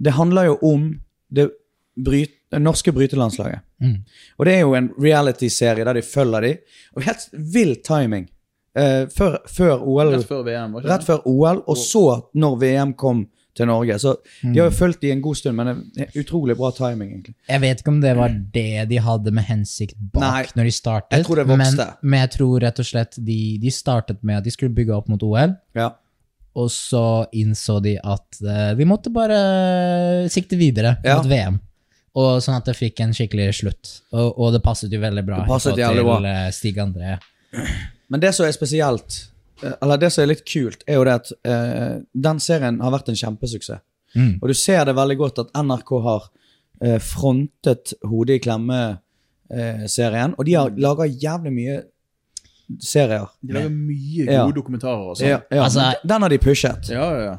det 0.00 0.14
handler 0.16 0.50
jo 0.50 0.58
om 0.68 0.84
det, 1.32 1.48
bryt, 1.96 2.36
det 2.52 2.60
norske 2.60 2.92
brytelandslaget. 2.96 3.64
Mm. 3.80 3.96
Og 4.36 4.46
det 4.48 4.54
er 4.58 4.62
jo 4.66 4.76
en 4.76 4.90
reality-serie 5.00 5.84
der 5.88 5.96
de 5.96 6.04
følger 6.04 6.44
de, 6.44 6.52
og 6.96 7.04
helt 7.08 7.26
vill 7.56 7.74
timing. 7.84 8.28
Eh, 8.78 9.06
før, 9.10 9.38
før 9.50 9.80
OL 9.82 10.12
Rett 10.14 10.28
før 10.28 10.44
VM, 10.46 10.72
var 10.76 10.80
ikke 10.84 10.90
Rett 10.92 11.04
før 11.08 11.22
OL, 11.26 11.62
og 11.66 11.76
så 11.76 12.02
når 12.38 12.58
VM 12.60 12.92
kom 12.94 13.24
til 13.58 13.66
Norge. 13.66 13.96
Så 13.98 14.12
de 14.44 14.52
har 14.60 14.68
jo 14.70 14.74
fulgt 14.76 15.00
de 15.02 15.10
en 15.10 15.20
god 15.24 15.34
stund, 15.40 15.56
men 15.58 15.66
det 15.96 16.04
er 16.06 16.20
utrolig 16.22 16.54
bra 16.56 16.70
timing, 16.70 17.08
egentlig. 17.16 17.34
Jeg 17.50 17.60
vet 17.64 17.80
ikke 17.82 17.90
om 17.90 17.98
det 18.00 18.12
var 18.16 18.28
det 18.54 18.84
de 18.92 19.00
hadde 19.02 19.32
med 19.34 19.44
hensikt 19.48 19.96
bak 20.14 20.22
Nei, 20.22 20.44
når 20.54 20.68
de 20.70 20.74
startet. 20.76 21.16
jeg 21.18 21.26
tror 21.26 21.40
det 21.42 21.46
vokste. 21.50 21.86
Men, 22.00 22.10
men 22.14 22.20
jeg 22.22 22.30
tror 22.36 22.60
rett 22.62 22.78
og 22.78 22.86
slett 22.86 23.18
de, 23.18 23.40
de 23.58 23.72
startet 23.74 24.22
med 24.22 24.38
at 24.38 24.46
de 24.46 24.52
skulle 24.54 24.72
bygge 24.78 24.94
opp 24.94 25.10
mot 25.10 25.22
OL, 25.26 25.56
Ja. 25.74 25.88
og 26.54 26.70
så 26.70 27.02
innså 27.34 27.80
de 27.82 27.96
at 27.98 28.38
uh, 28.46 28.70
vi 28.78 28.86
måtte 28.86 29.10
bare 29.10 29.42
sikte 30.30 30.56
videre 30.56 30.96
Ja. 31.04 31.18
mot 31.18 31.26
VM. 31.26 31.58
Og 32.14 32.38
sånn 32.42 32.56
at 32.58 32.66
det 32.70 32.74
fikk 32.78 33.00
en 33.02 33.12
skikkelig 33.14 33.50
slutt. 33.60 33.90
Og, 34.14 34.38
og 34.38 34.52
det 34.54 34.62
passet 34.64 34.90
jo 34.90 34.98
veldig 35.02 35.22
bra 35.26 35.42
Det 35.44 35.50
passet 35.50 35.76
jævlig 35.78 36.02
til 36.02 36.08
bra. 36.08 36.16
eh, 36.26 36.50
Stig 36.54 36.78
André. 36.82 37.18
Men 38.10 38.20
det 38.20 38.32
som 38.34 38.46
er 38.46 38.52
spesielt, 38.56 39.20
eh, 39.62 39.72
eller 39.82 40.00
det 40.02 40.10
som 40.12 40.22
er 40.24 40.32
litt 40.32 40.44
kult, 40.48 40.82
er 40.86 40.98
jo 40.98 41.04
det 41.06 41.14
at 41.20 41.32
eh, 41.46 42.00
den 42.14 42.40
serien 42.42 42.80
har 42.82 42.90
vært 42.94 43.08
en 43.12 43.18
kjempesuksess. 43.20 43.80
Mm. 44.16 44.40
Og 44.42 44.48
du 44.50 44.54
ser 44.58 44.84
det 44.88 44.96
veldig 44.98 45.16
godt 45.20 45.38
at 45.44 45.52
NRK 45.54 45.90
har 46.02 46.24
eh, 46.82 46.98
frontet 46.98 47.92
Hodet 48.10 48.40
i 48.40 48.42
klemme-serien, 48.42 50.34
og 50.38 50.44
de 50.48 50.56
har 50.58 50.72
laga 50.82 51.06
jævlig 51.06 51.52
mye 51.54 51.76
serier. 52.82 53.28
De 53.42 53.54
lager 53.54 53.70
mye 53.74 54.26
Ja. 54.26 54.44
gode 54.46 54.58
dokumentarer 54.60 55.10
og 55.12 55.16
sånn. 55.16 55.28
Ja, 55.28 55.40
ja, 55.50 55.62
Altså- 55.64 55.94
den 56.06 56.22
har 56.22 56.28
de 56.28 56.38
pushet. 56.38 56.88
Ja, 56.88 57.10
ja, 57.14 57.24
ja. 57.24 57.38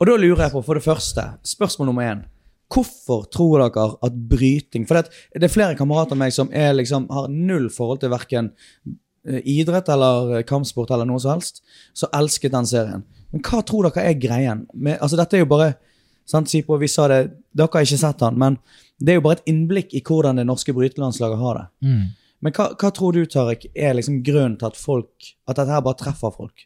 Og 0.00 0.06
da 0.06 0.16
lurer 0.16 0.44
jeg 0.44 0.52
på, 0.52 0.64
for 0.64 0.74
det 0.74 0.82
første, 0.84 1.38
spørsmål 1.44 1.86
nummer 1.86 2.02
én. 2.02 2.24
Hvorfor 2.72 3.30
tror 3.30 3.58
dere 3.60 3.96
at 4.02 4.12
bryting 4.28 4.86
For 4.88 4.94
det, 5.02 5.10
det 5.34 5.44
er 5.44 5.48
flere 5.52 5.76
kamerater 5.76 6.12
av 6.12 6.18
meg 6.18 6.32
som 6.32 6.48
er, 6.52 6.72
liksom, 6.72 7.06
har 7.10 7.28
null 7.28 7.68
forhold 7.68 8.00
til 8.00 8.08
verken 8.08 8.52
idrett 9.24 9.88
eller 9.92 10.38
eh, 10.38 10.44
kampsport 10.46 10.90
eller 10.90 11.08
noe 11.08 11.20
som 11.22 11.36
helst, 11.36 11.62
så 11.94 12.10
elsket 12.14 12.54
den 12.54 12.68
serien. 12.68 13.04
Men 13.32 13.44
hva 13.46 13.62
tror 13.66 13.88
dere 13.88 14.06
er 14.10 14.18
greien? 14.20 14.66
Med, 14.74 14.98
altså 15.00 15.18
Dette 15.20 15.38
er 15.38 15.44
jo 15.44 15.52
bare 15.52 15.72
sant, 16.28 16.50
si 16.50 16.62
på, 16.66 16.76
Vi 16.80 16.88
sa 16.90 17.08
det, 17.10 17.22
dere 17.52 17.70
har 17.72 17.86
ikke 17.86 18.00
sett 18.02 18.20
den, 18.22 18.38
men 18.38 18.58
det 19.02 19.14
er 19.14 19.20
jo 19.20 19.24
bare 19.26 19.40
et 19.40 19.48
innblikk 19.50 19.94
i 19.98 20.02
hvordan 20.06 20.38
det 20.38 20.46
norske 20.46 20.74
brytelandslaget 20.74 21.40
har 21.40 21.58
det. 21.58 21.66
Mm. 21.86 22.04
Men 22.42 22.54
hva, 22.56 22.68
hva 22.78 22.90
tror 22.94 23.16
du, 23.16 23.24
Tarek, 23.30 23.68
er 23.74 23.96
liksom 23.96 24.20
grunnen 24.26 24.58
til 24.58 24.66
at 24.72 24.78
folk 24.78 25.32
At 25.46 25.58
dette 25.58 25.70
her 25.70 25.82
bare 25.84 25.98
treffer 26.00 26.34
folk? 26.34 26.64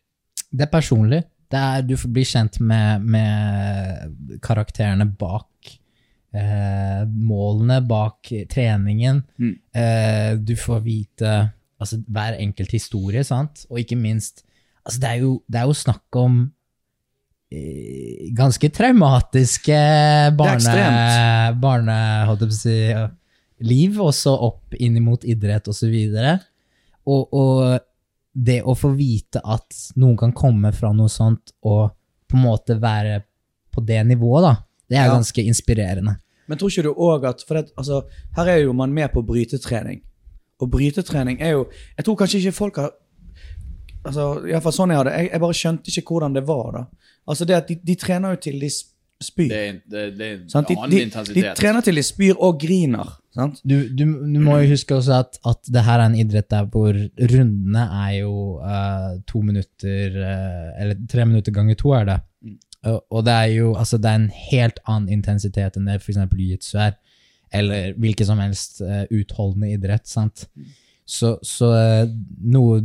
Det 0.49 0.65
er 0.65 0.73
personlig. 0.73 1.23
Det 1.53 1.59
er, 1.61 1.83
du 1.87 1.97
får 2.01 2.13
bli 2.13 2.25
kjent 2.27 2.57
med, 2.65 3.05
med 3.05 4.39
karakterene 4.43 5.07
bak 5.19 5.75
eh, 6.35 7.03
målene, 7.07 7.81
bak 7.87 8.33
treningen. 8.51 9.23
Mm. 9.39 9.53
Eh, 9.83 10.31
du 10.39 10.57
får 10.59 10.81
vite 10.85 11.35
altså, 11.81 11.99
hver 12.09 12.39
enkelt 12.41 12.73
historie, 12.75 13.25
sant? 13.25 13.67
Og 13.71 13.79
ikke 13.83 13.97
minst 13.99 14.45
altså, 14.85 15.01
det, 15.03 15.09
er 15.11 15.23
jo, 15.25 15.33
det 15.51 15.61
er 15.61 15.67
jo 15.71 15.77
snakk 15.77 16.19
om 16.21 16.39
eh, 17.53 18.31
ganske 18.37 18.71
traumatiske 18.75 19.79
barne, 20.39 20.77
barne 21.63 21.99
holdt 22.29 22.45
jeg 22.47 22.51
på 22.51 22.57
å 22.57 22.61
si, 22.61 22.77
ja, 22.91 23.07
liv, 23.67 24.01
også 24.03 24.35
opp 24.51 24.77
inn 24.83 24.99
mot 25.05 25.25
idrett 25.25 25.69
osv. 25.73 25.95
Og, 27.07 27.37
og 27.37 27.79
det 28.37 28.61
å 28.69 28.75
få 28.77 28.91
vite 28.99 29.41
at 29.41 29.79
noen 29.97 30.19
kan 30.21 30.35
komme 30.37 30.73
fra 30.77 30.91
noe 30.93 31.09
sånt 31.09 31.55
og 31.65 31.95
på 32.27 32.37
en 32.37 32.43
måte 32.45 32.77
være 32.83 33.21
på 33.73 33.81
det 33.87 34.03
nivået, 34.09 34.43
da, 34.45 34.55
det 34.91 34.99
er 34.99 35.07
Ja. 35.07 35.15
ganske 35.15 35.43
inspirerende. 35.47 36.17
Men 36.47 36.59
tror 36.59 36.71
ikke 36.71 36.83
du 36.87 36.93
òg 36.95 37.25
at 37.27 37.41
For 37.43 37.59
det, 37.59 37.73
altså, 37.77 38.05
her 38.37 38.47
er 38.53 38.59
jo 38.63 38.73
man 38.73 38.93
med 38.95 39.11
på 39.13 39.23
brytetrening. 39.27 40.03
Og 40.61 40.71
brytetrening 40.73 41.41
er 41.41 41.57
jo 41.57 41.67
Jeg 41.97 42.05
tror 42.05 42.17
kanskje 42.17 42.39
ikke 42.39 42.53
folk 42.57 42.77
har 42.81 42.93
altså, 44.07 44.27
Iallfall 44.49 44.75
sånn 44.77 44.95
jeg 44.95 45.03
hadde 45.03 45.15
jeg, 45.19 45.31
jeg 45.33 45.45
bare 45.47 45.61
skjønte 45.61 45.93
ikke 45.93 46.15
hvordan 46.17 46.37
det 46.37 46.45
var. 46.49 46.69
da 46.79 46.85
Altså 47.27 47.49
det 47.49 47.59
at 47.59 47.69
De, 47.69 47.79
de 47.83 47.97
trener 48.01 48.37
jo 48.37 48.43
til 48.47 48.61
de 48.63 48.71
spyr. 49.25 49.49
Det 49.49 49.61
er, 49.61 49.77
det, 49.91 50.03
det 50.19 50.27
er 50.27 50.35
en 50.37 50.51
sant? 50.53 50.69
De, 50.69 50.77
annen 50.77 51.13
de, 51.13 51.35
de 51.39 51.55
trener 51.57 51.85
til 51.85 51.97
de 51.97 52.05
spyr 52.05 52.37
og 52.37 52.59
griner. 52.61 53.15
Sant? 53.37 53.61
Du, 53.65 53.77
du, 53.89 54.05
du 54.05 54.39
må 54.45 54.59
jo 54.63 54.71
huske 54.73 54.97
også 54.97 55.19
at, 55.21 55.39
at 55.49 55.71
det 55.73 55.85
her 55.87 56.01
er 56.01 56.11
en 56.11 56.19
idrett 56.21 56.49
der 56.53 56.69
hvor 56.73 56.97
rundene 57.33 57.85
er 58.07 58.13
jo 58.19 58.35
uh, 58.61 59.17
to 59.29 59.43
minutter 59.45 60.17
uh, 60.21 60.71
Eller 60.81 61.01
tre 61.11 61.27
minutter 61.29 61.53
ganger 61.53 61.77
to, 61.81 61.93
er 61.97 62.09
det. 62.11 62.21
Og, 62.87 63.01
og 63.11 63.25
det 63.27 63.35
er 63.35 63.51
jo 63.57 63.75
altså 63.75 63.99
det 63.99 64.13
er 64.13 64.21
en 64.21 64.31
helt 64.51 64.81
annen 64.87 65.11
intensitet 65.19 65.77
enn 65.77 65.89
det 65.89 65.99
f.eks. 66.01 66.21
jiu-jitsu 66.21 66.79
er. 66.81 66.97
Eller 67.55 67.95
hvilken 68.01 68.29
som 68.29 68.43
helst 68.43 68.81
eh, 68.85 69.05
utholdende 69.15 69.71
idrett. 69.77 70.07
sant? 70.09 70.47
Så, 71.07 71.37
så 71.47 71.73
eh, 71.79 72.05
noe 72.43 72.83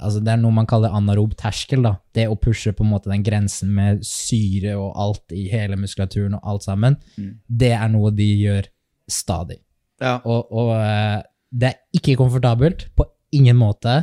Altså 0.00 0.22
det 0.24 0.30
er 0.32 0.38
noe 0.40 0.56
man 0.56 0.64
kaller 0.64 0.94
anarob 0.96 1.34
terskel. 1.36 1.82
da. 1.84 1.90
Det 2.16 2.22
å 2.24 2.36
pushe 2.40 2.70
på 2.72 2.86
en 2.86 2.88
måte 2.88 3.10
den 3.10 3.20
grensen 3.20 3.68
med 3.76 3.98
syre 4.08 4.72
og 4.80 4.94
alt 4.96 5.34
i 5.36 5.42
hele 5.52 5.76
muskulaturen 5.76 6.38
og 6.38 6.46
alt 6.48 6.64
sammen, 6.64 6.96
det 7.44 7.74
er 7.76 7.90
noe 7.92 8.08
de 8.16 8.28
gjør 8.40 8.70
stadig. 9.12 9.58
Ja. 10.00 10.14
Og, 10.24 10.48
og 10.56 10.72
eh, 10.78 11.18
det 11.52 11.68
er 11.68 12.00
ikke 12.00 12.16
komfortabelt, 12.16 12.86
på 12.96 13.04
ingen 13.36 13.60
måte. 13.60 13.98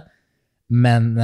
Men 0.69 1.15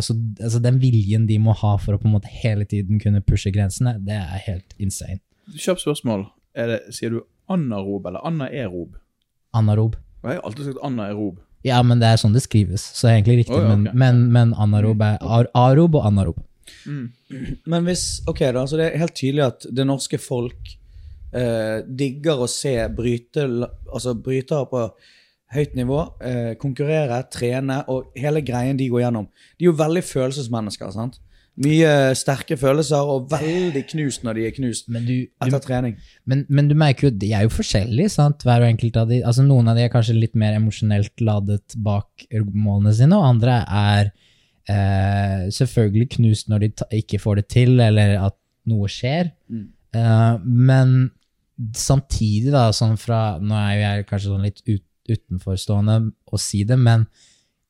så, 0.00 0.16
altså, 0.40 0.62
den 0.64 0.80
viljen 0.80 1.26
de 1.28 1.36
må 1.42 1.52
ha 1.58 1.74
for 1.76 1.92
å 1.92 2.00
på 2.00 2.08
en 2.08 2.16
måte 2.16 2.32
hele 2.32 2.64
tiden 2.64 3.02
kunne 3.02 3.20
pushe 3.20 3.52
grensene, 3.52 3.98
det 4.00 4.16
er 4.16 4.46
helt 4.46 4.72
insane. 4.80 5.20
Kjapt 5.58 5.84
spørsmål. 5.84 6.24
Er 6.56 6.72
det, 6.72 6.80
sier 6.96 7.12
du 7.12 7.20
anarob 7.52 8.08
eller 8.10 8.24
anaerob? 8.28 8.98
Anarob. 9.56 9.96
Jeg 10.22 10.38
har 10.38 10.46
alltid 10.48 10.70
sagt 10.70 10.84
anaerob. 10.86 11.40
Ja, 11.66 11.78
men 11.86 12.00
det 12.02 12.08
er 12.10 12.18
sånn 12.18 12.34
det 12.34 12.42
skrives, 12.42 12.84
så 12.96 13.06
det 13.06 13.10
er 13.10 13.18
egentlig 13.20 13.38
riktig. 13.44 13.58
Oh, 13.58 13.62
ja, 13.62 13.74
men, 13.76 13.90
men, 13.94 14.22
men 14.34 14.54
anarob 14.58 15.02
er 15.06 15.20
ar 15.22 15.50
arob 15.58 15.98
og 16.00 16.08
anarob. 16.08 16.40
Men 16.86 17.86
hvis 17.86 18.22
Ok, 18.30 18.42
da. 18.54 18.64
Så 18.66 18.78
det 18.78 18.88
er 18.88 19.02
helt 19.02 19.16
tydelig 19.18 19.44
at 19.46 19.66
det 19.70 19.86
norske 19.86 20.18
folk 20.22 20.74
eh, 21.34 21.82
digger 21.86 22.44
å 22.44 22.50
se 22.50 22.74
bryte, 22.94 23.46
altså 23.92 24.14
brytere 24.18 24.68
på 24.70 24.86
høyt 25.52 25.74
nivå 25.76 25.98
eh, 26.24 26.52
konkurrere, 26.60 27.20
trene 27.32 27.82
og 27.92 28.14
hele 28.18 28.42
greien 28.44 28.78
de 28.78 28.88
går 28.92 29.04
gjennom. 29.04 29.28
De 29.58 29.66
er 29.66 29.70
jo 29.70 29.78
veldig 29.78 30.04
følelsesmennesker. 30.08 30.92
sant? 30.94 31.20
Mye 31.60 32.14
sterke 32.16 32.56
følelser 32.56 33.08
og 33.12 33.26
veldig 33.28 33.82
knust 33.90 34.22
når 34.24 34.38
de 34.38 34.44
er 34.48 34.54
knust 34.56 34.86
Men 34.88 35.02
du, 35.04 35.16
du 35.28 35.44
etter 35.44 35.60
trening. 35.60 35.98
Men, 36.24 36.46
men 36.48 36.70
du 36.70 36.72
merker 36.78 37.10
jo, 37.10 37.12
de 37.12 37.28
er 37.36 37.44
jo 37.44 37.52
forskjellige, 37.52 38.14
sant? 38.14 38.46
hver 38.46 38.64
og 38.64 38.70
enkelt 38.70 38.96
av 38.96 39.10
de. 39.12 39.18
Altså 39.20 39.44
Noen 39.44 39.68
av 39.68 39.76
de 39.76 39.84
er 39.84 39.92
kanskje 39.92 40.16
litt 40.16 40.38
mer 40.38 40.56
emosjonelt 40.56 41.12
ladet 41.20 41.76
bak 41.84 42.24
målene 42.54 42.94
sine, 42.96 43.18
og 43.18 43.34
andre 43.34 43.58
er 43.68 44.08
eh, 44.72 45.50
selvfølgelig 45.52 46.08
knust 46.16 46.48
når 46.48 46.64
de 46.64 46.70
ta, 46.80 46.88
ikke 47.02 47.20
får 47.20 47.42
det 47.42 47.46
til, 47.52 47.74
eller 47.84 48.16
at 48.22 48.38
noe 48.72 48.88
skjer. 48.92 49.28
Eh, 49.52 50.32
men 50.40 50.96
samtidig, 51.76 52.48
da, 52.54 52.70
sånn 52.72 52.96
fra 52.96 53.36
Nå 53.44 53.52
er 53.58 53.74
jo 53.74 53.84
jeg 53.84 54.08
kanskje 54.08 54.32
sånn 54.32 54.48
litt 54.48 54.64
ut, 54.64 54.86
utenforstående 55.12 56.00
å 56.32 56.40
si 56.40 56.64
det, 56.64 56.80
men 56.80 57.04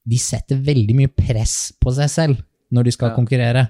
de 0.06 0.22
setter 0.22 0.62
veldig 0.62 1.00
mye 1.02 1.10
press 1.10 1.72
på 1.82 1.90
seg 1.98 2.10
selv 2.10 2.46
når 2.72 2.84
de 2.88 2.92
skal 2.96 3.10
Ja. 3.10 3.16
konkurrere. 3.16 3.68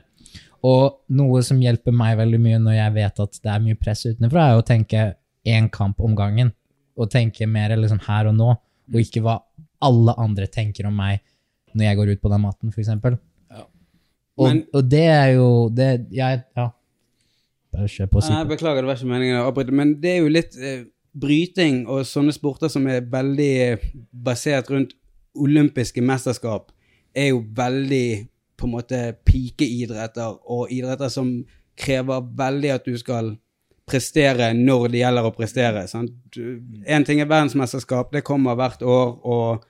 Og 0.64 1.00
noe 1.10 1.42
som 1.42 1.58
hjelper 1.60 1.92
meg 1.92 2.16
veldig 2.18 2.38
mye 2.40 2.58
når 2.62 2.76
jeg 2.78 2.94
vet 2.94 3.20
at 3.20 3.38
det 3.42 3.50
er 3.50 3.60
mye 3.64 3.74
press 3.80 4.04
utenfra, 4.06 4.50
er 4.52 4.60
å 4.60 4.64
tenke 4.66 5.14
én 5.46 5.68
kamp 5.70 5.98
om 6.00 6.14
gangen. 6.14 6.52
Og 6.96 7.10
tenke 7.10 7.48
mer 7.48 7.74
liksom 7.76 8.00
her 8.06 8.28
og 8.28 8.34
nå, 8.36 8.50
og 8.92 9.00
ikke 9.00 9.22
hva 9.24 9.40
alle 9.82 10.14
andre 10.18 10.46
tenker 10.46 10.86
om 10.86 10.94
meg 10.96 11.20
når 11.74 11.84
jeg 11.88 11.96
går 11.96 12.12
ut 12.12 12.20
på 12.22 12.30
den 12.30 12.40
maten, 12.44 12.68
f.eks. 12.70 12.88
Og, 14.38 14.62
og 14.72 14.88
det 14.88 15.06
er 15.12 15.34
jo 15.34 15.68
det, 15.68 16.06
jeg, 16.10 16.44
Ja. 16.56 16.70
Bare 17.72 17.88
kjør 17.88 18.08
på. 18.12 18.20
Nei, 18.20 18.28
Super. 18.28 18.48
beklager, 18.50 18.82
det 18.82 18.88
var 18.90 18.98
ikke 18.98 19.08
meningen 19.08 19.38
å 19.40 19.46
avbryte, 19.48 19.72
men 19.72 19.94
det 20.00 20.10
er 20.10 20.18
jo 20.20 20.28
litt 20.28 20.56
eh, 20.60 20.82
bryting 21.16 21.86
og 21.88 22.02
sånne 22.04 22.32
sporter 22.36 22.68
som 22.68 22.84
er 22.86 23.00
veldig 23.00 23.48
eh, 23.64 23.86
basert 24.12 24.68
rundt 24.72 24.92
olympiske 25.40 26.02
mesterskap, 26.04 26.68
er 27.16 27.30
jo 27.30 27.40
veldig 27.56 28.28
på 28.62 28.68
en 28.68 28.76
måte 28.76 28.98
pikeidretter, 29.26 30.36
og 30.46 30.70
idretter 30.70 31.10
som 31.10 31.40
krever 31.78 32.22
veldig 32.38 32.70
at 32.76 32.86
du 32.86 32.94
skal 33.00 33.32
prestere 33.88 34.52
når 34.54 34.92
det 34.92 35.00
gjelder 35.02 35.26
å 35.26 35.34
prestere. 35.34 35.82
sant? 35.90 36.12
Én 36.86 37.06
ting 37.06 37.20
er 37.20 37.30
verdensmesterskap, 37.30 38.12
det 38.14 38.22
kommer 38.26 38.54
hvert 38.58 38.84
år, 38.86 39.16
og 39.26 39.64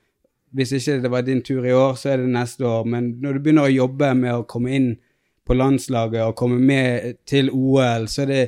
hvis 0.53 0.74
ikke 0.76 0.99
det 1.01 1.11
var 1.14 1.24
din 1.24 1.40
tur 1.40 1.64
i 1.64 1.72
år, 1.72 1.97
så 1.97 2.12
er 2.12 2.20
det 2.20 2.34
neste 2.34 2.66
år. 2.68 2.84
Men 2.84 3.14
når 3.22 3.38
du 3.38 3.40
begynner 3.47 3.70
å 3.70 3.72
jobbe 3.72 4.12
med 4.18 4.34
å 4.34 4.45
komme 4.45 4.74
inn 4.76 4.90
på 5.49 5.57
landslaget 5.57 6.26
og 6.26 6.36
komme 6.38 6.61
med 6.61 7.16
til 7.26 7.49
OL, 7.51 8.05
så 8.12 8.26
er 8.26 8.28
det 8.28 8.43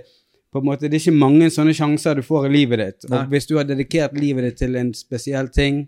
på 0.52 0.60
en 0.60 0.68
måte, 0.68 0.86
det 0.86 1.00
er 1.00 1.00
ikke 1.00 1.24
mange 1.24 1.48
sånne 1.50 1.72
sjanser 1.74 2.20
du 2.20 2.22
får 2.22 2.46
i 2.46 2.52
livet 2.52 2.82
ditt. 2.82 3.08
Nei. 3.08 3.24
Og 3.24 3.32
hvis 3.32 3.48
du 3.48 3.56
har 3.56 3.64
dedikert 3.66 4.12
livet 4.14 4.44
ditt 4.46 4.60
til 4.60 4.76
en 4.78 4.92
spesiell 4.94 5.48
ting, 5.50 5.86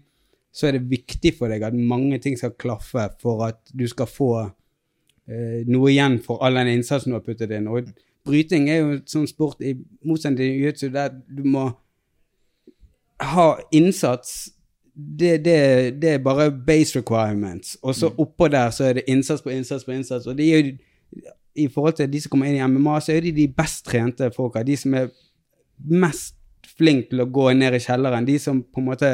så 0.56 0.68
er 0.68 0.78
det 0.78 0.88
viktig 0.88 1.34
for 1.36 1.52
deg 1.52 1.66
at 1.66 1.76
mange 1.76 2.18
ting 2.24 2.36
skal 2.38 2.54
klaffe 2.56 3.10
for 3.20 3.44
at 3.44 3.58
du 3.76 3.84
skal 3.90 4.08
få 4.08 4.30
eh, 4.40 5.66
noe 5.68 5.90
igjen 5.92 6.16
for 6.24 6.40
all 6.44 6.56
den 6.56 6.78
innsatsen 6.78 7.12
du 7.12 7.18
har 7.18 7.26
puttet 7.26 7.52
inn. 7.52 7.68
Og 7.68 7.90
bryting 8.26 8.70
er 8.72 8.80
jo 8.80 8.94
en 8.94 9.02
sånn 9.10 9.28
sport, 9.28 9.60
i 9.60 9.74
motsetning 10.06 10.40
til 10.40 10.54
jiu-jitsu, 10.54 10.88
der 10.94 11.12
du 11.12 11.44
må 11.44 11.68
ha 13.20 13.48
innsats 13.74 14.52
det, 14.96 15.44
det, 15.44 15.56
det 16.00 16.10
er 16.14 16.24
bare 16.24 16.48
base 16.50 16.96
requirements. 16.98 17.76
Og 17.82 17.94
så 17.94 18.08
oppå 18.16 18.48
der 18.48 18.70
så 18.72 18.88
er 18.88 18.96
det 18.96 19.08
innsats 19.12 19.42
på 19.44 19.52
innsats 19.52 19.84
på 19.84 19.92
innsats. 19.92 20.26
Og 20.26 20.38
det 20.38 20.46
er 20.48 20.62
jo, 20.62 20.72
i 21.56 21.68
forhold 21.68 21.98
til 21.98 22.08
de 22.12 22.20
som 22.20 22.32
kommer 22.32 22.48
inn 22.48 22.56
i 22.56 22.64
MMA, 22.64 22.94
så 23.04 23.12
er 23.12 23.26
de 23.26 23.34
de 23.36 23.48
best 23.52 23.84
trente 23.84 24.30
folka. 24.32 24.64
De 24.64 24.76
som 24.76 24.96
er 24.96 25.10
mest 25.84 26.38
flinke 26.78 27.12
til 27.12 27.26
å 27.26 27.28
gå 27.28 27.50
ned 27.60 27.76
i 27.76 27.82
kjelleren. 27.84 28.28
De 28.28 28.38
som 28.40 28.62
på 28.64 28.80
en 28.80 28.88
måte 28.88 29.12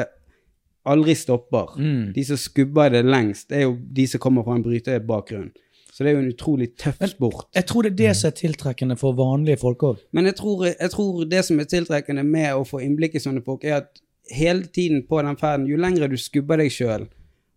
aldri 0.85 1.15
stopper. 1.15 1.75
De 2.15 2.23
som 2.27 2.37
skubber 2.37 2.89
det 2.89 3.03
lengst, 3.05 3.49
det 3.49 3.57
er 3.61 3.67
jo 3.67 3.77
de 3.77 4.07
som 4.07 4.19
kommer 4.19 4.43
fra 4.43 4.55
en 4.57 4.65
brytebakgrunn. 4.65 5.51
Så 5.93 6.03
det 6.03 6.09
er 6.09 6.15
jo 6.15 6.23
en 6.23 6.31
utrolig 6.33 6.71
tøff 6.81 7.03
sport. 7.05 7.47
Jeg 7.53 7.67
tror 7.69 7.85
det 7.85 7.91
er 7.91 7.97
det 7.99 8.13
som 8.17 8.31
er 8.31 8.37
tiltrekkende 8.39 8.95
for 8.97 9.13
vanlige 9.13 9.59
folk 9.61 9.83
òg. 9.85 9.99
Men 10.11 10.25
jeg 10.25 10.35
tror, 10.39 10.65
jeg 10.65 10.89
tror 10.89 11.25
det 11.29 11.43
som 11.45 11.59
er 11.61 11.69
tiltrekkende 11.69 12.23
med 12.25 12.55
å 12.57 12.63
få 12.65 12.81
innblikk 12.81 13.15
i 13.15 13.21
sånne 13.21 13.43
folk, 13.45 13.63
er 13.63 13.83
at 13.83 14.01
hele 14.33 14.65
tiden 14.65 15.03
på 15.05 15.21
den 15.21 15.37
ferden, 15.37 15.67
jo 15.69 15.77
lengre 15.77 16.09
du 16.09 16.17
skubber 16.17 16.57
deg 16.57 16.71
sjøl 16.71 17.09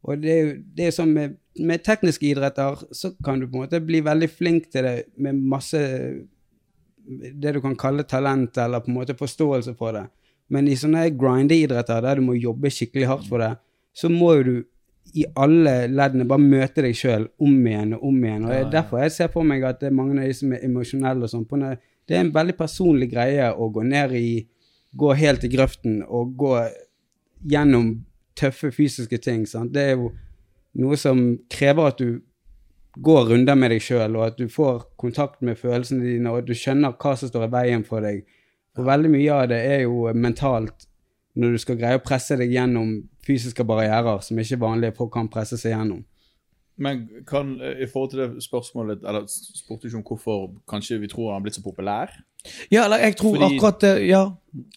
Og 0.03 0.19
det 0.23 0.31
er 0.33 0.41
jo 0.41 0.53
det 0.77 0.87
er 0.87 0.95
sånn 0.95 1.13
med, 1.15 1.37
med 1.63 1.85
tekniske 1.87 2.27
idretter, 2.27 2.83
så 2.93 3.13
kan 3.25 3.41
du 3.41 3.47
på 3.47 3.57
en 3.57 3.65
måte 3.65 3.81
bli 3.81 4.03
veldig 4.05 4.29
flink 4.31 4.69
til 4.75 4.85
det 4.85 4.97
med 5.17 5.39
masse 5.55 5.81
Det 7.07 7.55
du 7.55 7.61
kan 7.63 7.77
kalle 7.79 8.03
talent, 8.03 8.59
eller 8.59 8.83
på 8.83 8.91
en 8.91 8.99
måte 8.99 9.15
forståelse 9.17 9.77
for 9.79 9.95
det. 9.95 10.09
Men 10.53 10.69
i 10.71 10.77
sånne 10.79 11.09
grindeidretter 11.19 12.05
der 12.05 12.21
du 12.21 12.27
må 12.29 12.37
jobbe 12.39 12.71
skikkelig 12.71 13.09
hardt 13.11 13.29
for 13.31 13.43
det, 13.43 13.53
så 13.97 14.11
må 14.13 14.33
jo 14.39 14.47
du 14.47 14.57
i 15.17 15.25
alle 15.39 15.87
leddene 15.89 16.27
bare 16.29 16.43
møte 16.43 16.83
deg 16.85 16.97
sjøl 16.99 17.29
om 17.43 17.55
igjen 17.67 17.95
og 17.97 18.09
om 18.09 18.25
igjen. 18.25 18.47
Og 18.49 18.53
ja, 18.53 18.63
ja. 18.65 18.71
derfor 18.75 19.03
jeg 19.03 19.15
ser 19.15 19.31
på 19.33 19.45
meg 19.47 19.65
at 19.67 19.81
det 19.81 19.91
er 19.91 19.97
mange 19.97 20.19
av 20.19 20.27
de 20.27 20.35
som 20.37 20.53
er 20.53 20.65
emosjonelle 20.67 21.27
og 21.27 21.33
sånn. 21.33 21.47
Det 22.07 22.17
er 22.17 22.25
en 22.25 22.35
veldig 22.35 22.57
personlig 22.59 23.11
greie 23.15 23.49
å 23.53 23.71
gå 23.73 23.87
ned 23.87 24.15
i 24.19 24.29
Gå 24.97 25.11
helt 25.13 25.43
i 25.45 25.51
grøften 25.53 25.99
og 26.01 26.31
gå 26.41 26.55
gjennom 27.53 27.91
tøffe 28.39 28.71
fysiske 28.73 29.19
ting. 29.21 29.43
Sant? 29.45 29.75
Det 29.75 29.83
er 29.83 29.99
jo 29.99 30.07
noe 30.81 30.97
som 30.97 31.21
krever 31.53 31.91
at 31.91 32.01
du 32.01 32.23
går 33.05 33.27
runder 33.31 33.59
med 33.59 33.75
deg 33.75 33.83
sjøl, 33.85 34.17
og 34.17 34.25
at 34.31 34.39
du 34.41 34.49
får 34.49 34.87
kontakt 35.01 35.43
med 35.45 35.59
følelsene 35.61 36.05
dine, 36.05 36.31
og 36.31 36.41
at 36.41 36.49
du 36.49 36.55
skjønner 36.57 36.97
hva 36.97 37.13
som 37.19 37.29
står 37.29 37.45
i 37.45 37.53
veien 37.53 37.85
for 37.85 38.05
deg. 38.05 38.23
For 38.77 38.85
veldig 38.85 39.11
mye 39.13 39.33
av 39.33 39.49
det 39.49 39.61
er 39.65 39.81
jo 39.87 40.13
mentalt, 40.15 40.87
når 41.37 41.57
du 41.57 41.59
skal 41.61 41.79
greie 41.81 41.99
å 41.99 42.05
presse 42.05 42.37
deg 42.39 42.53
gjennom 42.53 42.99
fysiske 43.27 43.65
barrierer 43.67 44.21
som 44.25 44.39
ikke 44.41 44.61
vanlige 44.61 44.97
folk 44.97 45.13
kan 45.17 45.29
presse 45.33 45.59
seg 45.61 45.75
gjennom. 45.75 46.05
Men 46.77 47.07
kan, 47.29 47.55
eh, 47.61 47.83
i 47.85 47.87
forhold 47.89 48.11
til 48.13 48.21
det 48.21 48.45
spørsmålet, 48.45 49.05
eller 49.09 49.25
spurte 49.29 49.89
ikke 49.89 49.97
om 49.97 50.05
hvorfor 50.05 50.51
kanskje 50.69 51.01
vi 51.01 51.09
tror 51.09 51.31
han 51.33 51.41
har 51.41 51.45
blitt 51.47 51.57
så 51.57 51.65
populær? 51.65 52.13
Ja, 52.71 52.85
eller 52.85 52.99
jeg 52.99 53.17
tror 53.17 53.35
Fordi- 53.37 53.57
akkurat 53.57 53.81
det 53.81 54.09
Ja. 54.09 54.31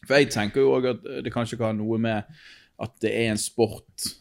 For 0.08 0.16
jeg 0.16 0.30
tenker 0.32 0.62
jo 0.62 0.72
òg 0.80 0.90
at 0.90 1.24
det 1.24 1.34
kanskje 1.34 1.58
kan 1.58 1.66
ha 1.78 1.84
noe 1.84 1.98
med 1.98 2.24
at 2.80 3.00
det 3.02 3.12
er 3.14 3.32
en 3.32 3.38
sport 3.38 4.16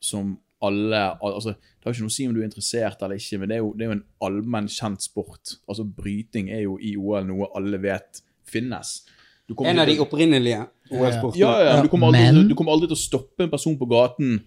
som 0.00 0.38
alle 0.62 1.18
altså, 1.20 1.54
Det 1.84 1.84
har 1.84 1.92
ikke 1.92 2.00
noe 2.00 2.08
å 2.08 2.12
si 2.12 2.26
om 2.26 2.34
du 2.34 2.40
er 2.40 2.48
interessert 2.48 3.02
eller 3.02 3.16
ikke, 3.16 3.38
men 3.38 3.48
det 3.50 3.56
er 3.56 3.58
jo, 3.58 3.72
det 3.74 3.82
er 3.82 3.90
jo 3.90 3.98
en 3.98 4.04
allmenn 4.22 4.68
kjent 4.68 5.02
sport. 5.02 5.56
Altså 5.68 5.84
Bryting 5.84 6.48
er 6.50 6.62
jo 6.62 6.78
i 6.80 6.96
OL 6.96 7.24
noe 7.24 7.48
alle 7.54 7.76
vet 7.82 8.22
finnes. 8.46 9.02
Du 9.46 9.54
En 9.64 9.78
av 9.78 9.86
de 9.86 9.98
opprinnelige 10.00 10.62
OL-sportene. 10.90 11.36
ja, 11.38 11.50
ja, 11.64 11.82
du, 11.82 11.88
kommer 11.92 12.06
aldri, 12.08 12.20
Men- 12.32 12.48
du 12.48 12.54
kommer 12.54 12.72
aldri 12.72 12.88
til 12.88 12.96
å 12.96 13.02
stoppe 13.02 13.44
en 13.44 13.50
person 13.50 13.76
på 13.76 13.86
gaten, 13.90 14.38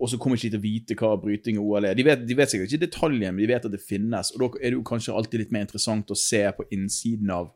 og 0.00 0.08
så 0.08 0.18
kommer 0.18 0.36
ikke 0.36 0.50
de 0.50 0.56
til 0.56 0.60
å 0.60 0.62
vite 0.62 0.94
hva 0.96 1.10
bryting 1.20 1.58
og 1.58 1.64
OL 1.74 1.84
er. 1.90 1.94
De 1.94 2.02
vet, 2.02 2.24
de 2.26 2.34
vet 2.34 2.48
sikkert 2.48 2.72
ikke 2.72 2.86
detaljen, 2.86 3.34
men 3.34 3.42
de 3.44 3.46
vet 3.52 3.64
at 3.64 3.72
det 3.72 3.80
finnes. 3.80 4.32
Og 4.32 4.40
da 4.40 4.48
er 4.60 4.70
det 4.70 4.78
jo 4.78 4.82
kanskje 4.82 5.14
alltid 5.14 5.40
litt 5.40 5.52
mer 5.52 5.60
interessant 5.66 6.08
å 6.12 6.16
se 6.16 6.42
på 6.56 6.64
innsiden 6.72 7.30
av 7.30 7.52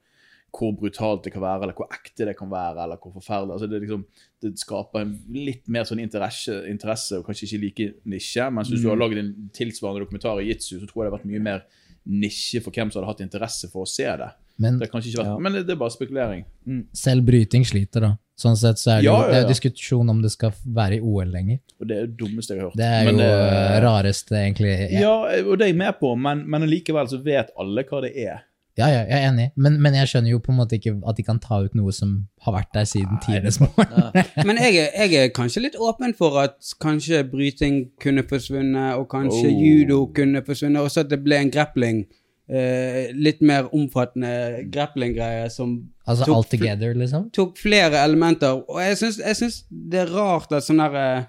hvor 0.50 0.72
brutalt 0.74 1.22
det 1.22 1.32
kan 1.32 1.42
være, 1.42 1.62
eller 1.62 1.76
hvor 1.78 1.86
ekte 1.94 2.26
det 2.26 2.36
kan 2.36 2.50
være, 2.50 2.82
eller 2.82 2.96
hvor 2.98 3.12
forferdelig. 3.14 3.52
Altså 3.54 3.68
det, 3.70 3.80
liksom, 3.84 4.04
det 4.42 4.58
skaper 4.58 5.00
en 5.04 5.12
litt 5.32 5.68
mer 5.68 5.84
sånn 5.86 6.00
interesse, 6.02 6.56
interesse 6.68 7.20
og 7.20 7.24
kanskje 7.28 7.46
ikke 7.46 7.60
like 7.64 7.94
nisje. 8.04 8.48
Mens 8.52 8.68
hvis 8.68 8.82
du 8.82 8.88
har 8.90 8.96
laget 8.98 9.18
en 9.22 9.50
tilsvarende 9.54 10.02
dokumentar 10.04 10.40
i 10.42 10.48
jitsu, 10.50 10.80
så 10.80 10.88
tror 10.90 11.04
jeg 11.04 11.06
det 11.06 11.12
har 11.12 11.18
vært 11.20 11.30
mye 11.30 11.44
mer 11.44 11.62
nisje 12.10 12.60
for 12.64 12.72
hvem 12.74 12.90
som 12.90 13.00
hadde 13.04 13.12
hatt 13.12 13.20
interesse 13.24 13.70
for 13.70 13.86
å 13.86 13.88
se 13.88 14.04
det. 14.04 14.30
Men 14.60 14.78
Det 14.78 14.90
kan 14.92 15.00
ikke 15.00 15.22
vært, 15.24 15.40
Men 15.40 15.52
det, 15.56 15.62
det 15.66 15.72
er 15.74 15.78
bare 15.80 15.94
spekulering. 15.94 16.44
selv 16.92 17.24
bryting 17.26 17.64
sliter, 17.64 18.00
da. 18.04 18.10
Sånn 18.40 18.56
sett 18.56 18.78
så 18.80 18.90
er 18.94 19.00
det 19.02 19.04
Ja, 19.04 19.14
ja, 19.20 19.26
det 19.28 19.36
er 19.36 19.42
jo 19.42 19.48
diskusjon 19.52 20.08
om 20.12 20.20
det 20.24 20.30
skal 20.32 20.52
være 20.64 20.96
i 20.96 21.00
OL 21.04 21.28
lenger. 21.32 21.58
Og 21.80 21.88
det 21.88 21.96
er 21.96 22.06
det 22.06 22.16
dummeste 22.20 22.54
jeg 22.54 22.60
har 22.62 22.68
hørt. 22.70 22.76
Det 22.76 22.86
er 22.86 23.04
Men 23.04 23.14
jo 23.14 23.20
det- 23.20 23.48
eh, 23.52 23.80
rareste, 23.84 24.32
egentlig. 24.38 24.70
Ja, 24.92 25.00
Ja, 25.00 25.42
og 25.44 25.58
det 25.58 25.64
er 25.66 25.72
jeg 25.72 25.76
med 25.76 25.98
på, 26.00 26.14
men, 26.16 26.44
men 26.48 26.62
likevel 26.68 27.06
så 27.08 27.18
vet 27.24 27.50
alle 27.58 27.84
hva 27.84 28.00
det 28.02 28.12
er. 28.16 28.40
ja, 28.78 28.86
ja, 28.88 29.00
jeg 29.04 29.12
er 29.24 29.28
enig, 29.28 29.50
men, 29.56 29.74
men 29.82 29.92
jeg 29.92 30.06
skjønner 30.08 30.30
jo 30.30 30.38
på 30.40 30.52
en 30.52 30.56
måte 30.56 30.72
ikke 30.78 30.94
at 31.06 31.16
de 31.16 31.22
kan 31.22 31.38
ta 31.38 31.58
ut 31.60 31.74
noe 31.74 31.92
som 31.92 32.14
har 32.46 32.54
vært 32.54 32.72
der 32.72 32.84
siden 32.88 33.18
tidenes 33.20 33.58
morgen. 33.60 34.12
Men 34.46 34.56
jeg 34.56 34.76
er, 34.76 34.88
jeg 35.08 35.14
er 35.24 35.28
kanskje 35.36 35.60
litt 35.66 35.76
åpen 35.76 36.14
for 36.16 36.38
at 36.40 36.54
kanskje 36.80 37.20
bryting 37.30 37.90
kunne 38.00 38.22
forsvunnet, 38.22 38.96
og 38.96 39.08
kanskje 39.10 39.50
Oh. 39.52 39.60
judo 39.60 40.06
kunne 40.14 40.40
forsvunnet, 40.46 40.80
også 40.80 41.00
at 41.04 41.10
det 41.10 41.22
ble 41.24 41.36
en 41.36 41.50
grappling. 41.50 42.06
Eh, 42.50 43.12
litt 43.14 43.44
mer 43.46 43.68
omfattende 43.70 44.64
grappling-greie 44.74 45.44
som 45.54 45.76
Altså 46.02 46.24
tok 46.26 46.34
all 46.34 46.46
together, 46.50 46.96
liksom. 46.98 47.28
tok 47.30 47.52
flere 47.60 48.00
elementer. 48.02 48.64
Og 48.66 48.80
jeg 48.82 48.96
syns, 48.98 49.20
jeg 49.22 49.36
syns 49.38 49.58
det 49.70 50.00
er 50.02 50.10
rart 50.10 50.50
at 50.56 50.66
sånn 50.66 50.82
derre 50.82 51.28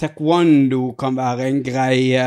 Taekwondo 0.00 0.94
kan 0.98 1.14
være 1.14 1.46
en 1.50 1.58
greie, 1.62 2.24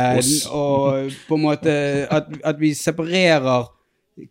og 0.53 1.09
på 1.27 1.35
en 1.39 1.41
måte 1.41 1.73
at, 2.05 2.29
at 2.45 2.59
vi 2.61 2.69
separerer 2.77 3.65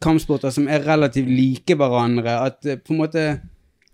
kampsporter 0.01 0.55
som 0.55 0.69
er 0.71 0.87
relativt 0.87 1.29
like 1.29 1.77
hverandre. 1.77 2.37
At 2.47 2.65
eh, 2.65 2.79
på 2.79 2.95
en 2.95 3.03
måte 3.03 3.25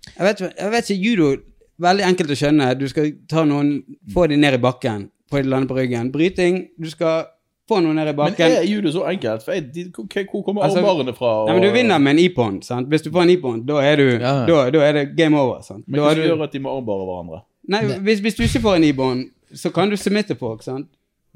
Jeg 0.09 0.25
vet, 0.25 0.41
jeg 0.47 0.71
vet 0.73 0.91
ikke, 0.91 1.05
judo 1.05 1.31
Veldig 1.79 2.05
enkelt 2.07 2.31
å 2.35 2.37
skjønne. 2.39 2.69
Du 2.75 2.89
skal 2.91 3.13
ta 3.31 3.45
noen 3.47 3.77
Få 4.11 4.27
dem 4.27 4.41
ned 4.43 4.57
i 4.57 4.63
bakken. 4.63 5.09
Få 5.31 5.43
de 5.43 5.51
lande 5.51 5.71
på 5.71 5.77
ryggen. 5.79 6.13
Bryting 6.15 6.69
Du 6.79 6.89
skal 6.91 7.29
få 7.69 7.81
noen 7.85 7.97
ned 7.97 8.09
i 8.09 8.13
Men 8.17 8.35
er 8.39 8.63
judo 8.67 8.91
så 8.93 9.05
enkelt? 9.11 9.43
For 9.45 9.53
jeg, 9.53 9.73
de, 9.75 9.85
hvor 9.93 10.43
kommer 10.45 10.63
Altså, 10.65 10.79
armbarene 10.81 11.15
fra? 11.17 11.33
Nei, 11.47 11.55
men 11.59 11.63
Du 11.63 11.71
vinner 11.75 11.99
med 11.99 12.11
en 12.17 12.19
e-pond. 12.25 12.63
sant? 12.65 12.89
Hvis 12.89 13.03
du 13.03 13.11
får 13.11 13.23
en 13.23 13.31
e-pond, 13.31 13.67
da, 13.67 13.79
er 13.81 13.97
du- 13.97 14.19
Ja. 14.19 14.47
da, 14.47 14.71
da 14.71 14.79
er 14.89 14.93
det 14.93 15.17
game 15.17 15.37
over. 15.39 15.61
sant? 15.63 15.85
Men 15.89 16.01
hva 16.01 16.15
du- 16.15 16.23
gjør 16.23 16.43
at 16.45 16.53
de 16.53 16.59
må 16.59 16.77
armbare 16.77 17.05
hverandre? 17.07 17.43
Nei, 17.69 17.83
hvis, 18.01 18.21
hvis 18.21 18.35
du 18.35 18.43
ikke 18.43 18.61
får 18.63 18.77
en 18.77 18.85
e-bond, 18.85 19.31
så 19.55 19.71
kan 19.73 19.91
du 19.91 19.97
submitte 19.97 20.35
folk, 20.39 20.63
sant? 20.63 20.87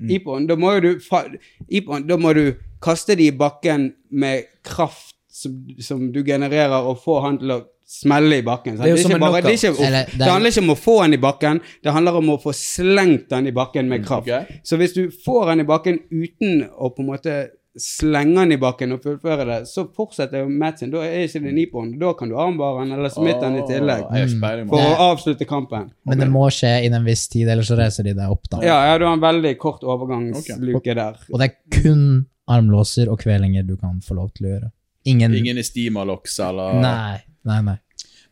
Mm. 0.01 0.11
E-bond, 0.11 0.49
da 0.49 0.55
må 0.57 0.73
jo 0.75 0.81
du 0.81 1.01
fa 1.01 1.25
e-bond, 1.71 2.09
da 2.09 2.17
må 2.17 2.33
du 2.35 2.55
kaste 2.81 3.15
de 3.17 3.27
i 3.27 3.31
bakken 3.31 3.93
med 4.11 4.45
kraft 4.65 5.15
som, 5.31 5.67
som 5.81 6.13
du 6.13 6.23
genererer, 6.25 6.83
og 6.87 6.99
få 6.99 7.21
han 7.23 7.39
til 7.39 7.49
å 7.51 7.61
smelle 7.93 8.39
i 8.41 8.45
bakken. 8.47 8.77
Sant? 8.77 8.87
Det 8.89 8.93
er 8.93 9.01
Det, 9.03 9.15
er 9.17 9.23
bare, 9.23 9.41
det, 9.43 9.53
er 9.53 9.59
ikke. 9.59 9.87
Eller, 9.87 10.13
det, 10.13 10.21
er- 10.27 10.33
handler 10.33 10.55
ikke 10.55 10.65
om 10.65 10.75
å 10.75 10.79
få 10.81 10.99
den 11.05 11.17
i 11.19 11.23
bakken, 11.23 11.61
det 11.85 11.97
handler 11.97 12.21
om 12.23 12.31
å 12.35 12.39
få 12.43 12.55
slengt 12.57 13.27
den 13.33 13.51
i 13.51 13.57
bakken 13.57 13.89
med 13.91 14.07
kraft. 14.07 14.29
Okay. 14.29 14.61
Så 14.65 14.79
hvis 14.81 14.95
du 14.97 15.03
får 15.25 15.53
den 15.53 15.65
i 15.67 15.69
bakken 15.69 15.99
uten 16.11 16.65
å 16.73 16.93
på 16.95 17.05
en 17.05 17.11
måte 17.13 17.37
slenge 17.79 18.37
den 18.37 18.53
i 18.53 18.59
bakken 18.61 18.93
og 18.93 19.01
fullføre 19.05 19.47
det, 19.49 19.59
så 19.71 19.87
fortsetter 19.97 20.43
jo 20.43 20.49
matchen. 20.49 20.91
Da 20.93 21.05
er 21.07 21.23
ikke 21.25 21.41
det 21.41 21.53
e-bond. 21.63 21.95
Da 22.01 22.13
kan 22.19 22.29
du 22.29 22.37
armbare 22.37 22.83
den 22.83 22.93
eller 22.99 23.13
smitte 23.13 23.47
den 23.47 23.63
i 23.63 23.65
tillegg. 23.69 24.67
For 24.69 24.77
å 24.83 25.07
avslutte 25.13 25.49
kampen. 25.49 25.89
Men 26.09 26.21
det 26.21 26.29
må 26.33 26.45
skje 26.53 26.75
innen 26.85 27.01
en 27.01 27.09
viss 27.09 27.25
tid, 27.33 27.49
ellers 27.49 27.71
så 27.73 27.79
reiser 27.81 28.05
de 28.09 28.13
deg 28.19 28.35
opp, 28.35 28.45
da. 28.53 28.61
Ja, 28.67 28.77
ja, 28.91 28.99
du 29.01 29.07
har 29.09 29.17
en 29.17 29.25
veldig 29.25 29.55
kort 29.63 29.85
overgangsluke 29.89 30.95
der. 30.99 31.17
Og 31.33 31.41
det 31.41 31.49
er 31.49 31.81
kun 31.81 32.05
armlåser 32.53 33.09
og 33.09 33.21
kvelinger 33.23 33.65
du 33.65 33.77
kan 33.81 34.01
få 34.05 34.19
lov 34.21 34.33
til 34.37 34.49
å 34.51 34.55
gjøre. 34.57 34.71
Ingen, 35.05 35.35
Ingen 35.35 35.59
i 35.59 35.65
Steamer-locks 35.67 36.39
eller 36.41 36.79
Nei, 36.83 37.19
nei, 37.49 37.59
nei. 37.67 37.79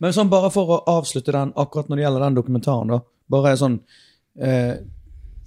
Men 0.00 0.14
sånn 0.16 0.30
bare 0.32 0.48
for 0.54 0.76
å 0.76 0.78
avslutte 0.88 1.34
den, 1.34 1.52
akkurat 1.60 1.90
når 1.90 1.98
det 1.98 2.04
gjelder 2.06 2.24
den 2.24 2.38
dokumentaren, 2.38 2.94
da. 2.94 3.00
Bare 3.30 3.52
sånn 3.58 3.76
eh, 4.40 4.78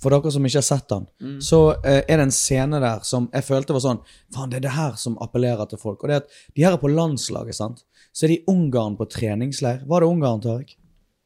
For 0.03 0.13
dere 0.13 0.34
som 0.36 0.45
ikke 0.45 0.59
har 0.59 0.67
sett 0.67 0.91
den, 0.91 1.07
så 1.43 1.61
eh, 1.80 2.01
er 2.01 2.19
det 2.19 2.28
en 2.28 2.36
scene 2.36 2.82
der 2.84 3.01
som 3.07 3.30
jeg 3.34 3.47
følte 3.47 3.76
var 3.76 3.84
sånn 3.84 4.03
Faen, 4.36 4.51
det 4.51 4.59
er 4.59 4.67
det 4.67 4.76
her 4.76 4.99
som 4.99 5.15
appellerer 5.24 5.71
til 5.71 5.82
folk. 5.82 6.03
Og 6.03 6.11
det 6.11 6.19
er 6.19 6.21
at 6.21 6.38
de 6.53 6.67
her 6.67 6.76
er 6.76 6.82
på 6.84 6.91
landslaget, 6.91 7.57
sant. 7.57 7.82
Så 8.13 8.28
er 8.28 8.36
de 8.36 8.39
i 8.41 8.45
Ungarn 8.51 8.99
på 8.99 9.07
treningsleir. 9.09 9.82
Var 9.89 10.03
det 10.03 10.11
Ungarn, 10.11 10.43
Tariq? 10.43 10.76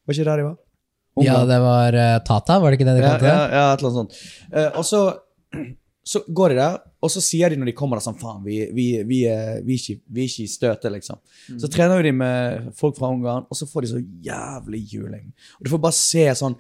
Var 0.08 0.16
ikke 0.16 0.24
det 0.24 0.32
der 0.32 0.44
de 0.44 0.48
var? 0.48 0.58
Ja, 1.26 1.46
det 1.46 1.60
var 1.60 1.96
uh, 1.98 2.20
Tata, 2.24 2.60
var 2.60 2.72
det 2.72 2.78
ikke 2.78 2.88
det 2.88 3.00
de 3.00 3.04
kalte 3.04 3.26
det? 3.26 3.32
ja, 3.32 3.42
ja, 3.42 3.58
ja, 3.58 3.74
et 3.74 3.82
eller 3.82 3.90
annet 3.90 4.00
sånt. 4.00 4.18
Eh, 4.54 4.78
og 4.78 4.86
så, 4.86 5.02
så 6.12 6.22
går 6.28 6.54
de 6.54 6.60
der, 6.62 6.78
og 7.08 7.14
så 7.14 7.24
sier 7.24 7.54
de 7.54 7.58
når 7.60 7.72
de 7.72 7.76
kommer 7.78 8.00
der 8.00 8.06
sånn 8.06 8.20
Faen, 8.20 8.44
vi, 8.46 8.60
vi, 8.76 8.88
vi, 9.08 9.22
er, 9.32 9.62
vi, 9.66 9.78
er 9.78 9.82
ikke, 9.82 10.04
vi 10.12 10.24
er 10.24 10.30
ikke 10.30 10.44
i 10.44 10.52
støtet, 10.52 10.92
liksom. 10.94 11.22
Så 11.62 11.70
trener 11.72 12.02
jo 12.02 12.08
de 12.10 12.14
med 12.20 12.70
folk 12.78 12.98
fra 13.00 13.10
Ungarn, 13.14 13.48
og 13.48 13.60
så 13.60 13.68
får 13.70 13.86
de 13.86 13.92
så 13.94 14.02
jævlig 14.28 14.84
juling. 14.92 15.32
Og 15.58 15.66
du 15.66 15.72
får 15.74 15.84
bare 15.88 15.98
se 15.98 16.28
sånn 16.42 16.58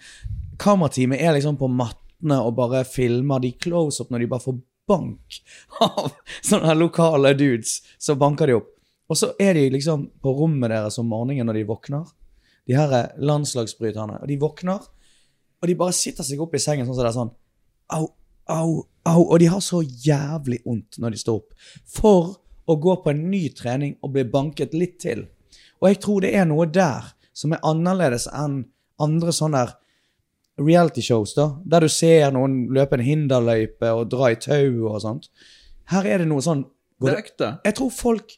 Kamerateamet 0.57 1.21
er 1.21 1.35
liksom 1.35 1.59
på 1.59 1.69
mattene 1.69 2.39
og 2.41 2.55
bare 2.57 2.81
filmer 2.87 3.43
de 3.43 3.51
close-up 3.61 4.09
når 4.09 4.23
de 4.23 4.29
bare 4.31 4.45
får 4.47 4.55
bank 4.87 5.41
av 5.85 6.15
sånne 6.49 6.73
lokale 6.79 7.35
dudes. 7.37 7.81
Så 8.01 8.17
banker 8.17 8.49
de 8.49 8.57
opp. 8.57 8.71
Og 9.07 9.19
så 9.19 9.31
er 9.39 9.53
de 9.55 9.67
liksom 9.71 10.07
på 10.23 10.33
rommet 10.35 10.71
deres 10.73 10.97
om 10.99 11.11
morgenen 11.11 11.47
når 11.47 11.61
de 11.61 11.67
våkner. 11.69 12.07
De 12.67 12.75
her 12.75 12.91
er 12.95 13.13
landslagsbryterne. 13.23 14.19
Og 14.21 14.31
de 14.31 14.39
våkner, 14.41 14.87
og 15.57 15.69
de 15.69 15.77
bare 15.79 15.95
sitter 15.95 16.25
seg 16.27 16.41
opp 16.43 16.55
i 16.55 16.61
sengen 16.61 16.87
sånn 16.87 16.97
som 16.97 17.05
det 17.05 17.11
er 17.11 17.19
sånn 17.21 17.35
Au, 17.95 18.09
au, 18.49 18.83
au. 19.07 19.23
Og 19.23 19.39
de 19.39 19.49
har 19.51 19.63
så 19.63 19.81
jævlig 19.83 20.61
vondt 20.65 20.99
når 21.01 21.15
de 21.15 21.21
står 21.21 21.41
opp. 21.41 21.53
For 21.87 22.35
å 22.67 22.75
gå 22.83 22.95
på 23.03 23.13
en 23.13 23.27
ny 23.31 23.47
trening 23.55 23.95
og 24.03 24.13
bli 24.15 24.25
banket 24.27 24.75
litt 24.75 24.97
til. 25.03 25.25
Og 25.81 25.91
jeg 25.91 26.01
tror 26.03 26.23
det 26.25 26.33
er 26.35 26.47
noe 26.49 26.67
der 26.67 27.13
som 27.37 27.53
er 27.53 27.63
annerledes 27.67 28.27
enn 28.33 28.63
andre 29.01 29.33
sånne 29.35 29.67
reality 30.57 31.03
shows, 31.05 31.35
da, 31.37 31.51
der 31.69 31.85
du 31.85 31.91
ser 31.91 32.31
noen 32.33 32.63
løpe 32.73 32.97
en 32.97 33.05
hinderløype 33.05 33.91
og 33.93 34.07
dra 34.09 34.31
i 34.33 34.39
tau 34.41 34.87
og 34.89 34.99
sånt. 35.03 35.29
Her 35.93 36.07
er 36.09 36.23
det 36.23 36.29
noe 36.31 36.43
sånn 36.43 36.65
Det 36.97 37.11
er 37.13 37.19
ekte. 37.21 37.49
Jeg 37.63 37.75
tror 37.77 37.91
folk 37.93 38.31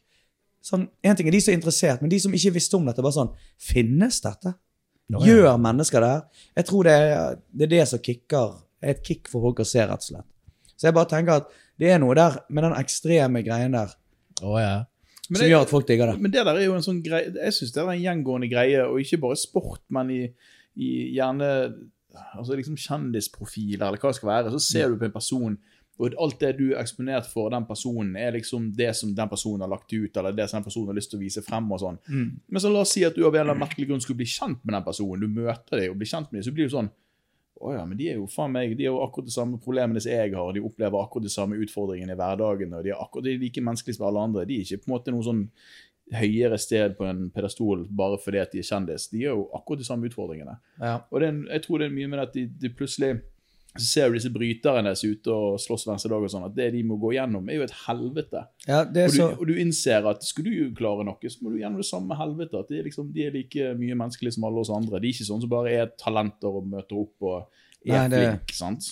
sånn, 0.61 0.89
En 1.01 1.15
ting 1.15 1.29
er 1.29 1.31
de 1.31 1.39
som 1.41 1.53
er 1.53 1.57
interessert, 1.57 2.01
men 2.03 2.11
de 2.11 2.19
som 2.19 2.33
ikke 2.35 2.57
visste 2.57 2.75
om 2.75 2.85
dette, 2.85 3.01
bare 3.01 3.15
sånn 3.15 3.31
Finnes 3.55 4.19
dette? 4.21 4.51
Gjør 5.09 5.55
mennesker 5.57 6.03
det 6.03 6.09
her? 6.11 6.25
Jeg 6.59 6.67
tror 6.67 6.85
det 6.85 6.93
er, 6.93 7.39
det 7.55 7.65
er 7.65 7.71
det 7.71 7.85
som 7.89 8.03
kicker 8.03 8.59
er 8.81 8.93
et 8.95 9.03
kick 9.05 9.27
for 9.31 9.41
folk 9.41 9.59
å 9.63 9.67
se, 9.67 9.79
rett 9.85 10.03
og 10.05 10.09
slett. 10.11 10.27
Så 10.79 10.87
jeg 10.87 10.95
bare 10.95 11.09
tenker 11.11 11.41
at 11.41 11.49
det 11.79 11.91
er 11.91 11.99
noe 11.99 12.15
der 12.15 12.37
med 12.49 12.63
den 12.63 12.75
ekstreme 12.79 13.41
greien 13.43 13.75
der 13.75 13.91
oh, 14.43 14.57
ja. 14.59 14.85
Som 15.27 15.35
det- 15.37 15.49
gjør 15.51 15.61
at 15.67 15.69
folk 15.69 15.87
digger 15.87 16.11
det. 16.13 16.19
Men 16.23 16.31
det 16.31 16.45
der 16.45 16.55
er 16.57 16.65
jo 16.65 16.73
en 16.75 16.81
sånn 16.85 17.03
greie 17.05 17.29
Jeg 17.35 17.53
syns 17.53 17.73
det 17.75 17.81
er 17.83 17.89
en 17.91 18.01
gjengående 18.01 18.49
greie, 18.49 18.85
og 18.87 18.99
ikke 19.03 19.19
bare 19.21 19.37
sport, 19.37 19.81
men 19.93 20.09
i, 20.15 20.21
i 20.79 20.89
gjerne 21.17 21.49
altså 22.35 22.55
liksom 22.57 22.77
kjendisprofiler, 22.79 23.85
eller 23.87 23.99
hva 24.01 24.09
det 24.11 24.17
skal 24.19 24.31
være. 24.31 24.53
Så 24.55 24.61
ser 24.71 24.89
du 24.89 24.97
på 24.97 25.05
en 25.05 25.13
person, 25.13 25.57
og 25.99 26.15
alt 26.23 26.39
det 26.41 26.53
du 26.57 26.63
er 26.71 26.79
eksponert 26.81 27.27
for 27.29 27.51
den 27.53 27.65
personen, 27.67 28.15
er 28.17 28.31
liksom 28.37 28.71
det 28.75 28.93
som 28.95 29.11
den 29.15 29.29
personen 29.29 29.61
har 29.65 29.71
lagt 29.73 29.91
ut, 29.93 30.17
eller 30.17 30.31
det 30.35 30.47
som 30.49 30.59
den 30.59 30.67
personen 30.69 30.87
har 30.93 30.97
lyst 30.97 31.11
til 31.11 31.19
å 31.19 31.23
vise 31.25 31.43
frem. 31.45 31.67
og 31.71 31.79
sånn. 31.83 31.99
Men 32.07 32.63
så 32.63 32.71
la 32.71 32.81
oss 32.85 32.93
si 32.95 33.03
at 33.05 33.15
du 33.15 33.25
av 33.27 33.35
en 33.35 33.41
eller 33.41 33.53
annen 33.53 33.67
merkelig 33.67 33.89
grunn 33.89 34.01
skulle 34.01 34.21
bli 34.23 34.29
kjent 34.31 34.63
med 34.63 34.73
den 34.73 34.83
personen. 34.87 35.19
Du 35.21 35.27
møter 35.27 35.77
deg 35.83 35.91
og 35.91 35.97
blir 35.99 36.07
kjent 36.09 36.31
med 36.31 36.39
dem, 36.41 36.47
så 36.47 36.55
blir 36.55 36.65
det 36.69 36.73
sånn 36.77 36.89
å 37.59 37.73
ja, 37.75 37.83
men 37.85 37.97
de 37.99 38.07
er 38.11 38.19
jo 38.19 38.27
faen 38.31 38.53
meg, 38.53 38.73
de 38.79 38.87
har 38.87 38.95
jo 38.95 39.03
akkurat 39.03 39.27
de 39.27 39.33
samme 39.35 39.59
problemene 39.59 40.01
som 40.03 40.13
jeg 40.13 40.31
har. 40.35 40.53
De 40.55 40.63
opplever 40.63 41.01
akkurat 41.01 41.27
de 41.27 41.33
samme 41.33 41.59
utfordringene 41.59 42.15
i 42.15 42.19
hverdagen. 42.19 42.73
og 42.77 42.85
De 42.85 42.93
er 42.93 43.01
akkurat 43.03 43.27
de 43.27 43.33
er 43.35 43.41
like 43.41 43.63
menneskelige 43.63 43.99
som 43.99 44.07
alle 44.07 44.23
andre. 44.29 44.45
De 44.47 44.55
er 44.55 44.65
ikke 44.65 44.85
på 44.85 44.89
en 44.89 44.95
måte 44.95 45.13
noe 45.13 45.27
sånn 45.27 45.43
høyere 46.15 46.57
sted 46.57 46.95
på 46.97 47.05
en 47.05 47.27
pedestol 47.33 47.83
bare 47.93 48.17
fordi 48.21 48.39
at 48.41 48.55
de 48.55 48.63
er 48.63 48.69
kjendis. 48.69 49.09
De 49.11 49.25
har 49.25 49.35
jo 49.35 49.49
akkurat 49.57 49.83
de 49.83 49.89
samme 49.89 50.09
utfordringene. 50.09 50.55
Ja. 50.79 50.95
Og 51.11 51.21
det 51.21 51.33
jeg 51.49 51.65
tror 51.65 51.81
det 51.81 51.89
er 51.89 51.97
mye 51.99 52.11
med 52.11 52.23
at 52.23 52.33
de, 52.37 52.47
de 52.47 52.71
plutselig 52.73 53.19
så 53.77 53.85
ser 53.85 54.09
du 54.09 54.15
disse 54.17 54.31
bryterne 54.33 54.91
som 54.97 55.07
er 55.09 55.15
ute 55.19 55.33
og 55.33 55.59
slåss 55.61 55.83
hver 55.85 55.93
eneste 55.93 56.09
dag, 56.11 56.23
og 56.25 56.31
sånn, 56.33 56.45
at 56.47 56.55
det 56.57 56.69
de 56.73 56.81
må 56.83 56.97
gå 56.99 57.11
gjennom, 57.13 57.45
er 57.49 57.59
jo 57.59 57.65
et 57.67 57.75
helvete. 57.85 58.41
Ja, 58.67 58.79
det 58.83 59.03
Og 59.05 59.11
du, 59.13 59.17
så 59.19 59.27
og 59.35 59.43
du 59.47 59.53
innser 59.61 60.07
at 60.09 60.25
skal 60.25 60.47
du 60.47 60.53
klare 60.77 61.05
noe, 61.05 61.29
så 61.29 61.43
må 61.45 61.53
du 61.53 61.59
gjennom 61.61 61.77
det 61.83 61.87
samme 61.89 62.17
helvete. 62.17 62.63
At 62.63 62.71
de 62.73 62.79
er, 62.79 62.87
liksom, 62.89 63.11
de 63.13 63.27
er 63.27 63.35
like 63.35 63.73
mye 63.77 63.99
menneskelige 63.99 64.35
som 64.35 64.47
alle 64.49 64.63
oss 64.63 64.73
andre. 64.73 64.99
De 64.99 65.07
er 65.11 65.13
ikke 65.13 65.29
sånn 65.29 65.43
som 65.45 65.51
bare 65.53 65.75
er 65.83 65.93
talenter 66.01 66.49
og 66.49 66.65
møter 66.71 66.97
opp 67.03 67.29
og 67.29 67.37
er 67.85 67.93
Nei, 67.93 68.07
det- 68.09 68.23
flink, 68.25 68.55
sant? 68.57 68.89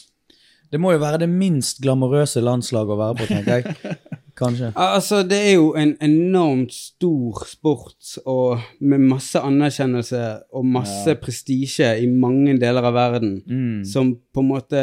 Det 0.70 0.80
må 0.84 0.92
jo 0.92 1.00
være 1.00 1.22
det 1.24 1.30
minst 1.32 1.80
glamorøse 1.82 2.42
landslaget 2.44 2.92
å 2.92 3.00
være 3.00 3.16
på, 3.22 3.28
tenker 3.32 3.62
jeg. 3.62 3.98
Kanskje. 4.38 4.70
Altså, 4.76 5.24
det 5.28 5.38
er 5.50 5.54
jo 5.56 5.72
en 5.76 5.96
enormt 6.06 6.72
stor 6.76 7.44
sport 7.50 8.12
og 8.26 8.60
med 8.80 9.00
masse 9.02 9.40
anerkjennelse 9.42 10.22
og 10.54 10.66
masse 10.66 11.16
prestisje 11.24 11.90
i 12.04 12.06
mange 12.08 12.54
deler 12.62 12.86
av 12.86 12.94
verden, 12.94 13.42
Mm. 13.48 13.84
som 13.86 14.14
på 14.34 14.44
en 14.44 14.48
måte 14.52 14.82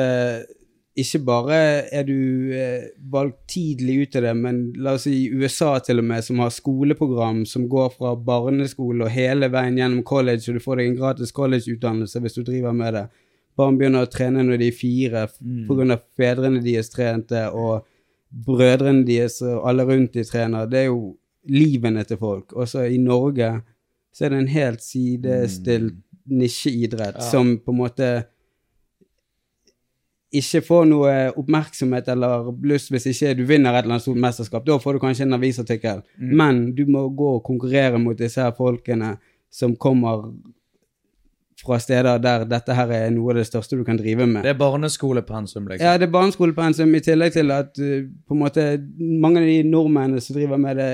ikke 0.97 1.19
bare 1.27 1.57
er 1.93 2.05
du 2.07 2.53
eh, 2.55 2.85
valgt 3.11 3.49
tidlig 3.51 3.97
ut 4.05 4.13
til 4.15 4.23
det, 4.23 4.35
men 4.39 4.61
la 4.79 4.93
oss 4.95 5.07
si 5.09 5.29
USA 5.35 5.73
til 5.83 5.99
og 5.99 6.05
med, 6.07 6.23
som 6.23 6.39
har 6.39 6.53
skoleprogram 6.55 7.45
som 7.51 7.65
går 7.69 7.91
fra 7.97 8.13
barneskole 8.15 9.03
og 9.09 9.11
hele 9.11 9.49
veien 9.51 9.75
gjennom 9.81 10.05
college, 10.07 10.45
og 10.53 10.55
du 10.55 10.63
får 10.63 10.77
deg 10.79 10.93
en 10.93 10.99
gratis 11.01 11.33
collegeutdannelse 11.35 12.21
hvis 12.23 12.39
du 12.39 12.45
driver 12.47 12.73
med 12.73 12.95
det. 12.95 13.05
Barn 13.59 13.77
begynner 13.79 14.07
å 14.07 14.11
trene 14.11 14.43
når 14.47 14.59
de 14.63 14.69
er 14.71 14.79
fire 14.79 15.27
Mm. 15.43 15.91
av 15.91 16.01
fedrene 16.17 16.63
deres 16.63 16.91
trente, 16.91 17.43
og 17.53 17.85
brødrene 18.47 19.07
deres 19.07 19.41
og 19.43 19.69
alle 19.69 19.87
rundt 19.87 20.15
de 20.15 20.25
trener. 20.27 20.67
Det 20.67 20.85
er 20.85 20.91
jo 20.91 21.15
livene 21.49 22.05
til 22.05 22.19
folk. 22.19 22.53
Også 22.53 22.87
i 22.89 22.99
Norge 22.99 23.61
så 24.15 24.25
er 24.25 24.35
det 24.35 24.39
en 24.39 24.55
helt 24.55 24.83
sidestilt 24.83 25.99
nisjeidrett 26.25 27.21
som 27.23 27.59
på 27.61 27.73
en 27.75 27.81
måte 27.83 28.09
ikke 30.35 30.63
får 30.67 30.87
noe 30.91 31.13
oppmerksomhet 31.39 32.09
eller 32.11 32.49
bluss 32.59 32.89
hvis 32.91 33.07
ikke 33.13 33.35
du 33.39 33.45
vinner 33.47 33.75
et 33.75 33.85
eller 33.85 33.97
annet 33.97 34.07
stort 34.07 34.23
mesterskap. 34.23 34.65
Da 34.67 34.79
får 34.83 34.97
du 34.97 35.03
kanskje 35.05 35.29
en 35.29 35.37
avisartikkel. 35.37 36.03
Men 36.19 36.67
du 36.75 36.85
må 36.91 37.07
gå 37.15 37.37
og 37.37 37.45
konkurrere 37.47 38.01
mot 38.03 38.19
disse 38.19 38.43
her 38.43 38.55
folkene 38.57 39.15
som 39.55 39.77
kommer 39.79 40.33
fra 41.65 41.79
steder 41.81 42.19
der 42.23 42.45
dette 42.49 42.75
her 42.77 42.91
er 42.93 43.11
noe 43.15 43.33
av 43.33 43.39
det 43.41 43.47
største 43.49 43.79
du 43.79 43.85
kan 43.87 43.97
drive 43.99 44.27
med. 44.29 44.43
Det 44.45 44.53
er 44.53 44.59
barneskolepensum, 44.61 45.69
liksom. 45.71 45.85
Ja, 45.87 45.97
det 45.99 46.09
er 46.09 46.13
barneskolepensum 46.15 46.93
i 46.95 47.03
tillegg 47.05 47.35
til 47.37 47.53
at 47.55 47.73
uh, 47.81 48.05
på 48.29 48.37
en 48.37 48.43
måte 48.43 48.67
mange 49.01 49.41
av 49.41 49.49
de 49.49 49.59
nordmennene 49.69 50.21
som 50.25 50.37
driver 50.37 50.61
med 50.61 50.77
det, 50.81 50.91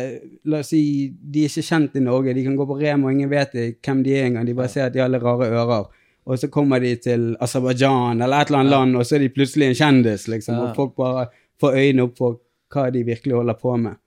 la 0.51 0.61
oss 0.63 0.71
si 0.75 0.83
de 1.11 1.47
er 1.47 1.51
ikke 1.51 1.67
kjent 1.67 1.99
i 1.99 2.05
Norge, 2.05 2.35
de 2.37 2.45
kan 2.47 2.59
gå 2.59 2.67
på 2.71 2.79
Rema 2.81 3.09
og 3.11 3.17
ingen 3.17 3.33
vet 3.33 3.57
hvem 3.57 4.05
de 4.07 4.15
er 4.15 4.29
engang, 4.29 4.47
de 4.47 4.55
bare 4.59 4.71
ser 4.73 4.87
at 4.87 4.95
de 4.95 5.03
har 5.03 5.11
alle 5.11 5.23
rare 5.23 5.51
ører. 5.51 5.91
Og 6.31 6.39
så 6.39 6.51
kommer 6.53 6.79
de 6.83 6.93
til 7.03 7.33
Aserbajdsjan 7.43 8.21
eller 8.23 8.45
et 8.45 8.53
eller 8.53 8.61
annet 8.61 8.75
land, 8.77 8.97
og 9.01 9.07
så 9.09 9.17
er 9.17 9.25
de 9.25 9.33
plutselig 9.35 9.71
en 9.71 9.79
kjendis, 9.81 10.29
liksom, 10.31 10.55
Ja. 10.55 10.69
og 10.69 10.77
folk 10.77 10.95
bare 11.01 11.27
får 11.61 11.75
øynene 11.81 12.07
opp 12.07 12.17
for 12.21 12.39
hva 12.71 12.91
de 12.93 13.03
virkelig 13.05 13.35
holder 13.35 13.59
på 13.59 13.75
med. 13.81 13.99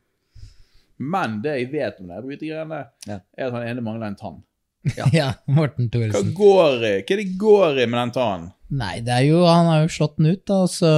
Men 1.04 1.42
det 1.44 1.58
jeg 1.58 1.72
vet 1.74 2.00
om 2.00 2.08
det, 2.08 2.38
er 2.54 3.48
at 3.48 3.52
han 3.52 3.68
ene 3.68 3.82
mangler 3.82 4.08
en 4.08 4.16
tann. 4.16 4.44
Ja, 5.16 5.30
Morten 5.48 5.88
Hva 5.94 6.22
går? 6.36 6.82
Hva 6.84 7.16
er 7.16 7.22
det 7.22 7.30
går 7.40 7.80
i 7.80 7.86
med 7.88 8.00
den 8.02 8.12
tannen? 8.18 8.52
Nei, 8.74 8.96
det 9.06 9.12
er 9.14 9.26
jo 9.28 9.44
Han 9.46 9.68
har 9.70 9.84
jo 9.84 9.90
slått 9.94 10.16
den 10.18 10.32
ut, 10.34 10.42
da, 10.50 10.64
så? 10.68 10.90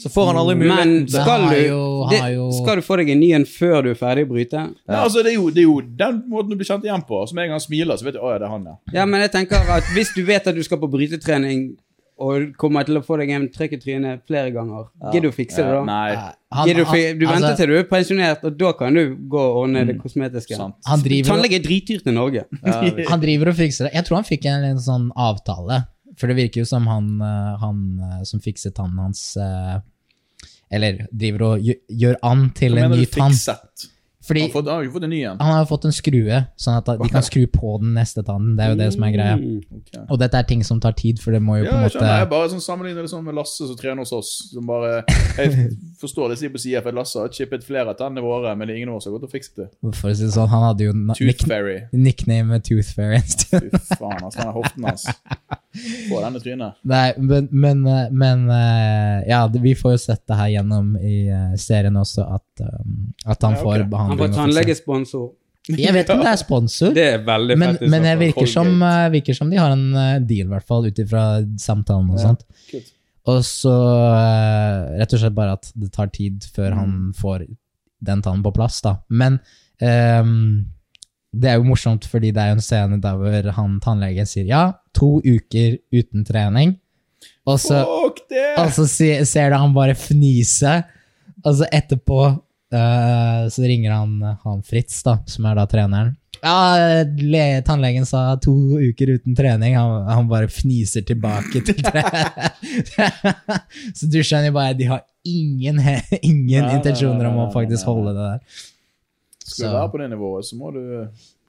Så 0.00 0.08
får 0.12 0.30
han 0.30 0.38
aldri 0.40 0.54
muligheten 0.56 0.94
Men 1.02 1.08
skal 1.12 1.44
du, 1.50 1.56
jo- 1.66 2.06
det, 2.10 2.20
jo- 2.34 2.48
skal 2.56 2.80
du 2.80 2.84
få 2.86 2.96
deg 3.02 3.12
en 3.12 3.20
ny 3.20 3.30
en 3.36 3.44
før 3.44 3.84
du 3.84 3.90
er 3.92 3.98
ferdig 4.00 4.24
å 4.24 4.30
bryte? 4.32 4.62
Nei, 4.88 4.96
altså, 4.96 5.22
det, 5.26 5.34
er 5.34 5.36
jo, 5.36 5.50
det 5.52 5.62
er 5.64 5.68
jo 5.68 5.76
den 6.02 6.22
måten 6.32 6.54
du 6.54 6.56
blir 6.56 6.70
kjent 6.70 6.86
igjen 6.88 7.04
på. 7.06 7.20
Som 7.28 7.42
en 7.42 7.52
gang 7.52 7.60
smiler, 7.62 8.00
så 8.00 8.08
vet 8.08 8.16
du 8.16 8.22
å 8.24 8.32
ja, 8.32 8.40
det 8.40 8.48
er 8.48 8.54
han, 8.54 8.64
ja. 8.72 8.76
Ja, 9.00 9.06
men 9.06 9.20
jeg 9.26 9.34
tenker 9.36 9.70
at 9.76 9.92
hvis 9.94 10.14
du 10.16 10.22
vet 10.24 10.48
at 10.48 10.56
du 10.56 10.62
skal 10.64 10.80
på 10.80 10.88
brytetrening 10.90 11.74
og 12.20 12.50
kommer 12.60 12.84
til 12.86 12.98
å 13.00 13.02
få 13.04 13.16
deg 13.20 13.30
en 13.32 13.46
trøkk 13.52 13.72
i 13.76 13.80
trynet 13.80 14.22
flere 14.28 14.50
ganger, 14.54 14.86
gidder 15.10 15.26
du 15.26 15.30
å 15.30 15.36
fikse 15.36 15.56
det 15.64 15.70
da? 15.72 15.84
Nei, 15.88 16.10
Han- 16.52 16.66
Gidder 16.68 16.80
du, 16.82 16.88
han- 16.90 17.18
du 17.18 17.24
venter 17.26 17.46
altså, 17.48 17.56
til 17.60 17.66
du 17.70 17.76
er 17.78 17.84
pensjonert, 17.90 18.44
og 18.44 18.56
da 18.58 18.72
kan 18.74 18.94
du 18.94 19.02
gå 19.30 19.38
og 19.38 19.56
ordne 19.64 19.84
det 19.86 19.98
kosmetiske. 20.02 20.56
Han 20.58 21.00
driver, 21.04 21.28
jo- 21.28 21.34
Tannlege 21.34 21.58
er 21.60 21.64
dritdyrt 21.64 22.06
i 22.10 22.14
Norge. 22.16 22.44
han 23.12 23.20
driver 23.22 23.48
og 23.52 23.56
fikser 23.56 23.86
det. 23.88 23.92
Jeg 23.94 24.04
tror 24.08 24.16
han 24.20 24.24
fikk 24.28 24.44
en, 24.50 24.64
en 24.72 24.82
sånn 24.82 25.10
avtale. 25.16 25.84
For 26.18 26.26
det 26.28 26.36
virker 26.36 26.60
jo 26.60 26.66
som 26.68 26.86
han, 26.90 27.06
eh, 27.22 27.54
han 27.62 27.78
eh, 28.02 28.24
som 28.28 28.40
fikser 28.44 28.74
tannen 28.76 28.98
hans 28.98 29.36
eh, 29.40 29.78
Eller 30.70 31.06
driver 31.10 31.42
og 31.54 31.64
gjør, 31.88 32.16
an 32.22 32.50
til 32.54 32.74
Hva 32.76 32.84
en 32.84 32.90
mener 32.90 33.00
ny 33.00 33.06
du 33.06 33.14
tann. 33.16 33.32
fikset? 33.32 33.88
Fordi 34.30 34.40
Han 34.44 34.50
har 34.50 34.54
fått- 34.54 34.68
han 34.70 34.76
har 34.78 34.84
jo 34.86 34.90
fått 34.94 35.04
en 35.04 35.10
ny 35.10 35.20
en. 35.26 35.38
han 35.40 35.52
har 35.58 35.66
fått 35.66 35.84
en 35.88 35.92
skrue, 35.96 36.38
sånn 36.56 36.76
at 36.78 36.86
de 36.86 37.08
kan 37.10 37.22
skru 37.26 37.46
på 37.50 37.72
den 37.82 37.94
neste 37.98 38.22
tannen. 38.22 38.54
Det 38.56 38.64
er 38.64 38.70
jo 38.70 38.76
det 38.78 38.92
som 38.94 39.02
er 39.02 39.10
greia. 39.16 39.36
Mm. 39.36 40.06
Og 40.08 40.18
dette 40.22 40.34
er 40.38 40.42
ting 40.46 40.62
som 40.62 40.78
tar 40.80 40.92
tid, 40.92 41.18
for 41.18 41.32
det 41.34 41.42
må 41.42 41.58
jo 41.58 41.64
Ja, 41.64 41.70
på 41.70 41.76
en 41.76 41.82
jeg 41.82 41.90
skjønner. 41.96 42.14
Jeg 42.20 42.26
måte 42.28 42.30
bare 42.30 42.48
sånn 42.54 42.62
sammenligner 42.62 43.02
det 43.02 43.10
sånn 43.10 43.24
med 43.24 43.34
Lasse 43.34 43.66
som 43.66 43.76
trener 43.76 43.98
hos 44.06 44.12
oss. 44.12 44.30
Som 44.54 44.66
bare, 44.66 45.02
jeg 45.36 45.70
forstår 46.00 46.28
det 46.30 46.38
sier 46.38 46.50
på 46.54 46.60
sida, 46.62 46.82
for 46.82 46.92
Lasse 46.92 47.18
har 47.18 47.28
chippet 47.28 47.64
flere 47.66 47.88
av 47.90 47.96
tennene 47.98 48.22
våre, 48.22 48.54
men 48.56 48.68
det 48.68 48.74
er 48.76 48.78
ingen 48.84 48.90
av 48.94 48.96
oss 49.00 49.04
som 49.04 49.12
har 49.12 49.18
gått 49.18 49.28
og 49.28 49.34
fikset 49.34 49.56
det. 49.56 49.68
For 49.98 50.10
å 50.10 50.14
si 50.16 50.24
det 50.24 50.32
sånn, 50.32 50.48
han 50.48 50.62
hadde 50.62 50.86
jo 50.86 50.92
Tooth 51.18 51.46
Fairy. 51.46 51.80
nickname 51.92 52.60
Tooth 52.62 52.94
Fairy 52.94 53.16
en 53.16 53.22
stund. 53.26 53.70
Fy 53.72 53.96
faen, 53.98 54.22
altså. 54.22 54.38
Den 54.38 54.48
er 54.48 54.52
hoften 54.52 54.84
hans. 54.84 55.06
Få 56.10 56.20
den 56.24 56.36
i 56.36 56.40
trynet. 56.42 56.74
Nei, 56.90 57.12
men, 57.18 57.48
men, 57.52 57.82
eh, 57.86 58.08
men 58.10 58.40
eh, 58.50 59.28
Ja, 59.30 59.44
vi 59.46 59.74
får 59.78 59.92
jo 59.94 60.00
sett 60.02 60.24
det 60.26 60.38
her 60.40 60.48
gjennom 60.56 60.96
i 60.98 61.28
eh, 61.30 61.52
serien 61.62 61.94
også, 62.00 62.24
at, 62.38 62.64
um, 62.66 63.12
at 63.26 63.42
han 63.46 63.54
Ja, 63.54 63.60
okay. 63.62 63.84
får 63.86 63.98
Han 64.02 64.18
får 64.18 64.32
tannlegesponsor. 64.34 65.28
Jeg 65.70 65.92
vet 65.94 66.02
ikke 66.08 66.16
om 66.16 66.24
det 66.24 66.32
er 66.32 66.40
sponsor, 66.40 66.94
Det 66.98 67.04
er 67.12 67.22
veldig 67.26 67.56
men, 67.60 67.76
fett. 67.78 67.90
men 67.92 68.02
det 68.08 68.14
virker 68.18 68.46
som, 68.50 68.72
virker 69.12 69.36
som 69.36 69.50
de 69.52 69.60
har 69.60 69.70
en 69.76 69.92
deal, 70.26 70.48
i 70.48 70.50
hvert 70.56 70.66
fall, 70.66 70.86
ut 70.90 70.98
ifra 70.98 71.26
samtalen 71.60 72.10
og 72.10 72.18
Ja, 72.18 72.24
sånt. 72.32 72.42
kult. 72.72 72.90
Og 73.30 73.42
så 73.44 73.74
rett 74.98 75.12
og 75.14 75.20
slett 75.22 75.34
bare 75.36 75.52
at 75.58 75.70
det 75.78 75.92
tar 75.94 76.08
tid 76.10 76.42
før 76.56 76.72
han 76.74 76.90
Mm. 76.90 77.14
får 77.20 77.44
den 78.02 78.22
tannen 78.24 78.42
på 78.42 78.52
plass, 78.56 78.80
da. 78.80 78.96
Men 79.10 79.38
ehm, 79.80 80.64
det 81.32 81.50
er 81.50 81.58
jo 81.60 81.66
morsomt, 81.68 82.06
fordi 82.10 82.32
det 82.34 82.42
er 82.42 82.52
jo 82.52 82.58
en 82.58 82.64
scene 82.64 83.00
der 83.02 83.18
hvor 83.18 83.50
han 83.56 83.76
tannlegen 83.82 84.26
sier 84.28 84.48
ja, 84.50 84.62
to 84.96 85.18
uker 85.22 85.76
uten 85.94 86.24
trening. 86.26 86.76
Og 87.46 87.58
så, 87.62 87.82
det! 88.30 88.46
og 88.58 88.70
så 88.74 88.86
se- 88.90 89.24
ser 89.28 89.50
du 89.52 89.58
han 89.60 89.74
bare 89.76 89.94
fnise, 89.98 90.80
og 91.44 91.60
så 91.60 91.68
etterpå 91.72 92.20
uh, 92.74 93.44
så 93.52 93.66
ringer 93.66 93.94
han, 93.94 94.16
han 94.44 94.64
Fritz, 94.66 95.02
da, 95.06 95.18
som 95.30 95.46
er 95.48 95.60
da 95.60 95.66
treneren. 95.70 96.16
Ja, 96.40 97.04
le, 97.20 97.60
tannlegen 97.66 98.06
sa 98.08 98.32
to 98.40 98.54
uker 98.80 99.12
uten 99.18 99.36
trening. 99.36 99.74
Han, 99.76 100.06
han 100.08 100.28
bare 100.30 100.48
fniser 100.48 101.04
tilbake 101.04 101.60
til 101.66 101.82
trening. 101.86 102.50
så 103.96 104.08
du 104.08 104.20
skjønner 104.24 104.54
bare, 104.56 104.76
de 104.78 104.88
har 104.88 105.04
ingen, 105.28 105.80
ingen 106.22 106.64
nei, 106.64 106.76
intensjoner 106.78 107.28
om 107.30 107.42
å 107.44 107.50
faktisk 107.54 107.88
holde 107.90 108.16
det 108.16 108.28
der. 108.30 108.62
Skal 109.50 109.70
du 109.70 109.76
være 109.78 109.92
på 109.92 110.00
det 110.00 110.08
nivået, 110.12 110.46
så 110.48 110.58
må 110.58 110.72
du 110.74 110.80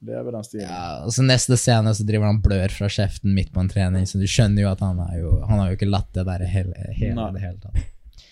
leve 0.01 0.33
den 0.33 0.45
stilen. 0.45 0.67
Ja, 0.67 1.05
og 1.05 1.13
så 1.13 1.25
neste 1.25 1.57
scene 1.59 1.93
så 1.97 2.05
driver 2.07 2.31
han 2.31 2.41
blør 2.43 2.73
fra 2.73 2.89
kjeften 2.91 3.35
midt 3.37 3.51
på 3.53 3.61
en 3.63 3.69
trening, 3.71 4.07
så 4.09 4.21
du 4.21 4.27
skjønner 4.29 4.65
jo 4.65 4.71
at 4.71 4.81
han, 4.83 5.01
er 5.05 5.19
jo, 5.21 5.33
han 5.47 5.61
har 5.61 5.71
jo 5.71 5.79
ikke 5.79 5.89
latt 5.89 6.09
det 6.17 6.25
der 6.27 6.45
hele, 6.49 6.87
hele, 6.97 7.27
det 7.35 7.43
hele 7.43 7.59
tatt. 7.61 8.25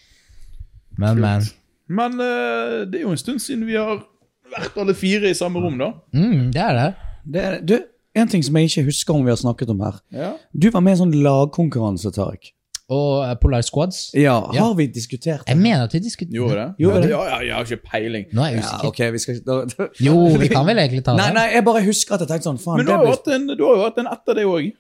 Men, 1.00 1.22
men. 1.22 1.46
Men 1.90 2.18
uh, 2.22 2.86
det 2.90 3.00
er 3.00 3.06
jo 3.06 3.14
en 3.14 3.22
stund 3.22 3.42
siden 3.42 3.66
vi 3.70 3.78
har 3.80 4.02
vært 4.50 4.78
alle 4.82 4.96
fire 4.98 5.30
i 5.30 5.38
samme 5.38 5.62
rom, 5.64 5.78
da. 5.80 5.94
Mm, 6.14 6.50
det 6.54 6.62
er 6.66 6.78
det. 6.78 6.90
Det 7.30 7.46
er, 7.46 7.58
du, 7.66 7.76
en 8.18 8.30
ting 8.30 8.44
som 8.46 8.58
jeg 8.58 8.70
ikke 8.70 8.88
husker 8.90 9.16
om 9.16 9.26
vi 9.26 9.34
har 9.34 9.40
snakket 9.40 9.72
om 9.74 9.82
her. 9.86 10.00
Ja. 10.14 10.32
Du 10.54 10.70
var 10.74 10.84
med 10.86 10.96
i 10.96 10.98
en 10.98 11.04
sånn 11.04 11.20
lagkonkurranse, 11.24 12.12
Tariq. 12.16 12.52
Og 12.90 13.24
eh, 13.24 13.36
Polar 13.38 13.62
Squads. 13.62 14.00
Ja, 14.18 14.40
Ja. 14.54 14.64
har 14.66 14.74
vi 14.80 14.88
diskutert 14.90 15.44
det? 15.46 15.52
Jeg 15.54 15.58
mener 15.62 15.84
at 15.86 15.94
vi 15.94 16.00
diskuterer 16.02 16.34
Gjorde 16.40 16.56
det? 16.56 16.68
Gjorde 16.84 17.02
det? 17.04 17.10
Ja, 17.12 17.22
ja, 17.30 17.40
jeg 17.46 17.54
har 17.54 17.66
ikke 17.70 17.84
peiling. 17.92 18.26
Nå 18.34 18.42
er 18.48 18.56
jeg 18.56 18.64
Ja, 18.64 18.80
okay, 18.88 19.12
vi 19.14 19.22
skal 19.22 19.40
da, 19.46 19.60
da. 19.70 19.88
Jo, 20.02 20.16
vi 20.42 20.48
kan 20.50 20.66
vel 20.66 20.78
egentlig 20.82 21.04
ta 21.06 21.14
det. 21.14 21.22
Nei, 21.22 21.32
nei, 21.38 21.48
jeg 21.54 21.66
bare 21.70 21.84
husker 21.86 22.18
at 22.18 22.26
jeg 22.26 22.32
tenkte 22.34 22.50
sånn, 22.50 22.58
faen, 22.64 22.78
Men 22.82 22.86
du 22.90 22.92
har 22.96 23.04
jo 23.04 23.06
blir 23.06 23.16
hatt 23.18 23.28
en, 23.38 23.48
du 23.54 23.64
har 23.68 23.76
jo 23.78 23.84
hatt 23.86 24.02
en 24.02 24.10
etter 24.16 24.40
det 24.42 24.46
òg. 24.50 24.72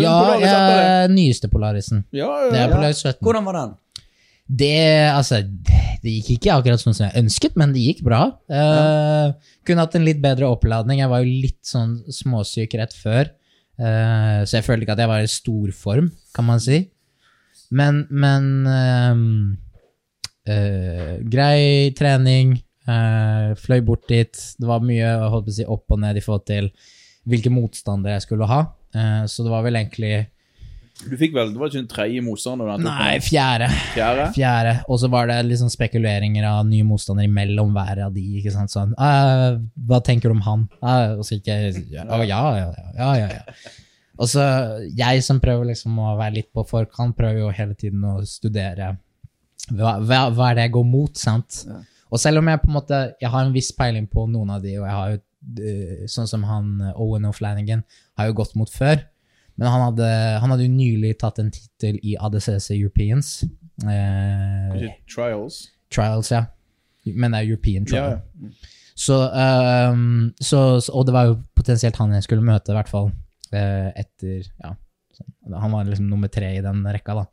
Ja, 0.00 0.16
ja, 0.40 1.06
nyeste 1.08 1.48
Polarisen. 1.52 2.04
Ja, 2.12 2.26
ja, 2.44 2.50
Det 2.52 2.58
er 2.58 2.66
ja. 2.68 2.74
Polaris 2.74 3.00
17. 3.00 3.20
Hvordan 3.24 3.46
var 3.48 3.56
den? 3.60 3.76
Det, 4.50 4.72
altså, 5.14 5.38
det 6.02 6.12
gikk 6.16 6.30
ikke 6.34 6.56
akkurat 6.58 6.82
sånn 6.82 6.96
som 6.96 7.06
jeg 7.06 7.22
ønsket, 7.22 7.54
men 7.60 7.72
det 7.72 7.84
gikk 7.84 8.00
bra. 8.02 8.22
Eh, 8.50 9.30
kunne 9.68 9.84
hatt 9.84 9.94
en 9.94 10.04
litt 10.08 10.20
bedre 10.20 10.48
oppladning. 10.50 10.98
Jeg 11.04 11.12
var 11.12 11.22
jo 11.22 11.36
litt 11.46 11.60
sånn 11.64 12.00
småsyk 12.10 12.74
rett 12.80 12.96
før, 12.96 13.30
eh, 13.80 14.40
så 14.44 14.58
jeg 14.58 14.66
følte 14.66 14.86
ikke 14.86 14.96
at 14.96 15.02
jeg 15.04 15.10
var 15.10 15.24
i 15.24 15.30
storform, 15.30 16.10
kan 16.36 16.46
man 16.46 16.60
si. 16.62 16.82
Men, 17.74 18.04
men 18.10 18.66
eh, 20.46 21.14
grei 21.32 21.90
trening. 21.98 22.58
eh, 22.90 23.54
fløy 23.60 23.80
bort 23.86 24.08
dit. 24.10 24.34
Det 24.58 24.66
var 24.66 24.84
mye 24.84 25.14
holdt 25.30 25.46
på 25.48 25.54
å 25.54 25.58
si, 25.60 25.66
opp 25.68 25.94
og 25.94 26.00
ned 26.02 26.18
i 26.18 26.24
forhold 26.24 26.46
til 26.50 26.70
hvilke 27.30 27.52
motstandere 27.52 28.16
jeg 28.16 28.26
skulle 28.26 28.48
ha. 28.50 28.64
Så 29.30 29.44
det 29.46 29.52
var 29.52 29.62
vel 29.62 29.76
egentlig 29.78 30.24
Du 31.08 31.14
fikk 31.16 31.32
vel, 31.36 31.52
Det 31.54 31.60
var 31.60 31.70
ikke 31.70 31.80
en 31.80 31.90
tredje 31.90 32.22
motstander? 32.24 32.70
Nei, 32.82 33.14
fjerde. 33.24 33.68
Fjerde? 33.94 34.26
Fjerde. 34.36 34.74
Og 34.90 35.00
så 35.00 35.08
var 35.12 35.30
det 35.30 35.38
liksom 35.48 35.70
spekuleringer 35.72 36.44
av 36.48 36.64
nye 36.68 36.84
motstandere 36.86 37.28
imellom 37.30 37.72
hver 37.76 38.02
av 38.06 38.12
de. 38.16 38.24
ikke 38.40 38.52
sant? 38.54 38.72
Sånn, 38.74 38.92
«Ah, 39.00 39.56
Hva 39.88 40.00
tenker 40.04 40.28
du 40.28 40.36
om 40.36 40.42
han? 40.44 40.66
Ah, 40.82 41.14
og 41.16 41.24
så 41.24 41.38
ikke 41.38 41.56
ja, 41.90 42.04
ja, 42.26 42.40
ja, 42.60 42.66
ja, 42.98 43.28
ja. 43.30 43.44
Og 44.20 44.28
så 44.28 44.42
jeg 44.98 45.22
som 45.24 45.38
prøver 45.40 45.70
liksom 45.70 45.96
å 46.02 46.16
være 46.18 46.34
litt 46.40 46.50
på 46.52 46.66
forkant, 46.68 47.16
prøver 47.16 47.40
jo 47.46 47.52
hele 47.56 47.72
tiden 47.78 48.04
å 48.04 48.18
studere 48.28 48.90
hva, 49.70 49.94
hva, 50.04 50.18
hva 50.34 50.50
er 50.50 50.58
det 50.58 50.66
jeg 50.68 50.74
går 50.76 50.84
mot, 50.90 51.16
sant? 51.16 51.62
Og 52.10 52.18
selv 52.20 52.42
om 52.42 52.48
jeg 52.50 52.60
på 52.60 52.68
en 52.68 52.76
måte 52.76 52.98
jeg 53.22 53.30
har 53.32 53.46
en 53.46 53.54
viss 53.54 53.70
peiling 53.76 54.08
på 54.10 54.26
noen 54.28 54.50
av 54.56 54.60
de, 54.64 54.74
og 54.80 54.84
jeg 54.84 54.96
har 54.98 55.10
jo 55.14 55.20
eh, 55.64 56.04
sånn 56.10 56.28
som 56.28 56.44
han 56.48 56.72
Owen 56.96 57.24
O'Flanagan 57.30 57.84
har 58.18 58.28
jo 58.28 58.36
gått 58.42 58.52
mot 58.60 58.68
før, 58.68 59.00
men 59.60 59.68
han 59.68 59.82
hadde, 59.90 60.08
han 60.40 60.50
hadde 60.54 60.64
jo 60.66 60.72
nylig 60.72 61.12
tatt 61.20 61.38
en 61.42 61.50
tittel 61.52 61.98
i 62.02 62.14
ADCC 62.16 62.70
Europeans. 62.78 63.32
Eh, 63.84 64.88
Trials? 65.12 65.60
trials, 65.92 66.30
ja. 66.32 66.46
Men 67.04 67.32
det 67.34 67.40
er 67.42 67.48
European 67.50 67.84
trial. 67.88 68.18
Yeah. 68.20 68.68
Så, 69.00 69.16
um, 69.92 70.30
så, 70.40 70.58
så, 70.84 70.92
og 70.92 71.06
det 71.08 71.14
var 71.16 71.28
jo 71.30 71.38
potensielt 71.56 71.96
han 72.00 72.12
jeg 72.16 72.26
skulle 72.26 72.44
møte, 72.44 72.72
i 72.72 72.76
hvert 72.76 72.90
fall. 72.92 73.10
eh, 73.52 73.88
etter 73.98 74.44
Ja. 74.62 74.74
sånn. 75.16 75.32
Han 75.60 75.72
var 75.74 75.88
liksom 75.88 76.08
nummer 76.08 76.28
tre 76.32 76.52
i 76.58 76.62
den 76.64 76.84
rekka, 76.86 77.16
da. 77.18 77.24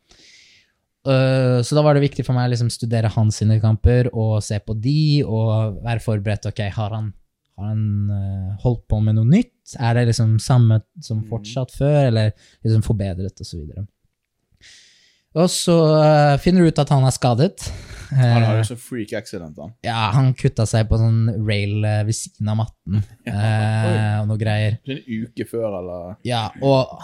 Uh, 1.08 1.60
så 1.64 1.76
da 1.78 1.84
var 1.86 1.96
det 1.96 2.04
viktig 2.04 2.26
for 2.28 2.36
meg 2.36 2.50
å 2.50 2.52
liksom 2.52 2.72
studere 2.74 3.08
hans 3.14 3.38
sine 3.40 3.60
kamper 3.64 4.10
og 4.12 4.42
se 4.44 4.58
på 4.60 4.74
de 4.84 5.24
og 5.24 5.78
være 5.86 6.02
forberedt. 6.04 6.50
Ok, 6.50 6.60
har 6.76 6.96
han, 6.98 7.12
har 7.60 7.70
han 7.70 7.84
uh, 8.12 8.56
holdt 8.66 8.84
på 8.92 9.00
med 9.06 9.16
noe 9.20 9.30
nytt? 9.30 9.54
Er 9.76 9.98
det 9.98 10.08
liksom 10.08 10.38
samme 10.40 10.80
som 11.04 11.26
fortsatt 11.28 11.74
før, 11.76 12.08
eller 12.08 12.32
liksom 12.64 12.84
forbedret, 12.86 13.42
og 13.42 13.46
så. 13.46 13.60
Og 15.38 15.50
så 15.52 15.76
eh, 16.00 16.40
finner 16.42 16.64
du 16.64 16.72
ut 16.72 16.80
at 16.82 16.90
han 16.94 17.06
er 17.06 17.14
skadet. 17.14 17.68
Han 18.08 18.46
har 18.46 18.62
jo 18.62 18.68
sånn 18.70 18.80
freak 18.80 19.12
accident, 19.20 19.58
han. 19.60 19.74
ja, 19.84 20.08
han 20.16 20.32
kutta 20.38 20.64
seg 20.70 20.88
på 20.88 20.96
sånn 21.02 21.28
rail 21.44 21.84
eh, 21.84 22.06
ved 22.08 22.16
siden 22.16 22.48
av 22.54 22.62
matten 22.62 23.02
ja, 23.28 24.22
og 24.22 24.30
noe 24.30 24.40
greier. 24.40 24.78
En 24.88 25.02
uke 25.04 25.46
før, 25.50 25.76
eller 25.82 26.16
Ja, 26.26 26.46
og 26.64 26.96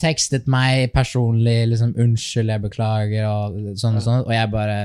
tekstet 0.00 0.46
meg 0.46 0.92
personlig 0.94 1.66
liksom 1.72 1.96
'unnskyld, 1.98 2.54
jeg 2.54 2.64
beklager' 2.68 3.26
og 3.26 3.58
sånn 3.82 3.98
og 3.98 4.06
sånn, 4.06 4.22
og 4.22 4.32
jeg 4.36 4.52
bare 4.54 4.78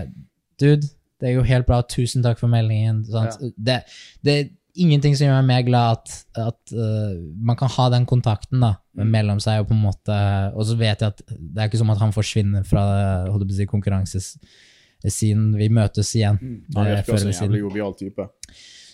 Dude, 0.57 0.89
det 1.21 1.29
er 1.29 1.35
jo 1.37 1.43
helt 1.45 1.67
bra, 1.69 1.83
tusen 1.85 2.23
takk 2.25 2.39
for 2.41 2.49
meldingen. 2.49 3.03
Sant? 3.05 3.37
Det, 3.61 3.83
det 4.25 4.33
er 4.33 4.47
ingenting 4.83 5.15
som 5.17 5.27
gjør 5.27 5.41
meg 5.41 5.49
mer 5.49 5.65
glad 5.67 5.97
at, 5.97 6.13
at 6.47 6.73
uh, 6.75 7.17
man 7.49 7.57
kan 7.59 7.71
ha 7.73 7.89
den 7.93 8.07
kontakten 8.09 8.63
da, 8.63 8.73
mellom 8.97 9.41
seg, 9.43 9.61
og 9.61 9.69
på 9.69 9.75
en 9.75 9.83
måte 9.83 10.17
Og 10.55 10.65
så 10.69 10.77
vet 10.79 11.03
jeg 11.03 11.13
at 11.13 11.21
det 11.27 11.61
er 11.61 11.69
ikke 11.69 11.81
som 11.81 11.93
at 11.93 12.01
han 12.01 12.15
forsvinner 12.15 12.65
fra 12.67 12.83
holdt 13.27 13.43
jeg 13.43 13.51
på 13.51 13.55
å 13.55 13.59
si, 13.59 13.69
konkurransesiden. 13.73 15.45
Vi 15.59 15.69
møtes 15.73 16.13
igjen. 16.17 16.41
Han 16.75 16.83
eh, 16.85 16.97
virker 16.97 17.21
som 17.21 17.31
en 17.31 17.39
jævlig 17.39 17.63
jovial 17.65 17.95
type. 17.99 18.29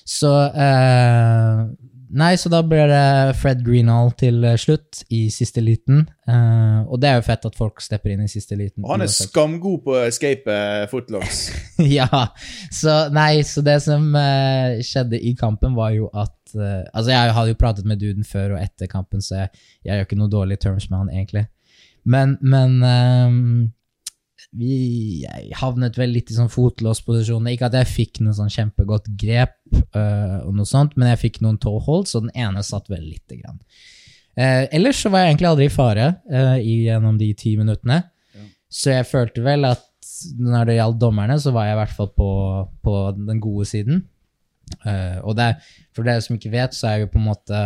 Så 0.04 0.32
eh, 0.52 1.64
Nei, 2.14 2.36
så 2.38 2.50
da 2.52 2.60
blir 2.66 2.86
det 2.92 3.34
Fred 3.42 3.64
Greenhall 3.66 4.12
til 4.20 4.44
eh, 4.46 4.58
slutt 4.62 5.02
i 5.14 5.24
siste 5.34 5.64
liten. 5.66 6.04
Uh, 6.30 6.86
og 6.86 7.02
det 7.02 7.10
er 7.10 7.18
jo 7.18 7.26
fett 7.26 7.48
at 7.50 7.58
folk 7.58 7.82
stepper 7.82 8.14
inn 8.14 8.22
i 8.24 8.30
siste 8.30 8.58
liten. 8.60 8.86
Og 8.86 8.94
han 8.94 9.06
er 9.06 9.10
skamgod 9.12 9.82
på 9.88 9.96
å 9.98 10.04
escape 10.06 10.54
eh, 10.54 10.86
footlocks. 10.92 11.42
ja, 11.98 12.08
så 12.72 13.08
nei, 13.14 13.42
så 13.48 13.66
det 13.66 13.80
som 13.88 14.06
uh, 14.14 14.78
skjedde 14.86 15.18
i 15.18 15.34
kampen 15.40 15.74
var 15.78 15.96
jo 15.98 16.12
at 16.14 16.38
uh, 16.54 16.86
Altså, 16.94 17.10
jeg 17.16 17.34
hadde 17.34 17.56
jo 17.56 17.60
pratet 17.60 17.90
med 17.90 18.02
duden 18.04 18.28
før 18.28 18.56
og 18.56 18.62
etter 18.62 18.92
kampen, 18.92 19.24
så 19.24 19.42
jeg, 19.44 19.64
jeg 19.82 19.98
gjør 19.98 20.08
ikke 20.08 20.22
noe 20.22 20.34
dårlig 20.38 20.60
terms 20.62 20.90
med 20.92 21.00
han, 21.00 21.14
egentlig. 21.16 21.48
Men, 22.04 22.38
men 22.44 22.82
ehm, 22.84 23.46
vi, 24.52 25.24
havnet 25.60 25.98
vel 26.00 26.14
litt 26.16 26.32
i 26.32 26.38
sånn 26.38 26.52
fotlåsposisjon. 26.52 27.50
Ikke 27.52 27.70
at 27.70 27.78
jeg 27.80 27.92
fikk 27.92 28.22
noe 28.24 28.36
sånn 28.38 28.52
kjempegodt 28.54 29.10
grep, 29.20 29.58
uh, 29.96 30.44
og 30.44 30.54
noe 30.58 30.70
sånt, 30.70 30.98
men 30.98 31.12
jeg 31.14 31.22
fikk 31.28 31.42
noen 31.46 31.60
toe 31.62 31.82
holds, 31.86 32.16
og 32.18 32.28
den 32.28 32.36
ene 32.46 32.64
satt 32.66 32.92
vel 32.92 33.06
lite 33.06 33.40
grann. 33.40 33.62
Uh, 34.34 34.66
ellers 34.74 35.02
så 35.04 35.12
var 35.14 35.24
jeg 35.24 35.34
egentlig 35.34 35.52
aldri 35.52 35.70
i 35.70 35.74
fare 35.74 36.08
uh, 36.34 36.58
gjennom 36.58 37.20
de 37.22 37.30
ti 37.38 37.56
minuttene. 37.60 38.02
Så 38.74 38.90
jeg 38.90 39.06
følte 39.06 39.44
vel 39.46 39.68
at 39.70 39.84
når 40.42 40.66
det 40.66 40.80
gjaldt 40.80 41.02
dommerne, 41.02 41.38
så 41.40 41.54
var 41.54 41.68
jeg 41.68 41.76
i 41.76 41.80
hvert 41.82 41.96
fall 41.98 42.10
på, 42.18 42.32
på 42.82 42.96
den 43.20 43.42
gode 43.44 43.68
siden. 43.70 44.02
Eh, 44.82 45.20
og 45.22 45.36
det, 45.38 45.52
for 45.94 46.08
dere 46.08 46.24
som 46.24 46.38
ikke 46.38 46.54
vet, 46.54 46.76
så 46.76 46.90
er 46.90 47.04
jo 47.04 47.12
på 47.14 47.20
en 47.20 47.28
måte 47.28 47.60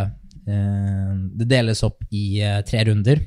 eh, 0.49 1.11
Det 1.39 1.47
deles 1.47 1.83
opp 1.87 2.03
i 2.11 2.41
tre 2.67 2.83
runder. 2.89 3.23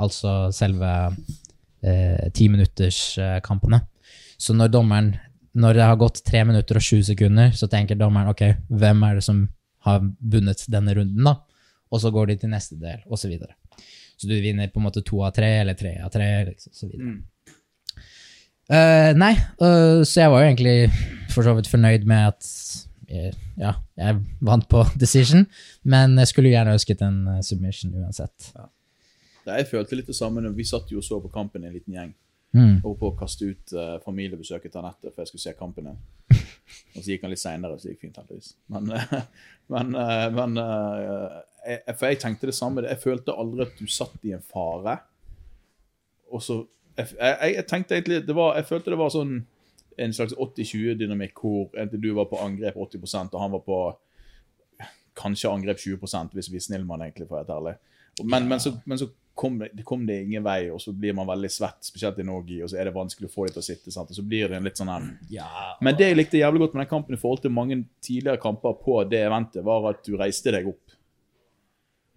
Altså 0.00 0.48
selve 0.56 0.88
eh, 1.84 2.30
timinutterskampene. 2.34 3.80
så 4.38 4.54
når 4.54 4.68
dommeren 4.68 5.14
Når 5.54 5.74
det 5.74 5.82
har 5.86 5.96
gått 5.96 6.24
tre 6.26 6.40
minutter 6.44 6.74
og 6.74 6.82
sju 6.82 7.02
sekunder, 7.06 7.52
så 7.54 7.68
tenker 7.70 7.94
dommeren 7.94 8.32
ok, 8.32 8.40
hvem 8.74 9.02
er 9.06 9.14
det 9.14 9.22
som 9.22 9.44
har 9.86 10.00
vunnet 10.18 10.64
denne 10.66 10.94
runden, 10.96 11.22
da? 11.22 11.36
Og 11.94 12.00
så 12.02 12.10
går 12.10 12.26
de 12.26 12.36
til 12.40 12.50
neste 12.50 12.74
del, 12.74 13.04
og 13.06 13.20
så 13.20 13.28
videre. 13.30 13.54
Så 14.18 14.26
du 14.26 14.34
vinner 14.34 14.66
på 14.66 14.80
en 14.80 14.88
måte 14.88 15.04
to 15.06 15.22
av 15.22 15.30
tre, 15.36 15.60
eller 15.60 15.78
tre 15.78 15.92
av 16.02 16.10
tre, 16.10 16.26
liksom, 16.48 16.72
så 16.74 16.88
videre. 16.88 17.20
Uh, 18.66 19.12
nei, 19.14 19.30
uh, 19.62 20.02
så 20.02 20.24
jeg 20.24 20.32
var 20.32 20.42
jo 20.42 20.48
egentlig 20.48 20.76
for 21.30 21.46
så 21.46 21.54
vidt 21.54 21.70
fornøyd 21.70 22.06
med 22.08 22.32
at 22.32 22.50
jeg, 23.14 23.34
ja, 23.60 23.74
jeg 24.00 24.20
vant 24.44 24.66
på 24.70 24.82
decision, 25.04 25.44
men 25.84 26.18
jeg 26.18 26.32
skulle 26.32 26.50
jo 26.50 26.56
gjerne 26.56 26.74
ønsket 26.78 27.04
en 27.04 27.18
eh, 27.36 27.42
submission 27.46 27.92
uansett. 28.00 28.50
Nei, 29.44 29.60
Jeg 29.60 29.70
følte 29.70 29.98
litt 29.98 30.10
det 30.10 30.16
samme 30.16 30.44
vi 30.56 30.66
satt 30.68 30.90
jo 30.92 31.00
og 31.02 31.06
så 31.06 31.20
på 31.22 31.32
kampen 31.32 31.64
i 31.64 31.68
en 31.68 31.76
liten 31.76 31.96
gjeng. 31.96 32.12
Mm. 32.54 32.76
Og 32.86 32.98
på 33.00 33.10
å 33.10 33.16
kaste 33.18 33.48
ut 33.50 33.72
uh, 33.74 33.96
familiebesøket 34.04 34.70
til 34.70 34.80
Anette 34.80 35.10
for 35.10 35.24
jeg 35.24 35.32
skulle 35.32 35.42
se 35.42 35.56
kampen 35.58 35.88
igjen. 35.90 36.44
Og 36.94 37.00
så 37.00 37.08
gikk 37.10 37.24
han 37.26 37.32
litt 37.32 37.42
seinere, 37.42 37.78
så 37.78 37.88
det 37.88 37.96
gikk 37.96 38.04
fint, 38.06 38.20
heldigvis. 38.20 38.52
Men, 38.70 38.92
uh, 38.94 39.16
men, 39.74 39.96
uh, 39.98 40.28
men 40.34 40.60
jeg, 41.64 41.96
For 41.96 42.06
jeg 42.12 42.20
tenkte 42.22 42.50
det 42.50 42.54
samme. 42.54 42.86
Jeg 42.86 43.02
følte 43.02 43.34
aldri 43.34 43.66
at 43.66 43.74
du 43.80 43.90
satt 43.90 44.22
i 44.22 44.36
en 44.36 44.46
fare. 44.52 45.00
Og 46.30 46.42
så 46.42 46.64
Jeg, 46.94 47.08
jeg, 47.18 47.54
jeg 47.56 47.66
tenkte 47.66 47.94
egentlig 47.96 48.20
det 48.22 48.34
var, 48.38 48.54
Jeg 48.54 48.68
følte 48.68 48.92
det 48.92 48.98
var 49.00 49.08
sånn 49.10 49.32
en 49.98 50.12
slags 50.14 50.34
80-20-dynamikk 50.34 51.40
hvor 51.40 51.70
du 51.90 52.08
var 52.14 52.28
på 52.30 52.38
angrep 52.42 52.76
80% 52.76 53.34
og 53.34 53.40
han 53.40 53.52
var 53.52 53.62
på 53.66 53.78
kanskje 55.14 55.50
angrep 55.50 55.78
20 55.78 56.32
hvis 56.34 56.50
vi 56.50 56.58
er 56.58 56.64
snill 56.64 56.86
med 56.86 56.96
han, 56.96 57.04
egentlig, 57.08 57.28
for 57.28 57.38
å 57.38 57.42
være 57.42 57.58
ærlig. 57.58 57.74
Men, 58.22 58.42
ja. 58.42 58.48
men, 58.48 58.62
så, 58.62 58.72
men 58.86 58.98
så 58.98 59.08
kom 59.34 59.60
kom 59.84 60.06
det 60.06 60.20
ingen 60.24 60.44
vei, 60.46 60.70
og 60.70 60.80
så 60.80 60.92
blir 60.94 61.14
man 61.14 61.26
veldig 61.26 61.50
svett, 61.50 61.80
spesielt 61.82 62.18
i 62.22 62.26
Norge, 62.26 62.62
og 62.62 62.70
så 62.70 62.78
er 62.80 62.84
det 62.88 62.94
vanskelig 62.94 63.28
å 63.30 63.34
få 63.34 63.46
dem 63.48 63.54
til 63.56 63.62
å 63.62 63.66
sitte. 63.66 63.90
Sant? 63.94 64.10
Og 64.10 64.16
så 64.16 64.22
blir 64.22 64.48
det 64.48 64.56
en 64.60 64.64
litt 64.64 64.78
sånn 64.78 64.88
her 64.92 65.08
Men 65.82 65.96
det 65.98 66.06
jeg 66.12 66.16
likte 66.16 66.38
jævlig 66.38 66.60
godt 66.64 66.74
med 66.74 66.84
den 66.86 66.90
kampen 66.90 67.14
i 67.16 67.20
forhold 67.20 67.42
til 67.42 67.50
mange 67.50 67.84
tidligere 68.04 68.40
kamper 68.40 68.76
på 68.84 69.00
det 69.10 69.24
eventet, 69.26 69.64
var 69.66 69.90
at 69.90 70.04
du 70.06 70.16
reiste 70.16 70.52
deg 70.54 70.68
opp. 70.70 70.94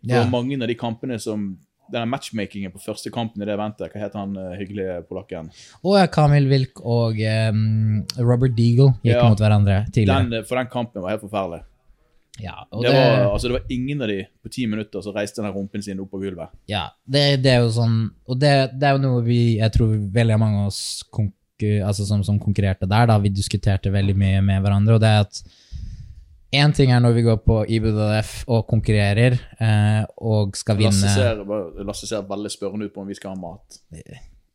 Det 0.04 0.14
Ja. 0.14 0.24
var 0.24 0.30
mange 0.30 0.62
av 0.62 0.68
de 0.68 0.76
kampene 0.76 1.20
som 1.20 1.58
denne 1.92 2.06
matchmakingen 2.12 2.72
på 2.72 2.82
første 2.84 3.10
kampen 3.12 3.42
i 3.42 3.46
det 3.46 3.54
eventet, 3.56 3.92
hva 3.94 4.00
heter 4.02 4.20
han 4.20 4.36
eh, 4.38 4.58
hyggelige 4.60 5.08
polakken? 5.08 5.50
Og 5.84 5.98
ja, 5.98 6.06
Kamil 6.12 6.48
Wilk 6.52 6.82
og 6.84 7.16
um, 7.16 8.04
Robert 8.20 8.56
Deagle 8.58 8.92
gikk 9.04 9.16
Ja. 9.16 9.30
mot 9.30 9.40
hverandre 9.40 9.86
tidligere. 9.92 10.30
Den, 10.30 10.34
eh, 10.42 10.44
for 10.44 10.56
den 10.60 10.68
kampen 10.68 11.02
var 11.02 11.12
helt 11.16 11.22
forferdelig. 11.24 11.64
Ja, 12.40 12.56
og 12.72 12.84
Det 12.84 12.92
det, 12.92 12.98
var, 13.00 13.26
altså, 13.34 13.48
det 13.48 13.56
var 13.58 13.72
ingen 13.74 14.02
av 14.02 14.08
de 14.12 14.18
på 14.44 14.50
ti 14.54 14.68
minutter 14.70 15.02
som 15.02 15.16
reiste 15.16 15.42
den 15.42 15.54
rumpen 15.56 15.84
sin 15.84 16.00
opp 16.04 16.12
på 16.12 16.20
gulvet. 16.22 16.54
ja, 16.70 16.88
det, 17.06 17.42
det 17.44 17.52
er 17.56 17.64
jo 17.66 17.72
sånn 17.74 17.96
Og 18.28 18.40
det, 18.40 18.52
det 18.78 18.88
er 18.90 18.98
jo 18.98 19.04
noe 19.04 19.24
vi 19.26 19.58
Jeg 19.58 19.72
tror 19.74 19.96
veldig 20.14 20.38
mange 20.40 20.62
av 20.66 20.68
oss 20.72 20.82
konkur, 21.12 21.80
altså 21.88 22.06
som, 22.06 22.24
som 22.24 22.38
konkurrerte 22.40 22.86
der, 22.90 23.08
da 23.10 23.18
vi 23.20 23.30
diskuterte 23.34 23.90
veldig 23.94 24.16
mye 24.18 24.42
med 24.46 24.62
hverandre, 24.62 24.98
og 24.98 25.02
det 25.02 25.14
er 25.16 25.26
at 25.26 25.42
Én 26.56 26.72
ting 26.72 26.94
er 26.96 27.02
når 27.04 27.12
vi 27.18 27.22
går 27.26 27.42
på 27.44 27.58
IBDF 27.76 28.46
og 28.48 28.62
konkurrerer 28.70 29.34
eh, 29.60 30.06
og 30.24 30.56
skal 30.56 30.78
vinne 30.80 31.10
Lasse 31.84 32.08
ser, 32.08 32.22
veldig 32.30 32.52
spørrende 32.54 32.88
ut 32.88 32.94
på 32.96 33.02
om 33.04 33.10
vi 33.10 33.18
skal 33.18 33.34
ha 33.34 33.40
mat. 33.42 33.82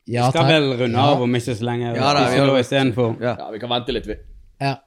Ja, 0.09 0.31
Skal 0.31 0.47
takk. 0.47 0.49
vel 0.55 0.71
runde 0.81 0.99
av 0.99 1.21
om 1.23 1.37
ikke 1.37 1.53
så 1.55 1.67
lenge. 1.69 1.93
Ja, 1.93 2.15
da, 2.17 2.25
vi 2.33 2.41
vi. 2.41 3.27
Ja, 3.27 3.51
vi 3.53 3.61
kan 3.61 3.71
vente 3.71 3.93
litt, 3.93 4.09
vi. 4.09 4.17
Ja. 4.63 4.79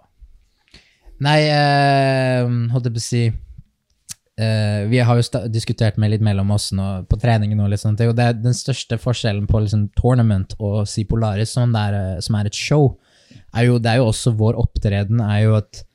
Nei, 1.25 1.39
eh, 1.49 2.45
holdt 2.71 2.85
jeg 2.85 2.93
på 2.93 3.01
å 3.01 3.03
si 3.03 3.23
eh, 3.25 4.81
Vi 4.91 4.99
har 5.01 5.17
jo 5.17 5.41
diskutert 5.49 5.97
med 6.01 6.13
litt 6.13 6.25
mellom 6.25 6.51
oss 6.53 6.69
nå, 6.75 6.89
på 7.09 7.19
treningen 7.21 7.63
og 7.63 7.71
litt 7.71 7.81
sånt, 7.81 8.03
og 8.05 8.13
det 8.17 8.27
er 8.27 8.37
den 8.37 8.57
største 8.57 8.99
forskjellen 9.01 9.47
på 9.49 9.63
liksom 9.63 9.87
tournament 9.97 10.53
og 10.59 10.83
si 10.89 11.05
Polaris, 11.09 11.55
som, 11.55 11.73
der, 11.73 11.97
er, 11.97 12.13
eh, 12.17 12.23
som 12.25 12.37
er 12.37 12.49
et 12.49 12.59
show, 12.59 12.91
er 13.55 13.69
jo, 13.69 13.79
det 13.81 13.93
er 13.93 14.01
jo 14.01 14.09
også 14.11 14.35
vår 14.37 14.59
opptreden 14.61 15.23
er 15.23 15.45
jo 15.47 15.59
at 15.63 15.85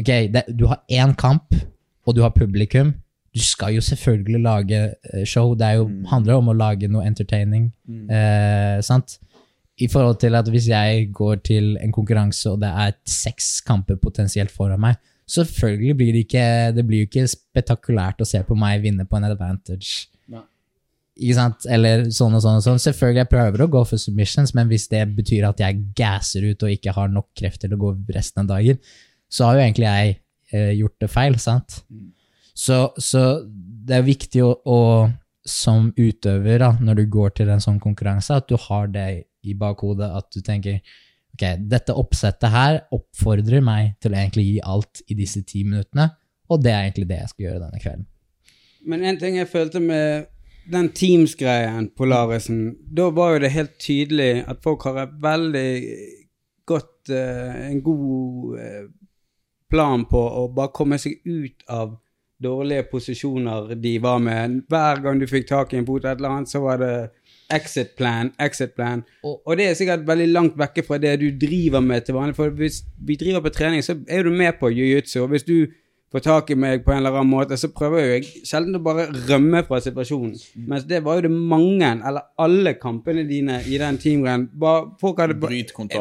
Ok, 0.00 0.08
det, 0.34 0.40
du 0.56 0.64
har 0.66 0.80
én 0.90 1.12
kamp, 1.14 1.52
og 2.08 2.16
du 2.16 2.22
har 2.24 2.32
publikum. 2.34 2.94
Du 3.32 3.40
skal 3.44 3.76
jo 3.76 3.82
selvfølgelig 3.84 4.40
lage 4.42 4.78
eh, 5.12 5.24
show. 5.28 5.52
Det 5.54 5.68
jo, 5.76 5.84
handler 6.10 6.40
om 6.40 6.48
å 6.50 6.56
lage 6.56 6.88
noe 6.90 7.04
entertaining. 7.06 7.68
Eh, 8.10 8.80
sant? 8.82 9.18
I 9.82 9.88
forhold 9.90 10.20
til 10.22 10.36
at 10.38 10.48
hvis 10.52 10.68
jeg 10.70 11.08
går 11.14 11.42
til 11.46 11.72
en 11.82 11.94
konkurranse, 11.94 12.50
og 12.52 12.60
det 12.62 12.70
er 12.70 12.94
seks 13.08 13.60
kamper 13.66 13.98
potensielt 14.00 14.52
foran 14.54 14.80
meg, 14.82 15.00
selvfølgelig 15.32 15.96
blir 15.96 16.12
det 16.12 16.24
ikke 16.26 16.46
Det 16.76 16.84
blir 16.86 17.06
ikke 17.06 17.26
spetakulært 17.30 18.20
å 18.20 18.28
se 18.28 18.42
på 18.46 18.56
meg 18.58 18.82
vinne 18.84 19.06
på 19.08 19.18
en 19.18 19.30
advantage. 19.30 20.08
Ikke 21.12 21.36
sant? 21.36 21.66
Eller 21.68 22.06
sånn 22.14 22.34
og 22.38 22.40
sånn 22.40 22.58
og 22.58 22.64
sånn. 22.64 22.80
Selvfølgelig 22.80 23.20
jeg 23.20 23.30
prøver 23.30 23.64
å 23.64 23.70
gå 23.74 23.82
for 23.88 24.00
submissions, 24.00 24.54
men 24.56 24.70
hvis 24.70 24.88
det 24.92 25.02
betyr 25.16 25.44
at 25.50 25.60
jeg 25.60 25.82
gasser 25.98 26.46
ut 26.48 26.64
og 26.64 26.72
ikke 26.72 26.94
har 26.96 27.10
nok 27.12 27.28
krefter 27.38 27.68
til 27.68 27.76
å 27.76 27.82
gå 27.82 27.92
resten 28.16 28.44
av 28.44 28.54
dagen, 28.54 28.80
så 29.32 29.48
har 29.48 29.58
jo 29.58 29.64
egentlig 29.66 29.88
jeg 29.88 30.14
eh, 30.52 30.72
gjort 30.78 31.04
det 31.04 31.10
feil, 31.12 31.36
sant? 31.40 31.82
Så, 32.56 32.78
så 33.00 33.42
det 33.44 33.98
er 33.98 34.08
viktig 34.08 34.42
å, 34.44 34.54
å 34.64 34.80
som 35.48 35.90
utøver, 35.96 36.58
da, 36.62 36.72
når 36.80 37.02
du 37.02 37.04
går 37.12 37.36
til 37.38 37.52
en 37.52 37.62
sånn 37.62 37.80
konkurranse, 37.82 38.36
at 38.36 38.48
du 38.48 38.56
har 38.68 38.88
det 38.92 39.24
i 39.42 39.54
bakhodet, 39.58 40.08
at 40.08 40.28
du 40.34 40.40
tenker 40.44 40.80
ok, 41.34 41.44
dette 41.70 41.96
oppsettet 41.96 42.52
her 42.52 42.80
oppfordrer 42.94 43.64
meg 43.64 43.94
til 44.02 44.14
å 44.14 44.20
egentlig 44.20 44.46
gi 44.48 44.58
alt 44.74 45.02
i 45.08 45.16
disse 45.18 45.42
ti 45.48 45.64
minuttene, 45.64 46.10
og 46.52 46.62
det 46.64 46.72
er 46.72 46.86
egentlig 46.86 47.08
det 47.10 47.22
jeg 47.22 47.32
skal 47.32 47.46
gjøre 47.46 47.64
denne 47.64 47.82
kvelden. 47.82 48.06
Men 48.86 49.04
en 49.06 49.18
ting 49.18 49.38
jeg 49.38 49.50
følte 49.50 49.80
med 49.80 50.28
den 50.72 50.88
Teams-greien, 50.94 51.90
Polarisen, 51.96 52.76
da 52.86 53.08
var 53.14 53.34
jo 53.34 53.44
det 53.44 53.54
helt 53.54 53.78
tydelig 53.82 54.44
at 54.46 54.62
folk 54.62 54.84
har 54.86 55.00
et 55.06 55.14
veldig 55.22 55.70
godt 56.66 57.10
uh, 57.10 57.70
En 57.70 57.80
god 57.82 58.58
uh, 58.58 58.84
plan 59.70 60.04
på 60.06 60.20
å 60.20 60.46
bare 60.54 60.70
komme 60.74 60.98
seg 61.02 61.18
ut 61.26 61.64
av 61.72 61.96
dårlige 62.42 62.84
posisjoner 62.90 63.74
de 63.78 63.96
var 64.02 64.20
med. 64.22 64.60
Hver 64.70 65.02
gang 65.02 65.20
du 65.20 65.26
fikk 65.30 65.48
tak 65.48 65.72
i 65.72 65.80
en 65.80 65.86
fot 65.86 66.04
eller 66.04 66.28
annet, 66.28 66.50
så 66.50 66.62
var 66.62 66.80
det 66.82 66.94
exit 67.52 67.90
plan, 67.96 68.32
exit 68.40 68.74
plan. 68.74 69.04
Og- 69.24 69.40
Og 69.46 69.56
det 69.56 69.66
er 69.70 69.74
sikkert 69.74 70.06
veldig 70.06 70.28
langt 70.32 70.56
vekke 70.58 70.84
fra 70.86 70.98
det 70.98 71.18
du 71.20 71.30
driver 71.46 71.80
med 71.80 72.04
til 72.04 72.14
vanlig. 72.14 72.34
For 72.36 72.50
hvis 72.50 72.82
vi 73.04 73.16
driver 73.16 73.40
på 73.40 73.52
trening, 73.52 73.82
så 73.82 73.96
er 74.08 74.22
du 74.22 74.30
med 74.30 74.52
på 74.60 74.70
jiu-jitsu. 74.70 75.22
Og 75.22 75.28
hvis 75.28 75.42
du 75.46 75.66
får 76.12 76.20
tak 76.22 76.50
i 76.50 76.54
meg 76.54 76.84
på 76.84 76.90
en 76.92 76.98
eller 76.98 77.10
annen 77.16 77.30
måte, 77.30 77.56
så 77.56 77.68
prøver 77.72 77.98
jeg 78.04 78.24
sjelden 78.44 78.76
å 78.76 78.82
bare 78.84 79.06
rømme 79.28 79.62
fra 79.66 79.78
situasjonen. 79.80 80.34
Mens 80.68 80.84
det 80.84 81.02
var 81.04 81.14
jo 81.16 81.20
det 81.22 81.30
mange, 81.30 81.92
eller 82.06 82.20
alle 82.38 82.74
kampene 82.74 83.26
dine 83.28 83.60
i 83.66 83.78
den 83.78 83.96
teamgreien. 83.98 84.48
Folk 85.00 85.18
hadde 85.18 85.40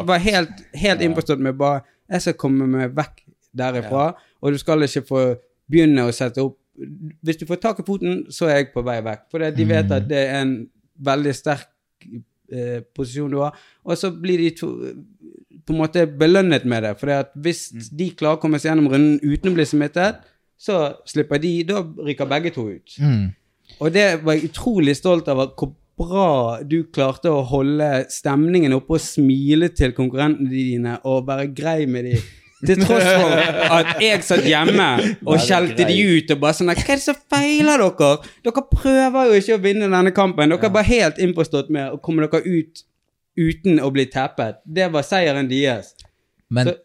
var 0.07 0.19
helt, 0.19 0.49
helt 0.75 0.99
innforstått 1.01 1.39
med 1.39 1.57
bare 1.57 1.81
Jeg 2.11 2.21
skal 2.21 2.33
komme 2.33 2.67
meg 2.67 2.93
vekk 2.93 3.21
derifra, 3.55 4.15
og 4.41 4.51
du 4.51 4.57
skal 4.57 4.79
ikke 4.83 5.05
få 5.07 5.37
begynne 5.71 6.03
å 6.07 6.11
sette 6.11 6.37
opp 6.43 6.57
Hvis 7.23 7.37
du 7.37 7.45
får 7.45 7.59
tak 7.61 7.79
i 7.79 7.83
foten, 7.83 8.25
så 8.31 8.47
er 8.49 8.55
jeg 8.63 8.73
på 8.73 8.81
vei 8.83 9.01
vekk. 9.01 9.19
For 9.29 9.39
de 9.39 9.65
vet 9.65 9.91
at 9.91 10.07
det 10.07 10.17
er 10.29 10.41
en 10.41 10.67
veldig 11.03 11.33
sterk 11.35 11.67
eh, 12.51 12.79
posisjon 12.95 13.33
du 13.33 13.39
har. 13.41 13.57
Og 13.85 13.97
så 13.99 14.11
blir 14.13 14.41
de 14.41 14.51
to, 14.57 14.71
på 15.65 15.75
en 15.75 15.81
måte 15.81 16.05
belønnet 16.07 16.65
med 16.69 16.85
det. 16.87 16.95
For 17.01 17.31
hvis 17.43 17.67
de 17.89 18.11
klarer 18.17 18.39
å 18.39 18.43
komme 18.43 18.61
seg 18.61 18.71
gjennom 18.71 18.91
runden 18.91 19.19
uten 19.23 19.51
å 19.51 19.57
bli 19.57 19.67
smittet, 19.67 20.23
så 20.61 20.81
slipper 21.09 21.41
de 21.41 21.53
Da 21.65 21.81
ryker 21.81 22.29
begge 22.29 22.51
to 22.53 22.67
ut. 22.69 22.97
Mm. 23.01 23.31
Og 23.81 23.93
det 23.93 24.07
var 24.25 24.37
jeg 24.37 24.51
utrolig 24.51 24.93
stolt 24.99 25.29
av 25.31 25.41
hvor 25.57 25.73
bra 26.01 26.59
du 26.65 26.83
klarte 26.93 27.31
å 27.31 27.43
holde 27.45 27.87
stemningen 28.11 28.73
oppe 28.75 28.97
og 28.97 29.03
smile 29.03 29.71
til 29.75 29.93
konkurrentene 29.97 30.49
dine 30.49 30.97
og 31.07 31.27
være 31.27 31.49
grei 31.55 31.85
med 31.89 32.09
dem. 32.09 32.29
Til 32.65 32.77
tross 32.83 33.03
for 33.03 33.31
at 33.77 34.01
jeg 34.03 34.21
satt 34.27 34.45
hjemme 34.45 34.87
og 35.25 35.39
skjelte 35.41 35.85
de 35.89 35.95
ut 36.17 36.31
og 36.35 36.39
bare 36.43 36.57
sånn 36.57 36.69
Hva 36.71 36.77
er 36.77 36.99
det 36.99 37.01
som 37.03 37.17
feiler 37.33 37.81
dere? 37.81 38.11
Dere 38.45 38.63
prøver 38.75 39.31
jo 39.31 39.39
ikke 39.41 39.57
å 39.57 39.61
vinne 39.63 39.89
denne 39.89 40.13
kampen. 40.15 40.49
Dere 40.53 40.69
er 40.69 40.75
bare 40.75 40.89
helt 40.91 41.17
innforstått 41.25 41.71
med 41.73 41.95
å 41.95 41.99
komme 42.03 42.27
dere 42.27 42.43
ut 42.45 42.83
uten 43.41 43.79
å 43.81 43.89
bli 43.95 44.05
teppet. 44.11 44.59
Det 44.65 44.89
var 44.93 45.05
seieren 45.07 45.49
deres. 45.49 45.93
Men 46.49 46.67
Så- 46.67 46.77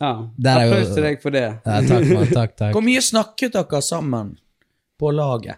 Ja. 0.00 0.10
Applaus 0.44 0.90
til 0.94 1.02
deg 1.02 1.22
for 1.22 1.30
det. 1.30 1.44
ja, 1.64 1.80
takk, 1.88 2.04
man, 2.12 2.26
takk, 2.26 2.56
takk. 2.56 2.72
Hvor 2.74 2.82
mye 2.84 3.00
snakket 3.00 3.52
dere 3.52 3.80
sammen 3.82 4.34
på 5.00 5.12
laget? 5.14 5.56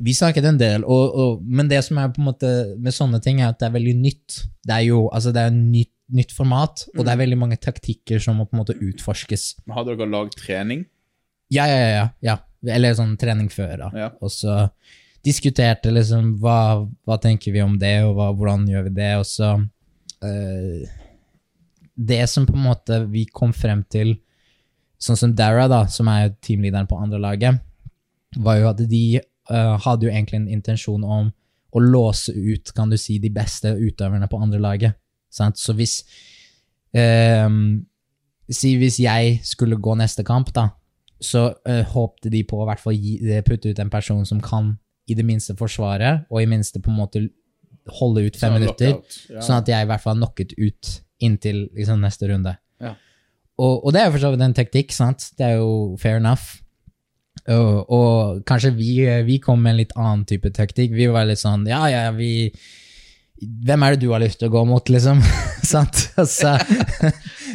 Vi 0.00 0.10
snakket 0.12 0.44
en 0.48 0.56
del, 0.58 0.82
og, 0.84 1.14
og, 1.14 1.42
men 1.46 1.68
det 1.68 1.84
som 1.84 1.98
er 1.98 2.08
på 2.08 2.18
en 2.18 2.24
måte 2.26 2.48
med 2.82 2.92
sånne 2.92 3.20
ting, 3.22 3.40
er 3.40 3.48
at 3.52 3.58
det 3.60 3.68
er 3.68 3.74
veldig 3.76 3.94
nytt. 4.00 4.38
Det 4.66 4.74
er 4.74 4.86
jo 4.88 5.04
altså 5.12 5.32
det 5.32 5.42
er 5.44 5.50
nytt, 5.54 5.93
nytt 6.12 6.34
format, 6.36 6.84
og 6.94 7.04
det 7.04 7.12
er 7.12 7.20
veldig 7.22 7.38
mange 7.40 7.56
taktikker 7.60 8.20
som 8.20 8.36
må 8.38 8.48
på 8.48 8.56
en 8.56 8.62
måte 8.62 8.76
utforskes. 8.76 9.54
Men 9.64 9.78
Hadde 9.78 9.94
dere 9.94 10.10
lagd 10.12 10.36
trening? 10.36 10.84
Ja, 11.52 11.66
ja, 11.70 11.88
ja. 11.88 12.04
ja. 12.24 12.36
Eller 12.74 12.96
sånn 12.96 13.16
trening 13.20 13.48
før, 13.52 13.74
da. 13.86 13.88
Ja. 13.96 14.10
Og 14.24 14.32
så 14.32 14.64
diskuterte 15.24 15.92
liksom 15.92 16.34
hva, 16.42 16.84
hva 17.06 17.16
tenker 17.20 17.54
vi 17.54 17.62
om 17.64 17.78
det, 17.80 17.96
og 18.04 18.18
hva, 18.18 18.28
hvordan 18.36 18.66
gjør 18.68 18.88
vi 18.88 18.94
det, 18.98 19.12
og 19.20 19.26
så 19.28 19.54
eh, 20.24 20.84
Det 21.94 22.24
som 22.28 22.46
på 22.46 22.56
en 22.56 22.66
måte 22.66 23.04
vi 23.08 23.24
kom 23.30 23.54
frem 23.54 23.84
til, 23.88 24.16
sånn 25.00 25.20
som 25.20 25.36
Dara, 25.36 25.68
da, 25.70 25.84
som 25.88 26.08
er 26.10 26.26
jo 26.26 26.34
teamlederen 26.42 26.88
på 26.90 26.98
andre 26.98 27.20
laget, 27.22 27.62
var 28.36 28.58
jo 28.58 28.68
at 28.72 28.82
de 28.90 29.04
eh, 29.20 29.74
hadde 29.86 30.08
jo 30.08 30.12
egentlig 30.12 30.42
en 30.42 30.52
intensjon 30.58 31.04
om 31.04 31.32
å 31.74 31.82
låse 31.82 32.34
ut, 32.34 32.70
kan 32.74 32.90
du 32.90 32.98
si, 33.00 33.18
de 33.18 33.30
beste 33.34 33.72
utøverne 33.74 34.28
på 34.30 34.38
andre 34.38 34.60
laget. 34.62 34.98
Sant? 35.34 35.58
Så 35.60 35.74
hvis 35.76 36.00
eh, 36.94 37.48
Si 38.44 38.74
hvis 38.76 38.98
jeg 39.00 39.38
skulle 39.40 39.80
gå 39.80 39.94
neste 39.96 40.20
kamp, 40.26 40.50
da, 40.52 40.66
så 41.16 41.46
eh, 41.64 41.80
håpte 41.94 42.28
de 42.28 42.42
på 42.44 42.58
å 42.60 42.66
hvert 42.68 42.82
fall 42.82 42.98
eh, 42.98 43.40
putte 43.46 43.70
ut 43.72 43.78
en 43.80 43.92
person 43.92 44.20
som 44.28 44.42
kan 44.44 44.74
i 45.08 45.16
det 45.16 45.24
minste 45.24 45.56
forsvare, 45.56 46.26
og 46.28 46.42
i 46.42 46.48
minste 46.48 46.82
på 46.84 46.92
en 46.92 46.98
måte 46.98 47.22
holde 48.00 48.26
ut 48.26 48.36
fem 48.36 48.52
Sånn 48.52 48.60
minutter, 48.60 48.92
ja. 49.32 49.40
sånn 49.44 49.62
at 49.62 49.70
jeg 49.72 49.84
i 49.84 49.88
hvert 49.88 50.04
fall 50.04 50.20
knocket 50.20 50.52
ut 50.56 50.92
inntil 51.24 51.64
liksom, 51.76 52.04
neste 52.04 52.28
runde. 52.28 52.54
Ja. 52.84 52.94
Og, 53.60 53.84
og 53.86 53.94
det 53.94 54.02
er 54.02 54.08
jo 54.08 54.14
for 54.16 54.24
så 54.24 54.32
vidt 54.34 54.44
en 54.44 54.56
teknikk, 54.56 54.92
sant? 54.92 55.30
Det 55.38 55.46
er 55.46 55.58
jo 55.60 55.94
fair 56.00 56.20
enough. 56.20 56.60
Og, 57.50 57.90
og 57.92 58.40
kanskje 58.48 58.72
vi, 58.76 58.92
vi 59.26 59.36
kom 59.42 59.60
med 59.62 59.74
en 59.74 59.82
litt 59.82 59.92
annen 59.98 60.24
type 60.28 60.52
teknikk. 60.54 60.94
Vi 60.96 61.10
var 61.12 61.26
litt 61.28 61.42
sånn 61.42 61.66
Ja, 61.68 61.82
ja, 61.90 62.06
vi 62.16 62.48
Hvem 63.42 63.82
er 63.82 63.94
det 63.94 64.04
du 64.04 64.12
har 64.12 64.22
lyst 64.22 64.38
til 64.40 64.50
å 64.50 64.54
gå 64.54 64.64
mot, 64.68 64.92
liksom? 64.92 65.22
Altså, 65.74 66.50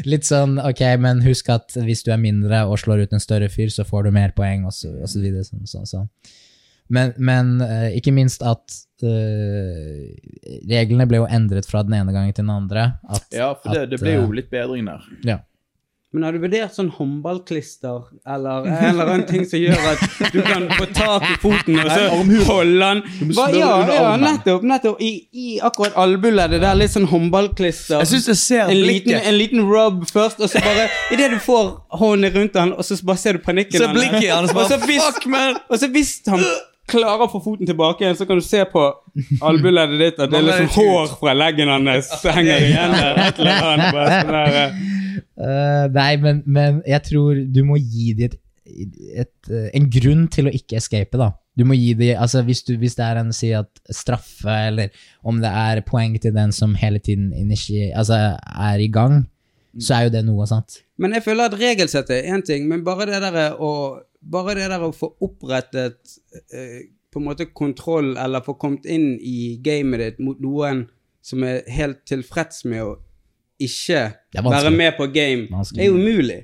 litt 0.10 0.26
sånn 0.26 0.58
Ok, 0.58 0.82
men 1.00 1.22
husk 1.24 1.52
at 1.54 1.76
hvis 1.78 2.02
du 2.04 2.10
er 2.12 2.18
mindre 2.20 2.64
og 2.68 2.80
slår 2.82 3.06
ut 3.06 3.14
en 3.16 3.22
større 3.22 3.48
fyr, 3.54 3.70
så 3.72 3.86
får 3.88 4.08
du 4.08 4.12
mer 4.16 4.34
poeng, 4.36 4.66
og 4.68 4.74
så, 4.76 4.90
og 4.98 5.08
så 5.12 5.22
videre. 5.22 5.46
Sånn, 5.46 5.62
sånn, 5.70 5.88
sånn. 5.88 6.08
Men, 6.90 7.14
men 7.22 7.52
eh, 7.62 7.92
ikke 8.00 8.12
minst 8.16 8.42
at 8.42 8.80
uh, 9.06 10.06
reglene 10.72 11.06
ble 11.10 11.22
jo 11.22 11.28
endret 11.30 11.70
fra 11.70 11.84
den 11.86 12.00
ene 12.00 12.16
gangen 12.16 12.34
til 12.34 12.48
den 12.48 12.56
andre. 12.56 12.88
At, 13.06 13.30
Ja, 13.30 13.52
for 13.54 13.78
det, 13.78 13.86
at, 13.86 13.94
det 13.94 14.02
ble 14.02 14.18
jo 14.18 14.26
eh, 14.26 14.36
litt 14.42 14.50
bedring 14.52 14.90
der. 14.90 15.06
ja. 15.36 15.40
Men 16.12 16.24
har 16.26 16.34
du 16.34 16.40
vurdert 16.42 16.74
sånn 16.74 16.88
håndballklister, 16.90 18.00
eller 18.26 18.66
en 18.66 18.86
eller 18.96 19.10
annen 19.12 19.26
ting 19.30 19.44
som 19.46 19.60
gjør 19.62 19.84
at 19.92 20.32
du 20.34 20.40
kan 20.42 20.64
få 20.74 20.88
tak 20.98 21.26
i 21.28 21.36
foten 21.44 21.78
og 21.84 21.90
så 21.92 22.08
holde 22.48 22.80
den 22.82 23.04
Hva, 23.38 23.46
Ja, 23.54 23.68
ja, 23.94 24.16
nettopp. 24.18 24.66
nettopp. 24.66 25.04
I, 25.06 25.12
i 25.38 25.60
akkurat 25.62 25.94
albueleddet 26.02 26.64
der, 26.64 26.80
litt 26.82 26.96
sånn 26.96 27.06
håndballklister. 27.12 28.02
Jeg 28.02 28.10
synes 28.16 28.28
jeg 28.32 28.40
ser 28.42 28.74
en 28.74 28.82
liten, 28.90 29.20
en 29.22 29.38
liten 29.38 29.62
rub 29.70 30.02
først, 30.10 30.42
og 30.42 30.50
så 30.50 30.64
bare 30.66 30.88
Idet 31.14 31.30
du 31.36 31.38
får 31.46 31.70
hånden 32.02 32.34
rundt 32.40 32.58
han, 32.58 32.74
og 32.74 32.86
så 32.90 32.98
bare 33.06 33.22
ser 33.22 33.38
du 33.38 33.46
panikken 33.46 33.78
Så 33.86 33.92
blikket 33.94 34.26
i 34.26 34.34
hans 34.34 34.54
bare, 34.58 34.82
Fuck, 34.82 35.26
man! 35.30 35.62
og 35.70 35.78
så 35.78 35.92
hvis 35.94 36.16
han 36.28 36.42
klarer 36.90 37.28
å 37.28 37.30
få 37.30 37.38
foten 37.46 37.70
tilbake 37.70 38.02
igjen, 38.02 38.18
så 38.18 38.26
kan 38.26 38.40
du 38.42 38.46
se 38.50 38.64
på 38.66 38.82
albueleddet 39.46 40.00
ditt 40.02 40.22
at 40.26 40.32
det 40.34 40.40
er 40.42 40.48
liksom 40.48 40.72
hår 40.74 41.12
fra 41.20 41.36
leggen 41.38 41.70
hans 41.70 42.10
henger 42.40 42.64
igjen 42.66 42.96
der. 42.98 43.20
Et 43.28 43.42
eller 43.44 43.68
annet. 43.76 43.92
Bare 43.94 44.24
sånn 44.24 44.34
der, 44.34 44.80
Eh, 45.20 45.86
nei, 45.96 46.12
men, 46.24 46.44
men 46.46 46.80
jeg 46.88 47.06
tror 47.10 47.42
du 47.50 47.64
må 47.68 47.80
gi 47.80 48.14
dem 48.18 48.34
et, 48.34 48.98
et, 49.24 49.36
eh, 49.50 49.70
en 49.78 49.88
grunn 49.92 50.28
til 50.32 50.50
å 50.50 50.54
ikke 50.54 50.78
escape, 50.80 51.20
da. 51.20 51.32
Du 51.58 51.66
må 51.68 51.76
gi 51.76 51.94
dem, 51.98 52.20
altså 52.22 52.44
hvis, 52.48 52.62
du, 52.68 52.76
hvis 52.80 52.96
det 52.96 53.06
er 53.06 53.20
en 53.20 53.34
si 53.36 53.50
at 53.56 53.82
straffe, 53.92 54.54
eller 54.70 54.94
om 55.28 55.42
det 55.44 55.50
er 55.50 55.82
poeng 55.88 56.16
til 56.22 56.36
den 56.36 56.54
som 56.56 56.78
hele 56.80 57.02
tiden 57.04 57.34
initier, 57.36 57.92
altså 57.98 58.20
er 58.40 58.84
i 58.84 58.88
gang, 58.94 59.24
så 59.80 59.98
er 59.98 60.08
jo 60.08 60.14
det 60.14 60.22
noe, 60.28 60.48
sant? 60.50 60.80
Men 61.00 61.14
jeg 61.16 61.26
føler 61.26 61.50
at 61.50 61.58
regelsettet 61.60 62.16
er 62.20 62.32
én 62.36 62.46
ting, 62.46 62.70
men 62.70 62.86
bare 62.86 63.10
det 63.10 63.20
der 63.26 63.58
å, 63.60 63.74
bare 64.22 64.56
det 64.58 64.70
der 64.72 64.86
å 64.88 64.94
få 64.96 65.12
opprettet 65.26 66.16
eh, 66.54 66.88
på 67.10 67.22
en 67.22 67.28
måte 67.28 67.50
kontroll, 67.52 68.16
eller 68.22 68.46
få 68.46 68.56
kommet 68.62 68.88
inn 68.90 69.14
i 69.18 69.60
gamet 69.66 70.04
ditt 70.04 70.24
mot 70.24 70.40
noen 70.42 70.86
som 71.26 71.44
er 71.46 71.66
helt 71.70 72.06
tilfreds 72.08 72.64
med 72.70 72.86
å 72.86 72.98
ikke 73.60 74.02
Det 74.34 74.44
være 74.46 74.72
med 74.72 74.94
på 74.98 75.08
game, 75.14 75.48
Vanskelig. 75.52 75.86
er 75.86 75.92
umulig. 75.96 76.40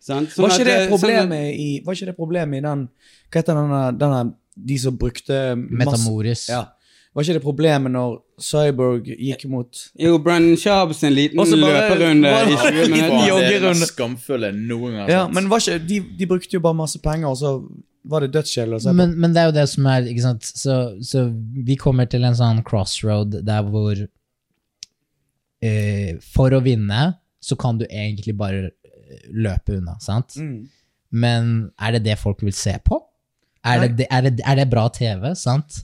Sant? 0.00 0.30
Sånn 0.32 0.46
Var 0.46 0.54
ikke 0.54 0.60
at, 0.60 0.66
det 0.66 0.74
eh, 0.76 0.84
sånn 0.86 0.92
problemet 0.96 1.54
i 1.60 1.70
Var 1.84 1.94
ikke 1.98 2.06
det 2.08 2.16
problemet 2.16 2.56
i 2.58 2.64
den 2.64 2.84
Hva 3.30 3.40
heter 3.42 3.58
denne, 3.58 3.80
denne 4.00 4.20
De 4.56 4.78
som 4.80 4.96
brukte 4.96 5.40
masse 5.56 5.76
Metamoris. 5.82 6.44
Ja. 6.48 6.62
Var 7.12 7.26
ikke 7.26 7.34
det 7.36 7.42
problemet 7.44 7.92
når 7.92 8.14
Cyborg 8.40 9.10
gikk 9.10 9.44
mot 9.52 9.82
Jo, 10.00 10.14
Brandon 10.24 10.56
Sharps 10.56 11.02
en 11.04 11.12
liten 11.16 11.36
bare- 11.36 11.58
løperunde 11.60 12.30
bare- 12.36 12.48
i 12.48 12.56
20 12.56 12.94
minutter. 12.94 13.10
det 13.10 13.20
er 13.20 13.28
joggerunde. 13.34 13.86
skamfulle 13.90 14.52
noen 14.56 14.92
gang. 15.02 15.08
Ja, 15.10 15.22
men 15.28 15.48
var 15.50 15.58
ikke, 15.60 15.78
de, 15.90 16.00
de 16.18 16.26
brukte 16.30 16.54
jo 16.56 16.60
bare 16.64 16.78
masse 16.78 16.98
penger, 17.02 17.28
og 17.28 17.36
så 17.36 17.52
var 18.08 18.24
det 18.24 18.30
dødskjedelig 18.32 18.78
å 18.78 18.80
se 18.80 18.88
på. 18.94 18.96
Men, 19.02 19.12
men 19.20 19.34
det 19.36 19.42
er 19.42 19.50
jo 19.50 19.56
det 19.58 19.66
som 19.68 19.86
er 19.92 20.06
ikke 20.08 20.22
sant? 20.24 20.46
Så, 20.62 20.76
så 21.04 21.26
vi 21.68 21.76
kommer 21.76 22.08
til 22.08 22.24
en 22.24 22.38
sånn 22.38 22.62
crossroad 22.64 23.36
der 23.44 23.66
hvor 23.68 24.00
eh, 25.64 26.16
For 26.24 26.56
å 26.56 26.62
vinne 26.64 27.02
så 27.40 27.56
kan 27.56 27.78
du 27.80 27.86
egentlig 27.88 28.34
bare 28.36 28.68
eh, 28.68 29.22
løpe 29.32 29.78
unna, 29.78 29.96
sant? 30.02 30.36
Mm. 30.36 30.68
Men 31.10 31.54
er 31.80 31.96
det 31.96 32.04
det 32.06 32.18
folk 32.20 32.42
vil 32.44 32.54
se 32.54 32.76
på? 32.84 33.00
Er, 33.64 33.88
det, 33.88 34.06
er, 34.08 34.24
det, 34.24 34.40
er 34.46 34.56
det 34.56 34.70
bra 34.70 34.86
TV, 34.92 35.32
sant? 35.36 35.82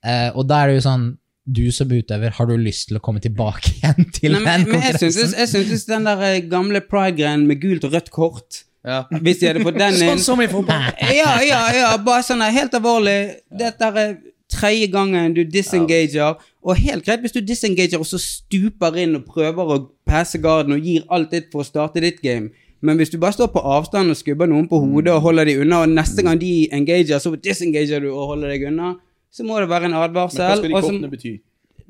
Uh, 0.00 0.30
og 0.38 0.46
da 0.48 0.62
er 0.62 0.70
det 0.70 0.78
jo 0.78 0.84
sånn 0.86 1.02
Du 1.44 1.66
som 1.76 1.90
utøver, 1.92 2.32
har 2.32 2.46
du 2.48 2.54
lyst 2.56 2.86
til 2.88 2.96
å 2.96 3.02
komme 3.04 3.20
tilbake 3.20 3.72
igjen 3.74 4.06
til 4.16 4.32
Nei, 4.32 4.40
men, 4.40 4.64
den 4.64 4.70
men 4.70 4.86
jeg 4.86 4.94
syntes, 4.96 5.18
konkurransen? 5.18 5.40
jeg 5.42 5.50
syntes 5.52 5.84
den 5.90 6.08
der 6.08 6.22
gamle 6.48 6.80
pride-greien 6.80 7.44
med 7.48 7.60
gult 7.60 7.84
og 7.84 7.96
rødt 7.96 8.08
kort 8.14 8.62
Ja. 8.86 9.02
Hvis 9.12 9.42
de 9.42 9.50
hadde 9.50 9.64
fått 9.66 9.76
den 9.76 9.96
inn 9.98 10.14
Sånn 10.14 10.24
som 10.24 10.40
i 10.40 10.48
fotball. 10.48 10.86
Ja, 11.20 11.34
ja, 11.44 11.60
ja, 11.76 11.90
bare 12.00 12.24
sånn 12.24 12.40
helt 12.46 12.76
alvorlig. 12.78 13.18
Dette 13.52 13.90
er 13.90 14.14
tredje 14.52 14.88
gangen 14.92 15.34
du 15.36 15.42
disengager. 15.44 16.40
Og 16.60 16.76
helt 16.76 17.06
greit 17.06 17.22
hvis 17.24 17.36
du 17.36 17.40
disengager 17.40 18.02
og 18.02 18.08
så 18.08 18.20
stuper 18.20 18.98
inn 19.00 19.18
og 19.18 19.28
prøver 19.30 19.74
å 19.74 19.78
passe 20.08 20.40
garden 20.42 20.76
og 20.76 20.84
gir 20.84 21.06
alt 21.08 21.32
ditt 21.34 21.50
for 21.52 21.64
å 21.64 21.68
starte 21.68 22.02
ditt 22.04 22.20
game. 22.24 22.50
Men 22.80 22.96
hvis 22.96 23.12
du 23.12 23.18
bare 23.20 23.36
står 23.36 23.52
på 23.52 23.60
avstand 23.60 24.12
og 24.12 24.16
skubber 24.16 24.48
noen 24.48 24.66
på 24.68 24.80
hodet 24.80 25.12
og 25.12 25.26
holder 25.26 25.50
de 25.50 25.58
unna, 25.60 25.82
og 25.84 25.92
neste 25.92 26.24
gang 26.24 26.40
de 26.40 26.64
engager, 26.72 27.20
så 27.20 27.34
disengager 27.36 28.00
du 28.00 28.08
og 28.08 28.34
holder 28.34 28.54
deg 28.54 28.70
unna, 28.72 28.94
så 29.30 29.44
må 29.44 29.60
det 29.60 29.68
være 29.70 29.90
en 29.90 30.00
advarsel. 30.00 30.40
Men 30.40 30.50
hva 30.50 30.58
skal 30.58 30.68
de 30.68 30.74
kortene 30.80 31.12
bety? 31.12 31.36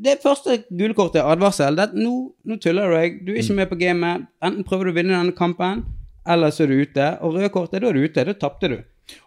det 0.00 0.16
første 0.22 0.62
gule 0.68 0.96
kortet 0.96 1.20
er 1.20 1.28
advarsel. 1.28 1.76
Det, 1.76 1.84
er 1.84 1.92
at 1.92 1.96
nå, 1.96 2.14
nå 2.48 2.56
tuller 2.62 2.88
du 2.88 2.96
deg. 2.96 3.18
Du 3.26 3.32
er 3.34 3.42
ikke 3.42 3.56
med 3.58 3.68
på 3.70 3.78
gamet. 3.80 4.28
Enten 4.44 4.66
prøver 4.66 4.88
du 4.88 4.94
å 4.94 4.96
vinne 4.96 5.16
denne 5.16 5.36
kampen, 5.36 5.84
eller 6.28 6.54
så 6.54 6.64
er 6.64 6.72
du 6.72 6.80
ute. 6.80 7.08
Og 7.20 7.36
røde 7.36 7.50
kortet, 7.52 7.82
da 7.82 7.90
er 7.90 7.98
du 7.98 8.06
ute. 8.06 8.24
Da 8.30 8.36
tapte 8.46 8.70
du. 8.72 8.78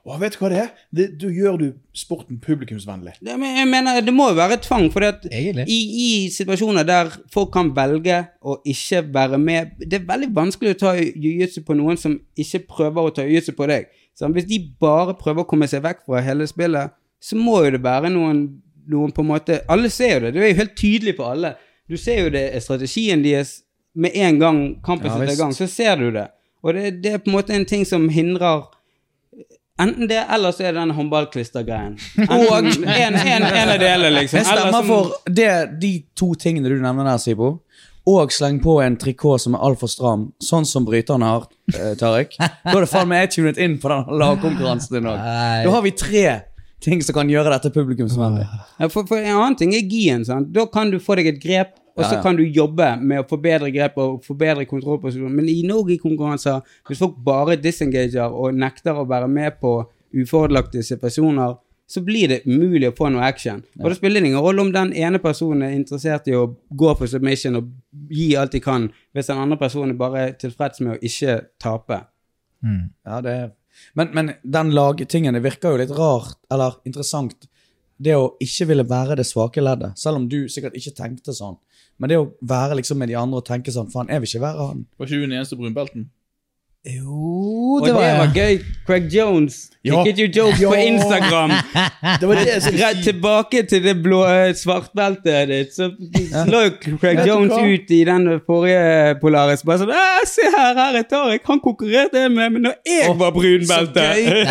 Å, 0.03 0.17
vet 0.19 0.35
du 0.35 0.39
hva 0.41 0.49
det 0.51 0.59
er? 0.59 0.69
Det, 0.95 1.05
du 1.21 1.25
gjør 1.31 1.57
du 1.61 1.65
sporten 1.95 2.39
publikumsvennlig. 2.43 3.13
Det, 3.23 3.35
men 3.39 3.57
jeg 3.59 3.69
mener, 3.71 3.99
det 4.03 4.13
må 4.15 4.29
jo 4.31 4.37
være 4.37 4.57
tvang, 4.63 4.89
for 4.93 5.05
i, 5.05 5.53
i 5.67 6.09
situasjoner 6.33 6.87
der 6.87 7.11
folk 7.33 7.53
kan 7.55 7.71
velge 7.75 8.19
å 8.43 8.57
ikke 8.67 9.03
være 9.13 9.39
med 9.39 9.77
Det 9.79 10.01
er 10.01 10.07
veldig 10.09 10.29
vanskelig 10.35 10.75
å 10.75 10.79
ta 10.81 10.93
jiu-jitsu 10.99 11.63
på 11.67 11.77
noen 11.79 11.99
som 11.99 12.17
ikke 12.39 12.65
prøver 12.69 13.07
å 13.07 13.15
ta 13.15 13.25
jiu-jitsu 13.27 13.55
på 13.57 13.69
deg. 13.71 13.87
Så 14.17 14.29
hvis 14.33 14.49
de 14.49 14.59
bare 14.81 15.15
prøver 15.17 15.45
å 15.45 15.49
komme 15.49 15.69
seg 15.71 15.83
vekk 15.85 16.03
fra 16.05 16.21
hele 16.25 16.47
spillet, 16.49 16.93
så 17.23 17.39
må 17.39 17.61
jo 17.65 17.73
det 17.77 17.83
være 17.83 18.11
noen, 18.13 18.45
noen 18.91 19.13
på 19.15 19.23
en 19.23 19.31
måte 19.31 19.61
Alle 19.71 19.89
ser 19.93 20.17
jo 20.17 20.25
det. 20.25 20.33
Det 20.35 20.43
er 20.43 20.51
jo 20.51 20.61
helt 20.61 20.77
tydelig 20.79 21.15
for 21.17 21.33
alle. 21.33 21.55
Du 21.89 21.95
ser 21.99 22.25
jo 22.25 22.33
det 22.33 22.49
er 22.51 22.63
strategien 22.63 23.23
deres 23.23 23.61
med 23.95 24.15
en 24.15 24.39
gang 24.41 24.61
kampen 24.85 25.09
Ja, 25.09 25.17
setter 25.17 25.33
i 25.33 25.39
gang. 25.39 25.53
Så 25.55 25.67
ser 25.71 25.95
du 26.01 26.09
det. 26.11 26.27
Og 26.63 26.73
det, 26.73 27.03
det 27.03 27.11
er 27.11 27.21
på 27.21 27.31
en 27.31 27.37
måte 27.37 27.55
en 27.55 27.67
ting 27.67 27.83
som 27.87 28.07
hindrer 28.11 28.67
Enten 29.81 30.07
det, 30.07 30.19
eller 30.29 30.51
så 30.53 30.67
er 30.67 30.73
det 30.75 30.81
den 30.83 30.91
håndballklistergreien. 30.93 31.95
Og 32.29 32.51
en, 32.59 32.67
en, 32.85 33.15
en 33.17 33.71
av 33.73 33.79
delene, 33.81 34.11
liksom. 34.19 34.37
Jeg 34.43 34.45
stemmer 34.45 34.83
så- 34.83 34.85
for 34.87 35.33
det, 35.33 35.49
de 35.81 35.93
to 36.15 36.33
tingene 36.37 36.69
du 36.69 36.75
nevner 36.81 37.07
der, 37.09 37.17
Sibo. 37.23 37.55
Og 38.05 38.33
sleng 38.35 38.57
på 38.61 38.81
en 38.83 38.97
trikot 38.99 39.39
som 39.41 39.55
er 39.55 39.61
altfor 39.63 39.87
stram, 39.89 40.23
sånn 40.43 40.65
som 40.67 40.83
bryterne 40.85 41.23
har, 41.25 41.45
eh, 41.73 41.93
Tariq. 41.97 42.35
Da 42.39 42.73
er 42.75 42.81
det 42.83 42.89
faen 42.91 43.07
meg 43.09 43.21
jeg 43.23 43.31
tunet 43.37 43.57
inn 43.63 43.77
på 43.79 43.89
den 43.89 44.09
lagkonkurransen 44.19 44.97
din 44.97 45.07
òg. 45.09 45.21
Da 45.63 45.71
har 45.71 45.81
vi 45.85 45.93
tre 45.95 46.25
ting 46.83 46.99
som 47.01 47.15
kan 47.15 47.29
gjøre 47.31 47.53
dette 47.55 47.71
publikumsvennlig. 47.73 48.43
Ja, 48.77 48.89
for, 48.91 49.07
for 49.07 49.17
en 49.23 49.37
annen 49.39 49.55
ting 49.57 49.71
er 49.73 49.85
gien. 49.87 50.25
Sant? 50.27 50.51
Da 50.53 50.65
kan 50.67 50.91
du 50.91 50.99
få 50.99 51.15
deg 51.15 51.29
et 51.31 51.39
grep, 51.41 51.77
og 51.93 52.03
så 52.03 52.15
Ja, 52.15 52.17
ja. 52.17 52.21
kan 52.25 52.37
du 52.37 52.43
jobbe 52.43 52.87
med 53.01 53.21
å 53.21 53.27
forbedre 53.29 53.69
grep 53.71 53.97
og 54.01 54.23
forbedre 54.25 54.65
kontroll 54.65 54.99
på. 55.01 55.11
Men 55.29 55.49
i 55.49 55.61
Nogi-konkurranser, 55.67 56.63
hvis 56.87 57.01
folk 57.03 57.19
bare 57.25 57.55
disengager 57.61 58.33
og 58.33 58.55
nekter 58.57 58.97
å 58.97 59.05
være 59.05 59.27
med 59.29 59.59
på 59.61 59.75
ufordelagte 60.13 60.81
situasjoner, 60.83 61.55
så 61.87 62.01
blir 62.01 62.31
det 62.31 62.41
umulig 62.47 62.89
å 62.89 62.95
få 62.97 63.09
noe 63.13 63.25
action. 63.27 63.61
Og 63.77 63.91
da 63.91 63.97
spiller 63.97 64.23
det 64.23 64.31
ingen 64.31 64.41
rolle 64.41 64.63
om 64.63 64.71
den 64.73 64.93
ene 64.97 65.19
personen 65.21 65.67
er 65.67 65.75
interessert 65.77 66.29
i 66.31 66.35
å 66.37 66.47
gå 66.69 66.93
for 66.97 67.11
submission 67.11 67.59
og 67.59 67.69
gi 68.09 68.31
alt 68.39 68.55
de 68.55 68.61
kan, 68.63 68.87
hvis 69.13 69.29
den 69.29 69.41
andre 69.43 69.59
personen 69.61 69.93
er 69.93 69.99
bare 69.99 70.23
tilfreds 70.39 70.81
med 70.81 70.95
å 70.95 71.01
ikke 71.05 71.41
tape. 71.61 71.99
Ja, 73.05 73.19
det 73.21 73.35
er... 73.41 73.51
Men, 73.97 74.11
men 74.13 74.31
den 74.45 74.71
lagtingen, 74.73 75.33
det 75.33 75.43
virker 75.43 75.73
jo 75.73 75.81
litt 75.81 75.93
rart, 75.97 76.37
eller 76.53 76.79
interessant, 76.87 77.47
det 78.03 78.15
å 78.17 78.33
ikke 78.41 78.67
ville 78.69 78.85
være 78.89 79.17
det 79.19 79.25
svake 79.27 79.61
leddet, 79.61 79.97
selv 79.99 80.21
om 80.21 80.27
du 80.29 80.45
sikkert 80.51 80.77
ikke 80.77 80.95
tenkte 80.97 81.35
sånn. 81.35 81.57
Men 81.99 82.09
det 82.09 82.17
å 82.19 82.31
være 82.41 82.75
liksom 82.81 82.97
med 82.99 83.07
de 83.13 83.15
andre 83.19 83.37
og 83.43 83.45
tenke 83.47 83.71
sånn, 83.71 83.91
faen, 83.93 84.09
jeg 84.09 84.21
vil 84.23 84.27
ikke 84.33 84.45
være 84.47 84.67
han. 84.71 84.85
Var 84.97 85.05
ikke 85.07 85.15
du 85.21 85.25
den 85.27 85.37
eneste 85.39 85.55
brunbelten? 85.59 86.09
Jo, 86.83 87.77
Og 87.79 87.85
det 87.85 87.93
var, 87.95 88.25
gøy. 88.35 88.57
Craig 88.85 89.05
Jones 89.13 89.69
Ja. 89.87 90.01
fikk 90.03 90.17
you 90.19 90.27
jokes 90.35 90.59
på 90.59 90.73
Instagram. 90.75 91.53
Det 92.19 92.27
var 92.27 92.35
det 92.35 92.43
jeg 92.49 92.61
skulle 92.65 92.81
Rett 92.89 92.97
si. 92.97 93.03
tilbake 93.11 93.61
til 93.71 93.83
det 93.85 93.93
blå 94.03 94.19
eh, 94.27 94.51
svartbeltet 94.53 95.47
ditt. 95.47 95.71
Så 95.71 95.87
la 96.51 96.65
Craig 96.99 97.21
Jones 97.27 97.53
ut 97.55 97.91
i 97.95 98.01
den 98.03 98.27
forrige 98.45 99.15
Polaris. 99.21 99.63
Bare 99.63 99.79
sånn 99.85 99.93
Se 100.27 100.43
her, 100.51 100.75
her 100.75 100.99
er 100.99 101.07
Tariq. 101.07 101.45
Han 101.47 101.63
konkurrerte 101.63 102.19
jeg 102.25 102.31
med, 102.35 102.51
men 102.57 102.67
når 102.67 102.75
jeg 102.91 103.15
var 103.19 103.31
brunbelte 103.31 104.05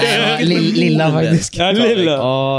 Lilla, 0.48 1.10
faktisk. 1.12 1.60
Ja, 1.60 1.70
lilla. 1.76 2.16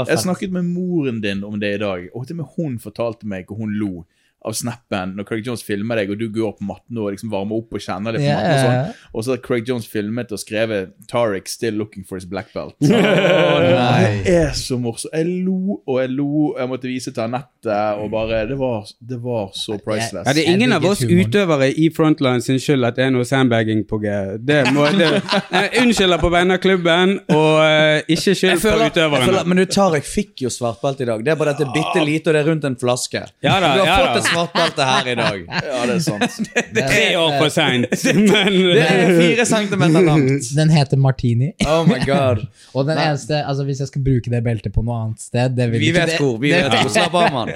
Jeg 0.08 0.22
snakket 0.22 0.54
med 0.54 0.70
moren 0.70 1.18
din 1.24 1.42
om 1.42 1.58
det 1.58 1.74
i 1.74 1.82
dag, 1.82 2.06
og 2.14 2.28
til 2.28 2.38
og 2.38 2.44
med 2.44 2.52
hun 2.56 2.78
fortalte 2.78 3.26
meg 3.26 3.50
og 3.50 3.58
hun 3.64 3.74
lo 3.82 4.04
av 4.44 4.52
snappen 4.56 5.14
når 5.16 5.24
Craig 5.28 5.46
Jones 5.46 5.62
filmer 5.64 5.96
deg, 6.00 6.10
og 6.12 6.18
du 6.20 6.26
går 6.32 6.52
på 6.58 6.66
matten 6.68 6.98
og 7.00 7.12
liksom 7.14 7.30
varmer 7.32 7.56
opp 7.62 7.72
og 7.74 7.80
kjenner 7.80 8.12
litt 8.16 8.24
på 8.24 8.32
matten. 8.34 8.54
Og 8.54 8.64
sånn. 8.64 9.08
Og 9.14 9.24
så 9.24 9.34
har 9.34 9.42
Craig 9.44 9.68
Jones 9.68 9.86
filmet 9.88 10.32
og 10.34 10.40
skrevet 10.42 10.92
'Tariq 11.08 11.48
still 11.48 11.74
looking 11.80 12.04
for 12.04 12.16
his 12.20 12.26
black 12.28 12.52
belt'. 12.54 12.74
nei. 12.84 14.22
Det 14.24 14.34
er 14.34 14.52
så 14.58 14.76
morsomt. 14.80 15.12
Jeg 15.14 15.26
lo 15.46 15.78
og 15.86 16.00
jeg 16.00 16.10
lo, 16.14 16.54
jeg 16.58 16.68
måtte 16.70 16.88
vise 16.90 17.12
til 17.14 17.22
Anette, 17.24 17.78
og 18.00 18.10
bare 18.12 18.44
Det 18.48 18.58
var, 18.58 18.84
det 19.00 19.18
var 19.22 19.50
så 19.56 19.78
priceless. 19.80 20.26
Ja, 20.26 20.32
det 20.36 20.44
er 20.44 20.52
ingen 20.52 20.72
av 20.76 20.84
oss 20.84 21.02
utøvere 21.04 21.70
i 21.72 21.88
Frontline 21.94 22.42
sin 22.44 22.58
skyld 22.60 22.84
at 22.84 22.98
det 22.98 23.06
er 23.06 23.14
noe 23.14 23.24
sandbagging 23.28 23.84
på 23.88 23.98
G. 24.02 24.12
Det 24.44 24.60
må, 24.74 24.86
det, 24.98 25.08
jeg 25.54 25.70
unnskylder 25.84 26.20
på 26.22 26.30
vegne 26.34 26.58
av 26.58 26.62
klubben, 26.64 27.16
og 27.32 27.50
eh, 27.64 28.02
ikke 28.14 28.34
skyld 28.36 28.52
Jeg 28.54 28.62
på 28.62 28.74
utøverne. 28.90 29.24
føler, 29.30 29.48
men 29.48 29.62
du, 29.62 29.64
Tariq 29.74 30.04
fikk 30.08 30.44
jo 30.44 30.52
svartbelte 30.52 31.06
i 31.06 31.08
dag. 31.10 31.24
Det 31.24 31.32
er 31.34 31.40
bare 31.40 31.54
dette 31.56 31.70
bitte 31.74 32.04
lite, 32.04 32.28
og 32.30 32.36
det 32.36 32.42
er 32.44 32.50
rundt 32.50 32.68
en 32.68 32.76
flaske. 32.80 33.24
Ja 33.44 33.58
da, 33.62 33.74
ja 33.80 33.98
da. 34.14 34.22
Svartbelte 34.34 34.86
her 34.90 35.08
i 35.12 35.14
dag. 35.20 35.38
Ja, 35.48 35.80
det 35.88 35.94
er 35.96 36.04
sant. 36.04 36.50
Tre 36.90 37.04
år 37.22 37.38
for 37.38 37.54
seint, 37.54 37.88
men 38.18 38.58
Det 38.58 38.84
er 38.84 39.14
fire 39.20 39.46
centimeter 39.46 40.04
langt. 40.10 40.50
Den 40.58 40.70
heter 40.74 41.00
Martini. 41.00 41.52
Oh 41.66 41.82
my 41.88 42.00
god. 42.04 42.44
Og 42.74 42.86
den 42.90 42.98
eneste, 42.98 43.40
altså 43.46 43.64
hvis 43.70 43.80
jeg 43.84 43.88
skal 43.94 44.04
bruke 44.10 44.30
det 44.34 44.42
beltet 44.44 44.74
på 44.74 44.82
noe 44.84 45.00
annet 45.06 45.22
sted 45.24 45.54
det 45.56 45.70
vil 45.72 45.80
Vi 45.80 45.90
ikke- 45.92 46.00
vet 46.02 46.14
det- 46.14 46.20
hvor. 46.20 46.38
vi 46.42 46.52
vet 46.52 46.70
hvor. 46.74 46.90
Slapp 46.98 47.14
av, 47.14 47.32
mann. 47.32 47.54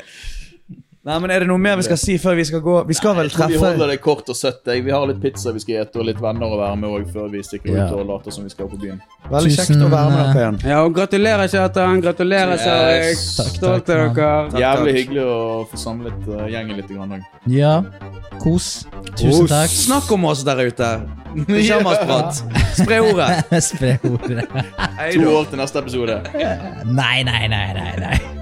Nei, 1.07 1.16
men 1.22 1.30
Er 1.30 1.44
det 1.44 1.46
noe 1.49 1.61
mer 1.62 1.76
vi 1.78 1.84
skal 1.86 1.99
si 2.01 2.16
før 2.18 2.34
vi 2.36 2.44
skal 2.49 2.61
gå? 2.61 2.72
Vi 2.88 2.94
skal 2.99 3.14
vel 3.16 3.30
treffe 3.30 3.55
vi 3.55 3.61
holder 3.62 3.92
det 3.92 4.01
kort 4.03 4.28
og 4.28 4.36
søtt. 4.36 4.64
jeg. 4.66 4.82
Vi 4.84 4.90
har 4.90 5.07
litt 5.07 5.20
pizza 5.22 5.53
vi 5.55 5.61
skal 5.62 5.86
spise, 5.86 6.01
og 6.01 6.09
litt 6.09 6.18
venner 6.20 6.51
å 6.51 6.59
være 6.59 6.76
med 6.76 6.90
òg 6.90 7.12
før 7.14 7.30
vi 7.32 7.42
stikker 7.46 7.76
Ja. 7.76 7.86
ut 7.86 8.01
og 8.01 8.07
later 8.09 8.34
som 8.34 8.44
vi 8.44 8.51
skal 8.51 8.66
på 8.68 8.80
byen. 8.82 9.01
Veldig 9.30 9.53
kjekt 9.55 9.84
å 9.84 9.88
være 9.88 10.11
med 10.11 10.18
dere 10.18 10.42
igjen. 10.42 10.59
Ja, 10.68 10.82
og 10.84 10.94
gratulerer, 10.94 11.49
Kjartan. 11.49 12.01
Gratulerer. 12.03 12.57
Takk, 12.59 13.16
Stolt 13.16 13.62
av 13.64 13.86
dere. 13.86 14.09
Takk, 14.51 14.59
Jævlig 14.61 14.94
hyggelig 14.99 15.24
å 15.24 15.66
få 15.70 15.76
samlet 15.78 16.28
uh, 16.28 16.46
gjengen 16.51 16.76
litt. 16.76 16.88
Grann. 16.88 17.22
Ja, 17.46 17.82
kos. 18.40 18.86
Tusen 19.14 19.46
takk. 19.46 19.68
Snakk 19.70 20.11
om 20.12 20.24
oss 20.24 20.42
der 20.44 20.57
ute. 20.66 20.90
Pyjamasprat. 21.46 22.42
Spre 22.80 23.01
ordet. 23.01 23.44
Spre 23.70 23.99
ordet. 24.03 24.49
To 25.14 25.30
år 25.36 25.46
til 25.53 25.62
neste 25.62 25.78
episode. 25.78 26.20
Nei, 26.84 27.22
nei, 27.22 27.46
nei, 27.46 27.72
nei. 27.76 27.94
nei. 28.03 28.38